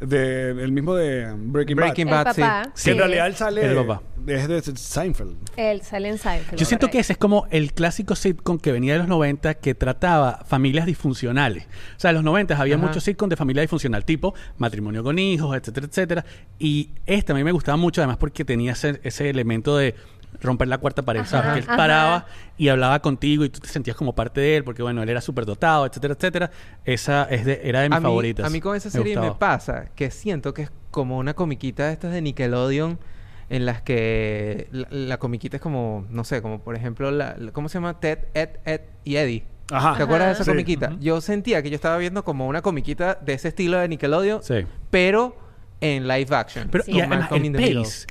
de, 0.00 0.50
el 0.50 0.70
mismo 0.70 0.94
de 0.94 1.32
Breaking, 1.36 1.76
Breaking 1.76 2.08
Bad. 2.08 2.24
Bad, 2.26 2.34
sí. 2.34 2.40
papá. 2.40 2.62
Que 2.74 2.80
sí. 2.80 2.90
en 2.90 2.98
realidad 2.98 3.26
él 3.26 3.34
sale 3.34 3.64
El 3.66 3.74
papá. 3.76 4.02
es 4.28 4.46
de 4.48 4.62
Seinfeld. 4.76 5.36
Él 5.56 5.82
sale 5.82 6.08
en 6.08 6.18
Seinfeld. 6.18 6.58
Yo 6.60 6.64
siento 6.66 6.86
que 6.86 6.92
correcto. 6.92 7.00
ese 7.00 7.12
es 7.14 7.18
como 7.18 7.46
el 7.50 7.72
clásico 7.72 8.14
sitcom 8.14 8.58
que 8.60 8.70
venía 8.70 8.92
de 8.92 9.00
los 9.00 9.08
90 9.08 9.54
que 9.54 9.74
trataba 9.74 10.44
familias 10.46 10.86
disfuncionales. 10.86 11.64
O 11.96 12.00
sea, 12.00 12.10
en 12.10 12.16
los 12.16 12.24
90 12.24 12.56
había 12.60 12.76
Ajá. 12.76 12.86
muchos 12.86 13.02
sitcoms 13.02 13.30
de 13.30 13.36
familia 13.36 13.62
disfuncional, 13.62 14.04
tipo 14.04 14.34
matrimonio 14.58 15.02
con 15.02 15.18
hijos, 15.18 15.56
etcétera, 15.56 15.86
etcétera. 15.86 16.24
Y 16.60 16.90
este 17.06 17.32
a 17.32 17.34
mí 17.34 17.42
me 17.42 17.50
gustaba 17.52 17.76
mucho, 17.76 18.00
además, 18.00 18.18
porque 18.18 18.44
tenía 18.44 18.72
ese, 18.72 19.00
ese 19.02 19.28
elemento 19.30 19.76
de 19.76 19.96
romper 20.40 20.68
la 20.68 20.78
cuarta 20.78 21.02
pared, 21.02 21.20
Ajá, 21.20 21.30
¿sabes? 21.30 21.52
Que 21.52 21.58
él 21.60 21.64
ajá. 21.68 21.76
paraba 21.76 22.26
y 22.56 22.68
hablaba 22.68 23.00
contigo 23.00 23.44
y 23.44 23.48
tú 23.48 23.60
te 23.60 23.68
sentías 23.68 23.96
como 23.96 24.14
parte 24.14 24.40
de 24.40 24.56
él, 24.56 24.64
porque 24.64 24.82
bueno, 24.82 25.02
él 25.02 25.08
era 25.08 25.20
súper 25.20 25.44
dotado, 25.46 25.86
etcétera, 25.86 26.14
etcétera. 26.14 26.50
Esa 26.84 27.24
es 27.24 27.44
de, 27.44 27.60
era 27.64 27.80
de 27.80 27.88
mis 27.88 27.96
a 27.96 28.00
mí, 28.00 28.04
favoritas. 28.04 28.46
A 28.46 28.50
mí 28.50 28.60
con 28.60 28.76
esa 28.76 28.90
serie 28.90 29.18
me, 29.18 29.32
pasa 29.32 29.86
que 29.94 30.10
siento 30.10 30.54
que 30.54 30.62
es 30.62 30.72
como 30.90 31.18
una 31.18 31.34
comiquita 31.34 31.86
de 31.86 31.92
estas 31.92 32.12
de 32.12 32.22
Nickelodeon 32.22 32.98
en 33.50 33.64
las 33.66 33.80
que 33.82 34.68
la, 34.70 34.86
la 34.90 35.18
comiquita 35.18 35.56
es 35.56 35.62
como, 35.62 36.06
no 36.10 36.24
sé, 36.24 36.42
como 36.42 36.60
por 36.60 36.76
ejemplo, 36.76 37.10
la, 37.10 37.34
la- 37.38 37.50
¿cómo 37.52 37.68
se 37.68 37.74
llama? 37.78 37.98
Ted, 37.98 38.18
Ed, 38.34 38.50
Ed 38.64 38.80
y 39.04 39.16
Eddie. 39.16 39.44
Ajá. 39.70 39.96
¿Te 39.96 40.02
acuerdas 40.02 40.28
de 40.28 40.32
esa 40.34 40.44
Sí. 40.44 40.50
comiquita? 40.50 40.96
Yo 41.00 41.20
sentía 41.20 41.62
que 41.62 41.70
yo 41.70 41.74
estaba 41.76 41.96
viendo 41.98 42.24
como 42.24 42.46
una 42.46 42.62
comiquita 42.62 43.14
de 43.16 43.34
ese 43.34 43.48
estilo 43.48 43.78
de 43.78 43.88
Nickelodeon, 43.88 44.42
Sí. 44.42 44.66
pero 44.90 45.36
en 45.80 46.08
live 46.08 46.34
action. 46.34 46.68
Pero 46.70 46.84
Sí. 46.84 46.92
y 46.92 47.00
además 47.00 47.30
el 47.32 47.52
pace 47.52 48.06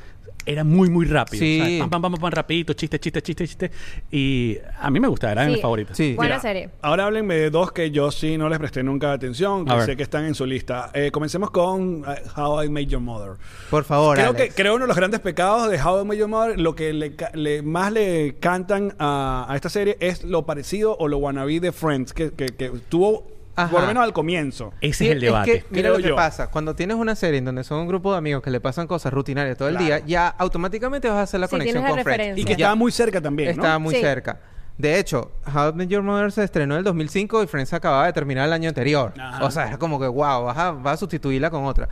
era 0.47 0.63
muy, 0.63 0.89
muy 0.89 1.05
rápido. 1.05 1.39
Sí. 1.39 1.59
O 1.61 1.65
sea, 1.65 1.79
pam, 1.81 1.89
pam, 1.89 2.01
pam, 2.01 2.11
pam, 2.13 2.21
pam, 2.21 2.31
rapidito, 2.31 2.73
chiste, 2.73 2.99
chiste, 2.99 3.21
chiste, 3.21 3.47
chiste. 3.47 3.71
Y 4.11 4.57
a 4.79 4.89
mí 4.89 4.99
me 4.99 5.07
gustaba, 5.07 5.33
era 5.33 5.41
de 5.43 5.47
Sí. 5.49 5.53
mis 5.53 5.61
favoritas. 5.61 5.97
Sí. 5.97 6.13
Buena 6.15 6.35
Mira, 6.35 6.41
serie. 6.41 6.69
Ahora 6.81 7.05
háblenme 7.05 7.35
de 7.35 7.49
dos 7.49 7.71
que 7.71 7.91
yo 7.91 8.09
sí 8.11 8.37
no 8.37 8.49
les 8.49 8.57
presté 8.57 8.81
nunca 8.83 9.11
atención, 9.13 9.65
que 9.65 9.71
A 9.71 9.75
ver. 9.75 9.85
sé 9.85 9.95
que 9.97 10.03
están 10.03 10.25
en 10.25 10.33
su 10.33 10.45
lista. 10.45 10.89
Eh, 10.93 11.11
comencemos 11.11 11.51
con 11.51 12.03
eh, 12.07 12.21
How 12.35 12.63
I 12.63 12.69
Made 12.69 12.85
Your 12.87 13.01
Mother. 13.01 13.33
Por 13.69 13.83
favor, 13.83 14.17
Creo 14.17 14.33
que 14.33 14.49
creo 14.49 14.75
uno 14.75 14.85
de 14.85 14.87
los 14.87 14.97
grandes 14.97 15.19
pecados 15.19 15.69
de 15.69 15.81
How 15.81 16.01
I 16.01 16.05
Met 16.05 16.17
Your 16.17 16.29
Mother, 16.29 16.59
lo 16.59 16.73
que 16.75 16.93
le, 16.93 17.15
ca- 17.15 17.31
le- 17.33 17.61
más 17.61 17.91
le 17.91 18.35
cantan 18.39 18.95
a, 18.99 19.45
a 19.49 19.55
esta 19.55 19.69
serie 19.69 19.97
es 19.99 20.23
lo 20.23 20.45
parecido 20.45 20.95
o 20.97 21.07
lo 21.07 21.17
wannabe 21.17 21.59
de 21.59 21.71
Friends, 21.71 22.13
que, 22.13 22.31
que, 22.31 22.47
que 22.47 22.69
tuvo 22.89 23.36
Ajá. 23.57 23.69
por 23.71 23.81
lo 23.81 23.87
menos 23.87 24.03
al 24.03 24.13
comienzo. 24.13 24.71
Ese 24.81 24.93
Sí, 24.99 25.05
es 25.07 25.11
el 25.13 25.19
debate. 25.21 25.51
que, 25.51 25.65
mira 25.71 25.81
creo 25.89 25.97
lo 25.97 26.03
que 26.03 26.09
yo. 26.09 26.15
pasa. 26.15 26.47
Cuando 26.51 26.75
tienes 26.75 26.95
una 26.97 27.15
serie 27.15 27.39
en 27.39 27.45
donde 27.45 27.63
son 27.63 27.79
un 27.79 27.87
grupo 27.87 28.11
de 28.11 28.19
amigos 28.19 28.41
que 28.43 28.51
le 28.51 28.59
pasan 28.61 28.87
cosas 28.87 29.11
rutinarias 29.11 29.57
todo 29.57 29.67
el 29.67 29.75
Claro. 29.77 29.85
día, 29.97 30.05
ya 30.05 30.27
automáticamente 30.29 31.09
vas 31.09 31.17
a 31.17 31.21
hacer 31.23 31.39
la 31.39 31.47
Sí, 31.47 31.51
conexión 31.51 31.83
tienes 31.83 31.89
con 31.91 32.03
Friends. 32.03 32.17
referencia. 32.17 32.41
Y 32.41 32.45
que 32.45 32.51
Ya 32.51 32.65
estaba 32.67 32.75
muy 32.75 32.91
cerca 32.91 33.19
también, 33.21 33.47
¿no? 33.49 33.53
estaba 33.63 33.79
muy 33.79 33.95
Sí. 33.95 34.01
cerca. 34.01 34.39
De 34.77 34.99
hecho, 34.99 35.31
How 35.53 35.69
I 35.69 35.73
Met 35.73 35.89
Your 35.89 36.03
Mother 36.03 36.31
se 36.31 36.43
estrenó 36.43 36.75
en 36.75 36.79
el 36.79 36.83
2005 36.83 37.41
y 37.41 37.47
Friends 37.47 37.73
acababa 37.73 38.05
de 38.05 38.13
terminar 38.13 38.45
el 38.45 38.53
año 38.53 38.69
anterior. 38.69 39.11
Ajá. 39.19 39.43
O 39.43 39.49
sea, 39.49 39.67
era 39.69 39.77
como 39.79 39.99
que, 39.99 40.05
wow, 40.07 40.43
vas 40.43 40.57
a, 40.57 40.71
vas 40.71 40.93
a 40.93 40.97
sustituirla 40.97 41.49
con 41.49 41.65
otra. 41.65 41.89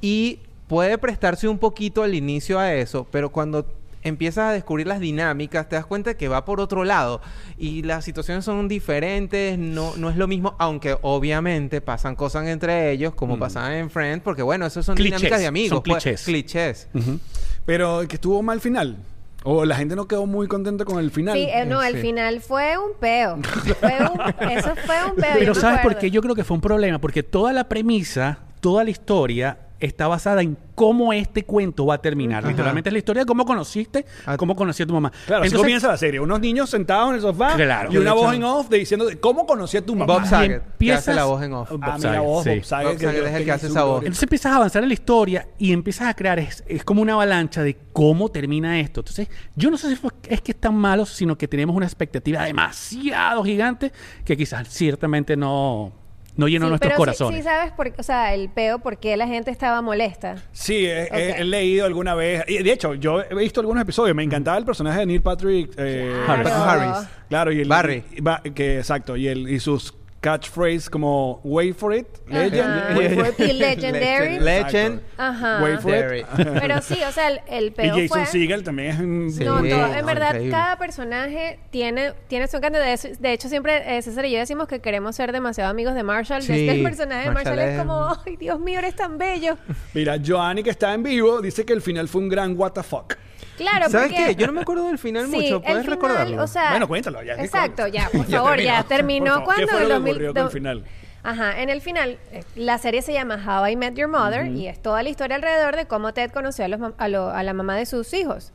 Y 0.00 0.40
puede 0.68 0.96
prestarse 0.98 1.48
un 1.48 1.58
poquito 1.58 2.02
al 2.02 2.14
inicio 2.14 2.58
a 2.58 2.72
eso, 2.72 3.06
pero 3.10 3.30
cuando 3.30 3.66
empiezas 4.02 4.50
a 4.50 4.52
descubrir 4.52 4.86
las 4.86 5.00
dinámicas, 5.00 5.68
te 5.68 5.76
das 5.76 5.86
cuenta 5.86 6.14
que 6.14 6.28
va 6.28 6.44
por 6.44 6.60
otro 6.60 6.84
lado. 6.84 7.20
Y 7.56 7.82
las 7.82 8.04
situaciones 8.04 8.44
son 8.44 8.68
diferentes, 8.68 9.58
no, 9.58 9.96
no 9.96 10.10
es 10.10 10.16
lo 10.16 10.26
mismo, 10.28 10.54
aunque 10.58 10.96
obviamente 11.02 11.80
pasan 11.80 12.14
cosas 12.16 12.46
entre 12.46 12.90
ellos, 12.92 13.14
como 13.14 13.36
Mm. 13.36 13.40
pasaban 13.40 13.72
en 13.72 13.90
Friends, 13.90 14.22
porque 14.22 14.42
bueno, 14.42 14.66
eso 14.66 14.82
son 14.82 14.94
Clichés, 14.96 15.18
dinámicas 15.18 15.40
de 15.40 15.46
amigos. 15.46 15.76
son 15.76 15.82
pues, 15.82 16.02
clichés. 16.04 16.24
clichés. 16.24 16.88
Ujú. 16.94 17.18
Pero 17.66 18.06
que 18.08 18.14
estuvo 18.16 18.42
mal 18.42 18.60
final. 18.60 18.96
O 19.44 19.64
la 19.64 19.76
gente 19.76 19.94
no 19.94 20.08
quedó 20.08 20.26
muy 20.26 20.48
contenta 20.48 20.84
con 20.84 20.98
el 20.98 21.10
final. 21.12 21.34
Sí, 21.36 21.46
eh, 21.48 21.64
no, 21.64 21.80
Sí. 21.82 21.98
final 21.98 22.40
fue 22.40 22.76
un 22.76 22.92
peo. 22.98 23.38
Fue 23.78 23.92
un- 24.00 24.20
eso 24.50 24.74
fue 24.84 25.04
un 25.10 25.16
peo. 25.16 25.34
Pero 25.38 25.54
¿sabes 25.54 25.80
por 25.80 25.96
qué? 25.96 26.10
Yo 26.10 26.20
creo 26.22 26.34
que 26.34 26.42
fue 26.44 26.56
un 26.56 26.60
problema, 26.60 26.98
porque 27.00 27.22
toda 27.22 27.52
la 27.52 27.68
premisa, 27.68 28.40
toda 28.60 28.82
la 28.84 28.90
historia 28.90 29.58
está 29.80 30.06
basada 30.08 30.42
en 30.42 30.56
cómo 30.74 31.12
este 31.12 31.44
cuento 31.44 31.86
va 31.86 31.94
a 31.94 31.98
terminar. 32.02 32.44
Literalmente 32.44 32.88
es 32.88 32.92
la 32.92 32.98
historia 32.98 33.22
de 33.22 33.26
cómo 33.26 33.44
conociste, 33.44 34.04
Ah. 34.26 34.36
cómo 34.36 34.54
conocí 34.56 34.82
a 34.82 34.86
tu 34.86 34.92
mamá. 34.94 35.10
Claro, 35.26 35.42
así 35.42 35.48
Entonces, 35.48 35.58
comienza 35.58 35.88
la 35.88 35.96
serie. 35.96 36.20
Unos 36.20 36.40
niños 36.40 36.70
sentados 36.70 37.10
en 37.10 37.14
el 37.16 37.20
sofá 37.20 37.54
Claro. 37.56 37.92
y 37.92 37.96
una 37.96 38.12
voz 38.12 38.34
en 38.34 38.44
off 38.44 38.68
de 38.68 38.78
diciendo 38.78 39.06
de 39.06 39.18
cómo 39.18 39.46
conocí 39.46 39.76
a 39.76 39.84
tu 39.84 39.94
mamá. 39.94 40.12
Bob 40.14 40.26
Saget, 40.26 40.62
que 40.78 40.92
hace 40.92 41.14
la 41.14 41.24
voz 41.24 41.42
en 41.42 41.52
off. 41.52 41.68
Ah, 41.70 41.74
Bob 41.74 41.84
mira, 41.84 41.98
Saget, 41.98 42.20
voz, 42.22 42.44
sí. 42.44 42.50
Bob 42.50 42.64
Saget, 42.64 42.86
Bob 42.92 42.98
Saget 43.00 43.14
Dios 43.16 43.28
es 43.30 43.34
el 43.36 43.44
que 43.44 43.52
hace 43.52 43.66
esa 43.68 43.84
voz. 43.84 43.98
Entonces 44.00 44.22
empiezas 44.22 44.52
a 44.52 44.56
avanzar 44.56 44.82
en 44.82 44.88
la 44.88 44.94
historia 44.94 45.48
y 45.58 45.72
empiezas 45.72 46.08
a 46.08 46.14
crear, 46.14 46.38
es, 46.38 46.64
es 46.66 46.84
como 46.84 47.02
una 47.02 47.14
avalancha 47.14 47.62
de 47.62 47.76
cómo 47.92 48.28
termina 48.30 48.78
esto. 48.80 49.00
Entonces, 49.00 49.28
yo 49.56 49.70
no 49.70 49.76
sé 49.76 49.88
si 49.90 49.96
fue- 49.96 50.10
es 50.28 50.40
que 50.40 50.52
es 50.52 50.58
tan 50.60 50.74
malo, 50.74 51.06
sino 51.06 51.36
que 51.36 51.48
tenemos 51.48 51.74
una 51.76 51.86
expectativa 51.86 52.44
demasiado 52.44 53.42
gigante 53.44 53.92
que 54.24 54.36
quizás 54.36 54.68
ciertamente 54.68 55.36
no, 55.36 55.92
no 56.38 56.48
llenó 56.48 56.64
Sí, 56.66 56.70
nuestros 56.70 56.88
pero 56.88 56.94
sí- 56.94 56.98
corazones. 56.98 57.36
Sí, 57.40 57.42
sabes, 57.42 57.72
por, 57.72 57.92
o 57.98 58.02
sea, 58.02 58.32
el 58.32 58.48
peo, 58.48 58.78
por 58.78 58.98
qué 58.98 59.16
la 59.18 59.26
gente 59.26 59.50
estaba 59.50 59.82
molesta. 59.82 60.36
Sí, 60.52 60.86
he, 60.86 61.02
he- 61.02 61.32
Ok. 61.32 61.38
he 61.40 61.44
leído 61.44 61.84
alguna 61.84 62.14
vez. 62.14 62.44
Y 62.48 62.62
de 62.62 62.72
hecho, 62.72 62.94
yo 62.94 63.20
he 63.20 63.34
visto 63.34 63.60
algunos 63.60 63.82
episodios. 63.82 64.16
Me 64.16 64.22
encantaba 64.22 64.56
el 64.56 64.64
personaje 64.64 65.00
de 65.00 65.06
Neil 65.06 65.20
Patrick 65.20 65.72
eh, 65.76 66.14
Harris. 66.26 67.06
Claro, 67.28 67.52
y 67.52 67.60
el, 67.60 67.68
Barry. 67.68 68.04
y- 68.12 68.50
que 68.52 68.78
exacto, 68.78 69.16
y 69.16 69.28
el 69.28 69.48
y 69.50 69.60
sus 69.60 69.92
catchphrase 70.20 70.90
como 70.90 71.40
wait 71.44 71.76
for 71.76 71.94
it, 71.94 72.06
legend, 72.28 72.96
wait 72.98 73.14
for 73.14 73.26
it. 73.28 73.38
Y 73.38 73.52
Legendary. 73.52 74.38
Legend. 74.40 75.00
Ajá. 75.16 75.60
Wait 75.62 75.80
for 75.80 76.14
it. 76.14 76.26
Pero 76.60 76.82
sí, 76.82 76.98
o 77.06 77.12
sea, 77.12 77.28
el, 77.28 77.40
el 77.48 77.66
y 77.66 77.70
peo 77.70 77.94
Jason 77.94 78.08
fue... 78.08 78.26
Segel 78.26 78.64
también 78.64 78.90
es 78.90 78.98
un 79.00 79.30
Sí. 79.30 79.44
No, 79.44 79.58
todo- 79.58 79.94
en 79.94 80.06
verdad, 80.06 80.28
increíble. 80.30 80.50
cada 80.50 80.76
personaje 80.78 81.60
tiene, 81.70 82.14
tiene 82.26 82.48
su 82.48 82.56
encanto. 82.56 82.78
De, 82.78 83.16
de 83.18 83.32
hecho, 83.32 83.48
siempre 83.48 83.96
eh, 83.96 84.02
César 84.02 84.24
y 84.26 84.32
yo 84.32 84.38
decimos 84.40 84.66
que 84.66 84.80
queremos 84.80 85.14
ser 85.14 85.30
demasiado 85.32 85.70
amigos 85.70 85.94
de 85.94 86.02
Marshall. 86.02 86.42
Sí, 86.42 86.52
Es 86.52 86.58
que 86.58 86.70
el 86.78 86.82
personaje 86.82 87.28
de 87.28 87.34
Marshall 87.34 87.56
Marshall 87.56 87.68
es 87.68 87.74
es- 87.74 87.78
como, 87.80 88.08
ay, 88.26 88.36
Dios 88.36 88.58
mío, 88.60 88.78
eres 88.80 88.96
tan 88.96 89.18
bello. 89.18 89.56
Mira, 89.94 90.16
Joanny 90.24 90.62
que 90.62 90.70
está 90.70 90.94
en 90.94 91.02
vivo 91.04 91.40
dice 91.40 91.64
que 91.64 91.72
el 91.72 91.80
final 91.82 92.08
fue 92.08 92.22
un 92.22 92.28
gran 92.28 92.58
what 92.58 92.72
the 92.72 92.82
fuck. 92.82 93.14
Claro, 93.56 93.88
¿Sabes 93.88 94.08
porque... 94.12 94.26
qué? 94.26 94.34
Yo 94.36 94.46
no 94.46 94.52
me 94.52 94.60
acuerdo 94.62 94.86
del 94.86 94.98
final 94.98 95.26
Sí, 95.26 95.36
mucho. 95.36 95.60
¿Puedes 95.62 95.82
final, 95.82 95.96
recordarlo? 95.98 96.42
O 96.42 96.46
sea, 96.46 96.70
Bueno, 96.70 96.88
cuéntalo, 96.88 97.22
ya, 97.22 97.36
¿qué 97.36 97.42
Exacto, 97.42 97.86
ya, 97.88 98.08
por 98.12 98.26
favor, 98.26 98.50
terminó. 98.56 98.72
ya 98.72 98.82
terminó 98.84 99.34
favor, 99.34 99.54
¿qué 99.56 99.66
cuando 99.66 99.82
en 99.82 99.88
2000 99.88 100.12
ocurrió 100.12 100.34
con 100.34 100.42
el 100.44 100.50
final? 100.50 100.84
Ajá, 101.24 101.60
en 101.60 101.68
el 101.68 101.80
final, 101.80 102.18
eh, 102.30 102.44
la 102.54 102.78
serie 102.78 103.02
se 103.02 103.12
llama 103.12 103.42
How 103.44 103.66
I 103.66 103.76
Met 103.76 103.94
Your 103.96 104.08
Mother 104.08 104.46
y 104.46 104.68
es 104.68 104.80
toda 104.80 105.02
la 105.02 105.08
historia 105.08 105.36
alrededor 105.36 105.74
de 105.76 105.86
cómo 105.86 106.14
Ted 106.14 106.30
conoció 106.30 106.64
a, 106.64 106.68
los 106.68 106.80
a, 106.96 107.08
lo- 107.08 107.30
a 107.30 107.42
la 107.42 107.52
mamá 107.52 107.76
de 107.76 107.86
sus 107.86 108.14
hijos. 108.14 108.52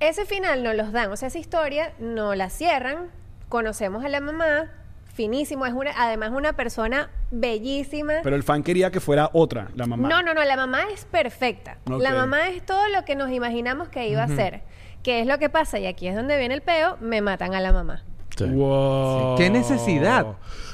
Ese 0.00 0.24
final 0.24 0.62
no 0.62 0.72
los 0.72 0.92
dan, 0.92 1.12
o 1.12 1.16
sea, 1.16 1.28
esa 1.28 1.38
historia 1.38 1.92
no 1.98 2.34
la 2.34 2.48
cierran, 2.48 3.10
conocemos 3.50 4.02
a 4.04 4.08
la 4.08 4.20
mamá, 4.20 4.70
finísimo, 5.20 5.66
es 5.66 5.74
una, 5.74 5.90
además 5.98 6.30
una 6.34 6.54
persona 6.54 7.10
bellísima. 7.30 8.14
Pero 8.22 8.36
el 8.36 8.42
fan 8.42 8.62
quería 8.62 8.90
que 8.90 9.00
fuera 9.00 9.28
otra, 9.34 9.68
la 9.74 9.86
mamá. 9.86 10.08
No, 10.08 10.22
no, 10.22 10.32
no, 10.32 10.42
la 10.44 10.56
mamá 10.56 10.84
es 10.94 11.04
perfecta. 11.04 11.76
La 11.86 12.14
mamá 12.14 12.48
es 12.48 12.64
todo 12.64 12.88
lo 12.88 13.04
que 13.04 13.14
nos 13.16 13.30
imaginamos 13.30 13.88
que 13.90 14.08
iba 14.08 14.22
a 14.22 14.28
ser. 14.28 14.62
¿Qué 15.02 15.20
es 15.20 15.26
lo 15.26 15.38
que 15.38 15.50
pasa? 15.50 15.78
Y 15.78 15.84
aquí 15.86 16.08
es 16.08 16.16
donde 16.16 16.38
viene 16.38 16.54
el 16.54 16.62
peo, 16.62 16.96
me 17.02 17.20
matan 17.20 17.54
a 17.54 17.60
la 17.60 17.70
mamá. 17.70 18.02
Sí. 18.34 18.44
Wow. 18.46 19.36
¿Qué 19.36 19.50
necesidad? 19.50 20.24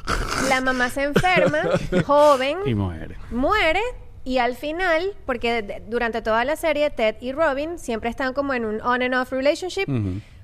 La 0.48 0.60
mamá 0.60 0.88
se 0.90 1.02
enferma, 1.02 1.58
joven, 2.06 2.58
Y 2.66 2.76
muere. 2.76 3.16
muere 3.32 3.80
y 4.22 4.38
al 4.38 4.54
final, 4.54 5.02
porque 5.26 5.62
de- 5.62 5.82
durante 5.88 6.22
toda 6.22 6.44
la 6.44 6.54
serie 6.54 6.90
Ted 6.90 7.16
y 7.20 7.32
Robin 7.32 7.80
siempre 7.80 8.10
están 8.10 8.32
como 8.32 8.54
en 8.54 8.64
un 8.64 8.80
on 8.82 9.02
and 9.02 9.14
off 9.14 9.32
relationship, 9.32 9.88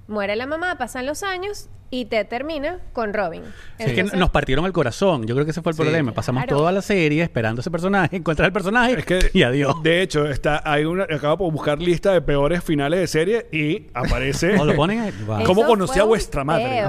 muere 0.09 0.35
la 0.35 0.47
mamá, 0.47 0.77
pasan 0.79 1.07
los 1.07 1.23
años 1.23 1.69
y 1.95 2.07
Ted 2.07 2.27
termina 2.27 2.79
con 2.95 3.13
Robin. 3.13 3.43
es 3.79 3.93
que 3.93 4.03
nos 4.05 4.31
partieron 4.31 4.65
el 4.65 4.73
corazón. 4.73 5.27
Yo 5.27 5.35
creo 5.35 5.45
que 5.45 5.51
ese 5.51 5.61
fue 5.61 5.73
el 5.73 5.77
Sí. 5.77 5.83
problema. 5.83 6.13
Pasamos 6.13 6.43
Claro. 6.45 6.57
toda 6.57 6.73
la 6.73 6.81
serie 6.81 7.23
esperando 7.23 7.61
ese 7.61 7.71
personaje, 7.71 8.17
encontrar 8.17 8.47
el 8.47 8.53
personaje 8.53 8.95
Es 8.99 9.05
que, 9.05 9.31
y 9.35 9.43
adiós. 9.43 9.83
De 9.83 10.01
hecho, 10.01 10.27
está, 10.27 10.63
hay 10.65 10.85
una, 10.87 11.05
acabo 11.05 11.45
de 11.47 11.53
buscar 11.53 11.79
lista 11.79 12.13
de 12.13 12.23
peores 12.23 12.65
finales 12.65 12.99
de 13.01 13.07
serie 13.07 13.47
y 13.53 13.89
aparece. 13.95 14.57
O 14.59 14.65
lo 14.65 14.75
ponen. 14.75 15.13
Wow. 15.27 15.43
¿Cómo 15.45 15.67
conocí 15.67 15.99
a 16.01 16.05
vuestra 16.05 16.45
madre? 16.45 16.85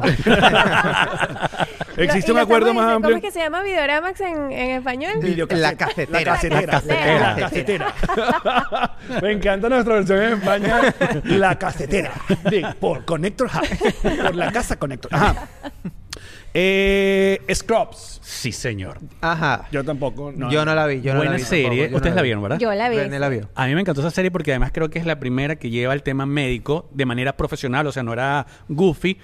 Existe 1.98 2.30
Lo- 2.30 2.36
un 2.36 2.42
acuerdo 2.42 2.74
más 2.74 2.86
diciendo, 2.86 2.96
amplio. 2.96 3.10
¿Cómo 3.12 3.18
es 3.18 3.22
que 3.24 3.32
se 3.32 3.40
llama 3.40 3.62
Videoramax 3.62 4.22
en, 4.22 4.52
en 4.52 4.70
español? 4.72 5.12
La 5.50 5.76
cafetera. 5.76 6.20
La 6.20 6.26
casetera. 6.26 6.62
La 6.62 6.68
casetera. 6.72 7.36
La 7.36 7.36
casetera. 7.36 7.94
Me 9.22 9.32
encanta 9.34 9.70
nuestra 9.70 9.96
versión 9.96 10.22
en 10.24 10.34
España. 10.34 10.82
La 11.26 11.60
casetera. 11.60 12.12
De- 12.50 12.66
por 12.80 13.06
Connector 13.06 13.48
House. 13.50 13.68
Por 14.02 14.36
la 14.36 14.52
casa 14.52 14.78
Connector. 15.02 15.14
Ajá. 15.14 15.48
Eh, 16.56 17.40
Scrubs. 17.52 18.20
Sí, 18.22 18.52
señor. 18.52 19.00
Ajá. 19.22 19.68
Yo 19.72 19.84
tampoco. 19.84 20.32
No, 20.36 20.52
yo 20.52 20.64
no 20.66 20.76
la 20.76 20.86
vi. 20.86 21.02
Yo 21.02 21.14
no 21.14 21.18
Buena 21.20 21.32
la 21.32 21.38
vi 21.38 21.44
serie. 21.44 21.68
tampoco, 21.68 21.90
yo 21.92 21.96
Ustedes 21.98 22.12
no 22.12 22.16
la 22.18 22.22
vi. 22.22 22.28
vieron, 22.28 22.44
¿verdad? 22.44 22.60
Yo 22.60 22.74
la 22.74 22.90
vi. 22.90 22.98
René 22.98 23.20
la 23.20 23.30
vio. 23.30 23.50
A 23.56 23.66
mí 23.66 23.74
me 23.74 23.82
encantó 23.82 24.02
esa 24.02 24.12
serie 24.12 24.30
porque 24.30 24.52
además 24.52 24.70
creo 24.72 24.90
que 24.90 25.00
es 25.00 25.06
la 25.08 25.20
primera 25.20 25.56
que 25.56 25.72
lleva 25.72 25.94
el 25.96 26.04
tema 26.04 26.28
médico 26.28 26.90
de 26.94 27.06
manera 27.08 27.36
profesional, 27.36 27.88
o 27.88 27.92
sea, 27.92 28.04
no 28.04 28.14
era 28.14 28.46
goofy, 28.68 29.18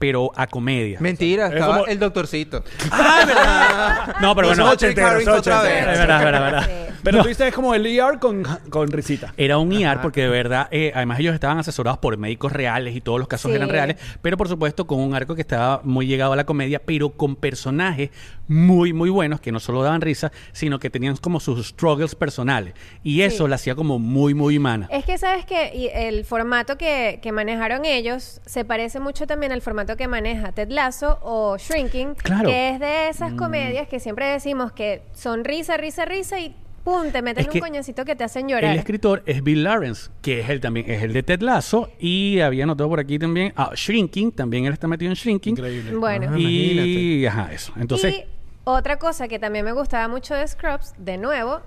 pero 0.00 0.32
a 0.34 0.46
comedia. 0.48 0.98
Mentira, 0.98 1.46
Es 1.48 1.52
estaba 1.52 1.74
como- 1.74 1.86
el 1.86 1.98
doctorcito. 2.00 2.64
¡Ah, 2.90 3.18
es 3.20 3.26
verdad! 3.28 4.16
No, 4.20 4.34
pero 4.34 4.48
bueno, 4.48 4.64
Patrick 4.64 4.82
ochenteros, 4.90 5.10
Harris 5.12 5.28
otra 5.28 5.60
ochenteros. 5.60 5.86
vez. 5.86 5.92
es 5.92 5.98
verdad, 5.98 6.18
es 6.18 6.24
verdad, 6.24 6.46
es 6.46 6.52
verdad. 6.68 6.94
Pero 7.02 7.16
No. 7.16 7.22
tú 7.22 7.28
dices 7.30 7.46
es 7.48 7.54
como 7.54 7.74
el 7.74 7.86
ER 7.86 8.18
con, 8.18 8.42
con 8.68 8.88
risita. 8.90 9.32
Era 9.38 9.56
un 9.56 9.72
IAR 9.72 10.02
porque 10.02 10.22
de 10.22 10.28
verdad, 10.28 10.68
eh, 10.70 10.92
además 10.94 11.18
ellos 11.20 11.32
estaban 11.34 11.58
asesorados 11.58 11.98
por 11.98 12.16
médicos 12.18 12.52
reales 12.52 12.94
y 12.94 13.00
todos 13.00 13.18
los 13.18 13.26
casos 13.28 13.50
Sí. 13.50 13.56
eran 13.56 13.68
reales, 13.70 13.96
pero 14.20 14.36
por 14.36 14.48
supuesto 14.48 14.86
con 14.86 15.00
un 15.00 15.14
arco 15.14 15.34
que 15.34 15.40
estaba 15.40 15.80
muy 15.84 16.06
llegado 16.06 16.32
a 16.34 16.36
la 16.36 16.44
comedia, 16.44 16.82
pero 16.84 17.10
con 17.10 17.36
personajes 17.36 18.10
muy, 18.48 18.92
muy 18.92 19.08
buenos 19.10 19.40
que 19.40 19.50
no 19.52 19.60
solo 19.60 19.82
daban 19.82 20.00
risa, 20.02 20.30
sino 20.52 20.78
que 20.78 20.90
tenían 20.90 21.16
como 21.16 21.40
sus 21.40 21.68
struggles 21.68 22.14
personales. 22.14 22.74
Y 23.02 23.22
eso 23.22 23.44
Sí. 23.44 23.50
la 23.50 23.56
hacía 23.56 23.74
como 23.74 23.98
muy, 23.98 24.34
muy 24.34 24.58
humana. 24.58 24.86
Es 24.90 25.04
que 25.04 25.16
sabes 25.18 25.44
que 25.46 25.90
el 26.08 26.24
formato 26.24 26.76
que, 26.76 27.20
que 27.22 27.32
manejaron 27.32 27.84
ellos 27.86 28.40
se 28.44 28.64
parece 28.64 29.00
mucho 29.00 29.26
también 29.26 29.52
al 29.52 29.62
formato 29.62 29.89
que 29.96 30.08
maneja 30.08 30.52
Ted 30.52 30.70
Lasso 30.70 31.18
o 31.22 31.56
Shrinking, 31.58 32.14
Claro. 32.14 32.48
que 32.48 32.70
es 32.70 32.80
de 32.80 32.86
Mm. 32.86 33.10
esas 33.10 33.32
comedias 33.34 33.88
que 33.88 34.00
siempre 34.00 34.26
decimos 34.26 34.72
que 34.72 35.02
son 35.12 35.44
risa, 35.44 35.76
risa, 35.76 36.04
risa 36.04 36.38
y 36.40 36.54
pum, 36.84 37.10
te 37.12 37.20
meten 37.20 37.42
Es 37.42 37.46
un 37.48 37.52
que 37.52 37.60
coñacito 37.60 38.04
que 38.06 38.16
te 38.16 38.24
hacen 38.24 38.48
llorar. 38.48 38.72
El 38.72 38.78
escritor 38.78 39.22
es 39.26 39.42
Bill 39.42 39.62
Lawrence, 39.64 40.10
que 40.22 40.40
es 40.40 40.48
el 40.48 40.60
también 40.60 40.90
es 40.90 41.02
el 41.02 41.12
de 41.12 41.22
Ted 41.22 41.40
Lasso 41.42 41.90
y 41.98 42.40
había 42.40 42.64
notado 42.66 42.88
por 42.88 43.00
aquí 43.00 43.18
también 43.18 43.52
ah, 43.56 43.70
Shrinking, 43.74 44.32
también 44.32 44.64
él 44.64 44.72
está 44.72 44.88
metido 44.88 45.10
en 45.10 45.14
Shrinking. 45.16 45.52
Increíble. 45.52 45.94
Bueno. 45.96 46.30
Ah, 46.32 46.38
Y 46.38 47.26
ajá, 47.26 47.52
eso. 47.52 47.72
Entonces, 47.78 48.14
y 48.14 48.24
otra 48.64 48.98
cosa 48.98 49.28
que 49.28 49.38
también 49.38 49.64
me 49.64 49.72
gustaba 49.72 50.08
mucho 50.08 50.34
de 50.34 50.46
Scrubs, 50.48 50.94
de 50.96 51.18
nuevo, 51.18 51.60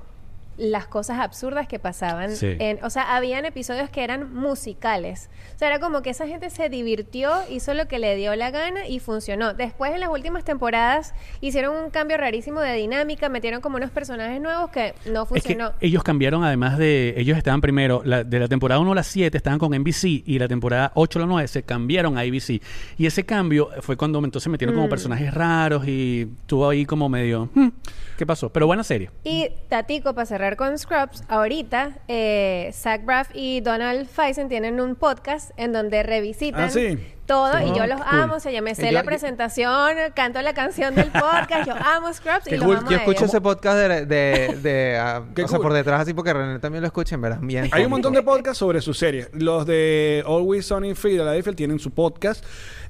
las 0.57 0.85
cosas 0.87 1.19
absurdas 1.19 1.67
que 1.67 1.79
pasaban. 1.79 2.35
Sí. 2.35 2.55
En, 2.59 2.83
o 2.83 2.89
sea, 2.89 3.15
habían 3.15 3.45
episodios 3.45 3.89
que 3.89 4.03
eran 4.03 4.33
musicales. 4.33 5.29
O 5.55 5.57
sea, 5.59 5.67
era 5.69 5.79
como 5.79 6.01
que 6.01 6.09
esa 6.11 6.27
gente 6.27 6.49
se 6.49 6.69
divirtió, 6.69 7.31
hizo 7.49 7.73
lo 7.73 7.87
que 7.87 7.99
le 7.99 8.15
dio 8.15 8.35
la 8.35 8.51
gana 8.51 8.87
y 8.87 8.99
funcionó. 8.99 9.53
Después, 9.53 9.93
en 9.93 9.99
las 9.99 10.09
últimas 10.09 10.43
temporadas, 10.43 11.13
hicieron 11.41 11.75
un 11.75 11.89
cambio 11.89 12.17
rarísimo 12.17 12.59
de 12.61 12.73
dinámica, 12.73 13.29
metieron 13.29 13.61
como 13.61 13.77
unos 13.77 13.89
personajes 13.91 14.39
nuevos 14.41 14.69
que 14.71 14.93
no 15.11 15.23
es 15.23 15.27
que 15.29 15.39
funcionó. 15.41 15.71
ellos 15.81 16.03
cambiaron 16.03 16.43
además 16.43 16.77
de 16.77 17.13
ellos 17.17 17.37
estaban 17.37 17.61
primero 17.61 18.01
la- 18.05 18.23
de 18.23 18.39
la 18.39 18.47
temporada 18.47 18.79
1 18.79 18.91
a 18.91 18.95
la 18.95 19.03
7 19.03 19.35
estaban 19.37 19.59
con 19.59 19.73
NBC 19.73 20.23
y 20.25 20.39
la 20.39 20.47
temporada 20.47 20.91
8 20.95 21.19
a 21.19 21.21
la 21.21 21.27
9 21.27 21.47
se 21.47 21.63
cambiaron 21.63 22.17
a 22.17 22.21
ABC. 22.21 22.61
Y 22.97 23.05
ese 23.05 23.25
cambio 23.25 23.69
fue 23.81 23.97
cuando 23.97 24.19
entonces 24.23 24.49
metieron 24.49 24.75
Mm. 24.75 24.77
como 24.77 24.89
personajes 24.89 25.33
raros 25.33 25.87
y 25.87 26.27
estuvo 26.41 26.69
ahí 26.69 26.85
como 26.85 27.09
medio, 27.09 27.49
"Hmm, 27.53 27.69
¿qué 28.17 28.25
pasó? 28.25 28.49
Pero 28.51 28.67
buena 28.67 28.83
serie. 28.83 29.09
Y 29.23 29.49
Tatico, 29.69 30.13
para 30.13 30.25
cerrar 30.25 30.55
con 30.57 30.77
Scrubs, 30.77 31.23
ahorita 31.27 31.91
eh, 32.07 32.69
Zach 32.73 33.03
Braff 33.05 33.29
y 33.33 33.61
Donald 33.61 34.07
Faison 34.07 34.49
tienen 34.49 34.79
un 34.79 34.95
podcast 34.95 35.51
en 35.57 35.73
donde 35.73 36.03
revisitan 36.03 36.61
Ah, 36.63 36.69
sí. 36.69 36.97
todo 37.25 37.59
y 37.61 37.73
yo 37.77 37.85
los 37.87 38.01
Cool. 38.01 38.19
amo, 38.19 38.35
o 38.35 38.39
sea, 38.39 38.51
ya 38.51 38.61
me 38.61 38.75
sé 38.75 38.87
yo- 38.87 38.91
la 38.91 39.01
yo- 39.01 39.05
presentación, 39.05 39.95
canto 40.13 40.41
la 40.41 40.53
canción 40.53 40.93
del 40.95 41.09
podcast, 41.11 41.67
yo 41.67 41.73
amo 41.73 42.13
Scrubs 42.13 42.47
y 42.47 42.57
los 42.57 42.65
cool. 42.65 42.77
amo 42.77 42.89
Yo 42.89 42.97
a 42.97 42.99
escucho 42.99 43.19
ellos. 43.19 43.29
ese 43.29 43.41
podcast 43.41 43.77
de, 43.77 44.05
de, 44.05 44.55
de, 44.61 45.21
Qué 45.35 45.43
o 45.43 45.47
sea, 45.47 45.59
por 45.59 45.73
detrás 45.73 46.01
así 46.01 46.13
porque 46.13 46.33
René 46.33 46.59
también 46.59 46.81
lo 46.81 46.87
escucha, 46.87 47.15
en 47.15 47.21
verdad, 47.21 47.39
bien. 47.41 47.69
Hay 47.71 47.83
un 47.85 47.91
montón 47.91 48.13
de 48.13 48.21
podcasts 48.23 48.57
sobre 48.59 48.81
sus 48.81 48.97
series. 48.97 49.29
Los 49.33 49.65
de 49.65 50.23
Always 50.27 50.65
Sunny 50.67 50.89
in 50.89 50.95
Philadelphia 50.95 51.53
tienen 51.53 51.79
su 51.79 51.91
podcast. 51.91 52.43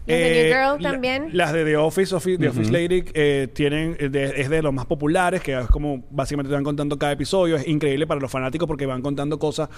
New 0.06 0.44
Girl 0.46 0.82
la- 0.84 0.92
también. 0.92 1.30
Las 1.34 1.54
de 1.54 1.64
The 1.64 1.78
Office, 1.78 2.14
Office- 2.16 2.38
The 2.38 2.50
Office 2.50 2.72
Lady 2.72 3.06
eh, 3.14 3.48
tienen, 3.54 3.96
eh, 4.00 4.10
de- 4.10 4.42
es 4.42 4.50
de 4.50 4.62
los 4.62 4.74
más 4.74 4.86
populares, 4.86 5.42
que 5.42 5.58
es 5.58 5.68
como 5.68 6.04
básicamente 6.10 6.50
te 6.50 6.56
van 6.56 6.64
contando 6.64 6.98
cada 7.00 7.14
episodio. 7.14 7.56
Es 7.56 7.68
increíble 7.68 8.06
para 8.08 8.20
los 8.20 8.30
fanáticos 8.32 8.68
porque 8.68 8.86
van 8.86 9.02
contando 9.02 9.40
cosas 9.40 9.70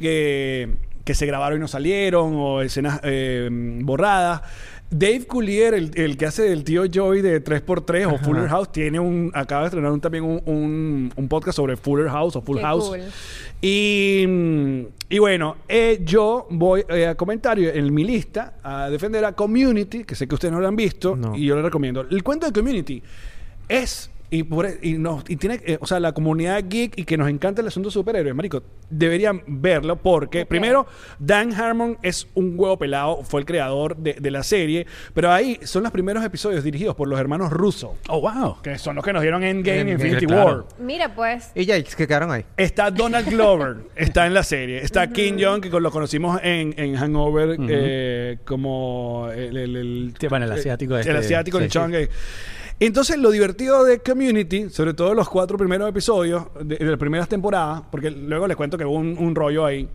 que, 0.00 0.68
que 1.04 1.14
se 1.14 1.26
grabaron 1.26 1.58
y 1.58 1.60
no 1.60 1.68
salieron, 1.68 2.32
o 2.36 2.60
escenas 2.62 3.00
eh, 3.04 3.48
borradas. 3.52 4.42
Dave 4.90 5.26
Coulier, 5.26 5.74
el, 5.74 5.90
el 5.96 6.16
que 6.16 6.24
hace 6.26 6.50
el 6.50 6.64
tío 6.64 6.84
Joey 6.92 7.20
de 7.20 7.44
3x3 7.44 8.06
o 8.12 8.18
Fuller 8.18 8.48
House, 8.48 8.72
tiene 8.72 8.98
un, 8.98 9.30
acaba 9.34 9.62
de 9.62 9.66
estrenar 9.66 9.92
un- 9.92 10.00
también 10.00 10.24
un, 10.24 10.40
un- 10.46 11.12
un 11.14 11.28
podcast 11.28 11.56
sobre 11.56 11.76
Fuller 11.76 12.08
House 12.08 12.36
o 12.36 12.40
Full 12.42 12.56
Qué 12.56 12.62
House. 12.62 12.88
cool. 12.88 13.00
Y, 13.60 14.24
y 15.10 15.18
bueno, 15.18 15.56
eh, 15.68 16.00
yo 16.04 16.46
voy 16.50 16.84
eh, 16.88 17.06
a 17.06 17.14
comentario 17.16 17.70
en 17.70 17.92
mi 17.92 18.04
lista 18.04 18.54
a 18.62 18.88
defender 18.88 19.24
a 19.26 19.32
Community, 19.32 20.04
que 20.04 20.14
sé 20.14 20.26
que 20.26 20.34
ustedes 20.34 20.52
no 20.52 20.60
lo 20.60 20.68
han 20.68 20.76
visto, 20.76 21.14
No. 21.16 21.36
y 21.36 21.44
yo 21.44 21.54
lo 21.56 21.62
recomiendo. 21.62 22.00
El 22.10 22.22
cuento 22.22 22.46
de 22.46 22.52
Community 22.52 23.02
es 23.68 24.10
y, 24.30 24.42
por, 24.42 24.66
e, 24.66 24.78
y, 24.82 24.94
nos, 24.98 25.24
y 25.28 25.36
tiene, 25.36 25.60
eh, 25.64 25.78
o 25.80 25.86
sea, 25.86 26.00
la 26.00 26.12
comunidad 26.12 26.62
geek 26.68 26.98
y 26.98 27.04
que 27.04 27.16
nos 27.16 27.28
encanta 27.28 27.62
el 27.62 27.68
asunto 27.68 27.88
de 27.88 27.92
superhéroes, 27.92 28.34
marico, 28.34 28.62
deberían 28.90 29.42
verlo 29.46 29.96
porque, 29.96 30.44
primero, 30.46 30.86
Dan 31.18 31.52
Harmon 31.54 31.96
es 32.02 32.28
un 32.34 32.54
huevo 32.56 32.78
pelado, 32.78 33.22
fue 33.24 33.40
el 33.40 33.46
creador 33.46 33.96
de, 33.96 34.14
de 34.14 34.30
la 34.30 34.42
serie, 34.42 34.86
pero 35.14 35.32
ahí 35.32 35.58
son 35.62 35.82
los 35.82 35.92
primeros 35.92 36.24
episodios 36.24 36.62
dirigidos 36.64 36.94
por 36.94 37.08
los 37.08 37.18
hermanos 37.18 37.50
Russo, 37.52 37.96
Oh, 38.08 38.20
wow. 38.20 38.60
que 38.62 38.78
son 38.78 38.96
los 38.96 39.04
que 39.04 39.12
nos 39.12 39.22
dieron 39.22 39.42
Endgame 39.42 39.90
y 39.90 39.92
Infinity 39.94 40.26
claro. 40.26 40.44
War. 40.46 40.64
Mira, 40.78 41.14
pues. 41.14 41.50
Y 41.54 41.64
Jakes, 41.66 41.94
que 41.96 42.06
quedaron 42.06 42.30
ahí. 42.30 42.44
Está 42.56 42.90
Donald 42.90 43.28
Glover, 43.30 43.76
está 43.96 44.26
en 44.26 44.34
la 44.34 44.42
serie. 44.42 44.78
Está 44.82 45.08
Kim 45.10 45.36
Jong, 45.40 45.60
que 45.62 45.70
lo 45.80 45.90
conocimos 45.90 46.40
en, 46.42 46.74
en 46.76 46.96
Hangover 46.96 47.56
eh, 47.68 48.38
como 48.44 49.28
el, 49.34 49.56
el- 49.56 49.76
el- 49.76 50.14
Sí, 50.20 50.26
bueno, 50.28 50.46
el 50.46 50.52
asiático 50.52 50.94
El 50.94 51.00
este. 51.00 51.12
asiático, 51.16 51.58
el 51.58 51.64
Sí. 51.64 51.70
Chong. 51.70 51.94
eh. 51.94 52.08
Entonces, 52.80 53.18
lo 53.18 53.30
divertido 53.30 53.84
de 53.84 53.98
Community, 54.00 54.70
sobre 54.70 54.94
todo 54.94 55.12
los 55.14 55.28
cuatro 55.28 55.58
primeros 55.58 55.88
episodios 55.88 56.44
de, 56.62 56.76
de 56.76 56.84
las 56.84 56.98
primeras 56.98 57.28
temporadas, 57.28 57.82
porque 57.90 58.10
luego 58.10 58.46
les 58.46 58.56
cuento 58.56 58.78
que 58.78 58.84
hubo 58.84 58.94
un, 58.94 59.16
un 59.18 59.34
rollo 59.34 59.64
ahí, 59.66 59.88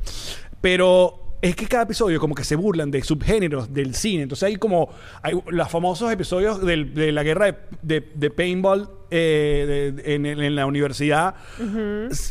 pero 0.59 1.19
es 1.41 1.55
que 1.57 1.65
cada 1.67 1.83
episodio 1.83 2.19
como 2.21 2.35
que 2.35 2.43
se 2.45 2.55
burlan 2.55 2.89
de 2.89 3.01
subgéneros 3.03 3.73
del 3.73 3.95
cine. 3.95 4.23
Entonces 4.23 4.47
hay 4.47 4.55
como 4.55 4.89
hay 5.21 5.33
los 5.47 5.69
famosos 5.69 6.11
episodios 6.11 6.61
del- 6.65 6.93
de 6.93 7.11
la 7.11 7.23
guerra 7.23 7.45
de, 7.47 7.55
de- 7.81 8.09
de 8.15 8.29
paintball 8.29 8.89
eh, 9.11 9.91
de- 9.95 10.15
en, 10.15 10.25
en 10.25 10.55
la 10.55 10.65
universidad. 10.65 11.35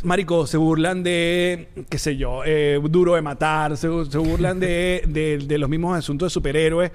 Marico, 0.05 0.47
se 0.47 0.57
burlan 0.57 1.03
de, 1.03 1.69
qué 1.91 1.99
sé 1.99 2.17
yo, 2.17 2.41
eh, 2.45 2.81
duro 2.91 3.15
de 3.15 3.23
matar, 3.23 3.77
se, 3.77 3.89
se 4.11 4.19
burlan 4.19 4.59
de 4.61 5.57
los 5.59 5.69
mismos 5.69 5.97
asuntos 5.97 6.27
de 6.27 6.31
superhéroes. 6.31 6.91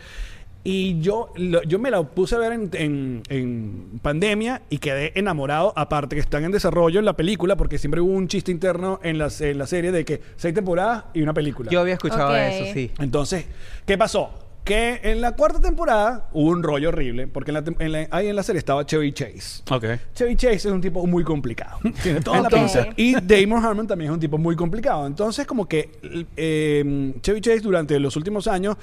Y 0.69 0.99
yo, 0.99 1.29
lo- 1.37 1.63
yo 1.63 1.79
me 1.79 1.89
la 1.89 2.03
puse 2.03 2.35
a 2.35 2.39
ver 2.39 2.51
en, 2.51 2.69
en- 2.73 3.23
en 3.29 3.99
pandemia 4.01 4.63
y 4.69 4.79
quedé 4.79 5.13
enamorado. 5.17 5.71
Aparte 5.77 6.17
que 6.17 6.19
están 6.19 6.43
en 6.43 6.51
desarrollo 6.51 6.99
en 6.99 7.05
la 7.05 7.13
película, 7.15 7.55
porque 7.55 7.77
siempre 7.77 8.01
hubo 8.01 8.11
un 8.11 8.27
chiste 8.27 8.51
interno 8.51 8.99
en 9.01 9.17
la, 9.17 9.29
en 9.39 9.57
la 9.57 9.65
serie 9.65 9.93
de 9.93 10.03
que 10.03 10.19
seis 10.35 10.53
temporadas 10.53 11.05
y 11.13 11.21
una 11.21 11.33
película. 11.33 11.71
Yo 11.71 11.79
había 11.79 11.93
escuchado 11.93 12.35
eso, 12.35 12.65
sí. 12.73 12.91
Entonces, 12.99 13.45
¿qué 13.85 13.97
pasó? 13.97 14.29
Que 14.65 14.99
en 15.03 15.21
la 15.21 15.31
cuarta 15.37 15.61
temporada 15.61 16.27
hubo 16.33 16.49
un 16.49 16.61
rollo 16.61 16.89
horrible, 16.89 17.27
porque 17.27 17.51
en 17.51 17.53
la, 17.53 17.63
en 17.79 17.91
la- 17.93 18.07
ahí 18.11 18.27
en 18.27 18.35
la 18.35 18.43
serie 18.43 18.59
estaba 18.59 18.85
Chevy 18.85 19.13
Chase. 19.13 19.63
Ok. 19.71 19.85
Chevy 20.13 20.35
Chase 20.35 20.55
es 20.55 20.65
un 20.65 20.81
tipo 20.81 21.07
muy 21.07 21.23
complicado. 21.23 21.79
Tiene 22.03 22.19
toda 22.19 22.41
la 22.41 22.49
Ok. 22.49 22.53
pinza. 22.55 22.87
Y 22.97 23.13
Damon 23.13 23.63
Harmon 23.63 23.87
también 23.87 24.11
es 24.11 24.15
un 24.15 24.19
tipo 24.19 24.37
muy 24.37 24.57
complicado. 24.57 25.07
Entonces, 25.07 25.47
como 25.47 25.65
que 25.69 25.89
eh, 26.35 27.13
Chevy 27.21 27.39
Chase 27.39 27.61
durante 27.61 27.97
los 28.01 28.17
últimos 28.17 28.45
años, 28.49 28.75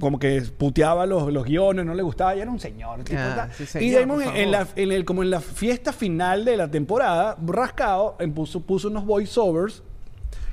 como 0.00 0.18
que 0.18 0.40
puteaba 0.56 1.06
los, 1.06 1.32
los 1.32 1.44
guiones, 1.44 1.84
no 1.86 1.94
le 1.94 2.02
gustaba, 2.02 2.34
ya 2.34 2.42
era 2.42 2.50
un 2.50 2.58
señor. 2.58 3.04
tipo, 3.04 3.20
Ah, 3.22 3.34
tal. 3.36 3.52
sí, 3.52 3.62
y 3.64 3.66
señor, 3.66 4.00
Damon, 4.00 4.24
por 4.24 4.36
en 4.36 4.50
la, 4.50 4.66
en 4.74 4.92
el, 4.92 5.04
como 5.04 5.22
en 5.22 5.30
la 5.30 5.40
fiesta 5.40 5.92
final 5.92 6.44
de 6.44 6.56
la 6.56 6.68
temporada, 6.70 7.36
rascado, 7.46 8.16
puso, 8.34 8.60
puso 8.60 8.88
unos 8.88 9.04
voiceovers 9.04 9.82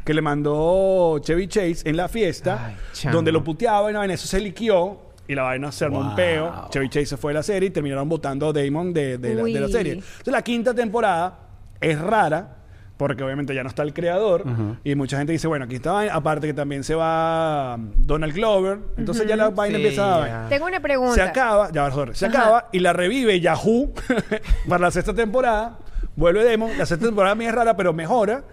que 0.05 0.13
le 0.13 0.21
mandó 0.21 1.19
Chevy 1.19 1.47
Chase 1.47 1.77
en 1.89 1.97
la 1.97 2.07
fiesta, 2.07 2.67
Ay, 2.67 2.75
chamo. 2.93 3.15
donde 3.15 3.31
lo 3.31 3.43
puteaba 3.43 3.89
y 3.89 3.93
la 3.93 3.99
vaina, 3.99 4.13
eso 4.13 4.27
se 4.27 4.39
liquió. 4.39 4.99
Y 5.27 5.35
la 5.35 5.43
vaina 5.43 5.71
se 5.73 5.83
armó 5.85 5.99
un 5.99 6.07
Wow. 6.07 6.15
peo. 6.15 6.67
Chevy 6.69 6.87
Chase 6.89 7.05
se 7.07 7.17
fue 7.17 7.31
de 7.31 7.35
la 7.35 7.43
serie 7.43 7.67
y 7.67 7.71
terminaron 7.71 8.07
votando 8.07 8.47
a 8.47 8.53
Damon 8.53 8.93
de, 8.93 9.17
de 9.17 9.35
la, 9.35 9.43
de 9.43 9.59
la 9.59 9.65
Uy. 9.65 9.71
serie. 9.71 9.91
Entonces 9.93 10.27
la 10.31 10.41
quinta 10.41 10.73
temporada 10.73 11.39
es 11.81 11.99
rara 11.99 12.56
porque 12.97 13.23
obviamente 13.23 13.53
ya 13.53 13.61
no 13.63 13.69
está 13.69 13.83
el 13.83 13.93
creador 13.93 14.43
y 14.83 14.95
mucha 14.95 15.17
gente 15.17 15.31
dice, 15.31 15.47
bueno, 15.47 15.65
aquí 15.65 15.75
está 15.75 15.91
vaina. 15.91 16.13
Aparte 16.15 16.47
que 16.47 16.53
también 16.53 16.83
se 16.83 16.95
va 16.95 17.75
um, 17.75 17.91
Donald 17.97 18.33
Glover. 18.33 18.79
Entonces 18.97 19.27
ya 19.27 19.35
la 19.35 19.49
vaina 19.51 19.77
Sí, 19.77 19.83
empieza 19.83 20.45
a... 20.45 20.49
Tengo 20.49 20.65
una 20.65 20.79
pregunta. 20.79 21.13
Se 21.13 21.21
acaba, 21.21 21.71
ya 21.71 21.89
sorry, 21.91 22.15
se 22.15 22.25
Ajá. 22.25 22.37
acaba 22.39 22.69
y 22.71 22.79
la 22.79 22.93
revive 22.93 23.39
Yahoo 23.39 23.93
para 24.67 24.81
la 24.81 24.91
sexta 24.91 25.13
temporada. 25.13 25.77
Vuelve 26.15 26.43
Demon. 26.43 26.71
La 26.77 26.85
sexta 26.87 27.05
temporada 27.05 27.35
mí 27.35 27.45
es 27.45 27.53
rara, 27.53 27.77
pero 27.77 27.93
mejora. 27.93 28.43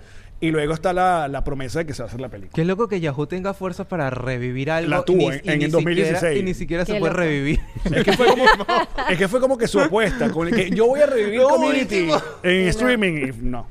Y 0.41 0.51
luego 0.51 0.75
está 0.75 0.93
la, 0.93 1.27
la 1.29 1.43
promesa 1.43 1.79
de 1.79 1.87
que 1.87 1.95
se 1.95 2.03
va 2.03 2.07
a 2.07 2.09
hacer 2.09 2.21
la 2.21 2.29
película. 2.29 2.53
Qué 2.55 2.67
loco 2.67 2.87
que 2.89 3.01
Yahoo 3.01 3.27
tenga 3.27 3.55
fuerza 3.55 3.89
para 3.89 4.11
revivir 4.11 4.71
algo. 4.71 4.91
La 4.91 4.99
y 4.99 5.05
tuvo 5.05 5.17
ni- 5.31 5.37
en- 5.37 5.41
y 5.45 5.51
en 5.53 5.59
ni 5.61 5.65
el 5.65 5.71
2016. 5.71 6.19
siquiera- 6.19 6.35
y 6.39 6.43
ni 6.43 6.55
siquiera 6.55 6.85
Qué 6.85 6.93
se 6.93 6.99
puede 6.99 7.13
loco. 7.13 7.23
revivir. 7.23 7.61
Es 7.85 8.05
que 8.05 8.13
fue 8.13 8.27
como, 8.27 8.45
es 9.09 9.17
que, 9.19 9.29
fue 9.29 9.41
como 9.41 9.57
que 9.57 9.67
su 9.69 9.81
apuesta. 9.81 10.29
Con 10.31 10.49
el 10.49 10.55
que 10.55 10.69
yo 10.71 10.87
voy 10.87 11.01
a 11.01 11.07
revivir 11.07 11.41
Lo 11.41 11.49
Community 11.49 12.01
último. 12.11 12.17
en 12.43 12.69
streaming. 12.69 13.13
Y 13.29 13.31
no. 13.43 13.67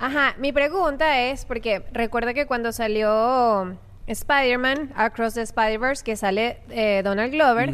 Ajá, 0.00 0.34
mi 0.38 0.50
pregunta 0.52 1.20
es, 1.30 1.44
porque 1.44 1.82
recuerda 1.92 2.32
que 2.34 2.46
cuando 2.46 2.72
salió 2.72 3.76
Spider-Man, 4.06 4.92
Across 4.96 5.34
the 5.34 5.42
Spider-Verse, 5.42 6.02
que 6.02 6.16
sale 6.16 6.58
eh, 6.70 7.02
Donald 7.04 7.32
Glover, 7.32 7.70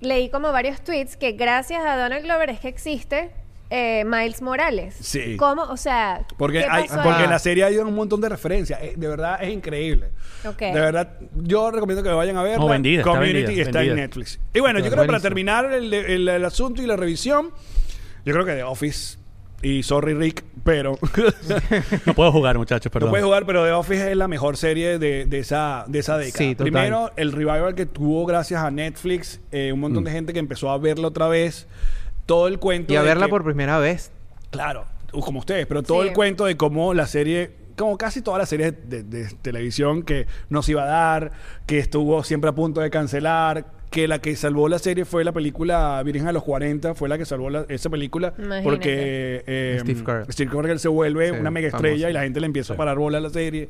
leí 0.00 0.30
como 0.30 0.52
varios 0.52 0.80
tweets 0.80 1.16
que 1.16 1.32
gracias 1.32 1.84
a 1.84 1.96
Donald 1.96 2.24
Glover 2.24 2.50
es 2.50 2.60
que 2.60 2.68
existe 2.68 3.30
eh, 3.70 4.04
Miles 4.06 4.40
Morales. 4.40 4.96
Sí. 4.98 5.36
¿Cómo? 5.36 5.62
O 5.64 5.76
sea, 5.76 6.24
Porque, 6.38 6.60
¿qué 6.60 6.66
hay, 6.70 6.88
pasó 6.88 7.02
porque 7.02 7.24
en 7.24 7.30
la 7.30 7.38
serie 7.38 7.64
hay 7.64 7.76
un 7.76 7.94
montón 7.94 8.20
de 8.22 8.30
referencias. 8.30 8.80
Eh, 8.82 8.94
de 8.96 9.08
verdad 9.08 9.42
es 9.42 9.52
increíble. 9.52 10.08
Ok. 10.46 10.58
De 10.60 10.72
verdad, 10.80 11.10
yo 11.34 11.70
recomiendo 11.70 12.02
que 12.02 12.08
vayan 12.08 12.38
a 12.38 12.42
ver. 12.42 12.58
Oh, 12.58 12.66
vendida, 12.68 13.00
está 13.00 13.10
Community 13.10 13.42
vendida, 13.42 13.62
está 13.62 13.78
vendida. 13.80 13.94
en 13.94 14.00
Netflix. 14.00 14.40
Y 14.54 14.60
bueno, 14.60 14.78
yo 14.78 14.90
creo 14.90 15.02
que 15.02 15.08
para 15.08 15.20
terminar 15.20 15.66
el, 15.74 15.92
el- 15.92 16.28
el 16.28 16.44
asunto 16.46 16.80
y 16.80 16.86
la 16.86 16.96
revisión, 16.96 17.50
yo 18.24 18.32
creo 18.32 18.46
que 18.46 18.52
The 18.54 18.62
Office. 18.62 19.18
Y 19.60 19.82
sorry, 19.82 20.14
Rick, 20.14 20.44
pero. 20.62 20.96
No 22.06 22.14
puedo 22.14 22.30
jugar, 22.30 22.58
muchachos, 22.58 22.86
No 22.86 22.92
perdón. 22.92 23.10
puedes 23.10 23.24
jugar, 23.24 23.44
pero 23.44 23.64
The 23.64 23.72
Office 23.72 24.10
es 24.12 24.16
la 24.16 24.28
mejor 24.28 24.56
serie 24.56 24.98
de, 24.98 25.26
de 25.26 25.38
esa, 25.40 25.84
de 25.88 25.98
esa 25.98 26.16
década. 26.16 26.38
Sí, 26.38 26.54
total. 26.54 26.64
Primero, 26.72 27.10
el 27.16 27.32
revival 27.32 27.74
que 27.74 27.86
tuvo 27.86 28.24
gracias 28.24 28.62
a 28.62 28.70
Netflix, 28.70 29.40
eh, 29.50 29.72
un 29.72 29.78
Mm. 29.80 29.82
montón 29.82 30.04
de 30.04 30.10
gente 30.12 30.32
que 30.32 30.38
empezó 30.38 30.70
a 30.70 30.78
verla 30.78 31.08
otra 31.08 31.26
vez. 31.28 31.66
Todo 32.26 32.46
el 32.46 32.58
cuento. 32.58 32.92
y 32.92 32.96
a 32.96 33.00
de 33.02 33.08
verla 33.08 33.26
que- 33.26 33.30
por 33.30 33.42
primera 33.44 33.78
vez. 33.78 34.12
Claro, 34.50 34.84
como 35.10 35.40
ustedes, 35.40 35.66
pero 35.66 35.82
todo 35.82 36.02
Sí. 36.02 36.08
el 36.08 36.14
cuento 36.14 36.44
de 36.44 36.56
cómo 36.56 36.94
la 36.94 37.06
serie, 37.06 37.50
como 37.76 37.96
casi 37.98 38.22
todas 38.22 38.38
las 38.38 38.48
series 38.50 38.74
de, 38.88 39.02
de 39.02 39.28
televisión 39.42 40.02
que 40.02 40.26
nos 40.50 40.68
iba 40.68 40.82
a 40.82 40.86
dar, 40.86 41.32
que 41.66 41.78
estuvo 41.78 42.22
siempre 42.22 42.50
a 42.50 42.52
punto 42.54 42.80
de 42.80 42.90
cancelar, 42.90 43.66
que 43.98 44.06
la 44.08 44.20
que 44.20 44.36
salvó 44.36 44.68
la 44.68 44.78
serie 44.78 45.04
fue 45.04 45.24
la 45.24 45.32
película 45.32 46.00
Virgen 46.04 46.28
a 46.28 46.32
los 46.32 46.44
40, 46.44 46.94
fue 46.94 47.08
la 47.08 47.18
que 47.18 47.24
salvó 47.24 47.50
la- 47.50 47.64
esa 47.68 47.90
película 47.90 48.32
Imagínate. 48.38 48.62
porque 48.62 49.42
eh, 49.46 49.78
Steve 49.80 50.04
Carell. 50.04 50.32
Steve 50.32 50.50
Carell 50.54 50.78
se 50.78 50.86
vuelve 50.88 51.30
Sí, 51.30 51.36
una 51.40 51.50
mega 51.50 51.66
estrella 51.68 51.94
famoso. 51.96 52.10
y 52.10 52.12
la 52.12 52.22
gente 52.22 52.38
le 52.40 52.46
empieza 52.46 52.74
a 52.74 52.76
parar 52.76 52.96
bola 52.96 53.18
a 53.18 53.20
la 53.20 53.30
serie. 53.30 53.68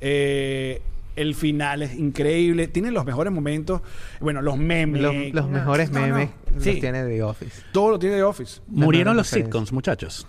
Eh, 0.00 0.80
el 1.14 1.34
final 1.34 1.82
es 1.82 1.94
increíble, 1.94 2.68
tiene 2.68 2.90
los 2.90 3.04
mejores 3.04 3.32
momentos, 3.32 3.82
bueno, 4.20 4.40
los 4.40 4.56
memes, 4.56 5.02
Los, 5.02 5.14
los 5.32 5.44
No. 5.46 5.50
mejores 5.50 5.90
No, 5.90 6.00
no. 6.00 6.06
memes 6.06 6.30
Sí. 6.58 6.72
los 6.72 6.80
tiene 6.80 7.04
The 7.04 7.22
Office. 7.22 7.62
todo 7.72 7.90
lo 7.90 7.98
tiene 7.98 8.16
de 8.16 8.22
Office. 8.22 8.60
Murieron 8.68 9.14
los 9.14 9.26
sitcoms, 9.28 9.72
muchachos. 9.72 10.26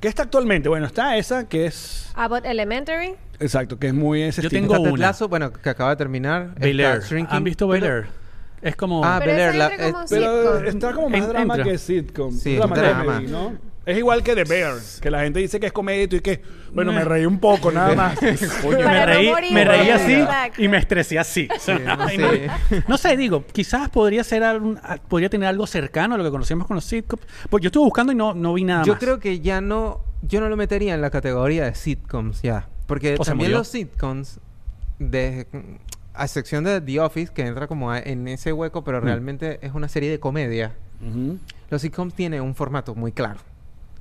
¿Qué 0.00 0.08
está 0.08 0.22
actualmente? 0.24 0.68
Bueno, 0.68 0.86
está 0.86 1.16
esa 1.18 1.48
que 1.48 1.66
es 1.66 2.10
Abbott 2.16 2.46
Elementary. 2.46 3.14
Exacto, 3.38 3.78
que 3.78 3.88
es 3.88 3.94
muy 3.94 4.22
ese 4.22 4.42
Yo 4.42 4.48
estilo. 4.48 4.68
tengo 4.68 4.80
una. 4.90 5.06
Lasso, 5.08 5.28
bueno, 5.28 5.52
que 5.52 5.68
acaba 5.70 5.90
de 5.90 5.96
terminar. 5.96 6.54
Bel 6.58 6.80
Air. 6.80 7.00
¿Han 7.28 7.44
visto 7.44 7.68
Bel 7.68 7.84
Air? 7.84 8.19
Es 8.62 8.76
como... 8.76 9.04
Ah, 9.04 9.18
Pero 9.20 9.32
Bel 9.32 9.40
Air, 9.40 9.54
la- 9.54 9.76
como 9.92 10.04
Pero 10.08 10.58
está 10.64 10.92
como 10.92 11.08
más 11.08 11.20
En- 11.20 11.28
drama 11.28 11.54
entra. 11.56 11.64
que 11.72 11.78
sitcom. 11.78 12.32
Sí, 12.32 12.56
drama, 12.56 12.76
es 12.76 12.82
drama. 12.82 13.04
comedy, 13.14 13.26
¿no? 13.32 13.70
Es 13.86 13.96
igual 13.96 14.22
que 14.22 14.34
The 14.34 14.44
Bear, 14.44 14.74
que 15.00 15.10
la 15.10 15.22
gente 15.22 15.40
dice 15.40 15.58
que 15.58 15.66
es 15.66 15.72
comedia 15.72 16.02
y 16.02 16.06
tú 16.08 16.16
y 16.16 16.20
que, 16.20 16.42
bueno, 16.74 16.92
me 16.92 17.02
reí 17.02 17.24
un 17.24 17.40
poco 17.40 17.72
nada 17.72 17.94
más. 17.96 18.18
Coño, 18.62 18.76
me 18.78 18.84
no 19.00 19.06
reí, 19.06 19.32
me 19.52 19.64
reí 19.64 19.88
así 19.88 20.12
Exacto. 20.12 20.62
y 20.62 20.68
me 20.68 20.76
estresé 20.76 21.18
así. 21.18 21.48
No. 22.88 22.98
sé, 22.98 23.16
digo, 23.16 23.44
quizás 23.50 23.88
podría 23.88 24.22
ser 24.22 24.44
algún- 24.44 24.78
a- 24.82 24.96
podría 24.98 25.30
tener 25.30 25.48
algo 25.48 25.66
cercano 25.66 26.14
a 26.14 26.18
lo 26.18 26.24
que 26.24 26.30
conocemos 26.30 26.66
con 26.66 26.74
los 26.76 26.84
sitcoms. 26.84 27.22
Pues 27.48 27.62
yo 27.62 27.68
estuve 27.68 27.84
buscando 27.84 28.12
y 28.12 28.16
no, 28.16 28.34
no 28.34 28.52
vi 28.52 28.64
nada 28.64 28.84
Yo 28.84 28.92
más. 28.92 29.00
creo 29.00 29.18
que 29.18 29.40
ya 29.40 29.60
no, 29.62 30.04
yo 30.22 30.40
no 30.40 30.48
lo 30.50 30.56
metería 30.58 30.94
en 30.94 31.00
la 31.00 31.10
categoría 31.10 31.64
de 31.64 31.74
sitcoms 31.74 32.42
ya, 32.42 32.68
porque 32.86 33.16
O 33.18 33.24
también 33.24 33.50
los 33.52 33.66
sitcoms, 33.66 34.38
de, 34.98 35.46
a 36.14 36.24
excepción 36.24 36.64
de 36.64 36.80
The 36.80 37.00
Office 37.00 37.32
que 37.32 37.42
entra 37.46 37.66
como 37.66 37.90
a- 37.90 37.98
en 38.00 38.26
ese 38.28 38.52
hueco, 38.52 38.80
Mm. 38.80 38.84
pero 38.84 39.00
realmente 39.00 39.58
es 39.62 39.72
una 39.74 39.88
serie 39.88 40.10
de 40.10 40.18
comedia. 40.20 40.72
Los 41.70 41.82
sitcoms 41.82 42.14
tienen 42.14 42.42
un 42.42 42.54
formato 42.54 42.94
muy 42.94 43.12
claro. 43.12 43.40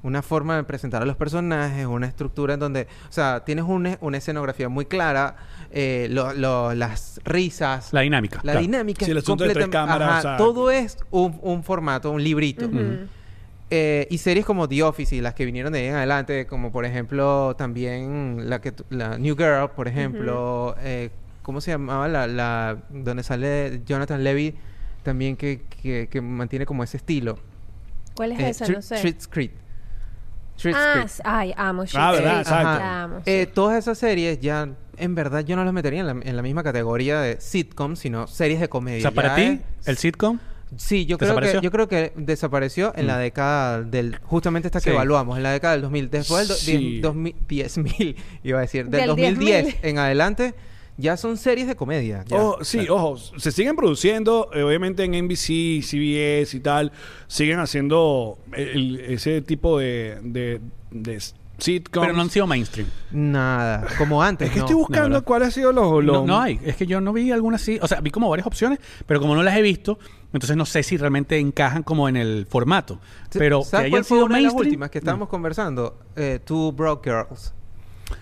Una 0.01 0.21
forma 0.21 0.55
de 0.55 0.63
presentar 0.63 1.01
a 1.01 1.05
los 1.05 1.17
personajes, 1.17 1.85
una 1.85 2.07
estructura 2.07 2.53
en 2.53 2.59
donde, 2.61 2.83
o 3.09 3.11
sea, 3.11 3.43
tienes 3.45 3.65
una, 3.65 3.97
una 3.99 4.17
escenografía 4.17 4.69
muy 4.69 4.85
clara, 4.85 5.35
eh, 5.71 6.07
lo- 6.09 6.31
lo- 6.33 6.73
las 6.73 7.19
risas, 7.25 7.91
La 7.91 8.01
dinámica. 8.01 8.37
la 8.37 8.41
claro. 8.53 8.59
dinámica. 8.61 9.05
Sí, 9.05 9.11
el 9.11 9.17
es 9.17 9.23
asunto 9.23 9.43
de 9.43 9.53
tres 9.53 9.65
completam- 9.67 9.71
cámaras, 9.71 10.09
Ajá, 10.09 10.19
o 10.19 10.21
sea- 10.21 10.37
todo 10.37 10.71
es 10.71 10.97
un, 11.11 11.37
un 11.41 11.63
formato, 11.63 12.11
un 12.11 12.23
librito. 12.23 12.69
Eh, 13.71 14.07
y 14.09 14.17
series 14.17 14.45
como 14.45 14.67
The 14.67 14.81
Office 14.83 15.15
y 15.15 15.21
las 15.21 15.35
que 15.35 15.45
vinieron 15.45 15.71
de 15.73 15.79
ahí 15.79 15.85
en 15.87 15.95
adelante, 15.95 16.47
como 16.47 16.71
por 16.71 16.85
ejemplo 16.85 17.55
también 17.55 18.49
la 18.49 18.59
que 18.61 18.73
la 18.89 19.19
New 19.19 19.35
Girl, 19.37 19.69
por 19.75 19.87
ejemplo, 19.87 20.75
eh, 20.79 21.11
¿cómo 21.49 21.61
se 21.61 21.71
llamaba 21.71 22.07
la, 22.07 22.27
la 22.27 22.77
donde 22.89 23.23
sale 23.23 23.81
Jonathan 23.83 24.23
Levy 24.23 24.53
también 25.01 25.35
que, 25.35 25.61
que, 25.81 26.07
que 26.07 26.21
mantiene 26.21 26.67
como 26.67 26.83
ese 26.83 26.97
estilo? 26.97 27.39
¿Cuál 28.15 28.33
es 28.33 28.39
Eh, 28.39 28.49
esa? 28.49 28.65
Street- 28.65 28.75
No 28.75 28.81
sé. 28.83 28.95
Street 28.97 29.15
Street. 29.17 29.51
Street 30.57 30.75
ah, 30.77 31.01
Street. 31.05 31.21
ay, 31.25 31.53
amo 31.57 31.85
Shit 31.85 31.95
Ah, 31.97 32.11
¿verdad? 32.11 32.41
Street. 32.41 32.59
Exacto. 32.59 32.83
Amo, 32.83 33.15
sí. 33.17 33.23
Eh, 33.31 33.45
todas 33.51 33.79
esas 33.79 33.97
series 33.97 34.39
ya, 34.41 34.69
en 34.97 35.15
verdad, 35.15 35.43
yo 35.43 35.55
no 35.55 35.65
las 35.65 35.73
metería 35.73 36.01
en 36.01 36.05
la, 36.05 36.11
en 36.21 36.35
la 36.35 36.41
misma 36.43 36.61
categoría 36.61 37.19
de 37.19 37.41
sitcom, 37.41 37.95
sino 37.95 38.27
series 38.27 38.59
de 38.59 38.69
comedia. 38.69 38.99
O 38.99 39.01
sea, 39.01 39.11
para 39.11 39.33
ti, 39.35 39.41
es- 39.79 39.87
el 39.87 39.97
sitcom, 39.97 40.37
Sí, 40.77 41.07
yo 41.07 41.17
creo, 41.17 41.29
que, 41.29 41.41
¿Desapareció? 41.41 41.61
yo 41.61 41.71
creo 41.71 41.87
que 41.87 42.13
desapareció 42.15 42.93
en 42.95 43.07
la 43.07 43.15
Mm. 43.17 43.21
década 43.21 43.81
del... 43.81 44.19
Justamente 44.21 44.67
esta 44.67 44.77
que 44.79 44.91
Sí. 44.91 44.95
evaluamos, 44.95 45.35
en 45.37 45.41
la 45.41 45.51
década 45.51 45.73
del 45.73 45.81
2000. 45.81 46.11
Después 46.11 46.41
del 46.41 46.47
do- 46.47 46.53
Sí. 46.53 46.77
diez- 46.77 47.01
2000 47.01 47.35
10.000, 47.47 48.15
iba 48.43 48.59
a 48.59 48.61
decir. 48.61 48.83
Del, 48.87 48.99
Del 48.99 49.07
2010 49.07 49.65
10.000. 49.65 49.79
en 49.81 49.97
adelante, 49.97 50.53
ya 50.99 51.17
son 51.17 51.37
series 51.37 51.67
de 51.67 51.75
comedia. 51.75 52.23
ya. 52.27 52.37
Ojo, 52.37 52.63
sí, 52.63 52.87
ojo, 52.89 53.17
se 53.17 53.51
siguen 53.51 53.75
produciendo, 53.75 54.49
eh, 54.53 54.63
obviamente 54.63 55.03
en 55.03 55.15
NBC, 55.15 55.81
CBS 55.81 56.55
y 56.55 56.59
tal, 56.59 56.91
siguen 57.27 57.59
haciendo 57.59 58.37
el- 58.53 58.99
ese 58.99 59.41
tipo 59.41 59.79
de, 59.79 60.19
de, 60.21 60.61
de 60.91 61.19
sitcoms. 61.57 62.05
Pero 62.05 62.15
no 62.15 62.21
han 62.23 62.29
sido 62.29 62.47
mainstream. 62.47 62.87
Nada, 63.11 63.85
como 63.97 64.21
antes. 64.23 64.47
es 64.47 64.53
que 64.53 64.59
no. 64.59 64.65
estoy 64.65 64.75
buscando 64.77 65.09
verdad. 65.09 65.23
cuál 65.23 65.43
ha 65.43 65.51
sido 65.51 65.71
los... 65.73 66.03
los- 66.03 66.21
No, 66.21 66.25
no 66.25 66.39
hay. 66.39 66.59
Es 66.63 66.75
que 66.75 66.85
yo 66.87 67.01
no 67.01 67.11
vi 67.13 67.31
alguna 67.31 67.55
así. 67.57 67.79
O 67.81 67.87
sea, 67.87 67.99
vi 68.01 68.11
como 68.11 68.29
varias 68.29 68.47
opciones, 68.47 68.79
pero 69.05 69.19
como 69.19 69.35
no 69.35 69.43
las 69.43 69.57
he 69.57 69.61
visto, 69.61 69.99
entonces 70.33 70.55
no 70.55 70.65
sé 70.65 70.83
si 70.83 70.95
realmente 70.97 71.37
encajan 71.37 71.83
como 71.83 72.07
en 72.07 72.15
el 72.17 72.45
formato. 72.49 72.99
Pero 73.33 73.59
que 73.59 73.65
¿Sabes 73.65 73.85
hayan 73.87 73.91
cuál 73.91 74.05
fue 74.05 74.17
sido 74.17 74.25
una 74.25 74.35
de 74.37 74.41
las 74.43 74.53
mainstream. 74.53 74.67
últimas 74.69 74.89
que 74.91 74.97
estábamos 74.99 75.27
conversando? 75.29 75.97
Eh, 76.15 76.39
Two 76.45 76.71
Broke 76.71 77.09
Girls. 77.09 77.53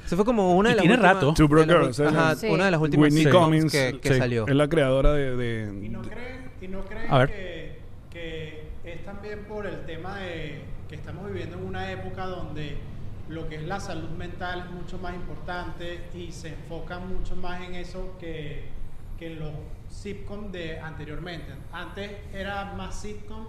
Se 0.05 0.15
fue 0.15 0.25
como 0.25 0.55
una 0.55 0.69
Y 0.69 0.71
de 0.71 0.75
las 0.77 0.81
tiene 0.83 0.95
últimas... 0.95 1.15
rato. 1.15 1.33
Two 1.33 1.47
Broke 1.47 1.67
de 1.67 1.73
las- 1.73 1.97
Girls. 1.97 2.15
Ajá, 2.15 2.35
Sí. 2.35 2.47
una 2.47 2.65
de 2.65 2.71
las 2.71 2.81
últimas 2.81 3.13
Whitney 3.13 3.31
Cummings 3.31 3.71
que, 3.71 3.99
que 4.01 4.13
sí. 4.13 4.17
salió. 4.19 4.47
es 4.47 4.55
la 4.55 4.67
creadora 4.67 5.13
de... 5.13 5.35
de- 5.35 5.85
¿Y 5.85 5.89
no 5.89 6.01
creen, 6.01 6.49
y 6.61 6.67
no 6.67 6.85
creen 6.85 7.11
A 7.11 7.17
ver. 7.19 7.29
Que, 7.29 7.79
que 8.11 8.63
es 8.83 9.03
también 9.05 9.45
por 9.45 9.65
el 9.67 9.85
tema 9.85 10.17
de 10.19 10.61
que 10.89 10.95
estamos 10.95 11.25
viviendo 11.27 11.57
en 11.57 11.65
una 11.65 11.91
época 11.91 12.25
donde 12.25 12.77
lo 13.29 13.49
que 13.49 13.55
es 13.55 13.63
la 13.63 13.79
salud 13.81 14.09
mental 14.11 14.63
es 14.65 14.71
mucho 14.71 14.97
más 14.99 15.13
importante 15.13 15.99
y 16.15 16.31
se 16.31 16.49
enfoca 16.49 16.99
mucho 16.99 17.35
más 17.35 17.61
en 17.61 17.75
eso 17.75 18.15
que, 18.19 18.63
que 19.19 19.33
en 19.33 19.39
los 19.39 19.51
sitcoms 19.89 20.51
de 20.53 20.79
anteriormente. 20.79 21.51
Antes 21.73 22.11
era 22.33 22.73
más 22.75 23.01
sitcom 23.01 23.45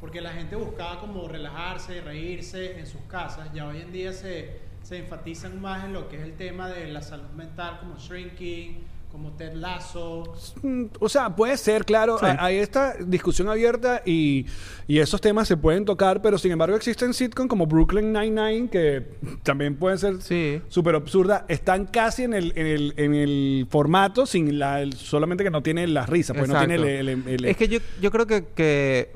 porque 0.00 0.20
la 0.20 0.30
gente 0.32 0.54
buscaba 0.56 1.00
como 1.00 1.26
relajarse, 1.28 2.02
reírse 2.02 2.78
en 2.78 2.86
sus 2.86 3.00
casas. 3.08 3.50
Ya 3.54 3.66
hoy 3.66 3.80
en 3.80 3.90
día 3.92 4.12
se, 4.12 4.58
se 4.86 4.98
enfatizan 4.98 5.60
más 5.60 5.84
en 5.84 5.92
lo 5.92 6.08
que 6.08 6.16
es 6.16 6.22
el 6.22 6.34
tema 6.34 6.68
de 6.68 6.86
la 6.86 7.02
salud 7.02 7.28
mental 7.36 7.78
como 7.80 7.96
Shrinking, 7.98 8.78
como 9.10 9.32
Ted 9.32 9.54
Lasso. 9.54 10.32
Mm, 10.62 10.84
O 11.00 11.08
sea, 11.08 11.34
puede 11.34 11.56
ser, 11.56 11.84
claro, 11.84 12.18
Sí. 12.18 12.26
hay- 12.38 12.58
esta 12.58 12.94
discusión 13.00 13.48
abierta 13.48 14.02
y, 14.04 14.46
y 14.86 14.98
esos 14.98 15.20
temas 15.20 15.48
se 15.48 15.56
pueden 15.56 15.84
tocar, 15.84 16.22
pero 16.22 16.38
sin 16.38 16.52
embargo 16.52 16.76
existen 16.76 17.14
sitcoms 17.14 17.48
como 17.48 17.66
Brooklyn 17.66 18.12
Nine-Nine 18.12 18.68
que 18.68 19.06
también 19.42 19.74
pueden 19.76 19.98
ser 19.98 20.22
Sí. 20.22 20.60
súper 20.68 20.94
absurdas. 20.94 21.42
Están 21.48 21.86
casi 21.86 22.22
en 22.22 22.34
el, 22.34 22.52
en 22.54 22.66
el, 22.66 22.94
en 22.96 23.14
el 23.14 23.66
formato, 23.68 24.24
sin 24.24 24.56
la, 24.58 24.82
el- 24.82 24.92
solamente 24.92 25.42
que 25.42 25.50
no 25.50 25.62
tiene 25.64 25.86
la 25.88 26.06
risa, 26.06 26.32
pues 26.32 26.48
no 26.48 26.58
tiene 26.58 26.74
el- 26.76 27.08
el- 27.26 27.44
Es 27.44 27.56
que 27.56 27.66
yo, 27.66 27.78
yo 28.00 28.10
creo 28.12 28.26
que, 28.28 28.44
que 28.54 29.10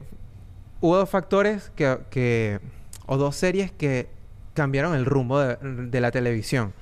hubo 0.80 0.96
dos 0.96 1.08
factores 1.10 1.70
que, 1.76 1.96
que- 2.10 2.58
o 3.06 3.16
dos 3.16 3.36
series 3.36 3.70
que 3.70 4.18
cambiaron 4.60 4.94
el 4.94 5.06
rumbo 5.06 5.40
de, 5.40 5.56
de 5.62 6.00
la 6.02 6.10
televisión 6.10 6.74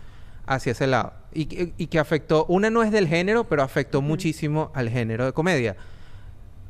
hacia 0.46 0.72
ese 0.72 0.88
lado. 0.88 1.12
Y, 1.32 1.46
que- 1.46 1.72
y 1.78 1.86
que 1.86 2.00
afectó, 2.00 2.44
una 2.46 2.70
no 2.70 2.82
es 2.82 2.90
del 2.90 3.06
género, 3.06 3.44
pero 3.44 3.62
afectó 3.62 4.02
muchísimo 4.02 4.72
al 4.74 4.88
género 4.88 5.24
de 5.26 5.32
comedia. 5.32 5.76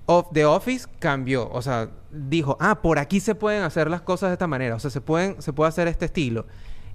Of, 0.05 0.27
The 0.35 0.45
Office 0.45 0.87
cambió, 0.99 1.49
o 1.51 1.63
sea, 1.63 1.89
dijo, 2.11 2.59
ah, 2.61 2.81
por 2.83 2.99
aquí 2.99 3.21
se 3.21 3.35
pueden 3.35 3.63
hacer 3.63 3.89
las 3.89 4.03
cosas 4.03 4.29
de 4.31 4.35
esta 4.35 4.47
manera, 4.47 4.75
o 4.75 4.79
sea, 4.81 4.91
se, 4.91 5.01
pueden, 5.01 5.41
se 5.41 5.53
puede 5.55 5.69
hacer 5.69 5.89
este 5.89 6.05
estilo. 6.07 6.45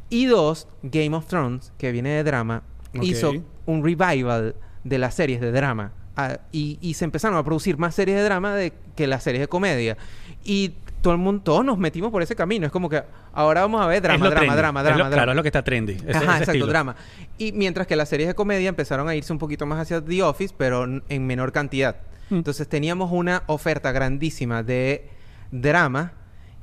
Y 0.10 0.26
dos, 0.26 0.68
Game 0.84 1.16
of 1.16 1.26
Thrones, 1.26 1.72
que 1.80 1.92
viene 1.92 2.10
de 2.10 2.24
drama, 2.24 2.62
hizo 3.02 3.32
un 3.66 3.84
revival 3.84 4.56
de 4.84 4.98
las 5.00 5.16
series 5.16 5.42
de 5.42 5.52
drama. 5.52 5.92
Ah, 6.16 6.38
y, 6.52 6.78
y 6.82 6.94
se 6.94 7.06
empezaron 7.06 7.38
a 7.38 7.44
producir 7.44 7.78
más 7.80 7.96
series 7.96 8.18
de 8.18 8.24
drama 8.24 8.56
de, 8.56 8.74
que 8.96 9.08
las 9.08 9.24
series 9.24 9.42
de 9.42 9.48
comedia. 9.48 9.98
Y 10.44 10.74
todo 11.04 11.14
el 11.14 11.20
mundo, 11.20 11.44
todos 11.44 11.64
nos 11.64 11.78
metimos 11.78 12.10
por 12.12 12.24
ese 12.24 12.36
camino. 12.36 12.66
Es 12.66 12.72
como 12.72 12.90
que 12.90 13.04
ahora 13.34 13.62
vamos 13.62 13.80
a 13.82 13.86
ver 13.88 14.02
drama, 14.02 14.26
drama, 14.30 14.40
trendy. 14.40 14.58
drama, 14.58 14.80
Es 14.80 14.84
drama, 14.86 14.98
lo- 14.98 15.04
drama. 15.10 15.16
Claro, 15.16 15.32
es 15.34 15.36
lo 15.36 15.44
que 15.44 15.50
está 15.50 15.64
trendy. 15.64 15.94
Ese- 15.94 16.10
Ajá, 16.10 16.18
ese 16.18 16.24
exacto, 16.24 16.52
estilo. 16.52 16.66
drama. 16.68 16.96
Y 17.38 17.52
mientras 17.52 17.86
que 17.86 17.96
las 17.96 18.10
series 18.10 18.28
de 18.30 18.34
comedia 18.36 18.70
empezaron 18.70 19.08
a 19.10 19.16
irse 19.16 19.32
un 19.32 19.38
poquito 19.40 19.66
más 19.68 19.80
hacia 19.80 20.04
The 20.04 20.24
Office, 20.24 20.56
pero 20.58 20.86
en 20.86 21.28
menor 21.28 21.52
cantidad. 21.52 21.98
Mm. 22.30 22.36
Entonces 22.36 22.68
teníamos 22.68 23.12
una 23.12 23.44
oferta 23.48 23.92
grandísima 23.92 24.64
de 24.64 25.10
drama 25.52 26.14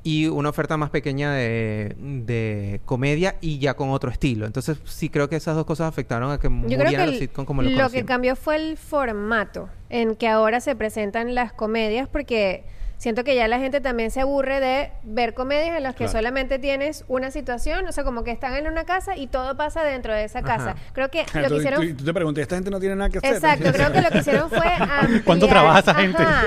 y 0.02 0.26
una 0.28 0.48
oferta 0.48 0.78
más 0.78 0.88
pequeña 0.88 1.34
de, 1.34 1.94
de 1.98 2.80
comedia 2.86 3.36
y 3.42 3.58
ya 3.58 3.74
con 3.74 3.90
otro 3.90 4.10
estilo. 4.10 4.46
Entonces 4.46 4.78
sí 4.86 5.10
creo 5.10 5.28
que 5.28 5.36
esas 5.36 5.54
dos 5.54 5.66
cosas 5.66 5.86
afectaron 5.88 6.30
a 6.30 6.38
que 6.38 6.48
Yo 6.48 6.50
muriera 6.50 6.84
creo 6.84 6.98
que 7.00 7.06
los 7.06 7.14
el- 7.16 7.20
sitcom 7.20 7.44
como 7.44 7.60
lo, 7.62 7.68
lo 7.70 7.90
que 7.90 8.06
cambió 8.06 8.34
fue 8.36 8.56
el 8.56 8.78
formato 8.78 9.68
en 9.90 10.16
que 10.16 10.26
ahora 10.28 10.60
se 10.60 10.74
presentan 10.74 11.34
las 11.34 11.52
comedias 11.52 12.08
porque 12.08 12.64
siento 13.00 13.24
que 13.24 13.34
ya 13.34 13.48
la 13.48 13.58
gente 13.58 13.80
también 13.80 14.10
se 14.10 14.20
aburre 14.20 14.60
de 14.60 14.92
ver 15.04 15.32
comedias 15.32 15.74
en 15.74 15.82
las 15.82 15.94
que 15.94 16.04
Claro. 16.04 16.12
solamente 16.12 16.58
tienes 16.58 17.04
una 17.08 17.30
situación, 17.30 17.86
o 17.88 17.92
sea, 17.92 18.04
como 18.04 18.24
que 18.24 18.30
están 18.30 18.54
en 18.56 18.66
una 18.66 18.84
casa 18.84 19.16
y 19.16 19.26
todo 19.26 19.56
pasa 19.56 19.82
dentro 19.82 20.12
de 20.12 20.24
esa 20.24 20.42
casa. 20.42 20.72
Ajá. 20.72 20.80
Creo 20.92 21.08
que 21.10 21.24
lo 21.34 21.48
que 21.48 21.56
hicieron 21.56 21.80
tú, 21.88 21.94
tú 21.96 22.04
te 22.04 22.12
preguntas, 22.12 22.42
esta 22.42 22.56
gente 22.56 22.70
no 22.70 22.78
tiene 22.78 22.96
nada 22.96 23.08
que 23.08 23.16
hacer. 23.18 23.34
Exacto, 23.34 23.72
creo 23.72 23.90
que 23.90 24.02
lo 24.02 24.10
que 24.10 24.18
hicieron 24.18 24.50
fue 24.50 24.66
ampliar, 24.78 25.24
¿Cuánto 25.24 25.48
trabaja 25.48 25.78
esa 25.78 25.94
gente? 25.94 26.22
Ajá, 26.22 26.46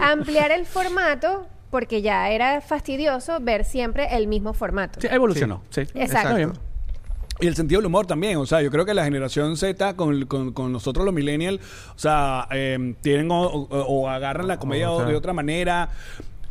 ampliar 0.00 0.50
el 0.52 0.64
formato 0.64 1.46
porque 1.70 2.00
ya 2.02 2.30
era 2.30 2.62
fastidioso 2.62 3.38
ver 3.40 3.64
siempre 3.64 4.16
el 4.16 4.26
mismo 4.26 4.54
formato. 4.54 5.00
Sí, 5.02 5.08
evolucionó. 5.10 5.62
Sí. 5.70 5.82
Exacto. 5.82 6.04
Está 6.04 6.34
bien. 6.34 6.52
Y 7.40 7.46
el 7.48 7.56
sentido 7.56 7.80
del 7.80 7.86
humor 7.86 8.06
también, 8.06 8.36
o 8.38 8.46
sea, 8.46 8.62
yo 8.62 8.70
creo 8.70 8.84
que 8.84 8.94
la 8.94 9.04
generación 9.04 9.56
Z 9.56 9.96
con, 9.96 10.24
con, 10.26 10.52
con 10.52 10.70
nosotros 10.72 11.04
los 11.04 11.12
millennials, 11.14 11.60
o 11.94 11.98
sea, 11.98 12.46
eh, 12.52 12.94
tienen 13.02 13.30
o, 13.30 13.42
o- 13.42 13.66
o 13.68 14.08
agarran 14.08 14.46
la 14.46 14.58
comedia 14.58 14.88
de 15.04 15.16
otra 15.16 15.32
manera. 15.32 15.90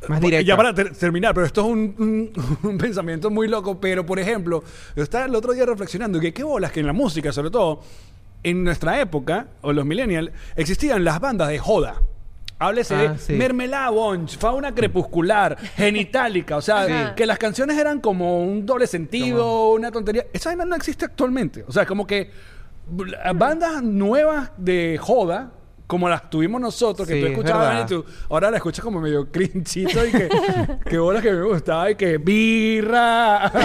Más 0.10 0.20
directa. 0.20 0.46
Ya 0.46 0.58
para 0.58 0.74
ter- 0.76 0.94
terminar, 0.94 1.34
pero 1.34 1.46
esto 1.46 1.62
es 1.62 1.68
un, 1.68 1.96
un- 1.98 2.34
un 2.70 2.78
pensamiento 2.78 3.30
muy 3.30 3.48
loco, 3.48 3.80
pero 3.80 4.06
por 4.06 4.20
ejemplo, 4.20 4.62
yo 4.96 5.04
estaba 5.04 5.26
el 5.26 5.36
otro 5.36 5.54
día 5.54 5.66
reflexionando 5.66 6.20
que 6.20 6.34
qué 6.34 6.44
bolas 6.44 6.74
que 6.74 6.82
en 6.82 6.88
la 6.88 6.94
música, 6.94 7.32
sobre 7.32 7.50
todo, 7.50 7.80
en 8.44 8.66
nuestra 8.66 9.00
época, 9.00 9.48
o 9.62 9.72
los 9.72 9.86
millennials, 9.86 10.32
existían 10.58 11.06
las 11.06 11.22
bandas 11.22 11.48
de 11.48 11.60
joda. 11.60 12.02
Háblese 12.68 12.96
Ah, 12.96 13.14
de 13.14 13.18
sí. 13.18 13.34
Mermelada 13.34 13.90
Bunch, 13.90 14.38
Fauna 14.38 14.74
Crepuscular, 14.74 15.58
Genitalica, 15.76 16.58
o 16.58 16.62
sea, 16.62 16.86
Sí. 16.86 16.94
que 17.16 17.26
las 17.26 17.38
canciones 17.38 17.78
eran 17.78 18.00
como 18.00 18.42
un 18.44 18.66
doble 18.66 18.88
sentido, 18.88 19.72
una 19.72 19.92
tontería. 19.92 20.26
Esa 20.34 20.50
vaina 20.50 20.66
no 20.66 20.76
existe 20.76 21.06
actualmente. 21.06 21.64
O 21.68 21.72
sea, 21.72 21.86
como 21.86 22.06
que 22.08 22.30
bandas 23.36 23.82
nuevas 23.82 24.52
de 24.58 24.98
joda, 25.02 25.52
como 25.88 26.10
las 26.10 26.30
tuvimos 26.30 26.60
nosotros, 26.62 27.08
que 27.08 27.14
Sí, 27.16 27.20
tú 27.20 27.26
es 27.28 27.32
escuchabas 27.34 27.68
verdad. 27.70 27.86
y 27.86 27.88
tú 27.94 28.06
ahora 28.30 28.50
la 28.52 28.58
escuchas 28.58 28.84
como 28.84 29.00
medio 29.02 29.30
crinchito 29.32 30.06
y 30.06 30.12
que, 30.12 30.30
que 30.90 30.98
bolas 30.98 31.22
que 31.22 31.32
me 31.32 31.44
gustaba 31.44 31.92
y 31.92 31.96
que 31.96 32.18
birra. 32.18 33.52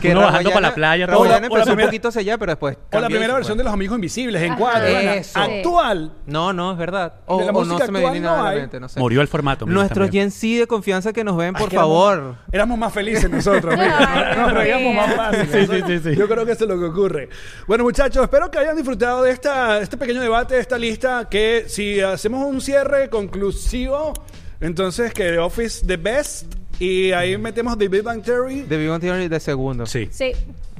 Que 0.00 0.10
Uno 0.12 0.20
bajando 0.20 0.50
para 0.50 0.60
la 0.68 0.74
playa, 0.74 1.06
todo. 1.06 1.14
Raboyana 1.24 1.36
O 1.36 1.40
la 1.40 1.46
empezó 1.46 1.64
primera- 1.66 1.84
un 1.84 1.88
poquito 1.88 2.08
hacia 2.08 2.20
allá, 2.20 2.38
pero 2.38 2.52
después 2.52 2.76
o 2.92 3.00
la 3.00 3.06
primera 3.08 3.34
versión 3.34 3.54
fue. 3.56 3.58
de 3.58 3.64
Los 3.64 3.72
Amigos 3.72 3.94
Invisibles 3.96 4.42
en 4.42 4.58
vaina. 4.58 5.14
Eso. 5.14 5.38
Actual. 5.38 6.12
No, 6.26 6.52
no, 6.52 6.72
es 6.72 6.78
verdad. 6.78 7.14
O, 7.26 7.38
De 7.38 7.44
la 7.46 7.50
o 7.52 7.54
no 7.54 7.60
música 7.64 7.86
se 7.86 7.92
me 7.92 8.00
viene 8.00 8.20
nada 8.20 8.36
no 8.36 8.40
a 8.42 8.44
la 8.44 8.50
hay. 8.50 8.60
mente, 8.60 8.80
no 8.80 8.88
sé. 8.88 9.00
Murió 9.00 9.20
el 9.20 9.28
formato. 9.28 9.66
mira, 9.66 9.78
Nuestros. 9.80 10.10
Gen 10.10 10.30
Z 10.30 10.46
de 10.60 10.66
confianza 10.66 11.12
que 11.12 11.24
nos 11.24 11.36
ven, 11.36 11.54
por 11.54 11.70
favor. 11.72 12.36
Éramos, 12.52 12.78
más 12.78 12.92
felices 12.92 13.28
nosotros. 13.30 13.74
mira. 13.78 14.34
Nos 14.36 14.52
reíamos 14.52 14.94
más 14.94 15.14
fácil. 15.14 15.48
Sí, 15.50 15.66
sí, 15.66 15.82
sí, 15.86 15.98
sí. 16.10 16.16
Yo 16.16 16.28
creo 16.28 16.44
que 16.44 16.52
eso 16.52 16.64
es 16.64 16.70
lo 16.70 16.78
que 16.78 16.84
ocurre. 16.86 17.28
Bueno, 17.66 17.84
muchachos, 17.84 18.22
espero 18.22 18.50
que 18.50 18.58
hayan 18.58 18.76
disfrutado 18.76 19.22
de 19.22 19.30
esta, 19.32 19.80
este 19.80 19.96
pequeño 19.96 20.07
debate, 20.16 20.54
de 20.54 20.60
esta 20.60 20.78
lista, 20.78 21.28
que 21.28 21.64
si 21.68 22.00
hacemos 22.00 22.44
un 22.46 22.60
cierre 22.60 23.10
conclusivo, 23.10 24.12
entonces 24.60 25.12
que 25.12 25.24
The 25.24 25.38
Office 25.38 25.86
the 25.86 25.96
best 25.96 26.54
y 26.78 27.12
ahí 27.12 27.36
metemos 27.38 27.76
The 27.78 27.88
Big 27.88 28.02
Bang 28.02 28.22
Theory 28.22 28.62
De 28.62 28.76
Big 28.76 28.88
Bang 28.88 29.00
Theory 29.00 29.28
de 29.28 29.40
segundo. 29.40 29.86
Sí. 29.86 30.08
Sí, 30.10 30.32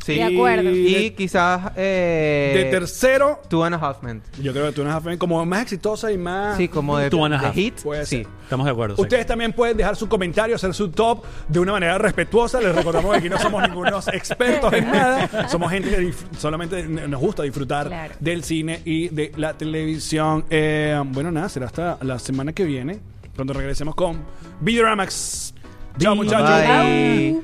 Sí. 0.04 0.14
de 0.14 0.24
acuerdo. 0.24 0.70
Y 0.70 1.10
quizás... 1.10 1.72
Eh, 1.76 2.52
de 2.54 2.64
tercero. 2.70 3.40
Two 3.48 3.62
and 3.64 3.74
a 3.74 3.78
Half 3.78 4.02
Men. 4.02 4.22
Yo 4.40 4.52
creo 4.52 4.66
que 4.66 4.72
tú 4.72 4.80
una 4.82 4.98
como 5.18 5.44
más 5.44 5.62
exitosa 5.62 6.10
y 6.10 6.16
más... 6.16 6.56
Sí, 6.56 6.68
como 6.68 6.96
de, 6.96 7.10
Two 7.10 7.24
and 7.26 7.34
a 7.34 7.38
de 7.38 7.46
Half. 7.48 7.54
hit. 7.54 7.80
Puede 7.82 8.06
sí. 8.06 8.18
ser. 8.18 8.26
Estamos 8.44 8.64
de 8.64 8.72
acuerdo. 8.72 8.96
sí. 8.96 9.02
Ustedes 9.02 9.26
también 9.26 9.52
pueden 9.52 9.76
dejar 9.76 9.96
su 9.96 10.08
comentario, 10.08 10.56
hacer 10.56 10.72
su 10.72 10.88
top 10.90 11.24
de 11.48 11.58
una 11.58 11.72
manera 11.72 11.98
respetuosa. 11.98 12.60
Les 12.60 12.74
recordamos 12.74 13.10
que 13.12 13.18
aquí 13.18 13.28
no 13.28 13.38
somos 13.38 13.62
ningunos 13.68 14.08
expertos 14.08 14.72
en 14.72 14.90
nada. 14.90 15.48
Somos 15.48 15.70
gente 15.70 15.90
que 15.90 16.14
solamente 16.38 16.84
nos 16.84 17.20
gusta 17.20 17.42
disfrutar 17.42 17.88
Claro. 17.88 18.14
del 18.20 18.44
cine 18.44 18.80
y 18.86 19.08
de 19.08 19.32
la 19.36 19.54
televisión. 19.58 20.44
Eh, 20.48 20.98
bueno, 21.06 21.30
nada, 21.32 21.48
será 21.50 21.66
hasta 21.66 21.98
la 22.02 22.18
semana 22.18 22.52
que 22.54 22.64
viene, 22.64 23.00
cuando 23.34 23.52
regresemos 23.52 23.94
con 23.94 24.22
Videoramax. 24.60 25.54
Chao, 25.98 26.14
muchachos. 26.14 26.48
Bye. 26.48 27.42